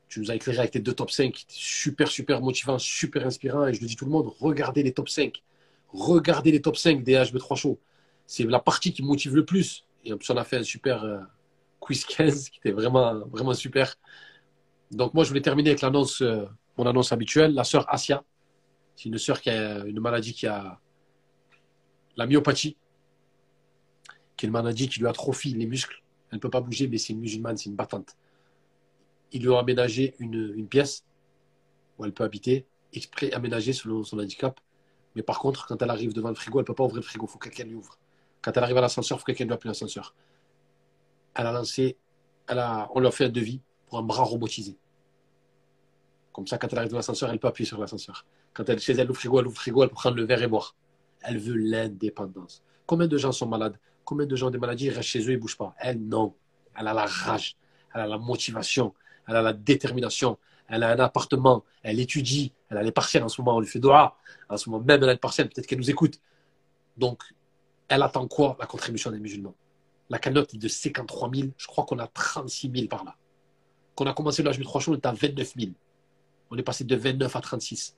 Tu 0.07 0.20
nous 0.20 0.32
as 0.32 0.36
éclairé 0.36 0.60
avec 0.60 0.72
tes 0.72 0.80
deux 0.80 0.94
top 0.94 1.11
5 1.11 1.32
qui 1.32 1.44
étaient 1.44 1.53
super, 1.56 2.07
super 2.07 2.41
motivants, 2.41 2.78
super 2.78 3.26
inspirants. 3.26 3.68
Et 3.68 3.74
je 3.74 3.82
le 3.82 3.88
dis 3.88 3.95
tout 3.95 4.06
le 4.06 4.11
monde, 4.11 4.32
regardez 4.40 4.84
les 4.84 4.94
top 4.94 5.10
5. 5.10 5.44
Regardez 5.90 6.52
les 6.52 6.61
top 6.61 6.78
5 6.78 7.03
des 7.03 7.15
HB3 7.15 7.56
Show. 7.56 7.80
C'est 8.26 8.45
la 8.45 8.60
partie 8.60 8.94
qui 8.94 9.03
motive 9.03 9.36
le 9.36 9.45
plus. 9.45 9.86
Et 10.06 10.14
en 10.14 10.18
plus, 10.18 10.30
on 10.30 10.38
a 10.38 10.44
fait 10.44 10.57
un 10.57 10.64
super 10.64 11.03
euh, 11.03 11.20
quiz 11.80 12.06
15 12.06 12.49
qui 12.49 12.60
était 12.60 12.72
vraiment, 12.72 13.20
vraiment 13.28 13.53
super. 13.53 13.95
Donc, 14.95 15.14
moi, 15.14 15.24
je 15.24 15.30
voulais 15.30 15.41
terminer 15.41 15.72
avec 15.72 15.82
l'annonce, 15.82 16.22
euh, 16.22 16.45
mon 16.78 16.86
annonce 16.86 17.11
habituelle. 17.11 17.53
La 17.53 17.64
sœur 17.64 17.91
Asia, 17.94 18.24
c'est 18.95 19.10
une 19.10 19.18
sœur 19.18 19.41
qui 19.41 19.49
a 19.49 19.86
une 19.86 19.99
maladie 19.99 20.34
qui 20.34 20.48
a 20.48 20.80
la 22.15 22.28
myopathie, 22.28 22.78
qui 24.38 24.45
est 24.45 24.48
une 24.48 24.53
maladie 24.53 24.88
qui 24.88 24.99
lui 24.99 25.07
atrophie 25.07 25.53
les 25.53 25.65
muscles. 25.65 26.03
Elle 26.32 26.38
ne 26.38 26.41
peut 26.41 26.49
pas 26.49 26.61
bouger, 26.61 26.88
mais 26.88 26.98
c'est 26.98 27.14
une 27.14 27.20
musulmane, 27.20 27.57
c'est 27.57 27.70
une 27.70 27.76
battante. 27.76 28.15
Il 29.32 29.44
lui 29.44 29.53
a 29.53 29.60
aménagé 29.60 30.15
une, 30.20 30.53
une 30.56 30.68
pièce 30.68 31.06
où 31.98 32.06
elle 32.06 32.14
peut 32.14 32.24
habiter, 32.24 32.65
exprès 32.94 33.32
aménagée 33.34 33.74
selon 33.74 34.03
son 34.03 34.20
handicap. 34.20 34.60
Mais 35.15 35.24
par 35.24 35.40
contre, 35.40 35.68
quand 35.68 35.82
elle 35.82 35.90
arrive 35.90 36.14
devant 36.14 36.30
le 36.30 36.36
frigo, 36.36 36.60
elle 36.60 36.64
ne 36.64 36.68
peut 36.68 36.76
pas 36.76 36.84
ouvrir 36.84 36.98
le 36.98 37.02
frigo, 37.02 37.26
il 37.28 37.32
faut 37.32 37.38
que 37.38 37.49
quelqu'un 37.49 37.70
lui 37.70 37.76
ouvre. 37.76 37.98
Quand 38.41 38.56
elle 38.56 38.64
arrive 38.64 38.78
à 38.78 38.82
l'ascenseur, 38.82 39.18
il 39.18 39.20
faut 39.20 39.26
que 39.26 39.32
quelqu'un 39.32 39.45
lui 39.45 39.53
appuie 39.53 39.70
l'ascenseur. 39.70 40.15
Elle 41.36 41.48
a 41.48 41.52
lancé, 41.52 41.98
elle 42.48 42.60
a, 42.60 42.90
on 42.94 42.99
lui 42.99 43.07
a 43.07 43.11
fait 43.11 43.26
un 43.26 43.30
devis 43.30 43.61
pour 43.88 43.98
un 43.98 44.03
bras 44.03 44.24
robotisé. 44.24 44.76
Comme 46.34 46.47
ça, 46.47 46.57
quand 46.57 46.68
elle 46.72 46.80
arrive 46.80 46.91
dans 46.91 46.97
l'ascenseur, 46.97 47.30
elle 47.30 47.39
peut 47.39 47.47
appuyer 47.47 47.68
sur 47.68 47.80
l'ascenseur. 47.80 48.26
Quand 48.53 48.68
elle 48.68 48.80
chez 48.80 48.93
elle 48.93 49.10
ouvre 49.10 49.19
frigo, 49.19 49.39
elle 49.39 49.47
ouvre 49.47 49.55
frigo, 49.55 49.84
elle 49.84 49.89
peut 49.89 49.95
prendre 49.95 50.18
le 50.18 50.26
verre 50.26 50.41
et 50.41 50.47
boire. 50.47 50.76
Elle 51.22 51.38
veut 51.38 51.55
l'indépendance. 51.55 52.64
Combien 52.85 53.07
de 53.07 53.18
gens 53.18 53.31
sont 53.31 53.47
malades? 53.47 53.80
Combien 54.03 54.26
de 54.26 54.35
gens 54.35 54.47
ont 54.47 54.51
des 54.51 54.57
maladies? 54.57 54.88
Ils 54.88 54.89
restent 54.89 55.10
chez 55.10 55.22
eux 55.22 55.30
et 55.30 55.35
ne 55.35 55.39
bougent 55.39 55.57
pas 55.57 55.76
Elle, 55.80 56.01
non. 56.01 56.34
Elle 56.76 56.88
a 56.88 56.93
la 56.93 57.05
rage, 57.05 57.55
elle 57.93 58.01
a 58.01 58.07
la 58.07 58.18
motivation, 58.18 58.93
elle 59.27 59.35
a 59.35 59.41
la 59.43 59.53
détermination, 59.53 60.39
elle 60.68 60.81
a 60.81 60.89
un 60.89 60.99
appartement, 60.99 61.64
elle 61.84 61.99
étudie, 61.99 62.51
elle 62.69 62.77
a 62.77 62.84
les 62.84 62.91
partiels 62.91 63.23
en 63.23 63.30
ce 63.30 63.39
moment, 63.39 63.57
on 63.57 63.60
lui 63.60 63.68
fait 63.68 63.80
doha. 63.80 64.18
En 64.49 64.57
ce 64.57 64.69
moment 64.69 64.84
même, 64.84 65.03
elle 65.03 65.10
a 65.10 65.14
les 65.14 65.19
partiels, 65.19 65.49
peut-être 65.49 65.68
qu'elle 65.68 65.77
nous 65.77 65.91
écoute. 65.91 66.19
Donc, 66.97 67.22
elle 67.88 68.01
attend 68.01 68.27
quoi? 68.27 68.57
La 68.60 68.65
contribution 68.65 69.11
des 69.11 69.19
musulmans. 69.19 69.55
La 70.10 70.18
cagnotte 70.18 70.55
est 70.55 70.57
de 70.57 70.68
53 70.68 71.30
000, 71.34 71.49
je 71.57 71.68
crois 71.68 71.85
qu'on 71.85 71.99
a 71.99 72.07
36 72.07 72.72
000 72.73 72.88
par 72.88 73.03
là. 73.03 73.15
Quand 73.95 74.05
on 74.05 74.10
a 74.10 74.14
commencé 74.14 74.41
le 74.41 74.49
HB3 74.49 74.80
Show, 74.80 74.93
on 74.93 74.95
était 74.95 75.07
à 75.07 75.14
29 75.14 75.53
000. 75.57 75.72
On 76.54 76.58
est 76.58 76.64
passé 76.64 76.84
de 76.84 76.96
29 76.96 77.36
à 77.36 77.42
36. 77.42 77.98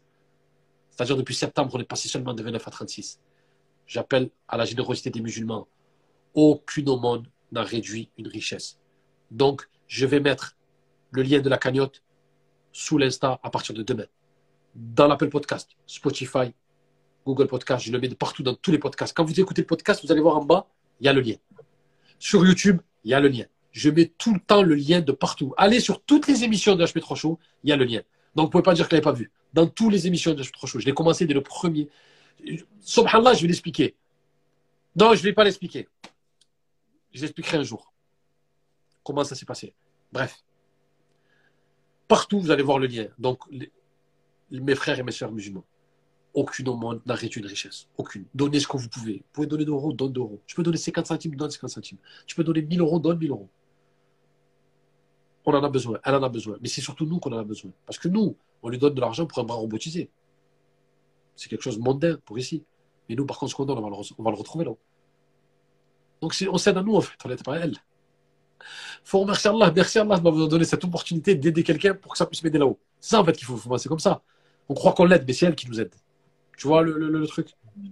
C'est-à-dire 0.90 1.18
depuis 1.18 1.36
septembre, 1.36 1.76
on 1.76 1.80
est 1.82 1.84
passé 1.84 2.08
seulement 2.08 2.34
de 2.34 2.42
29 2.42 2.66
à 2.66 2.72
36. 2.72 3.20
J'appelle 3.86 4.30
à 4.48 4.56
la 4.56 4.64
générosité 4.64 5.10
des 5.10 5.20
musulmans. 5.20 5.68
Aucune 6.34 6.88
au 6.88 6.98
monde 6.98 7.28
n'a 7.52 7.64
réduit 7.64 8.12
une 8.18 8.30
richesse. 8.30 8.80
Donc, 9.30 9.68
je 9.88 10.06
vais 10.06 10.22
mettre 10.22 10.56
le 11.12 11.22
lien 11.22 11.42
de 11.42 11.50
la 11.50 11.58
cagnotte 11.58 12.02
sous 12.72 12.98
l'Insta 12.98 13.42
à 13.44 13.50
partir 13.50 13.76
de 13.76 13.84
demain. 13.84 14.06
Dans 14.74 15.08
l'Apple 15.08 15.28
Podcast, 15.28 15.72
Spotify, 15.86 16.54
Google 17.26 17.48
Podcast, 17.48 17.86
je 17.86 17.92
le 17.92 18.00
mets 18.00 18.08
de 18.08 18.16
partout 18.16 18.42
dans 18.42 18.56
tous 18.56 18.72
les 18.72 18.80
podcasts. 18.80 19.14
Quand 19.14 19.26
vous 19.26 19.38
écoutez 19.38 19.64
le 19.64 19.68
podcast, 19.68 20.02
vous 20.02 20.14
allez 20.14 20.22
voir 20.22 20.38
en 20.38 20.46
bas, 20.46 20.66
il 21.02 21.08
y 21.08 21.10
a 21.10 21.14
le 21.14 21.20
lien. 21.20 21.36
Sur 22.20 22.46
YouTube, 22.46 22.80
il 23.04 23.12
y 23.12 23.14
a 23.14 23.20
le 23.20 23.28
lien. 23.28 23.48
Je 23.74 23.90
mets 23.90 24.14
tout 24.18 24.34
le 24.34 24.40
temps 24.40 24.64
le 24.64 24.76
lien 24.76 25.02
de 25.02 25.12
partout. 25.12 25.54
Allez 25.58 25.82
sur 25.82 26.02
toutes 26.02 26.28
les 26.28 26.46
émissions 26.46 26.78
de 26.78 26.86
HP3 26.86 27.18
Show, 27.18 27.38
il 27.66 27.72
y 27.72 27.74
a 27.74 27.76
le 27.76 27.84
lien. 27.84 28.02
Donc, 28.36 28.46
vous 28.46 28.52
pouvez 28.52 28.64
pas 28.64 28.74
dire 28.74 28.86
que 28.86 28.92
je 28.92 28.96
l'avais 28.96 29.04
pas 29.04 29.14
vu. 29.14 29.32
Dans 29.54 29.68
toutes 29.68 29.92
les 29.92 30.08
émissions 30.08 30.34
de 30.34 30.44
Trop 30.44 30.68
Chaud, 30.68 30.80
je 30.80 30.86
l'ai 30.86 30.94
commencé 30.94 31.26
dès 31.26 31.34
le 31.34 31.42
premier. 31.42 31.90
Subhanallah, 32.82 33.34
je 33.34 33.42
vais 33.42 33.48
l'expliquer. 33.48 33.96
Non, 34.96 35.14
je 35.14 35.20
ne 35.20 35.24
vais 35.24 35.34
pas 35.34 35.44
l'expliquer. 35.44 35.88
Je 37.14 37.22
l'expliquerai 37.22 37.58
un 37.58 37.64
jour. 37.64 37.94
Comment 39.04 39.24
ça 39.24 39.36
s'est 39.36 39.46
passé. 39.46 39.74
Bref. 40.12 40.44
Partout, 42.08 42.40
vous 42.40 42.52
allez 42.52 42.64
voir 42.64 42.80
le 42.80 42.88
lien. 42.88 43.08
Donc, 43.18 43.40
mes 44.52 44.76
frères 44.76 45.00
et 45.00 45.04
mes 45.04 45.12
soeurs 45.12 45.32
musulmans, 45.32 45.66
aucune 46.34 46.68
au 46.68 46.76
monde 46.76 47.02
n'arrête 47.06 47.36
une 47.36 47.46
richesse. 47.46 47.88
Aucune. 47.98 48.26
Donnez 48.34 48.60
ce 48.60 48.68
que 48.68 48.78
vous 48.78 48.90
pouvez. 48.90 49.18
Vous 49.18 49.32
pouvez 49.32 49.48
donner 49.48 49.66
d'euros, 49.66 49.94
donne 49.94 50.12
d'euros. 50.12 50.42
Tu 50.46 50.56
peux 50.56 50.64
donner 50.64 50.78
50 50.78 51.08
centimes, 51.08 51.36
donne 51.36 51.50
50 51.50 51.70
centimes. 51.70 51.98
Tu 52.28 52.36
peux 52.36 52.44
donner 52.44 52.62
1000 52.62 52.82
euros, 52.82 53.00
donne 53.00 53.18
1000 53.18 53.32
euros. 53.32 53.50
On 55.46 55.54
en 55.54 55.64
a 55.64 55.70
besoin. 55.70 56.00
Elle 56.04 56.16
en 56.16 56.24
a 56.24 56.30
besoin. 56.30 56.58
Mais 56.62 56.68
c'est 56.68 56.82
surtout 56.82 57.06
nous 57.06 57.20
qu'on 57.20 57.32
en 57.32 57.38
a 57.38 57.44
besoin. 57.44 57.72
Parce 57.86 58.00
que 58.00 58.08
nous, 58.08 58.36
on 58.64 58.70
lui 58.70 58.78
donne 58.78 58.94
de 58.94 59.02
l'argent 59.02 59.26
pour 59.26 59.40
un 59.40 59.44
bras 59.44 59.58
robotisé. 59.58 60.10
C'est 61.36 61.50
quelque 61.50 61.62
chose 61.62 61.78
de 61.78 61.84
mondain 61.84 62.18
pour 62.26 62.40
ici. 62.40 62.64
Mais 63.08 63.16
nous, 63.16 63.26
par 63.26 63.38
contre, 63.38 63.52
ce 63.52 63.56
qu'on 63.56 63.66
donne, 63.66 63.78
on 63.78 63.82
va, 63.82 63.90
le, 63.90 63.96
on 64.18 64.24
va 64.24 64.32
le 64.32 64.38
retrouver 64.38 64.66
là. 64.66 64.72
Donc, 66.22 66.36
on 66.50 66.58
s'aide 66.58 66.78
à 66.78 66.82
nous, 66.82 66.96
en 66.96 67.02
fait. 67.02 67.18
On 67.24 67.30
n'était 67.30 67.44
pas 67.44 67.56
à 67.56 67.60
elle. 67.60 67.76
faut 69.04 69.20
remercier 69.20 69.50
Allah. 69.50 69.72
Merci 69.76 70.00
Allah 70.00 70.18
de 70.18 70.24
m'avoir 70.24 70.48
donné 70.48 70.66
cette 70.66 70.84
opportunité 70.84 71.36
d'aider 71.36 71.64
quelqu'un 71.64 71.94
pour 71.94 72.14
que 72.14 72.18
ça 72.18 72.26
puisse 72.26 72.44
m'aider 72.44 72.58
là-haut. 72.58 72.80
C'est 73.00 73.12
ça, 73.12 73.22
en 73.22 73.26
fait, 73.26 73.34
qu'il 73.34 73.46
faut. 73.46 73.78
C'est 73.78 73.90
comme 73.90 74.00
ça. 74.00 74.24
On 74.68 74.74
croit 74.74 74.94
qu'on 74.94 75.06
l'aide, 75.06 75.26
mais 75.28 75.34
c'est 75.34 75.46
elle 75.46 75.56
qui 75.56 75.70
nous 75.70 75.80
aide. 75.80 75.94
Tu 76.58 76.68
vois 76.68 76.82
le, 76.82 77.28
truc? 77.28 77.50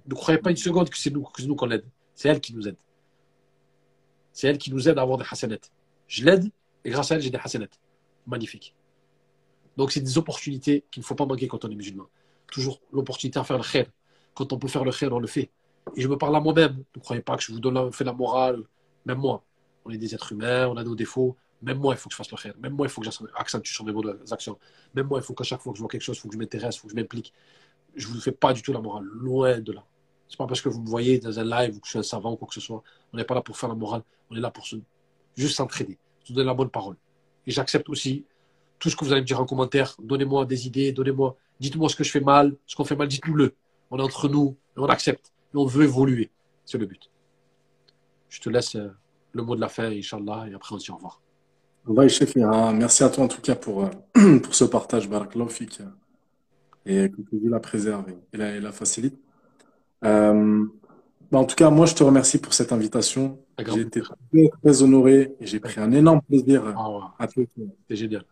Ne 0.08 0.16
croyez 0.16 0.40
pas 0.40 0.50
une 0.50 0.58
seconde 0.58 0.90
que 0.90 0.98
c'est 0.98 1.12
nous 1.12 1.56
qu'on 1.56 1.66
l'aide. 1.68 1.86
C'est 2.16 2.30
elle 2.30 2.42
qui 2.42 2.56
nous 2.56 2.68
aide. 2.68 2.78
C'est 4.32 4.48
elle 4.48 4.58
qui 4.58 4.72
nous 4.72 4.90
aide 4.90 4.98
à 4.98 5.02
avoir 5.02 5.18
des 5.18 5.26
hasanettes. 5.30 5.72
Je 6.08 6.26
l'aide 6.26 6.50
et 6.86 6.90
grâce 6.90 7.12
à 7.12 7.16
elle, 7.16 7.22
j'ai 7.22 7.30
des 7.30 7.38
hasanettes. 7.38 7.80
Magnifique. 8.26 8.76
Donc, 9.78 9.92
c'est 9.92 10.02
des 10.02 10.18
opportunités 10.18 10.86
qu'il 10.92 11.02
ne 11.02 11.06
faut 11.06 11.16
pas 11.16 11.26
manquer 11.26 11.48
quand 11.48 11.64
on 11.66 11.70
est 11.70 11.76
musulman. 11.76 12.06
Toujours 12.52 12.80
l'opportunité 12.92 13.40
à 13.40 13.44
faire 13.44 13.58
le 13.58 13.64
khair. 13.64 13.88
Quand 14.34 14.52
on 14.54 14.58
peut 14.58 14.68
faire 14.68 14.84
le 14.84 14.92
khair, 14.92 15.12
on 15.12 15.20
le 15.20 15.28
fait. 15.28 15.50
Et 15.96 16.02
je 16.02 16.08
me 16.08 16.18
parle 16.18 16.36
à 16.36 16.40
moi-même. 16.40 16.84
Ne 16.96 17.02
croyez 17.02 17.22
pas 17.22 17.36
que 17.36 17.44
je 17.44 17.52
vous 17.52 17.60
donne 17.60 17.74
la, 17.74 17.92
fais 17.92 18.04
la 18.04 18.14
morale. 18.14 18.64
Même 19.06 19.18
moi. 19.18 19.44
On 19.86 19.90
est 19.90 19.98
des 19.98 20.14
êtres 20.14 20.32
humains, 20.32 20.68
on 20.68 20.78
a 20.78 20.84
nos 20.84 20.96
défauts. 20.96 21.36
Même 21.62 21.80
moi, 21.80 21.94
il 21.94 21.98
faut 21.98 22.10
que 22.10 22.14
je 22.14 22.18
fasse 22.18 22.32
le 22.32 22.38
khair. 22.38 22.54
Même 22.60 22.74
moi, 22.74 22.86
il 22.86 22.90
faut 22.90 23.02
que 23.02 23.10
j'accentue 23.10 23.72
sur 23.72 23.86
mes 23.86 23.92
bonnes 23.92 24.20
actions. 24.32 24.58
Même 24.94 25.08
moi, 25.08 25.20
il 25.20 25.24
faut 25.24 25.34
qu'à 25.34 25.44
chaque 25.44 25.62
fois 25.62 25.74
que 25.74 25.78
je 25.78 25.82
vois 25.82 25.90
quelque 25.90 26.02
chose, 26.02 26.18
il 26.18 26.20
faut 26.20 26.28
que 26.30 26.36
je 26.36 26.40
m'intéresse, 26.40 26.76
il 26.76 26.80
faut 26.80 26.88
que 26.88 26.94
je 26.94 27.00
m'implique 27.00 27.34
je 27.96 28.08
ne 28.08 28.14
vous 28.14 28.22
fais 28.22 28.32
pas 28.32 28.54
du 28.54 28.62
tout 28.62 28.74
la 28.74 28.80
morale, 28.80 29.06
loin 29.06 29.60
de 29.60 29.72
là. 29.72 29.84
C'est 30.28 30.38
pas 30.38 30.48
parce 30.48 30.62
que 30.62 30.70
vous 30.70 30.82
me 30.82 30.88
voyez 30.88 31.20
dans 31.20 31.40
un 31.40 31.44
live 31.44 31.78
ou 31.78 31.80
que 31.80 31.86
je 31.86 31.92
suis 31.92 32.00
un 32.00 32.04
savant 32.04 32.32
ou 32.34 32.36
quoi 32.38 32.48
que 32.48 32.54
ce 32.54 32.62
soit. 32.62 32.82
On 33.12 33.18
n'est 33.18 33.24
pas 33.24 33.36
là 33.36 33.42
pour 33.42 33.58
faire 33.58 33.70
la 33.70 33.76
morale, 33.76 34.04
on 34.30 34.36
est 34.36 34.40
là 34.40 34.50
pour 34.50 34.66
juste 35.36 35.56
s'entraider, 35.56 35.98
se 36.24 36.34
donner 36.34 36.48
la 36.48 36.54
bonne 36.54 36.70
parole. 36.70 36.96
Et 37.46 37.52
j'accepte 37.52 37.90
aussi 37.90 38.26
tout 38.80 38.90
ce 38.90 38.96
que 38.96 39.06
vous 39.06 39.12
allez 39.12 39.22
me 39.22 39.26
dire 39.26 39.40
en 39.40 39.46
commentaire. 39.46 39.96
Donnez-moi 40.02 40.46
des 40.46 40.68
idées, 40.68 40.92
donnez-moi, 40.92 41.36
dites-moi 41.60 41.90
ce 41.90 41.96
que 41.96 42.04
je 42.04 42.12
fais 42.12 42.22
mal, 42.22 42.56
ce 42.66 42.76
qu'on 42.76 42.86
fait 42.86 42.96
mal, 42.96 43.08
dites-nous-le. 43.08 43.54
On 43.92 44.00
est 44.00 44.02
entre 44.02 44.28
nous 44.30 44.56
et 44.76 44.80
on 44.80 44.86
accepte. 44.86 45.32
Et 45.54 45.58
on 45.58 45.66
veut 45.66 45.84
évoluer. 45.84 46.32
C'est 46.66 46.78
le 46.78 46.86
but. 46.86 47.10
Je 48.30 48.40
te 48.40 48.50
laisse 48.50 48.76
euh, 48.76 48.90
le 49.34 49.44
mot 49.44 49.56
de 49.56 49.62
la 49.62 49.70
fin, 49.70 49.92
Inch'Allah, 49.92 50.48
et 50.50 50.54
après 50.54 50.76
on 50.76 50.80
se 50.80 50.86
dit 50.86 50.92
au 50.92 50.96
revoir. 50.96 51.22
Merci 52.74 53.04
à 53.04 53.10
toi 53.10 53.26
en 53.26 53.28
tout 53.28 53.42
cas 53.42 53.56
pour, 53.56 53.86
euh, 53.86 54.40
pour 54.44 54.56
ce 54.56 54.64
partage, 54.64 55.10
Barakallahu 55.10 55.50
et 56.86 57.10
que 57.10 57.22
Dieu 57.32 57.50
la 57.50 57.60
préserve 57.60 58.06
et 58.34 58.38
la, 58.38 58.60
la 58.60 58.72
facilite. 58.72 59.18
Euh, 60.04 60.66
bah, 61.32 61.40
en 61.40 61.46
tout 61.46 61.56
cas, 61.56 61.70
moi, 61.70 61.86
je 61.86 61.96
te 61.96 62.04
remercie 62.04 62.38
pour 62.40 62.54
cette 62.54 62.72
invitation. 62.72 63.40
J'ai 63.60 63.82
été 63.82 64.02
très, 64.02 64.50
très, 64.62 64.84
honoré 64.84 65.36
et 65.40 65.46
j'ai 65.46 65.60
pris 65.60 65.80
un 65.80 65.92
énorme 65.92 66.22
plaisir 66.22 66.64
ah, 66.76 67.14
à 67.20 67.28
génial. 67.90 68.26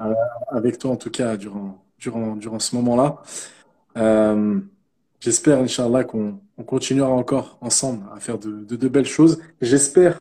avec 0.47 0.77
toi, 0.77 0.91
en 0.91 0.95
tout 0.95 1.11
cas, 1.11 1.37
durant, 1.37 1.83
durant, 1.99 2.35
durant 2.35 2.59
ce 2.59 2.75
moment-là. 2.75 3.21
Euh, 3.97 4.59
J'espère, 5.21 5.59
Inch'Allah, 5.59 6.03
qu'on 6.03 6.39
on 6.57 6.63
continuera 6.63 7.09
encore 7.09 7.59
ensemble 7.61 8.03
à 8.11 8.19
faire 8.19 8.39
de, 8.39 8.63
de, 8.63 8.75
de 8.75 8.87
belles 8.87 9.05
choses. 9.05 9.39
J'espère 9.61 10.19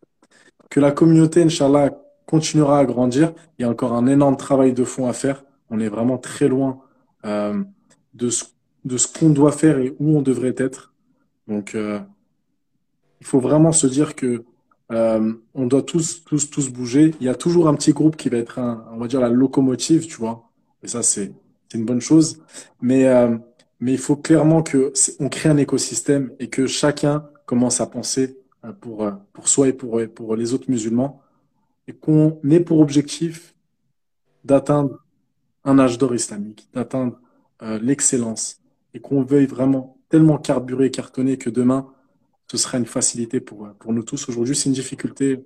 que 0.68 0.78
la 0.78 0.93
communauté, 0.93 1.43
Inch'Allah, 1.43 1.90
continuera 2.27 2.81
à 2.81 2.85
grandir. 2.85 3.32
Il 3.59 3.62
y 3.62 3.64
a 3.64 3.70
encore 3.70 3.94
un 3.94 4.06
énorme 4.06 4.36
travail 4.36 4.74
de 4.74 4.85
fond 4.85 5.06
à 5.09 5.14
faire. 5.14 5.43
On 5.70 5.81
est 5.81 5.89
vraiment 5.89 6.18
très 6.18 6.48
loin 6.48 6.81
euh, 7.24 7.64
de 8.12 8.28
ce, 8.28 8.44
de 8.85 8.98
ce 8.98 9.09
qu'on 9.09 9.31
doit 9.31 9.52
faire 9.52 9.78
et 9.78 9.97
où 9.98 10.18
on 10.18 10.20
devrait 10.20 10.55
être. 10.59 10.93
Donc, 11.48 11.74
euh, 11.74 11.98
il 13.20 13.27
faut 13.27 13.40
vraiment 13.40 13.72
se 13.72 13.86
dire 13.86 14.14
que 14.14 14.44
euh, 14.90 15.32
on 15.54 15.66
doit 15.66 15.82
tous, 15.82 16.24
tous, 16.24 16.50
tous 16.50 16.70
bouger. 16.70 17.14
Il 17.20 17.26
y 17.26 17.28
a 17.28 17.34
toujours 17.34 17.68
un 17.68 17.74
petit 17.74 17.92
groupe 17.92 18.16
qui 18.16 18.28
va 18.28 18.38
être, 18.38 18.58
un, 18.58 18.84
on 18.92 18.98
va 18.98 19.08
dire, 19.08 19.20
la 19.20 19.28
locomotive, 19.28 20.06
tu 20.06 20.16
vois. 20.16 20.50
Et 20.82 20.88
ça, 20.88 21.02
c'est 21.02 21.32
une 21.74 21.84
bonne 21.84 22.00
chose. 22.00 22.42
Mais, 22.80 23.06
euh, 23.06 23.36
mais 23.78 23.92
il 23.92 23.98
faut 23.98 24.16
clairement 24.16 24.62
que 24.62 24.92
on 25.20 25.28
crée 25.28 25.48
un 25.48 25.56
écosystème 25.56 26.32
et 26.38 26.48
que 26.48 26.66
chacun 26.66 27.26
commence 27.46 27.80
à 27.80 27.86
penser 27.86 28.38
euh, 28.64 28.72
pour, 28.72 29.04
euh, 29.04 29.12
pour 29.32 29.48
soi 29.48 29.68
et 29.68 29.72
pour, 29.72 30.00
pour 30.14 30.36
les 30.36 30.54
autres 30.54 30.70
musulmans. 30.70 31.20
Et 31.86 31.92
qu'on 31.92 32.38
ait 32.48 32.60
pour 32.60 32.80
objectif 32.80 33.54
d'atteindre 34.44 34.98
un 35.64 35.78
âge 35.78 35.98
d'or 35.98 36.14
islamique, 36.14 36.68
d'atteindre 36.72 37.20
euh, 37.62 37.78
l'excellence 37.80 38.60
et 38.94 39.00
qu'on 39.00 39.22
veuille 39.22 39.46
vraiment 39.46 39.98
tellement 40.08 40.38
carburer, 40.38 40.90
cartonner 40.90 41.36
que 41.36 41.50
demain, 41.50 41.88
ce 42.51 42.56
sera 42.56 42.78
une 42.78 42.86
facilité 42.86 43.39
pour, 43.39 43.68
pour 43.78 43.93
nous 43.93 44.02
tous. 44.02 44.28
Aujourd'hui, 44.28 44.56
c'est 44.56 44.68
une 44.68 44.74
difficulté 44.74 45.44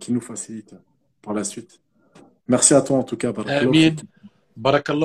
qui 0.00 0.12
nous 0.12 0.20
facilite 0.20 0.74
par 1.22 1.32
la 1.32 1.44
suite. 1.44 1.80
Merci 2.48 2.74
à 2.74 2.80
toi 2.80 2.96
en 2.96 3.04
tout 3.04 3.16
cas. 3.16 3.32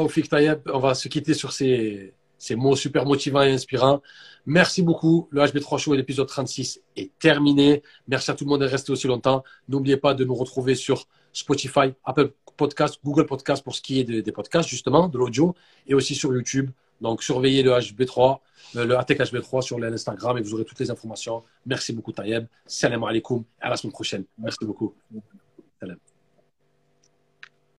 Fik 0.09 0.33
On 0.73 0.79
va 0.79 0.95
se 0.95 1.07
quitter 1.07 1.35
sur 1.35 1.51
ces, 1.53 2.15
ces 2.39 2.55
mots 2.55 2.75
super 2.75 3.05
motivants 3.05 3.43
et 3.43 3.51
inspirants. 3.51 4.01
Merci 4.47 4.81
beaucoup. 4.81 5.27
Le 5.29 5.41
HB3 5.43 5.77
Show 5.77 5.93
et 5.93 5.97
l'épisode 5.97 6.27
36 6.27 6.81
est 6.95 7.11
terminé. 7.19 7.83
Merci 8.07 8.31
à 8.31 8.33
tout 8.33 8.45
le 8.45 8.49
monde 8.49 8.61
de 8.61 8.65
rester 8.65 8.91
aussi 8.91 9.05
longtemps. 9.05 9.43
N'oubliez 9.69 9.97
pas 9.97 10.15
de 10.15 10.25
nous 10.25 10.33
retrouver 10.33 10.73
sur 10.73 11.07
Spotify, 11.31 11.93
Apple 12.03 12.31
Podcast, 12.57 12.97
Google 13.05 13.27
Podcast 13.27 13.63
pour 13.63 13.75
ce 13.75 13.83
qui 13.83 13.99
est 13.99 14.03
des, 14.03 14.31
podcasts, 14.31 14.67
justement, 14.67 15.09
de 15.09 15.19
l'audio, 15.19 15.53
et 15.85 15.93
aussi 15.93 16.15
sur 16.15 16.33
YouTube. 16.33 16.71
Donc, 17.01 17.23
surveillez 17.23 17.63
le 17.63 17.71
HB3, 17.71 18.39
euh, 18.75 18.85
le 18.85 18.97
ATK 18.97 19.19
HB3 19.19 19.61
sur 19.61 19.79
l'Instagram 19.79 20.37
et 20.37 20.41
vous 20.41 20.53
aurez 20.53 20.65
toutes 20.65 20.79
les 20.79 20.91
informations. 20.91 21.43
Merci 21.65 21.93
beaucoup, 21.93 22.11
Tayeb. 22.11 22.45
Salam 22.65 23.03
alaikum. 23.03 23.43
À 23.59 23.69
la 23.69 23.77
semaine 23.77 23.93
prochaine. 23.93 24.25
Merci 24.37 24.65
beaucoup. 24.65 24.93